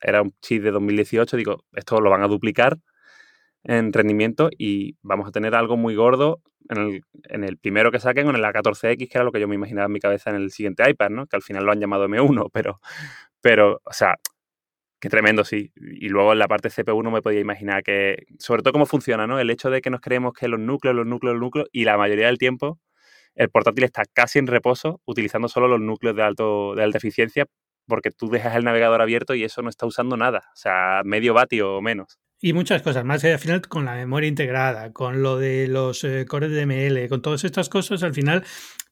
era 0.00 0.22
un 0.22 0.34
chip 0.40 0.62
de 0.62 0.70
2018, 0.70 1.36
digo, 1.36 1.64
esto 1.74 2.00
lo 2.00 2.10
van 2.10 2.22
a 2.22 2.28
duplicar 2.28 2.78
en 3.64 3.92
rendimiento 3.92 4.50
y 4.56 4.96
vamos 5.02 5.28
a 5.28 5.32
tener 5.32 5.54
algo 5.54 5.76
muy 5.76 5.94
gordo 5.94 6.40
en 6.68 7.44
el, 7.44 7.58
primero 7.58 7.90
que 7.90 7.98
saquen, 7.98 8.28
en 8.28 8.36
el 8.36 8.44
A14X, 8.44 8.96
que 8.96 9.18
era 9.18 9.24
lo 9.24 9.32
que 9.32 9.40
yo 9.40 9.48
me 9.48 9.54
imaginaba 9.54 9.86
en 9.86 9.92
mi 9.92 10.00
cabeza 10.00 10.30
en 10.30 10.36
el 10.36 10.50
siguiente 10.50 10.88
iPad, 10.88 11.10
¿no? 11.10 11.26
Que 11.26 11.36
al 11.36 11.42
final 11.42 11.64
lo 11.64 11.72
han 11.72 11.80
llamado 11.80 12.08
M1, 12.08 12.48
pero, 12.52 12.80
pero 13.40 13.82
o 13.84 13.92
sea, 13.92 14.16
qué 15.00 15.08
tremendo, 15.10 15.44
sí. 15.44 15.72
Y 15.76 16.08
luego 16.08 16.32
en 16.32 16.38
la 16.38 16.48
parte 16.48 16.70
CPU 16.70 17.02
no 17.02 17.10
me 17.10 17.22
podía 17.22 17.40
imaginar 17.40 17.82
que, 17.82 18.24
sobre 18.38 18.62
todo 18.62 18.72
cómo 18.72 18.86
funciona, 18.86 19.26
¿no? 19.26 19.38
El 19.38 19.50
hecho 19.50 19.70
de 19.70 19.82
que 19.82 19.90
nos 19.90 20.00
creemos 20.00 20.32
que 20.32 20.48
los 20.48 20.60
núcleos, 20.60 20.96
los 20.96 21.06
núcleos, 21.06 21.34
los 21.34 21.42
núcleos, 21.42 21.68
y 21.72 21.84
la 21.84 21.98
mayoría 21.98 22.26
del 22.26 22.38
tiempo 22.38 22.78
el 23.34 23.50
portátil 23.50 23.84
está 23.84 24.04
casi 24.12 24.38
en 24.38 24.46
reposo, 24.46 25.00
utilizando 25.04 25.48
solo 25.48 25.68
los 25.68 25.80
núcleos 25.80 26.16
de, 26.16 26.22
alto, 26.22 26.74
de 26.74 26.82
alta 26.82 26.98
eficiencia, 26.98 27.46
porque 27.86 28.10
tú 28.10 28.30
dejas 28.30 28.56
el 28.56 28.64
navegador 28.64 29.02
abierto 29.02 29.34
y 29.34 29.44
eso 29.44 29.62
no 29.62 29.68
está 29.68 29.86
usando 29.86 30.16
nada, 30.16 30.50
o 30.52 30.56
sea, 30.56 31.02
medio 31.04 31.34
vatio 31.34 31.76
o 31.76 31.82
menos. 31.82 32.18
Y 32.40 32.52
muchas 32.52 32.82
cosas 32.82 33.04
más. 33.04 33.24
Al 33.24 33.38
final, 33.38 33.62
con 33.62 33.86
la 33.86 33.94
memoria 33.94 34.28
integrada, 34.28 34.92
con 34.92 35.22
lo 35.22 35.38
de 35.38 35.66
los 35.66 36.04
eh, 36.04 36.26
cores 36.28 36.50
de 36.50 36.66
ML, 36.66 37.08
con 37.08 37.22
todas 37.22 37.44
estas 37.44 37.70
cosas, 37.70 38.02
al 38.02 38.12
final 38.12 38.44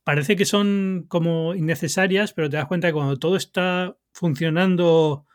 parece 0.04 0.36
que 0.36 0.46
son 0.46 1.04
como 1.08 1.54
innecesarias, 1.54 2.32
pero 2.32 2.48
te 2.48 2.56
das 2.56 2.66
cuenta 2.66 2.88
que 2.88 2.94
cuando 2.94 3.18
todo 3.18 3.36
está 3.36 3.96
funcionando 4.12 5.26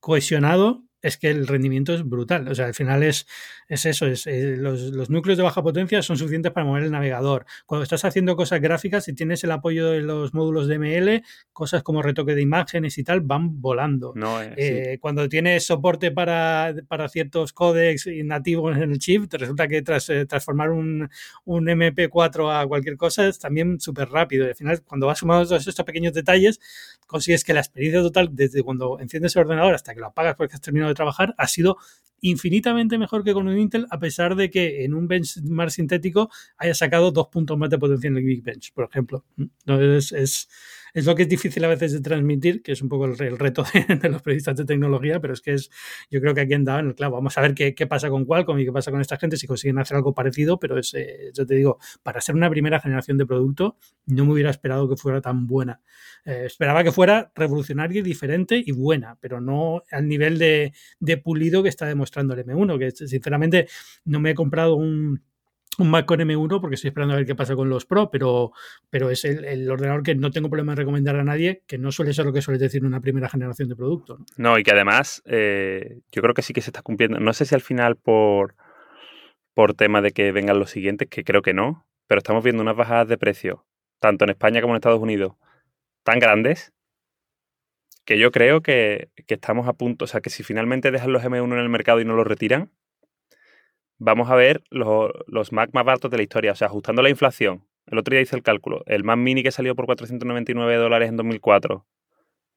cohesionado, 0.00 0.87
es 1.02 1.16
que 1.16 1.30
el 1.30 1.46
rendimiento 1.46 1.94
es 1.94 2.08
brutal. 2.08 2.48
O 2.48 2.54
sea, 2.54 2.66
al 2.66 2.74
final 2.74 3.02
es, 3.02 3.26
es 3.68 3.86
eso, 3.86 4.06
es, 4.06 4.26
eh, 4.26 4.56
los, 4.56 5.10
núcleos 5.10 5.36
de 5.36 5.44
baja 5.44 5.62
potencia 5.62 6.02
son 6.02 6.16
suficientes 6.16 6.52
para 6.52 6.66
mover 6.66 6.84
el 6.84 6.90
navegador. 6.90 7.46
Cuando 7.66 7.84
estás 7.84 8.04
haciendo 8.04 8.36
cosas 8.36 8.60
gráficas 8.60 9.06
y 9.08 9.14
tienes 9.14 9.44
el 9.44 9.52
apoyo 9.52 9.90
de 9.90 10.00
los 10.00 10.34
módulos 10.34 10.66
de 10.66 10.78
ML, 10.78 11.24
cosas 11.52 11.82
como 11.82 12.02
retoque 12.02 12.34
de 12.34 12.42
imágenes 12.42 12.98
y 12.98 13.04
tal 13.04 13.20
van 13.20 13.60
volando. 13.60 14.14
Eh, 14.16 14.54
eh, 14.56 14.98
cuando 15.00 15.28
tienes 15.28 15.66
soporte 15.66 16.10
para, 16.10 16.74
para, 16.88 17.08
ciertos 17.08 17.52
códecs 17.52 18.06
nativos 18.24 18.76
en 18.76 18.92
el 18.92 18.98
chip, 18.98 19.28
te 19.28 19.38
resulta 19.38 19.68
que 19.68 19.82
tras 19.82 20.10
transformar 20.28 20.70
un, 20.70 21.08
un, 21.44 21.66
MP4 21.66 22.62
a 22.62 22.66
cualquier 22.66 22.96
cosa 22.96 23.28
es 23.28 23.38
también 23.38 23.80
súper 23.80 24.08
rápido. 24.08 24.46
al 24.46 24.54
final, 24.54 24.82
cuando 24.82 25.06
vas 25.06 25.18
sumando 25.18 25.46
todos 25.46 25.66
estos 25.66 25.84
pequeños 25.84 26.12
detalles, 26.12 26.60
consigues 27.06 27.44
que 27.44 27.54
la 27.54 27.60
experiencia 27.60 28.02
total, 28.02 28.30
desde 28.32 28.62
cuando 28.62 28.98
enciendes 29.00 29.34
el 29.36 29.42
ordenador 29.42 29.74
hasta 29.74 29.94
que 29.94 30.00
lo 30.00 30.06
apagas 30.06 30.34
porque 30.34 30.54
has 30.54 30.60
terminado 30.60 30.87
de 30.88 30.94
trabajar 30.94 31.34
ha 31.38 31.46
sido 31.46 31.76
infinitamente 32.20 32.98
mejor 32.98 33.24
que 33.24 33.32
con 33.32 33.46
un 33.46 33.58
Intel, 33.58 33.86
a 33.90 33.98
pesar 33.98 34.34
de 34.34 34.50
que 34.50 34.84
en 34.84 34.94
un 34.94 35.06
benchmark 35.06 35.70
sintético 35.70 36.30
haya 36.56 36.74
sacado 36.74 37.12
dos 37.12 37.28
puntos 37.28 37.56
más 37.56 37.70
de 37.70 37.78
potencia 37.78 38.08
en 38.08 38.16
el 38.16 38.24
Geekbench, 38.24 38.72
por 38.72 38.88
ejemplo. 38.90 39.24
Entonces, 39.36 40.12
es, 40.12 40.48
es 40.94 41.06
lo 41.06 41.14
que 41.14 41.22
es 41.22 41.28
difícil 41.28 41.64
a 41.64 41.68
veces 41.68 41.92
de 41.92 42.00
transmitir, 42.00 42.62
que 42.62 42.72
es 42.72 42.82
un 42.82 42.88
poco 42.88 43.06
el, 43.06 43.38
reto 43.38 43.64
de, 44.02 44.08
los 44.08 44.22
periodistas 44.22 44.56
de 44.56 44.64
tecnología, 44.64 45.20
pero 45.20 45.34
es 45.34 45.40
que 45.40 45.54
es, 45.54 45.70
yo 46.10 46.20
creo 46.20 46.34
que 46.34 46.42
aquí 46.42 46.54
han 46.54 46.64
dado 46.64 46.80
en 46.80 46.86
el 46.88 46.94
clavo. 46.94 47.16
Vamos 47.16 47.36
a 47.38 47.40
ver 47.40 47.54
qué, 47.54 47.74
qué 47.74 47.86
pasa 47.86 48.08
con 48.10 48.24
Qualcomm 48.24 48.58
y 48.58 48.64
qué 48.64 48.72
pasa 48.72 48.90
con 48.90 49.00
esta 49.00 49.16
gente, 49.16 49.36
si 49.36 49.46
consiguen 49.46 49.78
hacer 49.78 49.96
algo 49.96 50.14
parecido, 50.14 50.58
pero 50.58 50.78
es, 50.78 50.94
eh, 50.94 51.30
yo 51.34 51.46
te 51.46 51.54
digo, 51.54 51.78
para 52.02 52.20
ser 52.20 52.34
una 52.34 52.50
primera 52.50 52.80
generación 52.80 53.18
de 53.18 53.26
producto, 53.26 53.76
no 54.06 54.24
me 54.24 54.32
hubiera 54.32 54.50
esperado 54.50 54.88
que 54.88 54.96
fuera 54.96 55.20
tan 55.20 55.46
buena. 55.46 55.80
Eh, 56.24 56.44
esperaba 56.46 56.84
que 56.84 56.92
fuera 56.92 57.32
revolucionaria 57.34 58.00
y 58.00 58.02
diferente 58.02 58.62
y 58.64 58.72
buena, 58.72 59.16
pero 59.20 59.40
no 59.40 59.82
al 59.90 60.08
nivel 60.08 60.38
de, 60.38 60.72
de 61.00 61.16
pulido 61.16 61.62
que 61.62 61.68
está 61.68 61.86
demostrando 61.86 62.34
el 62.34 62.44
M1, 62.44 62.78
que 62.78 62.90
sinceramente 62.90 63.68
no 64.04 64.20
me 64.20 64.30
he 64.30 64.34
comprado 64.34 64.74
un 64.76 65.22
un 65.78 65.90
Mac 65.90 66.06
con 66.06 66.20
M1 66.20 66.60
porque 66.60 66.74
estoy 66.74 66.88
esperando 66.88 67.14
a 67.14 67.18
ver 67.18 67.26
qué 67.26 67.34
pasa 67.34 67.54
con 67.54 67.68
los 67.68 67.86
Pro, 67.86 68.10
pero, 68.10 68.52
pero 68.90 69.10
es 69.10 69.24
el, 69.24 69.70
ordenador 69.70 70.02
que 70.02 70.14
no 70.14 70.30
tengo 70.30 70.48
problema 70.48 70.72
en 70.72 70.78
recomendar 70.78 71.16
a 71.16 71.24
nadie, 71.24 71.62
que 71.66 71.78
no 71.78 71.92
suele 71.92 72.12
ser 72.12 72.26
lo 72.26 72.32
que 72.32 72.42
suele 72.42 72.58
decir 72.58 72.84
una 72.84 73.00
primera 73.00 73.28
generación 73.28 73.68
de 73.68 73.76
producto. 73.76 74.18
No, 74.36 74.58
y 74.58 74.64
que 74.64 74.72
además 74.72 75.22
eh, 75.24 76.00
yo 76.10 76.20
creo 76.20 76.34
que 76.34 76.42
sí 76.42 76.52
que 76.52 76.60
se 76.60 76.70
está 76.70 76.82
cumpliendo. 76.82 77.20
No 77.20 77.32
sé 77.32 77.44
si 77.44 77.54
al 77.54 77.60
final 77.60 77.96
por, 77.96 78.56
por 79.54 79.74
tema 79.74 80.02
de 80.02 80.10
que 80.10 80.32
vengan 80.32 80.58
los 80.58 80.70
siguientes, 80.70 81.08
que 81.08 81.24
creo 81.24 81.42
que 81.42 81.54
no, 81.54 81.86
pero 82.06 82.18
estamos 82.18 82.42
viendo 82.42 82.62
unas 82.62 82.76
bajadas 82.76 83.08
de 83.08 83.16
precio, 83.16 83.64
tanto 84.00 84.24
en 84.24 84.30
España 84.30 84.60
como 84.60 84.74
en 84.74 84.78
Estados 84.78 85.00
Unidos, 85.00 85.34
tan 86.02 86.18
grandes 86.18 86.72
que 88.04 88.18
yo 88.18 88.32
creo 88.32 88.62
que, 88.62 89.10
que 89.26 89.34
estamos 89.34 89.68
a 89.68 89.74
punto, 89.74 90.06
o 90.06 90.08
sea, 90.08 90.22
que 90.22 90.30
si 90.30 90.42
finalmente 90.42 90.90
dejan 90.90 91.12
los 91.12 91.22
M1 91.22 91.52
en 91.52 91.58
el 91.58 91.68
mercado 91.68 92.00
y 92.00 92.06
no 92.06 92.14
los 92.14 92.26
retiran, 92.26 92.72
vamos 93.98 94.30
a 94.30 94.34
ver 94.34 94.62
los, 94.70 95.52
Mac 95.52 95.70
más 95.72 95.84
baratos 95.84 96.10
de 96.10 96.16
la 96.16 96.22
historia, 96.22 96.52
o 96.52 96.54
sea, 96.54 96.68
ajustando 96.68 97.02
la 97.02 97.10
inflación. 97.10 97.66
El 97.86 97.98
otro 97.98 98.12
día 98.12 98.20
hice 98.20 98.36
el 98.36 98.42
cálculo. 98.42 98.82
El 98.86 99.04
Mac 99.04 99.18
Mini 99.18 99.42
que 99.42 99.50
salió 99.50 99.74
por 99.74 99.86
499 99.86 100.76
dólares 100.76 101.08
en 101.08 101.16
2004, 101.16 101.86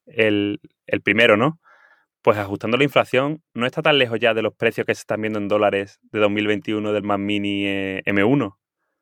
el, 0.05 0.59
primero, 1.03 1.37
¿no? 1.37 1.59
Pues 2.21 2.37
ajustando 2.37 2.77
la 2.77 2.83
inflación, 2.83 3.41
no 3.53 3.65
está 3.65 3.81
tan 3.81 3.97
lejos 3.97 4.19
ya 4.19 4.33
de 4.33 4.43
los 4.43 4.53
precios 4.53 4.85
que 4.85 4.93
se 4.93 5.01
están 5.01 5.21
viendo 5.21 5.39
en 5.39 5.47
dólares 5.47 5.99
de 6.11 6.19
2021 6.19 6.93
del 6.93 7.03
Mac 7.03 7.19
Mini 7.19 7.65
eh, 7.65 8.03
M1. 8.05 8.57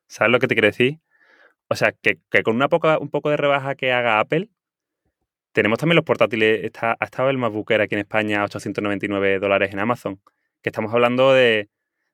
¿Sabes 0.08 0.32
lo 0.32 0.40
que 0.40 0.48
te 0.48 0.56
quiero 0.56 0.68
decir? 0.68 1.00
O 1.68 1.76
sea, 1.76 1.92
que, 1.92 2.20
con 2.44 2.56
una 2.56 2.70
poca, 2.70 2.98
un 2.98 3.10
poco 3.10 3.30
de 3.30 3.38
rebaja 3.38 3.76
que 3.76 3.92
haga 3.92 4.20
Apple, 4.20 4.50
tenemos 5.52 5.80
también 5.80 5.98
los 5.98 6.06
portátiles. 6.06 6.64
Está, 6.64 6.96
ha 7.00 7.06
estado 7.06 7.30
el 7.30 7.38
MacBook 7.38 7.70
Air 7.72 7.82
aquí 7.82 7.96
en 7.96 8.02
España 8.02 8.42
a 8.42 8.46
899 8.46 9.40
dólares 9.40 9.74
en 9.74 9.80
Amazon. 9.80 10.22
Que 10.62 10.70
estamos 10.70 10.94
hablando 10.94 11.34
de, 11.34 11.70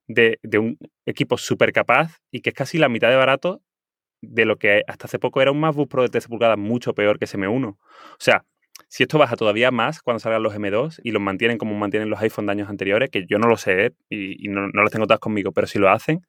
de, 0.07 0.39
un 0.57 0.77
equipo 1.05 1.37
súper 1.37 1.71
capaz 1.71 2.19
y 2.31 2.41
que 2.41 2.49
es 2.49 2.55
casi 2.55 2.77
la 2.77 2.89
mitad 2.89 3.09
de 3.09 3.15
barato 3.15 3.61
de 4.21 4.45
lo 4.45 4.57
que 4.57 4.83
hasta 4.87 5.05
hace 5.05 5.19
poco 5.19 5.41
era 5.41 5.51
un 5.51 5.59
MacBook 5.59 5.89
Pro 5.89 6.03
de 6.03 6.09
13 6.09 6.29
pulgadas 6.29 6.57
mucho 6.57 6.93
peor 6.93 7.19
que 7.19 7.25
ese 7.25 7.37
M1. 7.37 7.67
O 7.67 7.77
sea, 8.17 8.45
si 8.87 9.03
esto 9.03 9.17
baja 9.17 9.35
todavía 9.35 9.71
más 9.71 10.01
cuando 10.01 10.19
salgan 10.19 10.43
los 10.43 10.53
M2 10.55 10.99
y 11.03 11.11
los 11.11 11.21
mantienen 11.21 11.57
como 11.57 11.75
mantienen 11.75 12.09
los 12.09 12.19
iPhone 12.21 12.45
de 12.45 12.53
años 12.53 12.69
anteriores, 12.69 13.09
que 13.09 13.25
yo 13.27 13.37
no 13.39 13.47
lo 13.47 13.57
sé 13.57 13.87
¿eh? 13.87 13.91
y, 14.09 14.47
no, 14.47 14.67
no, 14.67 14.81
los 14.81 14.91
tengo 14.91 15.05
todas 15.05 15.19
conmigo, 15.19 15.51
pero 15.51 15.67
si 15.67 15.79
lo 15.79 15.89
hacen, 15.89 16.25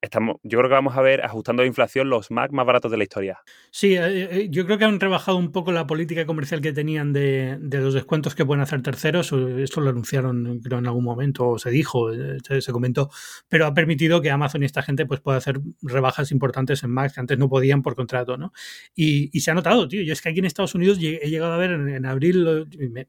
estamos, 0.00 0.36
yo 0.42 0.58
creo 0.58 0.68
que 0.68 0.74
vamos 0.74 0.96
a 0.96 1.02
ver, 1.02 1.24
ajustando 1.24 1.62
la 1.62 1.66
inflación, 1.66 2.08
los 2.08 2.30
Mac 2.30 2.52
más 2.52 2.64
baratos 2.64 2.90
de 2.90 2.96
la 2.96 3.02
historia. 3.02 3.40
Sí, 3.70 3.96
eh, 3.96 4.28
eh, 4.30 4.48
yo 4.50 4.64
creo 4.64 4.78
que 4.78 4.84
han 4.84 5.00
rebajado 5.00 5.36
un 5.36 5.50
poco 5.50 5.72
la 5.72 5.86
política 5.86 6.24
comercial 6.24 6.60
que 6.60 6.72
tenían 6.72 7.12
de, 7.12 7.58
los 7.60 7.94
descuentos 7.94 8.34
que 8.34 8.44
pueden 8.44 8.62
hacer 8.62 8.82
terceros. 8.82 9.32
Esto 9.32 9.80
lo 9.80 9.90
anunciaron, 9.90 10.60
creo, 10.62 10.78
en 10.78 10.86
algún 10.86 11.04
momento, 11.04 11.48
o 11.48 11.58
se 11.58 11.70
dijo, 11.70 12.12
eh, 12.12 12.38
se, 12.60 12.72
comentó, 12.72 13.10
pero 13.48 13.66
ha 13.66 13.74
permitido 13.74 14.20
que 14.20 14.30
Amazon 14.30 14.62
y 14.62 14.66
esta 14.66 14.82
gente 14.82 15.06
pues, 15.06 15.20
pueda 15.20 15.38
hacer 15.38 15.60
rebajas 15.82 16.30
importantes 16.30 16.82
en 16.84 16.90
Mac 16.90 17.14
que 17.14 17.20
antes 17.20 17.38
no 17.38 17.48
podían 17.48 17.82
por 17.82 17.96
contrato, 17.96 18.36
¿no? 18.36 18.52
Y, 18.94 19.28
se 19.38 19.52
ha 19.52 19.54
notado, 19.54 19.86
tío. 19.86 20.02
Yo 20.02 20.12
es 20.12 20.20
que 20.20 20.30
aquí 20.30 20.40
en 20.40 20.46
Estados 20.46 20.74
Unidos 20.74 20.98
he 21.00 21.30
llegado 21.30 21.52
a 21.52 21.58
ver 21.58 21.70
en, 21.70 22.06
abril, 22.06 22.66
me, 22.90 23.06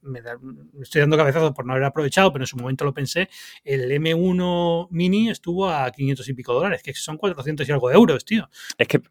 estoy 0.82 1.02
dando 1.02 1.18
cabezazos 1.18 1.54
por 1.54 1.66
no 1.66 1.74
haber 1.74 1.86
aprovechado, 1.86 2.32
pero 2.32 2.44
en 2.44 2.48
su 2.48 2.56
momento 2.56 2.86
lo 2.86 2.94
pensé, 2.94 3.30
el 3.64 3.92
M1 3.92 4.88
Mini 4.92 5.30
estuvo 5.30 5.68
a 5.70 5.90
500 5.90 6.30
y 6.30 6.34
pico 6.34 6.54
dólares 6.54 6.79
que 6.84 6.94
son 6.94 7.18
400 7.18 7.68
y 7.68 7.72
algo 7.72 7.90
de 7.90 7.96
euros, 7.96 8.26
tío. 8.26 8.50
Es 8.78 8.88
que, 8.88 9.02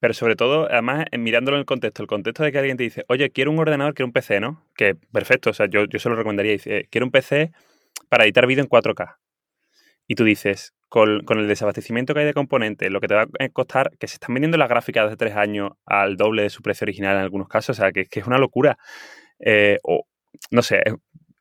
pero 0.00 0.14
sobre 0.14 0.36
todo, 0.36 0.70
además, 0.70 1.06
mirándolo 1.18 1.56
en 1.56 1.60
el 1.60 1.66
contexto, 1.66 2.02
el 2.02 2.08
contexto 2.08 2.42
de 2.42 2.52
que 2.52 2.58
alguien 2.58 2.76
te 2.76 2.84
dice, 2.84 3.04
oye, 3.08 3.30
quiero 3.30 3.50
un 3.50 3.58
ordenador, 3.58 3.94
quiero 3.94 4.06
un 4.06 4.12
PC, 4.12 4.40
¿no? 4.40 4.64
Que 4.76 4.94
perfecto, 4.94 5.50
o 5.50 5.54
sea, 5.54 5.66
yo, 5.66 5.84
yo 5.86 5.98
se 5.98 6.08
lo 6.08 6.16
recomendaría, 6.16 6.52
dice, 6.52 6.86
quiero 6.90 7.06
un 7.06 7.10
PC 7.10 7.52
para 8.08 8.24
editar 8.24 8.46
vídeo 8.46 8.62
en 8.62 8.68
4K. 8.68 9.16
Y 10.06 10.14
tú 10.14 10.24
dices, 10.24 10.74
con, 10.88 11.22
el 11.28 11.48
desabastecimiento 11.48 12.14
que 12.14 12.20
hay 12.20 12.26
de 12.26 12.34
componentes, 12.34 12.90
lo 12.90 13.00
que 13.00 13.08
te 13.08 13.14
va 13.14 13.22
a 13.22 13.48
costar, 13.50 13.92
que 13.98 14.08
se 14.08 14.14
están 14.14 14.34
vendiendo 14.34 14.56
las 14.56 14.68
gráficas 14.68 15.10
de 15.10 15.16
tres 15.16 15.36
años 15.36 15.72
al 15.84 16.16
doble 16.16 16.42
de 16.42 16.50
su 16.50 16.62
precio 16.62 16.84
original 16.86 17.16
en 17.16 17.22
algunos 17.22 17.48
casos, 17.48 17.78
o 17.78 17.80
sea, 17.82 17.92
que, 17.92 18.06
que 18.06 18.20
es 18.20 18.26
una 18.26 18.38
locura. 18.38 18.78
Eh, 19.38 19.78
o, 19.82 20.06
no 20.50 20.62
sé, 20.62 20.82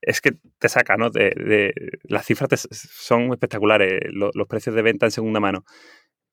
es 0.02 0.22
que 0.22 0.34
te 0.60 0.70
saca, 0.70 0.98
¿no? 0.98 1.10
De, 1.10 1.74
las 2.04 2.26
cifras 2.26 2.68
son 2.72 3.32
espectaculares, 3.32 4.02
los 4.12 4.48
precios 4.48 4.76
de 4.76 4.82
venta 4.82 5.06
en 5.06 5.12
segunda 5.12 5.39
mano. 5.39 5.66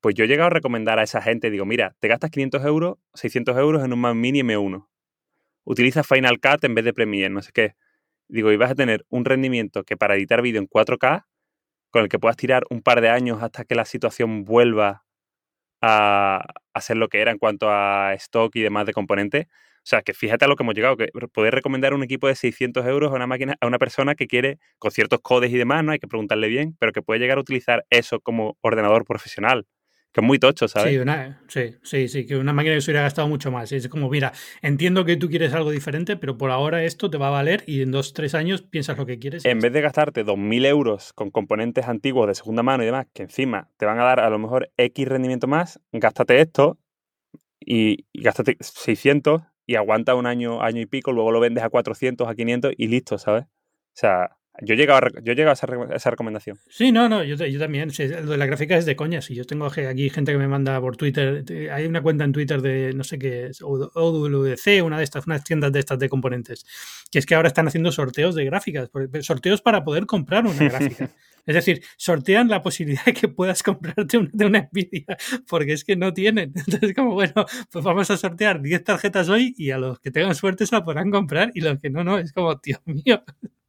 Pues 0.00 0.14
yo 0.14 0.24
he 0.24 0.28
llegado 0.28 0.48
a 0.48 0.50
recomendar 0.50 0.98
a 0.98 1.02
esa 1.02 1.22
gente, 1.22 1.50
digo, 1.50 1.64
mira, 1.64 1.96
te 1.98 2.08
gastas 2.08 2.30
500 2.30 2.64
euros, 2.64 2.98
600 3.14 3.56
euros 3.56 3.84
en 3.84 3.92
un 3.92 4.00
Mac 4.00 4.14
Mini 4.14 4.42
M1. 4.42 4.86
Utiliza 5.64 6.04
Final 6.04 6.40
Cut 6.40 6.62
en 6.64 6.74
vez 6.74 6.84
de 6.84 6.92
Premiere, 6.92 7.30
no 7.30 7.40
sé 7.40 7.52
qué. 7.52 7.74
Digo, 8.28 8.52
y 8.52 8.56
vas 8.56 8.72
a 8.72 8.74
tener 8.74 9.06
un 9.08 9.24
rendimiento 9.24 9.84
que 9.84 9.96
para 9.96 10.14
editar 10.14 10.42
vídeo 10.42 10.60
en 10.60 10.68
4K, 10.68 11.24
con 11.90 12.02
el 12.02 12.08
que 12.08 12.18
puedas 12.18 12.36
tirar 12.36 12.64
un 12.70 12.82
par 12.82 13.00
de 13.00 13.08
años 13.08 13.42
hasta 13.42 13.64
que 13.64 13.74
la 13.74 13.84
situación 13.86 14.44
vuelva 14.44 15.04
a, 15.80 16.44
a 16.74 16.80
ser 16.80 16.96
lo 16.96 17.08
que 17.08 17.20
era 17.20 17.30
en 17.30 17.38
cuanto 17.38 17.70
a 17.70 18.12
stock 18.14 18.54
y 18.56 18.60
demás 18.60 18.84
de 18.84 18.92
componentes. 18.92 19.46
O 19.84 19.86
sea, 19.86 20.00
que 20.00 20.14
fíjate 20.14 20.46
a 20.46 20.48
lo 20.48 20.56
que 20.56 20.62
hemos 20.62 20.74
llegado, 20.74 20.96
que 20.96 21.08
poder 21.30 21.54
recomendar 21.54 21.92
un 21.92 22.02
equipo 22.02 22.26
de 22.26 22.34
600 22.34 22.86
euros 22.86 23.12
a 23.12 23.16
una 23.16 23.26
máquina, 23.26 23.54
a 23.60 23.66
una 23.66 23.78
persona 23.78 24.14
que 24.14 24.26
quiere, 24.26 24.58
con 24.78 24.90
ciertos 24.90 25.20
codes 25.20 25.52
y 25.52 25.58
demás, 25.58 25.84
no 25.84 25.92
hay 25.92 25.98
que 25.98 26.08
preguntarle 26.08 26.48
bien, 26.48 26.74
pero 26.80 26.90
que 26.92 27.02
puede 27.02 27.20
llegar 27.20 27.36
a 27.36 27.42
utilizar 27.42 27.84
eso 27.90 28.18
como 28.20 28.56
ordenador 28.62 29.04
profesional 29.04 29.66
que 30.14 30.20
es 30.20 30.26
muy 30.26 30.38
tocho, 30.38 30.68
¿sabes? 30.68 30.92
Sí, 30.92 30.98
una, 30.98 31.42
sí, 31.48 31.74
sí, 31.82 32.06
sí, 32.06 32.24
que 32.24 32.36
una 32.36 32.52
máquina 32.52 32.76
que 32.76 32.80
se 32.80 32.92
hubiera 32.92 33.02
gastado 33.02 33.26
mucho 33.26 33.50
más. 33.50 33.72
Es 33.72 33.88
como, 33.88 34.08
mira, 34.08 34.32
entiendo 34.62 35.04
que 35.04 35.16
tú 35.16 35.28
quieres 35.28 35.52
algo 35.54 35.72
diferente, 35.72 36.16
pero 36.16 36.38
por 36.38 36.52
ahora 36.52 36.84
esto 36.84 37.10
te 37.10 37.18
va 37.18 37.26
a 37.26 37.30
valer 37.30 37.64
y 37.66 37.82
en 37.82 37.90
dos, 37.90 38.12
tres 38.12 38.36
años 38.36 38.62
piensas 38.62 38.96
lo 38.96 39.06
que 39.06 39.18
quieres. 39.18 39.44
En 39.44 39.58
vez 39.58 39.72
de 39.72 39.80
gastarte 39.80 40.24
2.000 40.24 40.66
euros 40.66 41.12
con 41.14 41.32
componentes 41.32 41.88
antiguos 41.88 42.28
de 42.28 42.36
segunda 42.36 42.62
mano 42.62 42.84
y 42.84 42.86
demás, 42.86 43.08
que 43.12 43.24
encima 43.24 43.68
te 43.76 43.86
van 43.86 43.98
a 43.98 44.04
dar 44.04 44.20
a 44.20 44.30
lo 44.30 44.38
mejor 44.38 44.70
X 44.76 45.08
rendimiento 45.08 45.48
más, 45.48 45.80
gástate 45.90 46.40
esto 46.40 46.78
y, 47.58 48.06
y 48.12 48.22
gástate 48.22 48.56
600 48.60 49.42
y 49.66 49.76
aguanta 49.76 50.14
un 50.14 50.26
año, 50.26 50.62
año 50.62 50.80
y 50.80 50.86
pico, 50.86 51.12
luego 51.12 51.32
lo 51.32 51.40
vendes 51.40 51.64
a 51.64 51.70
400, 51.70 52.28
a 52.28 52.34
500 52.34 52.72
y 52.76 52.88
listo, 52.88 53.18
¿sabes? 53.18 53.44
O 53.44 53.48
sea, 53.94 54.36
yo 54.62 54.74
he 54.74 54.76
llegado 54.76 55.06
a, 55.06 55.20
yo 55.20 55.32
he 55.32 55.48
a 55.48 55.52
esa, 55.52 56.10
recomendación. 56.10 56.58
Sí, 56.68 56.92
no, 56.92 57.08
no, 57.08 57.24
yo, 57.24 57.34
yo 57.34 57.58
también. 57.58 57.90
lo 57.98 58.30
de 58.30 58.36
la 58.36 58.46
gráfica 58.46 58.76
es 58.76 58.86
de 58.86 58.94
coña. 58.94 59.20
Si 59.20 59.34
yo 59.34 59.44
tengo 59.44 59.66
aquí 59.66 60.10
gente 60.10 60.30
que 60.30 60.38
me 60.38 60.46
manda 60.46 60.80
por 60.80 60.96
Twitter. 60.96 61.44
Hay 61.72 61.86
una 61.86 62.02
cuenta 62.02 62.24
en 62.24 62.32
Twitter 62.32 62.62
de 62.62 62.92
no 62.94 63.02
sé 63.02 63.18
qué, 63.18 63.50
OWC, 63.60 64.84
una 64.84 64.98
de 64.98 65.04
estas, 65.04 65.26
unas 65.26 65.42
tiendas 65.42 65.72
de 65.72 65.80
estas 65.80 65.98
de 65.98 66.08
componentes. 66.08 66.64
Que 67.10 67.18
es 67.18 67.26
que 67.26 67.34
ahora 67.34 67.48
están 67.48 67.66
haciendo 67.66 67.90
sorteos 67.90 68.36
de 68.36 68.44
gráficas. 68.44 68.90
Sorteos 69.22 69.60
para 69.60 69.82
poder 69.82 70.06
comprar 70.06 70.46
una 70.46 70.68
gráfica. 70.68 71.10
es 71.46 71.54
decir, 71.54 71.82
sortean 71.96 72.48
la 72.48 72.62
posibilidad 72.62 73.04
de 73.06 73.12
que 73.12 73.26
puedas 73.26 73.60
comprarte 73.64 74.18
una, 74.18 74.30
de 74.32 74.46
una 74.46 74.68
Nvidia. 74.70 75.16
Porque 75.48 75.72
es 75.72 75.82
que 75.82 75.96
no 75.96 76.14
tienen. 76.14 76.52
Entonces, 76.54 76.94
como 76.94 77.14
bueno, 77.14 77.44
pues 77.72 77.84
vamos 77.84 78.08
a 78.08 78.16
sortear 78.16 78.62
10 78.62 78.84
tarjetas 78.84 79.28
hoy 79.28 79.52
y 79.58 79.72
a 79.72 79.78
los 79.78 79.98
que 79.98 80.12
tengan 80.12 80.36
suerte 80.36 80.64
se 80.64 80.76
la 80.76 80.84
podrán 80.84 81.10
comprar. 81.10 81.50
Y 81.54 81.60
los 81.60 81.80
que 81.80 81.90
no, 81.90 82.04
no. 82.04 82.18
Es 82.18 82.32
como, 82.32 82.56
tío 82.60 82.80
mío. 82.84 83.24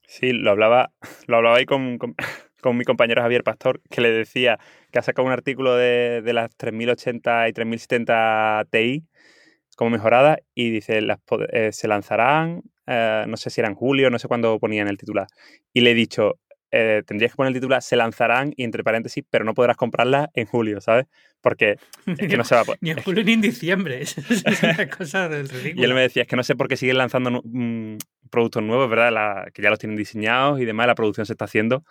Sí, 0.08 0.34
lo 0.34 0.51
hablaba, 0.51 0.91
lo 1.28 1.38
hablaba 1.38 1.58
ahí 1.58 1.66
con, 1.66 1.97
con, 2.62 2.78
mi 2.78 2.84
compañero 2.84 3.22
Javier 3.22 3.43
Pastor, 3.43 3.82
que 3.89 4.01
le 4.01 4.12
decía 4.12 4.60
que 4.91 4.99
ha 4.99 5.01
sacado 5.01 5.26
un 5.26 5.34
artículo 5.34 5.76
de, 5.76 6.22
de 6.22 6.34
las 6.34 6.56
3080 6.56 7.49
y 7.49 7.53
3070 7.53 8.68
Ti 8.70 9.03
como 9.76 9.89
mejorada 9.89 10.39
y 10.56 10.72
dice, 10.72 11.01
las, 11.01 11.20
eh, 11.51 11.72
se 11.72 11.88
lanzarán, 11.88 12.64
eh, 12.88 13.26
no 13.28 13.38
sé 13.38 13.49
si 13.49 13.62
era 13.62 13.68
en 13.68 13.76
julio, 13.76 14.10
no 14.10 14.20
sé 14.20 14.28
cuándo 14.28 14.58
ponían 14.60 14.88
el 14.88 14.97
titular. 14.97 15.28
Y 15.74 15.82
le 15.82 15.91
he 15.91 15.93
dicho, 15.93 16.39
eh, 16.72 17.03
tendrías 17.06 17.32
que 17.32 17.38
poner 17.38 17.49
el 17.49 17.56
titular, 17.56 17.82
se 17.82 17.95
lanzarán 17.95 18.53
y 18.56 18.64
entre 18.64 18.84
paréntesis, 18.84 19.24
pero 19.30 19.45
no 19.45 19.53
podrás 19.53 19.78
comprarlas 19.78 20.30
en 20.34 20.45
julio, 20.45 20.82
¿sabes? 20.82 21.06
Porque 21.41 21.78
es 22.18 22.28
que 22.28 22.38
no 22.38 22.43
se 22.43 22.56
va 22.56 22.62
a 22.62 22.66
Ni 22.82 22.91
en 22.91 23.01
julio 23.01 23.24
ni 23.24 23.34
en 23.34 23.41
diciembre. 23.41 24.01
es 24.01 24.18
una 24.64 24.89
cosa 24.89 25.28
ridícula. 25.28 25.74
Y 25.76 25.84
él 25.84 25.93
me 25.93 26.01
decía, 26.01 26.24
es 26.24 26.28
que 26.28 26.36
no 26.36 26.43
sé 26.43 26.56
por 26.56 26.68
qué 26.68 26.78
siguen 26.78 26.97
lanzando 26.97 27.41
mm, 27.43 27.97
productos 28.30 28.63
nuevos, 28.63 28.89
¿verdad? 28.89 29.11
La, 29.11 29.47
que 29.53 29.61
ya 29.61 29.69
los 29.69 29.80
tienen 29.80 29.97
diseñados 29.97 30.59
y 30.59 30.65
demás, 30.65 30.88
la 30.88 30.95
producción 30.95 31.26
se 31.26 31.34
está 31.34 31.45
haciendo, 31.45 31.84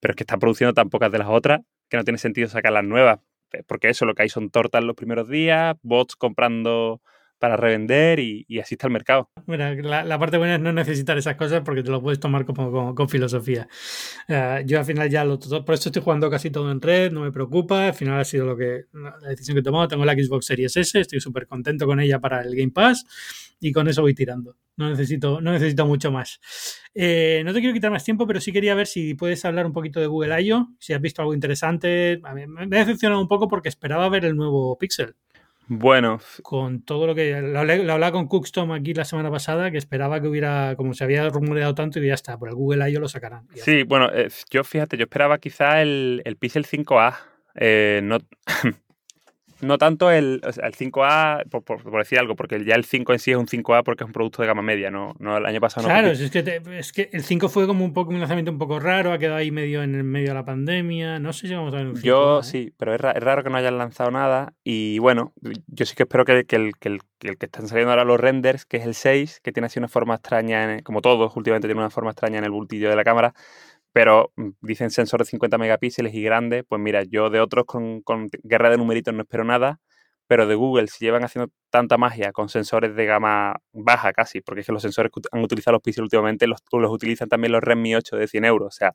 pero 0.00 0.12
es 0.12 0.16
que 0.16 0.22
están 0.24 0.40
produciendo 0.40 0.74
tan 0.74 0.90
pocas 0.90 1.10
de 1.12 1.18
las 1.18 1.28
otras 1.28 1.60
que 1.88 1.96
no 1.96 2.04
tiene 2.04 2.18
sentido 2.18 2.48
sacar 2.48 2.72
las 2.72 2.84
nuevas. 2.84 3.20
Porque 3.66 3.88
eso, 3.88 4.04
lo 4.04 4.14
que 4.14 4.22
hay 4.22 4.28
son 4.28 4.50
tortas 4.50 4.82
los 4.82 4.96
primeros 4.96 5.28
días, 5.28 5.76
bots 5.82 6.16
comprando 6.16 7.00
para 7.44 7.58
revender 7.58 8.20
y, 8.20 8.46
así 8.58 8.74
está 8.74 8.86
el 8.86 8.94
mercado. 8.94 9.28
Mira, 9.44 9.74
la, 9.74 10.18
parte 10.18 10.38
buena 10.38 10.54
es 10.54 10.62
no 10.62 10.72
necesitar 10.72 11.18
esas 11.18 11.36
cosas 11.36 11.60
porque 11.62 11.82
te 11.82 11.90
lo 11.90 12.00
puedes 12.00 12.18
tomar 12.18 12.46
como, 12.46 12.94
con 12.94 13.06
filosofía. 13.06 13.68
Eh, 14.26 14.62
yo 14.64 14.78
al 14.78 14.86
final 14.86 15.10
ya 15.10 15.26
lo 15.26 15.38
por 15.38 15.74
eso 15.74 15.90
estoy 15.90 16.00
jugando 16.00 16.30
casi 16.30 16.48
todo 16.48 16.72
en 16.72 16.80
red, 16.80 17.12
no 17.12 17.20
me 17.20 17.30
preocupa, 17.30 17.88
al 17.88 17.92
final 17.92 18.18
ha 18.18 18.24
sido 18.24 18.46
lo 18.46 18.56
que 18.56 18.84
la 18.94 19.28
decisión 19.28 19.56
que 19.56 19.60
he 19.60 19.62
tomado, 19.62 19.86
tengo 19.88 20.06
la 20.06 20.14
Xbox 20.14 20.46
Series 20.46 20.74
S, 20.74 20.98
estoy 20.98 21.20
súper 21.20 21.46
contento 21.46 21.84
con 21.84 22.00
ella 22.00 22.18
para 22.18 22.40
el 22.40 22.56
Game 22.56 22.72
Pass 22.72 23.04
y 23.60 23.72
con 23.72 23.88
eso 23.88 24.00
voy 24.00 24.14
tirando. 24.14 24.56
No 24.78 24.88
necesito, 24.88 25.42
no 25.42 25.52
necesito 25.52 25.84
mucho 25.84 26.10
más. 26.10 26.40
Eh, 26.94 27.42
no 27.44 27.52
te 27.52 27.60
quiero 27.60 27.74
quitar 27.74 27.90
más 27.90 28.04
tiempo, 28.04 28.26
pero 28.26 28.40
sí 28.40 28.52
quería 28.52 28.74
ver 28.74 28.86
si 28.86 29.12
puedes 29.12 29.44
hablar 29.44 29.66
un 29.66 29.74
poquito 29.74 30.00
de 30.00 30.06
Google 30.06 30.40
I.O., 30.40 30.68
si 30.78 30.94
has 30.94 31.00
visto 31.02 31.20
algo 31.20 31.34
interesante. 31.34 32.22
A 32.24 32.32
mí 32.32 32.46
me 32.46 32.62
ha 32.62 32.84
decepcionado 32.86 33.20
un 33.20 33.28
poco 33.28 33.48
porque 33.48 33.68
esperaba 33.68 34.08
ver 34.08 34.24
el 34.24 34.34
nuevo 34.34 34.78
Pixel. 34.78 35.14
Bueno. 35.66 36.20
Con 36.42 36.82
todo 36.82 37.06
lo 37.06 37.14
que. 37.14 37.40
Lo, 37.40 37.60
hablaba 37.60 38.12
con 38.12 38.28
Cookstom 38.28 38.72
aquí 38.72 38.94
la 38.94 39.04
semana 39.04 39.30
pasada, 39.30 39.70
que 39.70 39.78
esperaba 39.78 40.20
que 40.20 40.28
hubiera. 40.28 40.74
Como 40.76 40.94
se 40.94 41.04
había 41.04 41.28
rumoreado 41.28 41.74
tanto, 41.74 41.98
y 42.00 42.06
ya 42.06 42.14
está. 42.14 42.38
Por 42.38 42.48
el 42.48 42.54
Google 42.54 42.90
I.O. 42.90 43.00
lo 43.00 43.08
sacarán. 43.08 43.46
Sí, 43.54 43.82
bueno, 43.82 44.10
eh, 44.12 44.28
yo 44.50 44.64
fíjate, 44.64 44.96
yo 44.96 45.04
esperaba 45.04 45.38
quizá 45.38 45.80
el, 45.82 46.22
el 46.24 46.36
Pixel 46.36 46.66
5A. 46.66 47.16
Eh, 47.56 48.00
no, 48.02 48.18
no 49.60 49.78
tanto 49.78 50.10
el, 50.10 50.40
el 50.44 50.74
5A, 50.74 51.48
por, 51.48 51.98
decir 51.98 52.18
algo, 52.18 52.36
porque 52.36 52.64
ya 52.64 52.74
el 52.74 52.84
5 52.84 53.12
en 53.12 53.18
sí 53.18 53.30
es 53.30 53.36
un 53.36 53.46
5A 53.46 53.82
porque 53.82 54.04
es 54.04 54.06
un 54.06 54.12
producto 54.12 54.42
de 54.42 54.48
gama 54.48 54.62
media, 54.62 54.90
no, 54.90 55.14
no 55.18 55.36
el 55.36 55.46
año 55.46 55.60
pasado 55.60 55.86
Claro, 55.86 56.08
es, 56.08 56.30
que 56.30 56.62
es 56.78 56.92
que 56.92 57.10
el 57.12 57.22
5 57.22 57.48
fue 57.48 57.66
como 57.66 57.84
un 57.84 57.92
poco 57.92 58.10
un 58.10 58.20
lanzamiento 58.20 58.50
un 58.50 58.58
poco 58.58 58.80
raro, 58.80 59.12
ha 59.12 59.18
quedado 59.18 59.36
ahí 59.36 59.50
medio 59.50 59.82
en 59.82 59.94
el 59.94 60.04
medio 60.04 60.28
de 60.28 60.34
la 60.34 60.44
pandemia, 60.44 61.18
no 61.18 61.32
sé 61.32 61.48
si 61.48 61.54
vamos 61.54 61.72
a 61.74 61.78
ver 61.78 61.86
un 61.86 61.96
5 61.96 62.06
Yo 62.06 62.40
¿eh? 62.40 62.42
sí, 62.42 62.72
pero 62.76 62.94
es, 62.94 63.00
raro 63.00 63.42
que 63.42 63.50
no 63.50 63.56
hayan 63.56 63.78
lanzado 63.78 64.10
nada 64.10 64.52
y 64.64 64.98
bueno, 64.98 65.32
yo 65.66 65.86
sí 65.86 65.94
que 65.94 66.04
espero 66.04 66.24
que, 66.24 66.44
que, 66.44 66.56
el, 66.56 66.72
que, 66.78 66.88
el, 66.88 67.00
que 67.38 67.46
están 67.46 67.68
saliendo 67.68 67.90
ahora 67.90 68.04
los 68.04 68.20
renders, 68.20 68.64
que 68.66 68.78
es 68.78 68.86
el 68.86 68.94
6, 68.94 69.40
que 69.42 69.52
tiene 69.52 69.66
así 69.66 69.78
una 69.78 69.88
forma 69.88 70.14
extraña, 70.14 70.82
como 70.82 71.00
todos 71.00 71.36
últimamente 71.36 71.68
tiene 71.68 71.80
una 71.80 71.90
forma 71.90 72.10
extraña 72.10 72.38
en 72.38 72.44
el 72.44 72.50
bultillo 72.50 72.90
de 72.90 72.96
la 72.96 73.04
cámara, 73.04 73.34
pero 73.94 74.32
mm, 74.36 74.50
dicen 74.60 74.90
sensor 74.90 75.20
de 75.20 75.26
50 75.26 75.56
megapíxeles 75.56 76.14
y 76.14 76.22
grande, 76.22 76.64
pues 76.64 76.80
mira, 76.82 77.04
yo 77.04 77.30
de 77.30 77.40
otros 77.40 77.64
con, 77.64 78.02
guerra 78.42 78.68
de 78.68 78.76
numeritos 78.76 79.14
no 79.14 79.22
espero 79.22 79.44
nada, 79.44 79.80
pero 80.26 80.48
de 80.48 80.56
Google, 80.56 80.88
si 80.88 81.04
llevan 81.04 81.22
haciendo 81.22 81.52
tanta 81.70 81.96
magia 81.96 82.32
con 82.32 82.48
sensores 82.48 82.96
de 82.96 83.06
gama 83.06 83.54
baja 83.72 84.12
casi, 84.12 84.40
porque 84.40 84.62
es 84.62 84.66
que 84.66 84.72
los 84.72 84.82
sensores 84.82 85.12
que 85.12 85.20
han 85.30 85.44
utilizado 85.44 85.74
los 85.74 85.82
Pixel 85.82 86.02
últimamente 86.02 86.48
los, 86.48 86.58
los 86.72 86.90
utilizan 86.90 87.28
también 87.28 87.52
los 87.52 87.62
Redmi 87.62 87.94
8 87.94 88.16
de 88.16 88.26
100 88.26 88.44
euros, 88.46 88.74
o 88.74 88.76
sea, 88.76 88.94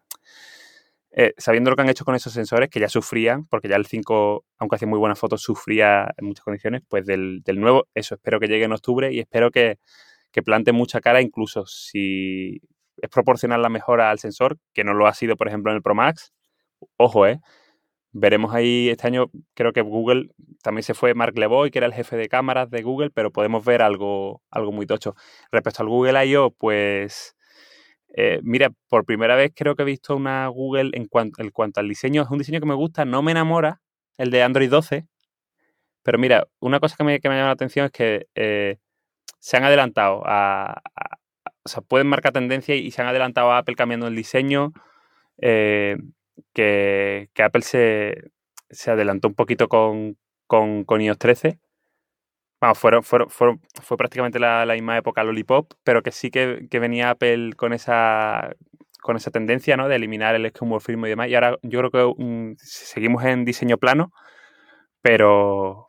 eh, 1.11 1.33
sabiendo 1.37 1.69
lo 1.69 1.77
que 1.77 1.83
han 1.83 1.89
hecho 1.89 2.03
con 2.03 2.15
esos 2.15 2.33
sensores, 2.33 2.69
que 2.69 2.81
ya 2.81 2.89
sufrían, 2.89 3.45
porque 3.45 3.69
ya 3.69 3.77
el 3.77 3.85
5, 3.85 4.45
aunque 4.57 4.75
hacía 4.75 4.87
muy 4.87 4.99
buenas 4.99 5.17
fotos, 5.17 5.41
sufría 5.41 6.13
en 6.17 6.27
muchas 6.27 6.43
condiciones, 6.43 6.81
pues 6.89 7.05
del, 7.05 7.41
del 7.45 7.61
nuevo, 7.61 7.87
eso 7.95 8.15
espero 8.15 8.39
que 8.39 8.47
llegue 8.49 8.65
en 8.65 8.73
octubre 8.73 9.13
y 9.13 9.19
espero 9.19 9.49
que, 9.49 9.79
que 10.31 10.43
plante 10.43 10.73
mucha 10.73 10.99
cara, 10.99 11.21
incluso 11.21 11.65
si, 11.65 12.61
es 13.01 13.09
proporcionar 13.09 13.59
la 13.59 13.69
mejora 13.69 14.09
al 14.09 14.19
sensor, 14.19 14.57
que 14.73 14.83
no 14.83 14.93
lo 14.93 15.07
ha 15.07 15.13
sido, 15.13 15.35
por 15.37 15.47
ejemplo, 15.47 15.71
en 15.71 15.77
el 15.77 15.81
Pro 15.81 15.95
Max. 15.95 16.33
Ojo, 16.97 17.27
¿eh? 17.27 17.39
Veremos 18.11 18.53
ahí 18.55 18.89
este 18.89 19.07
año, 19.07 19.29
creo 19.53 19.71
que 19.71 19.81
Google, 19.81 20.29
también 20.63 20.83
se 20.83 20.93
fue 20.95 21.13
Mark 21.13 21.37
Leboy, 21.37 21.69
que 21.69 21.79
era 21.79 21.85
el 21.85 21.93
jefe 21.93 22.17
de 22.17 22.27
cámaras 22.27 22.69
de 22.71 22.81
Google, 22.81 23.11
pero 23.11 23.31
podemos 23.31 23.63
ver 23.63 23.81
algo, 23.81 24.41
algo 24.49 24.71
muy 24.71 24.87
tocho. 24.87 25.15
Respecto 25.51 25.83
al 25.83 25.89
Google 25.89 26.25
I.O., 26.25 26.51
pues, 26.51 27.35
eh, 28.15 28.39
mira, 28.43 28.71
por 28.87 29.05
primera 29.05 29.35
vez 29.35 29.51
creo 29.55 29.75
que 29.75 29.83
he 29.83 29.85
visto 29.85 30.15
una 30.15 30.47
Google 30.47 30.91
en 30.93 31.05
cuanto, 31.07 31.43
cuanto 31.53 31.79
al 31.79 31.87
diseño, 31.87 32.23
es 32.23 32.29
un 32.29 32.39
diseño 32.39 32.59
que 32.59 32.65
me 32.65 32.73
gusta, 32.73 33.05
no 33.05 33.21
me 33.21 33.31
enamora, 33.31 33.81
el 34.17 34.31
de 34.31 34.43
Android 34.43 34.69
12, 34.69 35.07
pero 36.03 36.17
mira, 36.17 36.47
una 36.59 36.79
cosa 36.79 36.95
que 36.97 37.03
me, 37.03 37.19
que 37.19 37.29
me 37.29 37.35
llama 37.35 37.47
la 37.47 37.53
atención 37.53 37.85
es 37.85 37.91
que 37.91 38.27
eh, 38.35 38.77
se 39.39 39.57
han 39.57 39.63
adelantado 39.63 40.23
a, 40.25 40.81
o 41.69 41.71
sea, 41.71 41.81
pueden 41.81 42.07
marcar 42.07 42.33
tendencia 42.33 42.75
y 42.75 42.89
se 42.91 43.01
han 43.01 43.07
adelantado 43.07 43.51
a 43.51 43.59
Apple 43.59 43.75
cambiando 43.75 44.07
el 44.07 44.15
diseño. 44.15 44.73
Eh, 45.41 45.97
que, 46.53 47.29
Apple 47.37 47.61
se, 47.61 48.31
adelantó 48.87 49.27
un 49.27 49.35
poquito 49.35 49.67
con, 49.67 50.17
con, 50.47 51.01
iOS 51.01 51.17
13. 51.19 51.59
Bueno, 52.59 52.75
fueron, 52.75 53.03
fueron, 53.03 53.61
fue 53.81 53.97
prácticamente 53.97 54.39
la, 54.39 54.65
misma 54.73 54.97
época 54.97 55.23
Lollipop, 55.23 55.73
pero 55.83 56.01
que 56.01 56.11
sí 56.11 56.31
que, 56.31 56.67
venía 56.71 57.11
Apple 57.11 57.53
con 57.55 57.73
esa 57.73 58.55
con 59.01 59.15
esa 59.15 59.31
tendencia 59.31 59.77
¿no? 59.77 59.87
de 59.87 59.95
eliminar 59.95 60.35
el 60.35 60.45
esquemorfismo 60.45 61.05
y 61.05 61.11
demás. 61.11 61.29
Y 61.29 61.35
ahora 61.35 61.57
yo 61.61 61.79
creo 61.79 62.15
que 62.15 62.55
seguimos 62.57 63.23
en 63.23 63.45
diseño 63.45 63.77
plano, 63.77 64.11
pero, 65.01 65.88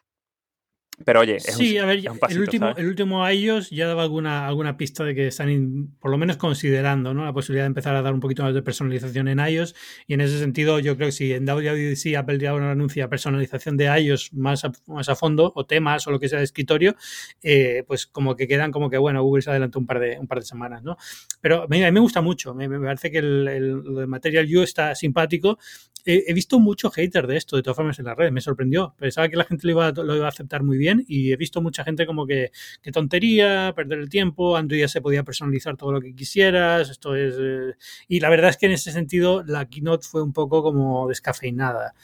pero 1.05 1.21
oye, 1.21 1.37
es 1.37 1.45
sí, 1.45 1.77
un, 1.77 1.85
a 1.85 1.87
ver, 1.87 2.03
el 2.29 2.41
último, 2.41 2.75
el 2.77 2.87
último 2.87 3.25
a 3.25 3.33
ellos 3.33 3.71
ya 3.71 3.87
daba 3.87 4.03
alguna, 4.03 4.47
alguna 4.47 4.77
pista 4.77 5.03
de 5.05 5.15
que 5.15 5.29
están 5.29 5.89
por 5.99 6.11
lo 6.11 6.19
menos 6.19 6.37
considerando 6.37 7.15
¿no? 7.15 7.25
la 7.25 7.33
posibilidad 7.33 7.65
de 7.65 7.69
empezar 7.69 7.95
a 7.97 8.03
dar 8.03 8.13
un 8.13 8.21
poquito 8.21 8.43
más 8.43 8.53
de 8.55 8.63
personalización 8.63 9.29
en 9.29 9.39
iOS. 9.39 9.75
Y 10.07 10.15
en 10.15 10.21
ese 10.21 10.39
sentido, 10.39 10.79
yo 10.79 10.97
creo 10.97 11.09
que 11.09 11.13
si 11.13 11.33
en 11.33 11.47
WWDC 11.47 12.17
Apple 12.17 12.39
ya 12.39 12.51
anuncia 12.51 13.09
personalización 13.09 13.77
de 13.77 13.87
iOS 13.87 14.33
más 14.35 14.65
a, 14.65 14.73
más 14.87 15.09
a 15.09 15.15
fondo, 15.17 15.53
o 15.55 15.65
temas, 15.65 16.07
o 16.07 16.11
lo 16.11 16.21
que 16.21 16.29
sea 16.29 16.39
de 16.39 16.45
escritorio, 16.45 16.95
eh, 17.43 17.85
pues 17.87 18.07
como 18.07 18.37
que 18.37 18.47
quedan 18.47 18.71
como 18.71 18.91
que, 18.91 18.99
bueno, 18.99 19.23
Google 19.23 19.43
se 19.43 19.51
adelantó 19.51 19.79
un 19.79 19.87
par 19.87 20.01
de, 20.01 20.19
un 20.19 20.27
par 20.27 20.41
de 20.41 20.45
semanas, 20.45 20.83
¿no? 20.83 20.97
Pero 21.41 21.63
a 21.63 21.67
mí, 21.69 21.81
me 21.81 22.01
gusta 22.01 22.21
mucho, 22.21 22.55
me, 22.55 22.69
parece 22.69 23.11
que 23.11 23.19
el, 23.19 23.49
el, 23.49 24.07
Material 24.07 24.47
You 24.47 24.63
está 24.63 24.95
simpático 24.95 25.59
he, 26.05 26.33
visto 26.35 26.59
mucho 26.59 26.91
hater 26.91 27.27
de 27.27 27.37
esto, 27.37 27.57
de 27.57 27.63
todas 27.63 27.77
formas, 27.77 27.99
en 27.99 28.07
la 28.07 28.15
red. 28.15 28.31
Me 28.33 28.41
sorprendió. 28.41 28.95
Pensaba 28.99 29.29
que 29.29 29.37
la 29.37 29.45
gente 29.45 29.67
lo 29.67 29.73
iba, 29.73 29.91
lo 29.93 30.17
iba 30.17 30.27
a 30.27 30.31
aceptar 30.31 30.63
muy 30.63 30.79
bien 30.79 30.90
y 31.07 31.33
he 31.33 31.37
visto 31.37 31.61
mucha 31.61 31.85
gente 31.85 32.07
como 32.07 32.27
que, 32.27 32.51
qué 32.83 32.93
tontería, 32.93 33.73
perder 33.75 33.99
el 33.99 34.09
tiempo, 34.09 34.57
Android 34.57 34.81
ya 34.81 34.89
se 34.89 35.01
podía 35.01 35.25
personalizar 35.25 35.77
todo 35.77 35.93
lo 35.93 36.01
que 36.01 36.15
quisieras, 36.15 36.91
esto 36.91 37.15
es... 37.15 37.35
Eh, 37.39 37.75
y 38.09 38.21
la 38.21 38.29
verdad 38.31 38.51
es 38.51 38.57
que 38.57 38.67
en 38.67 38.73
ese 38.73 38.93
sentido 38.93 39.43
la 39.45 39.69
keynote 39.69 40.07
fue 40.07 40.23
un 40.23 40.33
poco 40.33 40.63
como 40.63 41.09
descafeinada. 41.09 41.95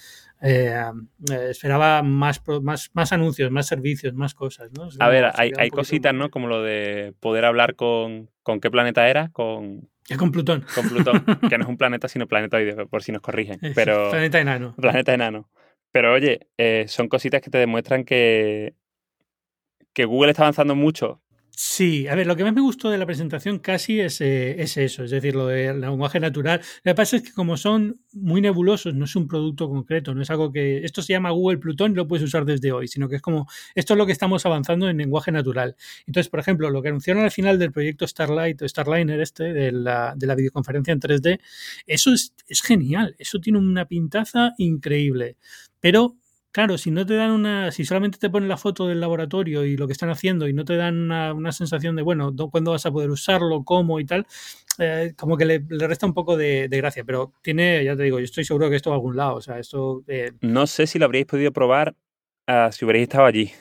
eh, 0.43 0.83
esperaba 1.49 2.03
más, 2.03 2.43
más, 2.63 2.91
más 2.93 3.13
anuncios, 3.13 3.51
más 3.51 3.67
servicios, 3.67 4.15
más 4.15 4.35
cosas. 4.35 4.71
¿no? 4.73 4.89
A 4.99 5.09
ver, 5.09 5.31
hay, 5.35 5.53
hay 5.57 5.71
cositas, 5.71 6.15
¿no? 6.15 6.31
Como 6.31 6.47
lo 6.47 6.63
de 6.63 7.15
poder 7.21 7.45
hablar 7.45 7.75
con, 7.75 8.31
con 8.43 8.61
qué 8.61 8.71
planeta 8.71 9.09
era, 9.09 9.31
con... 9.31 9.89
con 10.19 10.33
Plutón. 10.33 10.65
Con 10.75 10.89
Plutón, 10.89 11.25
que 11.49 11.59
no 11.59 11.65
es 11.65 11.69
un 11.69 11.77
planeta, 11.77 12.09
sino 12.09 12.27
planetoide, 12.27 12.87
por 12.87 13.03
si 13.03 13.13
nos 13.13 13.23
corrigen. 13.23 13.59
Pero, 13.75 14.11
planeta 14.11 14.41
enano. 14.41 14.75
Planeta 14.77 15.15
enano. 15.15 15.49
Pero 15.97 16.13
oye, 16.13 16.51
son 16.89 17.09
cositas 17.09 17.41
que 17.41 17.49
te 17.49 17.57
demuestran 17.57 18.05
que, 18.05 18.75
que 19.95 20.05
Google 20.05 20.33
está 20.33 20.43
avanzando 20.43 20.75
mucho 20.75 21.23
Sí, 21.59 22.07
a 22.07 22.15
ver, 22.15 22.27
lo 22.27 22.37
que 22.37 22.45
más 22.45 22.53
me 22.53 22.61
gustó 22.61 22.91
de 22.91 22.99
la 22.99 23.07
presentación 23.07 23.61
casi 23.61 23.99
es, 23.99 24.21
eh, 24.21 24.61
es, 24.61 24.77
eso, 24.77 25.05
es 25.05 25.11
decir, 25.11 25.35
lo 25.35 25.47
del 25.47 25.81
lenguaje 25.81 26.21
natural. 26.21 26.61
Lo 26.85 26.91
que 26.91 26.95
pasa 26.95 27.17
es 27.17 27.23
que 27.23 27.33
como 27.33 27.57
son 27.57 27.99
muy 28.13 28.43
nebulosos, 28.43 28.93
no 28.93 29.07
es 29.07 29.17
un 29.17 29.27
producto 29.27 29.67
concreto, 29.67 30.15
no 30.15 30.21
es 30.21 30.29
algo 30.29 30.53
que... 30.53 30.85
Esto 30.85 31.01
se 31.01 31.15
llama 31.15 31.31
Google 31.31 31.57
Plutón 31.57 31.93
y 31.93 31.95
lo 31.95 32.07
puedes 32.07 32.27
usar 32.27 32.45
desde 32.45 32.73
hoy, 32.73 32.89
sino 32.89 33.09
que 33.09 33.17
es 33.17 33.23
como, 33.23 33.49
esto 33.75 33.95
es 33.95 33.99
lo 33.99 34.05
que 34.05 34.13
estamos 34.13 34.45
avanzando 34.45 34.91
en 34.91 34.99
lenguaje 34.99 35.33
natural. 35.33 35.77
Entonces, 36.07 36.29
por 36.29 36.41
ejemplo, 36.41 36.69
lo 36.69 36.83
que 36.83 36.89
anunciaron 36.89 37.25
al 37.25 37.31
final 37.31 37.59
del 37.59 37.73
proyecto 37.73 38.07
Starlight 38.07 38.61
o 38.61 38.69
Starliner 38.69 39.19
este, 39.23 39.55
de 39.55 39.73
la, 39.73 40.13
de 40.15 40.27
la 40.27 40.35
videoconferencia 40.35 40.93
en 40.93 41.01
3D, 41.01 41.41
eso 41.87 42.13
es, 42.13 42.35
es 42.49 42.61
genial, 42.61 43.17
eso 43.19 43.41
tiene 43.41 43.59
una 43.59 43.87
pintaza 43.87 44.53
increíble. 44.59 45.39
Pero 45.87 46.17
Claro, 46.57 46.79
si 46.79 46.91
no 46.91 47.05
te 47.05 47.15
dan 47.17 47.33
una, 47.33 47.71
si 47.71 47.85
solamente 47.85 48.17
te 48.17 48.31
ponen 48.31 48.49
la 48.49 48.57
foto 48.57 48.87
del 48.87 48.99
laboratorio 48.99 49.67
y 49.67 49.77
lo 49.77 49.87
que 49.87 49.93
están 49.93 50.09
haciendo 50.09 50.49
y 50.49 50.55
no 50.55 50.65
te 50.65 50.75
dan 50.75 51.11
una, 51.11 51.53
sensación 51.53 51.97
de, 51.97 52.03
bueno, 52.03 52.35
¿cuándo 52.51 52.71
vas 52.71 52.87
a 52.87 52.91
poder 52.91 53.11
usarlo? 53.11 53.63
¿Cómo? 53.63 54.01
y 54.01 54.07
tal, 54.07 54.27
eh, 54.79 55.13
como 55.19 55.37
que 55.37 55.45
le, 55.45 55.63
resta 55.69 56.07
un 56.07 56.15
poco 56.15 56.35
de, 56.35 56.67
gracia. 56.71 57.05
Pero 57.05 57.35
tiene, 57.43 57.85
ya 57.85 57.95
te 57.95 58.05
digo, 58.05 58.19
yo 58.19 58.25
estoy 58.25 58.47
seguro 58.47 58.71
que 58.71 58.77
esto 58.77 58.89
va 58.89 58.97
a 58.97 58.99
algún 58.99 59.17
lado. 59.17 59.35
O 59.35 59.43
sea, 59.43 59.59
esto. 59.59 60.03
Eh, 60.09 60.33
no 60.41 60.67
sé 60.67 60.87
si 60.87 60.99
lo 60.99 61.05
habríais 61.05 61.27
podido 61.27 61.53
probar 61.53 61.95
uh, 62.49 62.73
si 62.73 62.87
hubierais 62.87 63.03
estado 63.03 63.27
allí. 63.27 63.53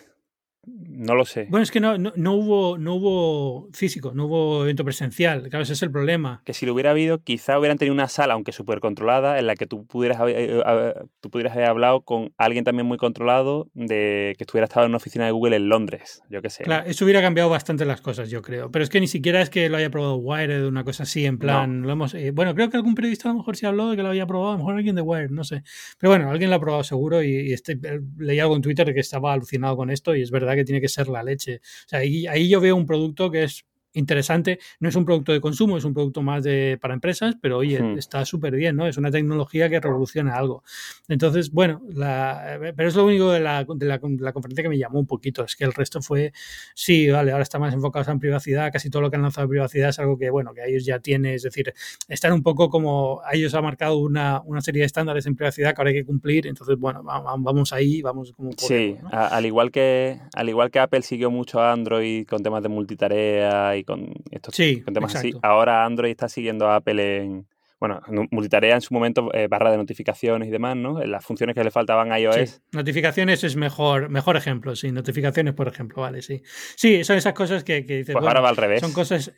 No 0.67 1.15
lo 1.15 1.25
sé. 1.25 1.47
Bueno, 1.49 1.63
es 1.63 1.71
que 1.71 1.79
no, 1.79 1.97
no, 1.97 2.33
hubo, 2.33 2.77
no 2.77 2.95
hubo 2.95 3.69
físico, 3.73 4.13
no 4.13 4.25
hubo 4.25 4.63
evento 4.63 4.83
presencial. 4.83 5.49
Claro, 5.49 5.63
ese 5.63 5.73
es 5.73 5.83
el 5.83 5.91
problema. 5.91 6.41
Que 6.45 6.53
si 6.53 6.65
lo 6.65 6.73
hubiera 6.73 6.91
habido, 6.91 7.21
quizá 7.21 7.59
hubieran 7.59 7.77
tenido 7.77 7.93
una 7.93 8.07
sala, 8.07 8.33
aunque 8.33 8.51
súper 8.51 8.79
controlada, 8.79 9.37
en 9.39 9.47
la 9.47 9.55
que 9.55 9.67
tú 9.67 9.85
pudieras, 9.85 10.19
haber, 10.19 10.35
eh, 10.37 10.63
eh, 10.65 10.93
tú 11.19 11.29
pudieras 11.29 11.53
haber 11.53 11.67
hablado 11.67 12.01
con 12.01 12.33
alguien 12.37 12.63
también 12.63 12.87
muy 12.87 12.97
controlado 12.97 13.69
de 13.73 14.35
que 14.37 14.43
estuviera 14.43 14.65
estado 14.65 14.85
en 14.85 14.91
una 14.91 14.97
oficina 14.97 15.25
de 15.25 15.31
Google 15.31 15.57
en 15.57 15.69
Londres, 15.69 16.23
yo 16.29 16.41
qué 16.41 16.49
sé. 16.49 16.63
Claro, 16.63 16.85
eso 16.87 17.05
hubiera 17.05 17.21
cambiado 17.21 17.49
bastante 17.49 17.85
las 17.85 18.01
cosas, 18.01 18.29
yo 18.29 18.41
creo. 18.41 18.71
Pero 18.71 18.83
es 18.83 18.89
que 18.89 18.99
ni 18.99 19.07
siquiera 19.07 19.41
es 19.41 19.49
que 19.49 19.69
lo 19.69 19.77
haya 19.77 19.89
probado 19.89 20.15
Wired, 20.15 20.65
una 20.65 20.83
cosa 20.83 21.03
así, 21.03 21.25
en 21.25 21.37
plan. 21.37 21.81
Lo 21.81 21.91
hemos, 21.91 22.13
eh, 22.13 22.31
bueno, 22.31 22.55
creo 22.55 22.69
que 22.69 22.77
algún 22.77 22.95
periodista 22.95 23.29
a 23.29 23.33
lo 23.33 23.39
mejor 23.39 23.55
sí 23.55 23.65
habló 23.65 23.89
de 23.89 23.97
que 23.97 24.03
lo 24.03 24.09
había 24.09 24.25
probado, 24.25 24.51
a 24.51 24.53
lo 24.53 24.59
mejor 24.59 24.75
alguien 24.75 24.95
de 24.95 25.01
Wired, 25.01 25.29
no 25.29 25.43
sé. 25.43 25.63
Pero 25.99 26.11
bueno, 26.11 26.29
alguien 26.29 26.49
lo 26.49 26.55
ha 26.55 26.59
probado 26.59 26.83
seguro 26.83 27.21
y, 27.21 27.53
este, 27.53 27.77
leí 28.17 28.39
algo 28.39 28.55
en 28.55 28.61
Twitter 28.61 28.93
que 28.93 28.99
estaba 28.99 29.33
alucinado 29.33 29.75
con 29.75 29.89
esto 29.89 30.15
y 30.15 30.21
es 30.21 30.31
verdad 30.31 30.54
que 30.55 30.65
tiene 30.65 30.81
que 30.81 30.89
ser 30.89 31.07
la 31.07 31.23
ley 31.23 31.35
o 31.35 31.59
sea, 31.87 31.99
ahí 31.99 32.49
yo 32.49 32.61
veo 32.61 32.75
un 32.75 32.85
producto 32.85 33.29
que 33.29 33.43
es 33.43 33.65
interesante. 33.95 34.59
No 34.79 34.89
es 34.89 34.95
un 34.95 35.05
producto 35.05 35.31
de 35.31 35.41
consumo, 35.41 35.77
es 35.77 35.83
un 35.83 35.93
producto 35.93 36.21
más 36.21 36.43
de, 36.43 36.77
para 36.79 36.93
empresas, 36.93 37.35
pero 37.41 37.57
oye, 37.57 37.95
está 37.97 38.25
súper 38.25 38.55
bien, 38.55 38.75
¿no? 38.75 38.87
Es 38.87 38.97
una 38.97 39.09
tecnología 39.09 39.69
que 39.69 39.79
revoluciona 39.79 40.35
algo. 40.35 40.63
Entonces, 41.07 41.51
bueno, 41.51 41.81
la, 41.93 42.59
pero 42.75 42.89
es 42.89 42.95
lo 42.95 43.05
único 43.05 43.31
de 43.31 43.39
la, 43.39 43.65
de, 43.67 43.85
la, 43.85 43.99
conferencia 43.99 44.63
que 44.63 44.69
me 44.69 44.77
llamó 44.77 44.99
un 44.99 45.07
poquito. 45.07 45.43
Es 45.43 45.55
que 45.55 45.63
el 45.63 45.73
resto 45.73 46.01
fue, 46.01 46.33
sí, 46.73 47.09
vale, 47.09 47.31
ahora 47.31 47.43
está 47.43 47.57
más 47.57 47.73
enfocados 47.73 48.07
en 48.09 48.19
privacidad. 48.19 48.71
Casi 48.71 48.89
todo 48.89 49.01
lo 49.01 49.09
que 49.09 49.15
han 49.15 49.21
lanzado 49.21 49.45
en 49.45 49.49
privacidad 49.49 49.89
es 49.89 49.99
algo 49.99 50.17
que, 50.17 50.29
bueno, 50.29 50.53
que 50.53 50.61
ellos 50.67 50.85
ya 50.85 50.99
tienen. 50.99 51.33
Es 51.33 51.43
decir, 51.43 51.73
están 52.07 52.33
un 52.33 52.43
poco 52.43 52.69
como, 52.69 53.21
a 53.25 53.35
ellos 53.35 53.53
ha 53.55 53.61
marcado 53.61 53.97
una, 53.97 54.41
una 54.45 54.61
serie 54.61 54.81
de 54.81 54.87
estándares 54.87 55.25
en 55.25 55.35
privacidad 55.35 55.73
que 55.73 55.81
ahora 55.81 55.89
hay 55.89 55.95
que 55.95 56.05
cumplir. 56.05 56.47
Entonces, 56.47 56.77
bueno, 56.77 57.01
vamos 57.03 57.71
ahí, 57.71 58.01
vamos 58.01 58.33
como. 58.33 58.51
sí, 58.57 58.97
al, 59.11 59.45
igual 59.45 59.71
que, 59.71 60.19
al 60.33 60.49
igual 60.49 60.69
que 60.69 60.79
Apple 60.79 61.01
siguió 61.01 61.31
mucho 61.31 61.61
a 61.61 61.71
Android 61.71 62.25
con 62.27 62.43
temas 62.43 62.61
de 62.61 62.69
multitarea 62.69 63.77
y 63.77 63.84
con 63.85 64.13
estos 64.31 64.55
temas 64.55 65.15
así. 65.15 65.33
Ahora 65.41 65.85
Android 65.85 66.11
está 66.11 66.27
siguiendo 66.27 66.67
a 66.67 66.77
Apple 66.77 67.17
en, 67.17 67.47
bueno, 67.79 68.01
multitarea 68.31 68.75
en 68.75 68.81
su 68.81 68.93
momento, 68.93 69.33
eh, 69.33 69.47
barra 69.47 69.71
de 69.71 69.77
notificaciones 69.77 70.47
y 70.47 70.51
demás, 70.51 70.75
¿no? 70.75 71.03
Las 71.05 71.25
funciones 71.25 71.55
que 71.55 71.63
le 71.63 71.71
faltaban 71.71 72.11
a 72.11 72.19
iOS. 72.19 72.61
Notificaciones 72.71 73.43
es 73.43 73.55
mejor, 73.55 74.09
mejor 74.09 74.37
ejemplo, 74.37 74.75
sí. 74.75 74.91
Notificaciones, 74.91 75.53
por 75.53 75.67
ejemplo, 75.67 76.01
vale, 76.01 76.21
sí. 76.21 76.41
Sí, 76.75 77.03
son 77.03 77.17
esas 77.17 77.33
cosas 77.33 77.63
que, 77.63 77.85
que 77.85 77.97
dices. 77.97 78.13
Pues 78.13 78.25
ahora 78.25 78.41
va 78.41 78.49
al 78.49 78.57
revés. 78.57 78.81
Son 78.81 78.93
cosas. 78.93 79.31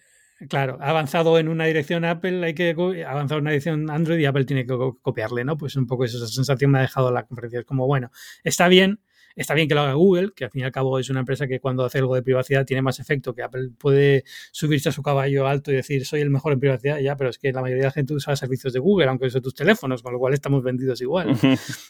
Claro, 0.49 0.77
ha 0.81 0.89
avanzado 0.91 1.39
en 1.39 1.47
una 1.47 1.65
dirección 1.65 2.05
Apple, 2.05 2.45
hay 2.45 2.53
que 2.53 2.69
avanzar 3.07 3.39
en 3.39 3.41
una 3.41 3.51
dirección 3.51 3.89
Android 3.89 4.19
y 4.19 4.25
Apple 4.25 4.45
tiene 4.45 4.67
que 4.67 4.77
copiarle, 5.01 5.43
¿no? 5.43 5.57
Pues 5.57 5.75
un 5.75 5.87
poco 5.87 6.05
esa 6.05 6.25
sensación 6.27 6.69
me 6.69 6.77
ha 6.77 6.81
dejado 6.81 7.11
la 7.11 7.23
conferencia. 7.23 7.61
Es 7.61 7.65
como, 7.65 7.87
bueno, 7.87 8.11
está 8.43 8.67
bien, 8.67 8.99
Está 9.37 9.53
bien 9.53 9.67
que 9.67 9.75
lo 9.75 9.81
haga 9.81 9.93
Google, 9.93 10.31
que 10.35 10.45
al 10.45 10.51
fin 10.51 10.61
y 10.61 10.63
al 10.65 10.71
cabo 10.71 10.97
es 10.97 11.09
una 11.11 11.19
empresa 11.19 11.47
que 11.47 11.59
cuando 11.59 11.85
hace 11.85 11.99
algo 11.99 12.15
de 12.15 12.23
privacidad 12.23 12.65
tiene 12.65 12.81
más 12.81 12.99
efecto, 12.99 13.35
que 13.35 13.43
Apple 13.43 13.69
puede 13.77 14.23
subirse 14.51 14.89
a 14.89 14.91
su 14.91 15.03
caballo 15.03 15.47
alto 15.47 15.71
y 15.71 15.75
decir 15.75 16.05
soy 16.05 16.21
el 16.21 16.31
mejor 16.31 16.53
en 16.53 16.59
privacidad, 16.59 16.99
ya, 16.99 17.15
pero 17.15 17.29
es 17.29 17.37
que 17.37 17.53
la 17.53 17.61
mayoría 17.61 17.83
de 17.83 17.87
la 17.87 17.91
gente 17.91 18.15
usa 18.15 18.35
servicios 18.35 18.73
de 18.73 18.79
Google, 18.79 19.07
aunque 19.07 19.27
use 19.27 19.39
tus 19.39 19.53
teléfonos, 19.53 20.01
con 20.01 20.11
lo 20.11 20.19
cual 20.19 20.33
estamos 20.33 20.63
vendidos 20.63 20.99
igual. 21.01 21.37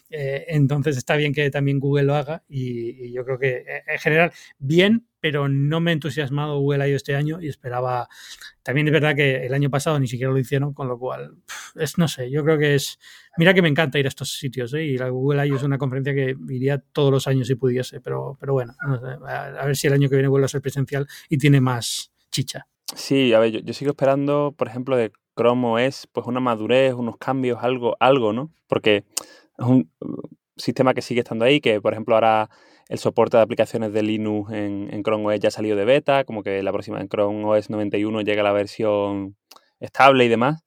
Eh, 0.09 0.45
entonces 0.49 0.97
está 0.97 1.15
bien 1.15 1.33
que 1.33 1.49
también 1.49 1.79
Google 1.79 2.03
lo 2.03 2.15
haga 2.15 2.43
y, 2.47 3.11
yo 3.11 3.25
creo 3.25 3.37
que 3.37 3.49
eh, 3.57 3.83
en 3.87 3.99
general 3.99 4.31
bien, 4.57 5.05
pero 5.27 5.49
no 5.49 5.81
me 5.81 5.91
ha 5.91 5.93
entusiasmado 5.93 6.57
Google 6.57 6.87
I.O. 6.89 6.95
este 6.95 7.13
año 7.13 7.41
y 7.41 7.49
esperaba. 7.49 8.07
También 8.63 8.87
es 8.87 8.93
verdad 8.93 9.13
que 9.13 9.45
el 9.45 9.53
año 9.53 9.69
pasado 9.69 9.99
ni 9.99 10.07
siquiera 10.07 10.31
lo 10.31 10.39
hicieron, 10.39 10.73
con 10.73 10.87
lo 10.87 10.97
cual, 10.97 11.35
es 11.75 11.97
no 11.97 12.07
sé, 12.07 12.31
yo 12.31 12.45
creo 12.45 12.57
que 12.57 12.75
es. 12.75 12.97
Mira 13.35 13.53
que 13.53 13.61
me 13.61 13.67
encanta 13.67 13.99
ir 13.99 14.05
a 14.05 14.07
estos 14.07 14.37
sitios, 14.37 14.73
¿eh? 14.73 14.85
y 14.85 14.97
la 14.97 15.09
Google 15.09 15.45
I.O. 15.45 15.57
es 15.57 15.63
una 15.63 15.77
conferencia 15.77 16.15
que 16.15 16.37
iría 16.49 16.81
todos 16.93 17.11
los 17.11 17.27
años 17.27 17.47
si 17.47 17.55
pudiese, 17.55 17.99
pero, 17.99 18.37
pero 18.39 18.53
bueno, 18.53 18.73
a, 19.27 19.65
ver 19.65 19.75
si 19.75 19.87
el 19.87 19.93
año 19.93 20.07
que 20.07 20.15
viene 20.15 20.29
vuelve 20.29 20.45
a 20.45 20.47
ser 20.47 20.61
presencial 20.61 21.05
y 21.27 21.37
tiene 21.37 21.59
más 21.59 22.13
chicha. 22.31 22.67
Sí, 22.95 23.33
a 23.33 23.39
ver, 23.39 23.63
yo, 23.63 23.73
sigo 23.73 23.91
esperando, 23.91 24.55
por 24.57 24.69
ejemplo, 24.69 24.95
de 24.95 25.11
Chrome 25.35 25.87
OS, 25.87 26.07
pues 26.13 26.25
una 26.25 26.39
madurez, 26.39 26.93
unos 26.93 27.17
cambios, 27.17 27.59
algo, 27.61 27.97
algo, 27.99 28.31
¿no? 28.31 28.49
Porque 28.67 29.03
es 29.57 29.65
un 29.65 29.91
sistema 30.55 30.93
que 30.93 31.01
sigue 31.01 31.19
estando 31.19 31.43
ahí, 31.43 31.59
que 31.59 31.81
por 31.81 31.91
ejemplo 31.91 32.15
ahora 32.15 32.49
el 32.89 32.99
soporte 32.99 33.37
de 33.37 33.43
aplicaciones 33.43 33.93
de 33.93 34.01
Linux 34.03 34.51
en, 34.53 35.03
Chrome 35.03 35.25
OS 35.25 35.39
ya 35.39 35.49
ha 35.49 35.51
salido 35.51 35.75
de 35.75 35.85
beta, 35.85 36.23
como 36.23 36.43
que 36.43 36.63
la 36.63 36.71
próxima 36.71 36.99
en 37.01 37.09
Chrome 37.09 37.45
OS 37.45 37.69
91 37.69 38.21
llega 38.21 38.43
la 38.43 38.51
versión 38.53 39.35
estable 39.79 40.25
y 40.25 40.29
demás. 40.29 40.63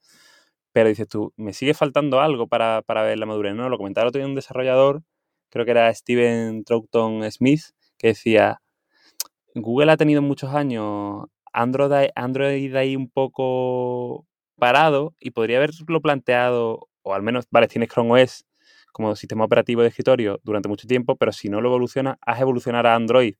Pero 0.73 0.89
dices 0.89 1.07
tú, 1.07 1.33
me 1.35 1.53
sigue 1.53 1.73
faltando 1.73 2.21
algo 2.21 2.47
para, 2.47 2.83
ver 2.87 3.19
la 3.19 3.25
madurez, 3.25 3.55
¿no? 3.55 3.69
Lo 3.69 3.77
comentaba 3.77 4.07
otro 4.07 4.19
día 4.19 4.27
un 4.27 4.35
desarrollador, 4.35 5.03
creo 5.49 5.65
que 5.65 5.71
era 5.71 5.93
Steven 5.93 6.63
Troughton 6.63 7.29
Smith, 7.31 7.61
que 7.97 8.09
decía, 8.09 8.61
Google 9.55 9.91
ha 9.91 9.97
tenido 9.97 10.21
muchos 10.21 10.53
años 10.53 11.25
Android, 11.53 12.09
Android 12.15 12.75
ahí 12.75 12.95
un 12.95 13.09
poco 13.09 14.25
parado 14.57 15.15
y 15.19 15.31
podría 15.31 15.57
haberlo 15.57 16.01
planteado, 16.01 16.87
o 17.01 17.13
al 17.13 17.23
menos, 17.23 17.47
vale, 17.51 17.67
tienes 17.67 17.89
Chrome 17.89 18.23
OS 18.23 18.45
como 18.91 19.15
sistema 19.15 19.45
operativo 19.45 19.81
de 19.81 19.89
escritorio 19.89 20.39
durante 20.43 20.69
mucho 20.69 20.87
tiempo, 20.87 21.15
pero 21.15 21.31
si 21.31 21.49
no 21.49 21.61
lo 21.61 21.69
evoluciona, 21.69 22.17
haz 22.21 22.41
evolucionar 22.41 22.87
a 22.87 22.95
Android 22.95 23.35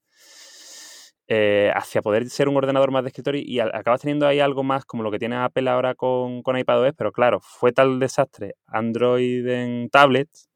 eh, 1.28 1.72
hacia 1.74 2.02
poder 2.02 2.30
ser 2.30 2.50
un 2.50 2.58
ordenador 2.58 2.92
más 2.92 3.04
de 3.04 3.10
escritorio 3.10 3.42
y 3.46 3.60
acabas 3.62 4.02
teniendo 4.02 4.28
ahí 4.28 4.42
algo 4.42 4.64
más 4.64 4.84
como 4.84 5.02
lo 5.02 5.12
que 5.12 5.20
tiene 5.20 5.38
Apple 5.38 5.70
ahora 5.70 5.96
con, 5.96 6.42
con 6.44 6.58
iPadOS, 6.58 6.94
pero 6.98 7.14
claro, 7.14 7.40
fue 7.40 7.72
tal 7.72 8.00
desastre 8.00 8.56
Android 8.68 9.48
en 9.48 9.90
tablets 9.90 10.50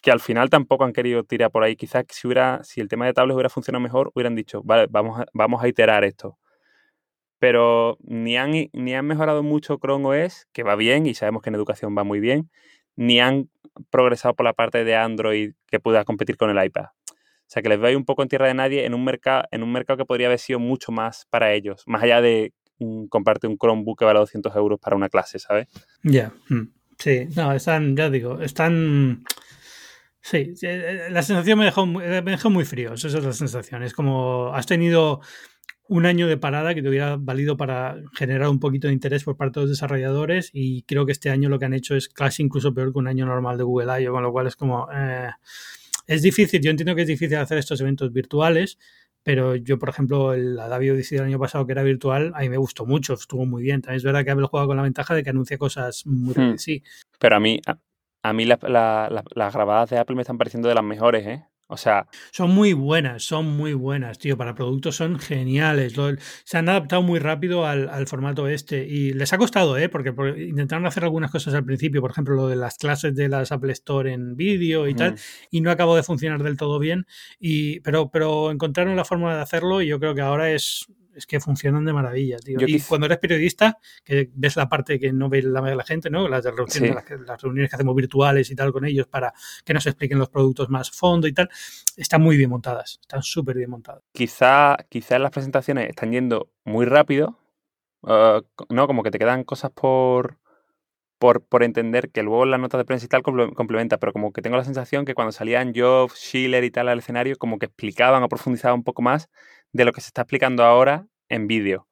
que 0.00 0.10
al 0.10 0.20
final 0.20 0.50
tampoco 0.50 0.84
han 0.84 0.92
querido 0.92 1.24
tirar 1.24 1.50
por 1.50 1.64
ahí. 1.64 1.76
Quizás 1.76 2.04
si 2.10 2.26
hubiera, 2.26 2.62
si 2.64 2.80
el 2.80 2.88
tema 2.88 3.06
de 3.06 3.12
tablets 3.12 3.34
hubiera 3.34 3.50
funcionado 3.50 3.82
mejor, 3.82 4.10
hubieran 4.14 4.34
dicho, 4.36 4.62
vale, 4.64 4.86
vamos 4.88 5.20
a, 5.20 5.26
vamos 5.34 5.62
a 5.62 5.68
iterar 5.68 6.04
esto. 6.04 6.38
Pero 7.38 7.98
ni 8.02 8.36
han, 8.36 8.52
ni 8.72 8.94
han 8.94 9.06
mejorado 9.06 9.42
mucho 9.42 9.78
Chrome 9.78 10.24
OS, 10.26 10.46
que 10.52 10.62
va 10.62 10.76
bien 10.76 11.06
y 11.06 11.14
sabemos 11.14 11.42
que 11.42 11.50
en 11.50 11.56
educación 11.56 11.96
va 11.98 12.04
muy 12.04 12.20
bien, 12.20 12.50
ni 12.94 13.20
han 13.20 13.50
progresado 13.90 14.34
por 14.34 14.44
la 14.44 14.52
parte 14.52 14.84
de 14.84 14.96
Android 14.96 15.52
que 15.66 15.80
pueda 15.80 16.04
competir 16.04 16.36
con 16.36 16.50
el 16.50 16.64
iPad. 16.64 16.86
O 17.12 17.52
sea 17.52 17.62
que 17.62 17.68
les 17.68 17.78
veo 17.78 17.98
un 17.98 18.04
poco 18.04 18.22
en 18.22 18.28
tierra 18.28 18.46
de 18.46 18.54
nadie 18.54 18.86
en 18.86 18.94
un 18.94 19.04
mercado, 19.04 19.44
en 19.50 19.62
un 19.62 19.70
mercado 19.72 19.98
que 19.98 20.04
podría 20.06 20.28
haber 20.28 20.38
sido 20.38 20.58
mucho 20.58 20.90
más 20.90 21.26
para 21.28 21.52
ellos, 21.52 21.82
más 21.86 22.02
allá 22.02 22.22
de 22.22 22.54
um, 22.78 23.06
comprarte 23.08 23.46
un 23.46 23.58
Chromebook 23.58 23.98
que 23.98 24.04
vale 24.04 24.20
200 24.20 24.56
euros 24.56 24.80
para 24.80 24.96
una 24.96 25.08
clase, 25.08 25.38
¿sabes? 25.38 25.68
Ya, 26.02 26.32
mm, 26.48 26.62
sí, 26.98 27.28
no, 27.36 27.52
están, 27.52 27.96
ya 27.96 28.08
digo, 28.08 28.40
están... 28.40 29.24
Sí, 30.24 30.54
eh, 30.62 31.08
la 31.10 31.22
sensación 31.22 31.58
me 31.58 31.64
dejó, 31.64 31.84
me 31.84 32.22
dejó 32.22 32.48
muy 32.48 32.64
frío, 32.64 32.94
esa 32.94 33.08
es 33.08 33.14
la 33.14 33.32
sensación. 33.32 33.82
Es 33.82 33.92
como 33.92 34.54
has 34.54 34.66
tenido 34.66 35.20
un 35.92 36.06
año 36.06 36.26
de 36.26 36.38
parada 36.38 36.74
que 36.74 36.80
te 36.80 36.88
hubiera 36.88 37.16
valido 37.16 37.58
para 37.58 37.96
generar 38.14 38.48
un 38.48 38.58
poquito 38.58 38.86
de 38.88 38.94
interés 38.94 39.24
por 39.24 39.36
parte 39.36 39.60
de 39.60 39.64
los 39.64 39.70
desarrolladores 39.70 40.48
y 40.54 40.84
creo 40.84 41.04
que 41.04 41.12
este 41.12 41.28
año 41.28 41.50
lo 41.50 41.58
que 41.58 41.66
han 41.66 41.74
hecho 41.74 41.94
es 41.94 42.08
casi 42.08 42.42
incluso 42.42 42.72
peor 42.72 42.94
que 42.94 42.98
un 42.98 43.08
año 43.08 43.26
normal 43.26 43.58
de 43.58 43.64
Google 43.64 44.02
I.O., 44.02 44.12
con 44.12 44.22
lo 44.22 44.32
cual 44.32 44.46
es 44.46 44.56
como... 44.56 44.88
Eh, 44.90 45.28
es 46.06 46.22
difícil, 46.22 46.62
yo 46.62 46.70
entiendo 46.70 46.94
que 46.94 47.02
es 47.02 47.08
difícil 47.08 47.36
hacer 47.36 47.58
estos 47.58 47.78
eventos 47.82 48.10
virtuales, 48.10 48.78
pero 49.22 49.54
yo, 49.54 49.78
por 49.78 49.90
ejemplo, 49.90 50.32
el 50.32 50.58
Adavio 50.58 50.96
DC 50.96 51.16
del 51.16 51.26
año 51.26 51.38
pasado, 51.38 51.66
que 51.66 51.72
era 51.72 51.82
virtual, 51.82 52.32
a 52.34 52.40
mí 52.40 52.48
me 52.48 52.56
gustó 52.56 52.86
mucho, 52.86 53.12
estuvo 53.12 53.44
muy 53.44 53.62
bien. 53.62 53.82
También 53.82 53.98
es 53.98 54.02
verdad 54.02 54.24
que 54.24 54.30
Apple 54.30 54.48
juega 54.50 54.66
con 54.66 54.78
la 54.78 54.82
ventaja 54.82 55.14
de 55.14 55.22
que 55.22 55.30
anuncia 55.30 55.58
cosas 55.58 56.06
muy 56.06 56.34
hmm. 56.34 56.56
sí. 56.56 56.82
Pero 57.18 57.36
a 57.36 57.40
mí, 57.40 57.60
A 58.22 58.32
mí 58.32 58.46
las 58.46 58.58
grabadas 59.54 59.90
de 59.90 59.98
Apple 59.98 60.16
me 60.16 60.22
están 60.22 60.38
pareciendo 60.38 60.68
de 60.68 60.74
las 60.74 60.84
mejores, 60.84 61.26
¿eh? 61.26 61.44
O 61.72 61.76
sea. 61.78 62.06
Son 62.32 62.50
muy 62.50 62.74
buenas, 62.74 63.24
son 63.24 63.46
muy 63.46 63.72
buenas, 63.72 64.18
tío. 64.18 64.36
Para 64.36 64.54
productos 64.54 64.96
son 64.96 65.18
geniales. 65.18 65.94
se 66.44 66.58
han 66.58 66.68
adaptado 66.68 67.00
muy 67.00 67.18
rápido 67.18 67.66
al, 67.66 68.06
formato 68.06 68.46
este. 68.46 68.86
Y 68.86 69.14
les 69.14 69.32
ha 69.32 69.38
costado, 69.38 69.78
¿eh? 69.78 69.88
Porque, 69.88 70.14
intentaron 70.36 70.84
hacer 70.84 71.04
algunas 71.04 71.30
cosas 71.30 71.54
al 71.54 71.64
principio, 71.64 72.02
por 72.02 72.10
ejemplo, 72.10 72.34
lo 72.34 72.48
de 72.48 72.56
las 72.56 72.76
clases 72.76 73.14
de 73.14 73.28
las 73.28 73.52
Apple 73.52 73.72
Store 73.72 74.12
en 74.12 74.36
vídeo 74.36 74.86
y 74.86 74.94
tal. 74.94 75.16
Y 75.50 75.62
no 75.62 75.70
acabó 75.70 75.96
de 75.96 76.02
funcionar 76.02 76.42
del 76.42 76.58
todo 76.58 76.78
bien. 76.78 77.06
Y, 77.40 77.80
pero, 77.80 78.10
pero 78.10 78.50
encontraron 78.50 78.94
la 78.94 79.06
forma 79.06 79.34
de 79.34 79.40
hacerlo 79.40 79.80
y 79.80 79.86
yo 79.86 79.98
creo 79.98 80.14
que 80.14 80.20
ahora 80.20 80.50
es, 80.50 80.86
es 81.14 81.26
que 81.26 81.40
funcionan 81.40 81.84
de 81.84 81.92
maravilla, 81.92 82.38
tío. 82.38 82.58
y 82.66 82.80
cuando 82.80 83.06
eres 83.06 83.18
periodista, 83.18 83.78
que 84.04 84.30
ves 84.34 84.56
la 84.56 84.68
parte 84.68 84.98
que 84.98 85.12
no 85.12 85.28
ve 85.28 85.42
la, 85.42 85.60
la 85.60 85.84
gente, 85.84 86.10
¿no? 86.10 86.28
Las, 86.28 86.44
reuniones, 86.44 87.04
las, 87.26 87.42
reuniones 87.42 87.70
que 87.70 87.76
hacemos 87.76 87.94
virtuales 87.94 88.50
y 88.50 88.56
tal 88.56 88.72
con 88.72 88.84
ellos 88.84 89.06
para 89.06 89.32
que 89.64 89.74
nos 89.74 89.86
expliquen 89.86 90.18
los 90.18 90.28
productos 90.28 90.68
más 90.68 90.90
fondo 90.90 91.26
y 91.26 91.32
tal, 91.32 91.48
están 91.96 92.22
muy 92.22 92.36
bien 92.36 92.50
montadas, 92.50 92.98
están 93.00 93.22
súper 93.22 93.56
bien 93.56 93.70
montadas. 93.70 94.02
Quizá, 94.12 94.76
quizá 94.88 95.18
las 95.18 95.30
presentaciones 95.30 95.88
están 95.90 96.12
yendo 96.12 96.50
muy 96.64 96.86
rápido, 96.86 97.38
uh, 98.02 98.40
¿no? 98.68 98.86
Como 98.86 99.02
que 99.02 99.10
te 99.10 99.18
quedan 99.18 99.44
cosas 99.44 99.70
por, 99.70 100.38
por, 101.18 101.44
por, 101.44 101.62
entender 101.62 102.10
que 102.10 102.22
luego 102.22 102.44
las 102.46 102.60
notas 102.60 102.78
de 102.78 102.84
prensa 102.84 103.06
y 103.06 103.08
tal 103.08 103.22
complementa, 103.22 103.98
pero 103.98 104.12
como 104.12 104.32
que 104.32 104.42
tengo 104.42 104.56
la 104.56 104.64
sensación 104.64 105.04
que 105.04 105.14
cuando 105.14 105.32
salían 105.32 105.72
Jobs, 105.74 106.14
Schiller 106.14 106.64
y 106.64 106.70
tal 106.70 106.88
al 106.88 106.98
escenario, 106.98 107.36
como 107.36 107.58
que 107.58 107.66
explicaban 107.66 108.22
o 108.22 108.28
profundizaban 108.28 108.78
un 108.78 108.84
poco 108.84 109.02
más 109.02 109.28
de 109.72 109.84
lo 109.84 109.92
que 109.92 110.00
se 110.00 110.08
está 110.08 110.22
explicando 110.22 110.64
ahora 110.64 111.06
en 111.28 111.46
vídeo. 111.46 111.88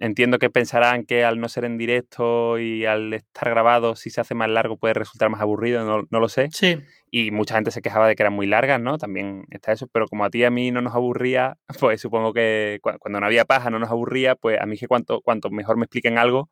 Entiendo 0.00 0.38
que 0.38 0.48
pensarán 0.48 1.04
que 1.04 1.24
al 1.24 1.40
no 1.40 1.48
ser 1.48 1.64
en 1.64 1.76
directo 1.76 2.58
y 2.60 2.84
al 2.84 3.12
estar 3.12 3.50
grabado, 3.50 3.96
si 3.96 4.10
se 4.10 4.20
hace 4.20 4.34
más 4.34 4.48
largo 4.48 4.76
puede 4.76 4.94
resultar 4.94 5.28
más 5.28 5.40
aburrido, 5.40 6.06
no, 6.08 6.20
lo 6.20 6.28
sé. 6.28 6.48
Sí. 6.52 6.78
Y 7.10 7.32
mucha 7.32 7.56
gente 7.56 7.72
se 7.72 7.82
quejaba 7.82 8.06
de 8.06 8.14
que 8.14 8.22
eran 8.22 8.32
muy 8.32 8.46
largas, 8.46 8.80
¿no? 8.80 8.96
También 8.96 9.44
está 9.50 9.72
eso, 9.72 9.88
pero 9.88 10.06
como 10.06 10.24
a 10.24 10.30
ti 10.30 10.38
y 10.38 10.44
a 10.44 10.50
mí 10.50 10.70
no 10.70 10.82
nos 10.82 10.94
aburría, 10.94 11.56
pues 11.80 12.00
supongo 12.00 12.32
que 12.32 12.78
cuando 12.80 13.18
no 13.18 13.26
había 13.26 13.44
paja 13.44 13.70
no 13.70 13.80
nos 13.80 13.90
aburría, 13.90 14.36
pues 14.36 14.60
a 14.60 14.66
mí 14.66 14.78
que 14.78 14.86
cuanto, 14.86 15.20
cuanto 15.20 15.50
mejor 15.50 15.76
me 15.76 15.84
expliquen 15.84 16.16
algo, 16.16 16.48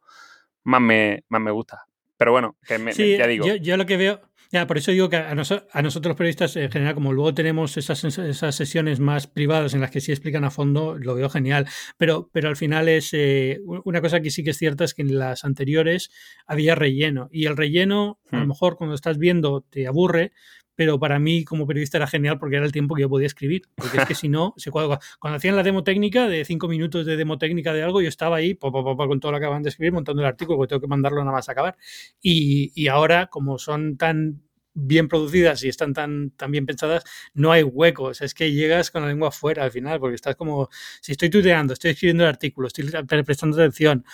más 0.65 0.81
me, 0.81 1.23
más 1.29 1.41
me 1.41 1.53
gusta. 1.53 1.87
Pero 2.17 2.33
bueno, 2.33 2.57
que 2.67 3.17
ya 3.17 3.27
digo. 3.27 3.47
yo, 3.47 3.77
lo 3.77 3.87
que 3.87 3.97
veo, 3.97 4.21
ya, 4.53 4.67
por 4.67 4.79
eso 4.79 4.91
digo 4.93 5.09
que 5.09 5.17
a, 5.17 5.35
nosotros 5.35 6.07
los 6.07 6.17
periodistas 6.17 6.57
en 6.57 6.71
general, 6.71 6.95
como 6.95 7.13
luego 7.13 7.35
tenemos 7.35 7.77
esas, 7.77 8.05
esas, 8.05 8.55
sesiones 8.55 9.01
más 9.01 9.27
privadas 9.27 9.75
en 9.75 9.81
las 9.81 9.91
que 9.91 10.01
sí 10.01 10.13
explican 10.13 10.45
a 10.45 10.51
fondo, 10.51 10.97
lo 10.99 11.15
veo 11.15 11.29
genial. 11.29 11.67
Pero, 11.97 12.31
pero 12.33 12.49
al 12.49 12.57
final 12.57 12.89
es 12.89 13.11
eh, 13.13 13.61
una 13.85 14.01
cosa 14.01 14.21
que 14.21 14.31
sí 14.31 14.45
que 14.45 14.51
es 14.51 14.59
cierta 14.59 14.85
es 14.85 14.95
que 14.95 15.03
en 15.03 15.19
las 15.19 15.45
anteriores 15.45 16.11
había 16.47 16.75
relleno. 16.75 17.29
Y 17.33 17.47
el 17.47 17.57
relleno, 17.57 18.21
a 18.31 18.37
lo 18.37 18.45
hmm. 18.45 18.49
mejor 18.49 18.77
cuando 18.77 18.95
estás 18.95 19.19
viendo, 19.19 19.65
te 19.69 19.87
aburre, 19.87 20.33
pero 20.77 20.99
para 21.01 21.19
mí 21.19 21.45
como 21.45 21.67
periodista 21.67 21.97
era 21.97 22.07
genial 22.07 22.39
porque 22.39 22.57
era 22.57 22.67
el 22.67 22.73
tiempo 22.73 22.95
que 22.95 23.03
yo 23.03 23.09
podía 23.09 23.27
escribir. 23.27 23.63
Porque 23.75 23.97
es 23.99 24.07
que 24.07 24.15
si 24.15 24.29
no, 24.29 24.55
cuando, 24.71 24.99
cuando, 25.19 25.39
hacían 25.39 25.57
la 25.57 25.63
demo 25.63 25.83
técnica 25.83 26.29
de 26.29 26.45
cinco 26.45 26.69
minutos 26.69 27.07
de 27.07 27.17
demo 27.17 27.39
técnica 27.39 27.73
de 27.73 27.83
algo, 27.83 28.01
yo 28.01 28.09
estaba 28.09 28.37
ahí 28.37 28.55
con 28.55 29.21
todo 29.21 29.33
lo 29.33 29.39
que 29.39 29.45
acaban 29.45 29.63
de 29.63 29.71
escribir, 29.71 29.93
montando 29.93 30.23
el 30.23 30.29
artículo, 30.29 30.59
porque 30.59 30.71
tengo 30.71 30.81
que 30.81 30.87
mandarlo 30.87 31.21
nada 31.21 31.33
más 31.33 31.49
a 31.49 31.53
acabar. 31.53 31.77
Y, 32.23 32.73
y 32.75 32.89
ahora, 32.89 33.27
como 33.27 33.59
son 33.59 33.97
tan 33.97 34.43
bien 34.77 35.09
producidas 35.09 35.65
y 35.65 35.69
están 35.69 35.95
tan, 35.95 36.31
tan 36.31 36.51
bien 36.51 36.67
pensadas, 36.67 37.05
no 37.35 37.51
hay 37.51 37.63
huecos. 37.63 38.21
Es 38.21 38.35
que 38.35 38.53
llegas 38.53 38.91
con 38.91 39.03
la 39.03 39.09
lengua 39.09 39.33
fuera 39.33 39.65
al 39.65 39.71
final, 39.71 39.99
porque 39.99 40.15
estás 40.15 40.37
como, 40.37 40.69
si 41.01 41.13
estoy 41.13 41.31
tuteando, 41.31 41.73
estoy 41.73 41.93
escribiendo 41.93 42.25
el 42.25 42.29
artículo, 42.29 42.69
estoy 42.69 42.85
prestando 43.25 43.57
atención, 43.57 44.05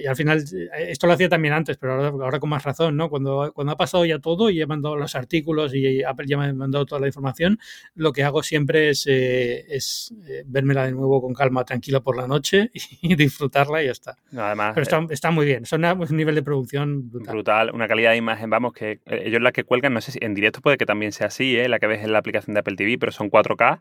y 0.00 0.06
al 0.06 0.16
final, 0.16 0.38
eh, 0.38 0.68
esto 0.88 1.06
lo 1.06 1.14
hacía 1.14 1.28
también 1.28 1.54
antes, 1.54 1.76
pero 1.76 2.04
ahora, 2.04 2.38
con 2.38 2.50
más 2.50 2.62
razón, 2.62 2.96
¿no? 2.96 3.08
Cuando, 3.08 3.52
cuando 3.54 3.72
ha 3.72 3.76
pasado 3.76 4.04
ya 4.04 4.18
todo 4.18 4.50
y 4.50 4.60
he 4.60 4.66
mandado 4.66 4.96
los 4.96 5.14
artículos 5.14 5.74
y 5.74 6.02
Apple 6.02 6.26
ya 6.26 6.38
me 6.38 6.46
ha 6.46 6.52
mandado 6.52 6.86
toda 6.86 7.00
la 7.00 7.06
información, 7.06 7.58
lo 7.94 8.12
que 8.12 8.22
hago 8.22 8.42
siempre 8.42 8.90
es, 8.90 9.06
eh, 9.06 9.64
es 9.68 10.14
eh, 10.28 10.44
vérmela 10.46 10.86
de 10.86 10.92
nuevo 10.92 11.20
con 11.20 11.34
calma, 11.34 11.64
tranquila 11.64 12.00
por 12.00 12.16
la 12.16 12.26
noche 12.26 12.70
y 13.02 13.14
disfrutarla 13.16 13.82
y 13.82 13.86
ya 13.86 13.92
está. 13.92 14.16
además, 14.36 14.72
pero 14.74 14.82
está, 14.82 15.06
está, 15.10 15.30
muy 15.30 15.46
bien, 15.46 15.66
son 15.66 15.84
un 15.84 16.16
nivel 16.16 16.34
de 16.34 16.42
producción 16.42 17.10
brutal. 17.10 17.34
brutal. 17.34 17.70
Una 17.74 17.88
calidad 17.88 18.12
de 18.12 18.16
imagen, 18.16 18.50
vamos, 18.50 18.72
que 18.72 19.00
ellos 19.06 19.42
la 19.42 19.52
que 19.52 19.64
cuelgan, 19.64 19.94
no 19.94 20.00
sé 20.00 20.12
si 20.12 20.18
en 20.22 20.34
directo 20.34 20.60
puede 20.60 20.78
que 20.78 20.86
también 20.86 21.12
sea 21.12 21.28
así, 21.28 21.56
¿eh? 21.56 21.68
la 21.68 21.78
que 21.78 21.86
ves 21.86 22.04
en 22.04 22.12
la 22.12 22.18
aplicación 22.18 22.54
de 22.54 22.60
Apple 22.60 22.76
TV, 22.76 22.98
pero 22.98 23.12
son 23.12 23.30
4K 23.30 23.80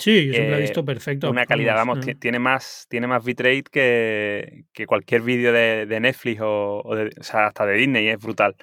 Sí, 0.00 0.26
yo 0.26 0.32
siempre 0.32 0.56
he 0.56 0.60
visto 0.62 0.84
perfecto. 0.84 1.30
Una 1.30 1.44
calidad, 1.44 1.74
vamos, 1.74 2.00
tiene 2.18 2.38
más, 2.38 2.86
tiene 2.88 3.06
más 3.06 3.22
bitrate 3.22 3.64
que, 3.70 4.64
que 4.72 4.86
cualquier 4.86 5.20
vídeo 5.20 5.52
de, 5.52 5.84
de, 5.84 6.00
Netflix 6.00 6.40
o, 6.40 6.80
o, 6.80 6.96
sea, 7.20 7.48
hasta 7.48 7.66
de 7.66 7.74
Disney, 7.74 8.08
es 8.08 8.18
brutal. 8.18 8.56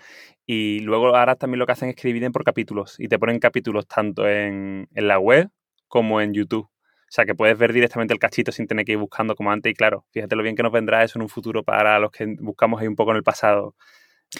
Y 0.47 0.80
luego 0.80 1.15
ahora 1.15 1.35
también 1.35 1.59
lo 1.59 1.68
que 1.68 1.73
hacen 1.73 1.89
es 1.89 1.95
que 1.95 2.07
dividen 2.07 2.31
por 2.31 2.43
capítulos 2.43 2.95
y 2.99 3.07
te 3.07 3.19
ponen 3.19 3.39
capítulos 3.39 3.88
tanto 3.88 4.27
en, 4.27 4.88
en 4.95 5.07
la 5.07 5.19
web 5.19 5.49
como 5.88 6.22
en 6.22 6.34
YouTube. 6.34 6.65
O 6.65 7.09
sea, 7.09 7.26
que 7.26 7.35
puedes 7.35 7.57
ver 7.57 7.72
directamente 7.72 8.14
el 8.14 8.19
cachito 8.19 8.51
sin 8.51 8.65
tener 8.65 8.84
que 8.84 8.93
ir 8.93 8.97
buscando 8.97 9.35
como 9.35 9.51
antes. 9.51 9.72
Y 9.72 9.76
claro, 9.76 10.05
fíjate 10.11 10.35
lo 10.35 10.43
bien 10.43 10.55
que 10.55 10.64
nos 10.64 10.72
vendrá 10.72 11.03
eso 11.03 11.19
en 11.19 11.23
un 11.23 11.30
futuro 11.30 11.64
para 11.64 11.99
los 11.99 12.11
que 12.11 12.26
buscamos 12.39 12.81
ahí 12.81 12.88
un 12.88 12.95
poco 12.95 13.11
en 13.11 13.18
el 13.18 13.23
pasado 13.23 13.76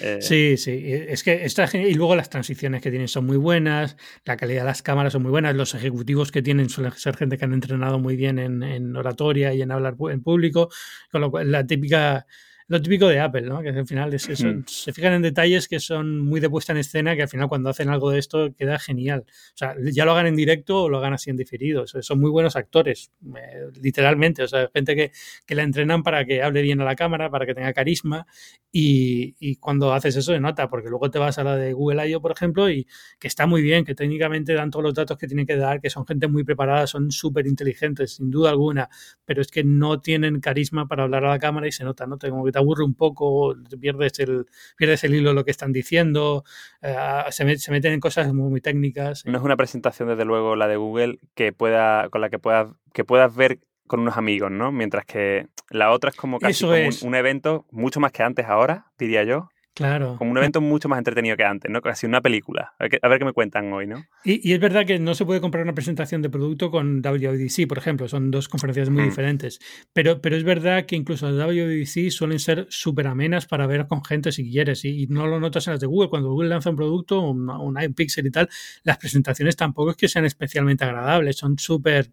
eh, 0.02 0.20
sí, 0.22 0.58
sí, 0.58 0.82
es 0.84 1.24
que 1.24 1.46
está 1.46 1.70
Y 1.74 1.94
luego 1.94 2.16
las 2.16 2.30
transiciones 2.30 2.82
que 2.82 2.90
tienen 2.90 3.08
son 3.08 3.26
muy 3.26 3.38
buenas, 3.38 3.96
la 4.26 4.36
calidad 4.36 4.62
de 4.62 4.66
las 4.66 4.82
cámaras 4.82 5.14
son 5.14 5.24
muy 5.24 5.32
buenas, 5.32 5.56
los 5.56 5.74
ejecutivos 5.76 6.32
que 6.32 6.42
tienen 6.42 6.70
suelen 6.70 6.92
ser 6.94 7.16
gente 7.16 7.38
que 7.38 7.46
han 7.46 7.54
entrenado 7.54 7.98
muy 7.98 8.16
bien 8.16 8.38
en, 8.38 8.64
en 8.64 8.96
oratoria 8.96 9.54
y 9.54 9.62
en 9.62 9.72
hablar 9.72 9.96
en 10.12 10.22
público, 10.22 10.70
con 11.12 11.22
lo 11.22 11.32
cual 11.32 11.52
la 11.52 11.66
típica 11.66 12.28
lo 12.70 12.82
típico 12.82 13.08
de 13.08 13.20
Apple, 13.20 13.44
¿no? 13.44 13.62
Que 13.62 13.70
al 13.70 13.88
final 13.88 14.14
es 14.14 14.28
eso, 14.28 14.48
se 14.66 14.92
fijan 14.92 15.14
en 15.14 15.22
detalles 15.22 15.70
que 15.70 15.80
son 15.80 16.20
muy 16.20 16.42
de 16.42 16.50
puesta 16.50 16.74
en 16.74 16.80
escena, 16.80 17.16
que 17.16 17.22
al 17.22 17.30
final 17.30 17.48
cuando 17.48 17.70
hacen 17.70 17.90
algo 17.90 18.12
de 18.12 18.20
esto 18.20 18.54
queda 18.58 18.78
genial. 18.78 19.26
O 19.28 19.58
sea, 19.58 19.76
ya 19.92 20.04
lo 20.04 20.12
hagan 20.12 20.28
en 20.28 20.36
directo 20.36 20.84
o 20.84 20.90
lo 20.90 20.98
hagan 20.98 21.14
así 21.14 21.30
en 21.30 21.38
diferido. 21.38 21.86
son 21.88 22.20
muy 22.20 22.30
buenos 22.30 22.58
actores, 22.58 23.12
eh, 23.36 23.68
literalmente. 23.82 24.44
O 24.44 24.48
sea, 24.50 24.70
gente 24.74 24.96
que, 24.96 25.12
que 25.46 25.56
la 25.56 25.64
entrenan 25.64 26.04
para 26.04 26.26
que 26.26 26.44
hable 26.44 26.62
bien 26.62 26.82
a 26.82 26.84
la 26.84 26.96
cámara, 26.96 27.30
para 27.30 27.46
que 27.46 27.54
tenga 27.54 27.72
carisma. 27.72 28.26
Y, 28.70 29.36
y, 29.40 29.56
cuando 29.56 29.94
haces 29.94 30.18
eso 30.18 30.34
se 30.34 30.40
nota, 30.40 30.70
porque 30.70 30.90
luego 30.90 31.10
te 31.10 31.20
vas 31.20 31.38
a 31.38 31.44
la 31.44 31.56
de 31.56 31.72
Google 31.72 32.10
I.O., 32.10 32.22
por 32.22 32.34
ejemplo, 32.34 32.70
y 32.70 32.86
que 33.18 33.28
está 33.28 33.48
muy 33.48 33.62
bien, 33.62 33.86
que 33.86 33.96
técnicamente 33.96 34.54
dan 34.54 34.70
todos 34.72 34.84
los 34.84 34.94
datos 34.94 35.18
que 35.18 35.26
tienen 35.26 35.48
que 35.48 35.56
dar, 35.56 35.80
que 35.80 35.90
son 35.90 36.06
gente 36.06 36.28
muy 36.28 36.44
preparada, 36.44 36.86
son 36.86 37.12
súper 37.12 37.48
inteligentes, 37.48 38.16
sin 38.16 38.30
duda 38.30 38.50
alguna, 38.50 38.90
pero 39.26 39.42
es 39.42 39.48
que 39.48 39.64
no 39.64 40.02
tienen 40.02 40.42
carisma 40.42 40.88
para 40.88 41.04
hablar 41.04 41.26
a 41.26 41.30
la 41.30 41.40
cámara 41.40 41.68
y 41.68 41.72
se 41.72 41.86
nota, 41.86 42.06
¿no? 42.06 42.18
Tengo 42.18 42.44
que 42.44 42.52
aburre 42.58 42.84
un 42.84 42.94
poco, 42.94 43.56
pierdes 43.80 44.20
el, 44.20 44.46
pierdes 44.78 45.04
el 45.04 45.16
hilo 45.16 45.30
de 45.30 45.36
lo 45.36 45.46
que 45.46 45.52
están 45.52 45.72
diciendo, 45.72 46.44
eh, 46.82 46.96
se, 47.30 47.58
se, 47.58 47.72
meten 47.72 47.94
en 47.94 48.00
cosas 48.00 48.34
muy, 48.34 48.50
muy, 48.50 48.62
técnicas. 48.62 49.26
No 49.26 49.38
es 49.38 49.44
una 49.44 49.58
presentación, 49.58 50.10
desde 50.10 50.26
luego, 50.26 50.56
la 50.56 50.68
de 50.68 50.78
Google, 50.78 51.20
que 51.36 51.54
pueda, 51.54 52.10
con 52.10 52.22
la 52.22 52.30
que 52.30 52.40
puedas, 52.40 52.70
que 52.94 53.04
puedas 53.04 53.36
ver 53.36 53.60
con 53.88 54.02
unos 54.02 54.18
amigos, 54.18 54.52
¿no? 54.52 54.72
Mientras 54.72 55.06
que 55.06 55.48
la 55.70 55.92
otra 55.92 56.10
es 56.10 56.16
como 56.16 56.40
casi 56.40 56.66
un, 56.66 56.90
un 57.02 57.16
evento 57.16 57.66
mucho 57.72 58.00
más 58.00 58.12
que 58.12 58.24
antes 58.24 58.46
ahora, 58.46 58.92
diría 58.98 59.24
yo. 59.24 59.50
Claro. 59.78 60.16
Como 60.18 60.32
un 60.32 60.38
evento 60.40 60.60
mucho 60.60 60.90
más 60.90 60.98
entretenido 60.98 61.38
que 61.38 61.44
antes, 61.44 61.70
¿no? 61.70 61.82
Casi 61.82 62.08
una 62.08 62.20
película. 62.20 62.74
A 62.80 62.88
ver, 62.88 63.20
qué, 63.20 63.26
me 63.26 63.32
cuentan 63.32 63.72
hoy, 63.72 63.86
¿no? 63.86 64.04
Y, 64.24 64.52
es 64.52 64.60
verdad 64.60 64.88
que 64.88 64.98
no 64.98 65.14
se 65.14 65.24
puede 65.24 65.40
comprar 65.40 65.64
una 65.64 65.76
presentación 65.76 66.24
de 66.24 66.32
producto 66.32 66.72
con 66.72 67.04
WWDC, 67.04 67.68
por 67.68 67.78
ejemplo. 67.78 68.08
Son 68.08 68.32
dos 68.32 68.50
conferencias 68.50 68.90
muy 68.90 69.04
hmm. 69.04 69.10
diferentes. 69.10 69.60
Pero, 69.94 70.20
pero 70.20 70.36
es 70.36 70.44
verdad 70.44 70.88
que 70.88 70.96
incluso 70.96 71.30
las 71.30 71.46
WWDC 71.46 72.10
suelen 72.10 72.40
ser 72.40 72.66
súper 72.72 73.06
amenas 73.06 73.46
para 73.46 73.68
ver 73.68 73.86
con 73.86 74.04
gente 74.04 74.32
si 74.32 74.50
quieres. 74.50 74.84
Y, 74.84 75.06
no 75.12 75.28
lo 75.28 75.40
notas 75.40 75.68
en 75.68 75.74
las 75.74 75.80
de 75.80 75.86
Google. 75.86 76.10
Cuando 76.10 76.32
Google 76.32 76.50
lanza 76.50 76.72
un 76.72 76.76
producto, 76.76 77.22
un, 77.22 77.48
un 77.48 77.80
iPixel 77.80 78.26
y 78.26 78.32
tal, 78.32 78.50
las 78.82 78.98
presentaciones 78.98 79.56
tampoco 79.56 79.92
es 79.92 79.98
que 79.98 80.08
sean 80.08 80.26
especialmente 80.26 80.86
agradables. 80.86 81.38
Son 81.38 81.56
súper 81.60 82.10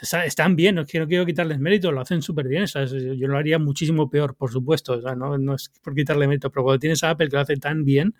están 0.00 0.56
bien, 0.56 0.74
no 0.74 0.86
quiero, 0.86 1.06
quiero 1.06 1.26
quitarles 1.26 1.58
mérito, 1.58 1.92
lo 1.92 2.00
hacen 2.00 2.22
súper 2.22 2.48
bien. 2.48 2.66
Yo 2.66 3.28
lo 3.28 3.36
haría 3.36 3.58
muchísimo 3.58 4.08
peor, 4.10 4.34
por 4.34 4.50
supuesto. 4.50 5.00
no 5.16 5.54
es 5.54 5.70
por 5.82 5.94
quitarle 5.94 6.26
mérito, 6.26 6.50
pero 6.50 6.64
cuando 6.64 6.78
tienes 6.80 7.02
a 7.04 7.10
Apple 7.10 7.28
que 7.28 7.36
lo 7.36 7.42
hace 7.42 7.56
tan 7.56 7.84
bien, 7.84 8.14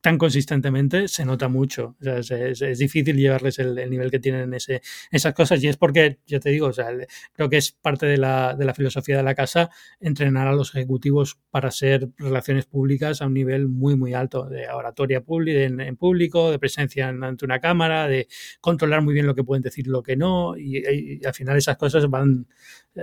tan 0.00 0.18
consistentemente 0.18 1.08
se 1.08 1.24
nota 1.24 1.48
mucho. 1.48 1.96
es, 2.00 2.78
difícil 2.78 3.16
llevarles 3.16 3.58
el, 3.58 3.74
nivel 3.90 4.10
que 4.10 4.18
tienen 4.18 4.42
en 4.42 4.54
ese, 4.54 4.80
esas 5.10 5.34
cosas 5.34 5.62
y 5.62 5.68
es 5.68 5.76
porque, 5.76 6.18
ya 6.26 6.40
te 6.40 6.50
digo, 6.50 6.68
o 6.68 6.72
sea, 6.72 6.88
creo 7.32 7.50
que 7.50 7.58
es 7.58 7.72
parte 7.72 8.06
de 8.06 8.16
la, 8.16 8.54
de 8.54 8.64
la, 8.64 8.74
filosofía 8.74 9.18
de 9.18 9.22
la 9.22 9.34
casa 9.34 9.70
entrenar 10.00 10.48
a 10.48 10.52
los 10.52 10.74
ejecutivos 10.74 11.38
para 11.50 11.70
ser 11.70 12.08
relaciones 12.16 12.66
públicas 12.66 13.20
a 13.20 13.26
un 13.26 13.34
nivel 13.34 13.68
muy, 13.68 13.96
muy 13.96 14.14
alto, 14.14 14.48
de 14.48 14.68
oratoria 14.68 15.22
en, 15.28 15.80
en, 15.80 15.96
público, 15.96 16.50
de 16.50 16.58
presencia 16.58 17.08
ante 17.08 17.44
una 17.44 17.60
cámara, 17.60 18.08
de 18.08 18.26
controlar 18.60 19.02
muy 19.02 19.14
bien 19.14 19.26
lo 19.26 19.34
que 19.34 19.44
pueden 19.44 19.62
decir, 19.62 19.86
lo 19.86 20.02
que 20.02 20.16
no, 20.16 20.56
y, 20.56 21.20
al 21.24 21.34
final 21.34 21.56
esas 21.56 21.76
cosas 21.76 22.08
van, 22.08 22.46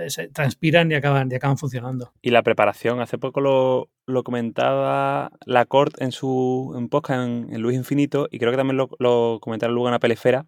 se 0.08 0.28
transpiran 0.28 0.90
y 0.90 0.94
acaban, 0.94 1.30
y 1.30 1.34
acaban 1.34 1.58
funcionando. 1.58 2.12
Y 2.22 2.30
la 2.30 2.42
preparación, 2.42 3.00
hace 3.00 3.18
poco 3.18 3.40
lo, 3.40 3.90
lo 4.08 4.24
comentaba 4.24 5.30
Lacorte 5.44 6.02
en 6.02 6.12
su 6.12 6.74
en 6.76 6.88
podcast 6.88 7.28
en, 7.28 7.60
Luis 7.60 7.76
Infinito 7.76 8.28
y 8.30 8.38
creo 8.38 8.50
que 8.50 8.56
también 8.56 8.76
lo, 8.76 9.38
comentaron 9.40 9.74
luego 9.74 9.88
en 9.88 9.92
la 9.92 9.98
Pelefera 9.98 10.46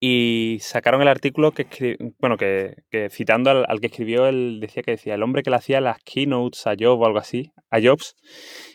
y 0.00 0.58
sacaron 0.60 1.00
el 1.00 1.08
artículo 1.08 1.52
que 1.52 1.96
bueno 2.18 2.36
que 2.36 2.74
citando 3.10 3.50
al, 3.50 3.80
que 3.80 3.86
escribió 3.86 4.26
él 4.26 4.58
decía 4.60 4.82
que 4.82 4.92
decía 4.92 5.14
el 5.14 5.22
hombre 5.22 5.44
que 5.44 5.50
le 5.50 5.56
hacía 5.56 5.80
las 5.80 5.98
keynotes 6.02 6.66
a 6.66 6.74
Jobs 6.78 7.00
o 7.00 7.06
algo 7.06 7.18
así 7.18 7.52
a 7.70 7.80
Jobs 7.80 8.16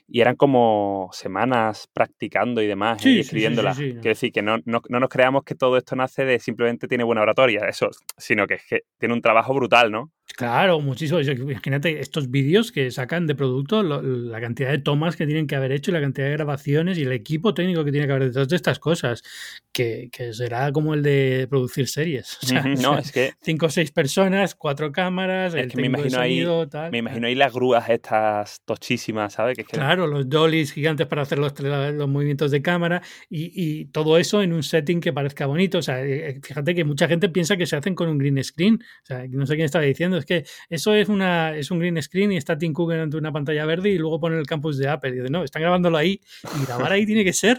y 0.08 0.22
eran 0.22 0.36
como 0.36 1.10
semanas 1.12 1.90
practicando 1.94 2.62
y 2.62 2.68
demás 2.68 3.06
y 3.06 3.20
escribiéndola. 3.20 3.76
Quiero 3.76 4.02
decir 4.02 4.32
que 4.32 4.42
no, 4.42 4.58
no, 4.66 4.82
no, 4.88 5.00
nos 5.00 5.10
creamos 5.10 5.44
que 5.44 5.56
todo 5.56 5.78
esto 5.78 5.96
nace 5.96 6.24
de 6.24 6.40
simplemente 6.40 6.88
tiene 6.88 7.04
buena 7.04 7.22
oratoria, 7.22 7.68
eso, 7.68 7.90
sino 8.18 8.48
que, 8.48 8.56
es 8.56 8.66
que 8.66 8.82
tiene 8.98 9.14
un 9.14 9.22
trabajo 9.22 9.54
brutal, 9.54 9.92
¿no? 9.92 10.12
Claro, 10.36 10.82
muchísimo. 10.82 11.20
Imagínate 11.20 12.00
estos 12.00 12.30
vídeos 12.30 12.72
que 12.72 12.92
sacan 12.92 13.28
de 13.28 13.34
producto, 13.34 13.82
la 13.82 14.42
cantidad 14.42 14.70
de 14.70 14.78
tomas 14.78 15.16
que 15.16 15.26
tienen 15.26 15.48
que 15.48 15.56
haber 15.56 15.72
hecho 15.72 15.90
y 15.90 15.94
la 15.94 16.02
cantidad 16.02 16.28
de 16.28 16.34
grabaciones 16.34 16.98
y 16.98 17.04
el 17.04 17.12
equipo 17.12 17.54
técnico 17.54 17.84
que 17.84 17.92
tiene 17.92 18.08
que 18.08 18.14
haber 18.14 18.26
detrás 18.26 18.48
de 18.50 18.56
estas 18.56 18.78
cosas, 18.78 19.24
que, 19.72 20.10
será 20.34 20.72
como 20.72 20.94
el 20.94 21.02
de 21.02 21.48
producir 21.50 21.88
series. 21.88 22.38
no, 22.82 23.00
es 23.00 23.12
que... 23.12 23.34
Cinco 23.42 23.68
o 23.68 23.70
seis 23.70 23.92
personas, 23.92 24.54
cuatro 24.54 24.92
cámaras, 24.92 25.54
el 25.56 25.72
me 25.76 25.88
imagino 25.88 26.20
ahí, 26.20 26.46
Me 26.92 27.00
imagino 27.00 27.28
ahí 27.28 27.36
las 27.36 27.54
grúas 27.54 27.90
estas 27.90 28.62
tochísimas, 28.66 29.34
¿sabes? 29.34 29.58
Que 29.58 29.64
Claro, 29.64 29.97
los 30.06 30.30
dollies 30.30 30.72
gigantes 30.72 31.08
para 31.08 31.24
hacer 31.24 31.40
los, 31.40 31.58
los 31.60 32.08
movimientos 32.10 32.52
de 32.52 32.62
cámara 32.62 33.02
y, 33.30 33.86
todo 33.86 34.18
eso 34.18 34.44
en 34.44 34.54
un 34.54 34.64
setting 34.64 35.00
que 35.00 35.14
parezca 35.14 35.46
bonito. 35.46 35.78
O 35.78 35.82
sea, 35.82 36.04
eh, 36.04 36.30
eh, 36.30 36.40
fíjate 36.44 36.76
que 36.76 36.84
mucha 36.84 37.08
gente 37.08 37.30
piensa 37.30 37.58
que 37.58 37.66
se 37.66 37.76
hacen 37.76 37.96
con 37.96 38.10
un 38.10 38.18
green 38.18 38.44
screen. 38.44 38.76
O 38.76 39.06
sea, 39.06 39.26
no 39.30 39.46
sé 39.46 39.56
quién 39.56 39.66
estaba 39.66 39.86
diciendo 39.86 40.18
es 40.18 40.26
que 40.26 40.46
eso 40.70 40.94
es, 40.94 41.10
una, 41.10 41.56
es 41.56 41.72
un 41.72 41.80
green 41.80 42.02
screen 42.02 42.34
y 42.34 42.38
está 42.38 42.58
Tim 42.58 42.74
Cook 42.74 42.92
ante 42.92 43.18
una 43.18 43.32
pantalla 43.32 43.66
verde 43.66 43.90
y 43.90 43.98
luego 43.98 44.20
pone 44.20 44.38
el 44.38 44.46
campus 44.46 44.78
de 44.78 44.90
Apple. 44.90 45.12
Y 45.12 45.20
dice, 45.20 45.30
no, 45.30 45.44
están 45.44 45.62
grabándolo 45.62 45.98
ahí 45.98 46.22
y 46.62 46.66
grabar 46.66 46.92
ahí 46.92 47.06
tiene 47.06 47.24
que 47.24 47.34
ser 47.34 47.58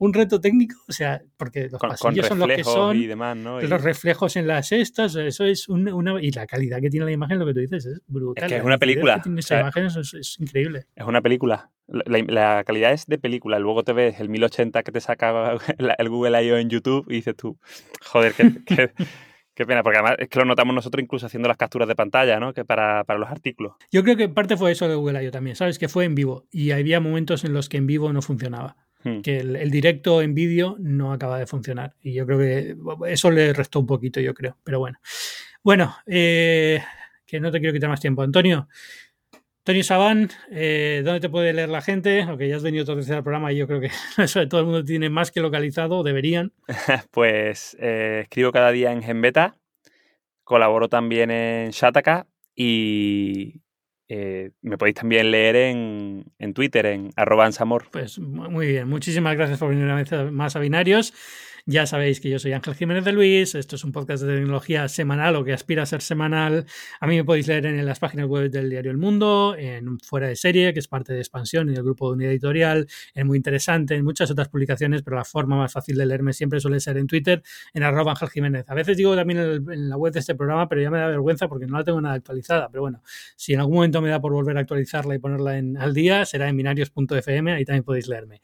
un 0.00 0.14
reto 0.14 0.40
técnico, 0.40 0.76
o 0.88 0.92
sea, 0.92 1.22
porque 1.36 1.68
los 1.70 1.80
pasillos 1.80 2.26
son 2.26 2.38
los 2.38 2.48
que 2.48 2.64
son, 2.64 2.96
y 2.96 3.06
demás, 3.06 3.36
¿no? 3.36 3.60
los 3.60 3.82
reflejos 3.82 4.34
en 4.36 4.46
las 4.46 4.72
estas, 4.72 5.14
eso 5.14 5.44
es 5.44 5.68
una, 5.68 5.92
y 6.20 6.30
la 6.32 6.46
calidad 6.46 6.80
que 6.80 6.90
tiene 6.90 7.06
la 7.06 7.12
imagen, 7.12 7.38
lo 7.38 7.46
que 7.46 7.54
tú 7.54 7.60
dices, 7.60 7.84
es 7.86 8.00
brutal. 8.06 8.44
Es 8.44 8.50
que 8.50 8.58
es 8.58 8.64
una 8.64 8.78
película. 8.78 9.22
esa 9.36 9.60
imagen 9.60 9.86
es, 9.86 10.36
increíble. 10.40 10.86
Es 10.96 11.04
una 11.06 11.20
película. 11.20 11.70
La, 11.86 12.64
calidad 12.64 12.92
es 12.92 13.06
de 13.06 13.18
película. 13.18 13.58
Luego 13.58 13.82
te 13.82 13.92
ves 13.92 14.20
el 14.20 14.28
1080 14.28 14.82
que 14.82 14.92
te 14.92 15.00
saca 15.00 15.56
el 15.98 16.08
Google 16.08 16.44
I.O. 16.44 16.56
en 16.56 16.70
YouTube 16.70 17.04
y 17.08 17.16
dices 17.16 17.36
tú, 17.36 17.58
joder, 18.00 18.32
que 18.32 18.92
Qué 19.60 19.66
pena, 19.66 19.82
porque 19.82 19.98
además 19.98 20.16
es 20.18 20.30
que 20.30 20.38
lo 20.38 20.46
notamos 20.46 20.74
nosotros 20.74 21.02
incluso 21.02 21.26
haciendo 21.26 21.46
las 21.46 21.58
capturas 21.58 21.86
de 21.86 21.94
pantalla, 21.94 22.40
¿no? 22.40 22.54
Que 22.54 22.64
para, 22.64 23.04
los 23.18 23.28
artículos. 23.28 23.74
Yo 23.92 24.02
creo 24.02 24.16
que 24.16 24.30
parte 24.30 24.56
fue 24.56 24.72
eso 24.72 24.88
de 24.88 24.94
Google 24.94 25.22
I.O. 25.22 25.30
también, 25.30 25.54
¿sabes? 25.54 25.78
Que 25.78 25.86
fue 25.86 26.06
en 26.06 26.14
vivo 26.14 26.46
y 26.50 26.70
había 26.70 26.98
momentos 27.00 27.44
en 27.44 27.52
los 27.52 27.68
que 27.68 27.76
en 27.76 27.86
vivo 27.86 28.10
no 28.10 28.22
funcionaba. 28.22 28.76
Hmm. 29.02 29.20
Que 29.20 29.38
el, 29.38 29.70
directo 29.70 30.22
en 30.22 30.34
vídeo 30.34 30.76
no 30.78 31.12
acaba 31.12 31.38
de 31.38 31.46
funcionar. 31.46 31.94
Y 32.02 32.12
yo 32.12 32.26
creo 32.26 32.38
que 32.38 32.76
eso 33.12 33.30
le 33.30 33.52
restó 33.52 33.80
un 33.80 33.86
poquito, 33.86 34.20
yo 34.20 34.34
creo. 34.34 34.56
Pero 34.62 34.78
bueno. 34.78 34.98
Bueno, 35.62 35.96
eh, 36.06 36.82
que 37.26 37.40
no 37.40 37.50
te 37.50 37.60
quiero 37.60 37.72
quitar 37.72 37.88
más 37.88 38.00
tiempo. 38.00 38.22
Antonio, 38.22 38.68
Antonio 39.60 39.84
Sabán, 39.84 40.30
eh, 40.50 41.02
¿dónde 41.04 41.20
te 41.20 41.28
puede 41.28 41.52
leer 41.52 41.68
la 41.68 41.82
gente? 41.82 42.22
Aunque 42.22 42.48
ya 42.48 42.56
has 42.56 42.62
venido 42.62 42.86
todo 42.86 42.96
veces 42.96 43.12
al 43.12 43.22
programa 43.22 43.52
y 43.52 43.56
yo 43.56 43.66
creo 43.66 43.80
que 43.80 43.90
eso 44.22 44.48
todo 44.48 44.60
el 44.60 44.66
mundo 44.66 44.84
tiene 44.84 45.10
más 45.10 45.30
que 45.30 45.40
localizado, 45.40 46.02
deberían. 46.02 46.52
pues 47.10 47.76
eh, 47.78 48.20
escribo 48.22 48.52
cada 48.52 48.72
día 48.72 48.90
en 48.90 49.02
Genbeta, 49.02 49.58
colaboro 50.44 50.88
también 50.88 51.30
en 51.30 51.70
Shataka 51.70 52.26
y 52.56 53.60
eh, 54.12 54.50
me 54.62 54.76
podéis 54.76 54.96
también 54.96 55.30
leer 55.30 55.54
en, 55.54 56.24
en 56.40 56.52
Twitter, 56.52 56.84
en 56.86 57.10
arroba 57.14 57.48
Pues 57.92 58.18
muy 58.18 58.66
bien, 58.66 58.88
muchísimas 58.88 59.36
gracias 59.36 59.60
por 59.60 59.68
venir 59.68 59.84
una 59.84 59.94
vez 59.94 60.10
más 60.32 60.56
a 60.56 60.58
Binarios. 60.58 61.14
Ya 61.70 61.86
sabéis 61.86 62.18
que 62.18 62.28
yo 62.28 62.40
soy 62.40 62.52
Ángel 62.52 62.74
Jiménez 62.74 63.04
de 63.04 63.12
Luis, 63.12 63.54
esto 63.54 63.76
es 63.76 63.84
un 63.84 63.92
podcast 63.92 64.24
de 64.24 64.34
tecnología 64.34 64.88
semanal 64.88 65.36
o 65.36 65.44
que 65.44 65.52
aspira 65.52 65.84
a 65.84 65.86
ser 65.86 66.02
semanal. 66.02 66.66
A 66.98 67.06
mí 67.06 67.14
me 67.14 67.24
podéis 67.24 67.46
leer 67.46 67.64
en 67.64 67.86
las 67.86 68.00
páginas 68.00 68.26
web 68.26 68.50
del 68.50 68.68
diario 68.68 68.90
El 68.90 68.96
Mundo, 68.96 69.54
en 69.56 70.00
Fuera 70.00 70.26
de 70.26 70.34
Serie, 70.34 70.72
que 70.72 70.80
es 70.80 70.88
parte 70.88 71.12
de 71.12 71.20
Expansión 71.20 71.70
y 71.70 71.74
del 71.74 71.84
grupo 71.84 72.08
de 72.08 72.14
unidad 72.14 72.32
editorial, 72.32 72.88
en 73.14 73.28
Muy 73.28 73.36
Interesante, 73.36 73.94
en 73.94 74.04
muchas 74.04 74.32
otras 74.32 74.48
publicaciones, 74.48 75.04
pero 75.04 75.14
la 75.14 75.24
forma 75.24 75.56
más 75.56 75.72
fácil 75.72 75.94
de 75.94 76.06
leerme 76.06 76.32
siempre 76.32 76.58
suele 76.58 76.80
ser 76.80 76.96
en 76.96 77.06
Twitter, 77.06 77.40
en 77.72 77.84
arroba 77.84 78.10
Ángel 78.10 78.30
Jiménez. 78.30 78.64
A 78.68 78.74
veces 78.74 78.96
digo 78.96 79.14
también 79.14 79.38
en, 79.38 79.88
la 79.88 79.96
web 79.96 80.12
de 80.12 80.18
este 80.18 80.34
programa, 80.34 80.68
pero 80.68 80.82
ya 80.82 80.90
me 80.90 80.98
da 80.98 81.06
vergüenza 81.06 81.46
porque 81.46 81.68
no 81.68 81.78
la 81.78 81.84
tengo 81.84 82.00
nada 82.00 82.16
actualizada. 82.16 82.68
Pero 82.68 82.82
bueno, 82.82 83.00
si 83.36 83.52
en 83.52 83.60
algún 83.60 83.76
momento 83.76 84.02
me 84.02 84.08
da 84.08 84.20
por 84.20 84.32
volver 84.32 84.56
a 84.56 84.60
actualizarla 84.62 85.14
y 85.14 85.20
ponerla 85.20 85.56
en, 85.56 85.76
al 85.76 85.94
día, 85.94 86.24
será 86.24 86.48
en 86.48 86.56
binarios.fm, 86.56 87.52
ahí 87.52 87.64
también 87.64 87.84
podéis 87.84 88.08
leerme. 88.08 88.40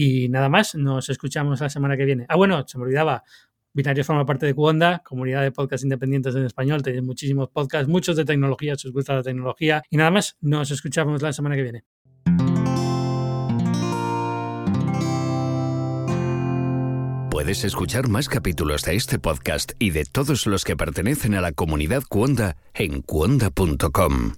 Y 0.00 0.28
nada 0.28 0.48
más, 0.48 0.76
nos 0.76 1.08
escuchamos 1.08 1.60
la 1.60 1.68
semana 1.68 1.96
que 1.96 2.04
viene. 2.04 2.24
Ah, 2.28 2.36
bueno, 2.36 2.62
se 2.68 2.78
me 2.78 2.84
olvidaba. 2.84 3.24
Binarios 3.72 4.06
forma 4.06 4.24
parte 4.24 4.46
de 4.46 4.54
Cuonda, 4.54 5.02
comunidad 5.04 5.42
de 5.42 5.50
podcasts 5.50 5.82
independientes 5.82 6.36
en 6.36 6.44
español. 6.44 6.84
Tenéis 6.84 7.02
muchísimos 7.02 7.48
podcasts, 7.48 7.88
muchos 7.88 8.14
de 8.14 8.24
tecnología, 8.24 8.76
si 8.76 8.86
os 8.86 8.94
gusta 8.94 9.14
la 9.14 9.24
tecnología. 9.24 9.82
Y 9.90 9.96
nada 9.96 10.12
más, 10.12 10.36
nos 10.40 10.70
escuchamos 10.70 11.20
la 11.20 11.32
semana 11.32 11.56
que 11.56 11.62
viene. 11.62 11.84
Puedes 17.28 17.64
escuchar 17.64 18.08
más 18.08 18.28
capítulos 18.28 18.84
de 18.84 18.94
este 18.94 19.18
podcast 19.18 19.72
y 19.80 19.90
de 19.90 20.04
todos 20.04 20.46
los 20.46 20.64
que 20.64 20.76
pertenecen 20.76 21.34
a 21.34 21.40
la 21.40 21.50
comunidad 21.50 22.04
Cuonda 22.08 22.56
en 22.72 23.02
cuonda.com. 23.02 24.34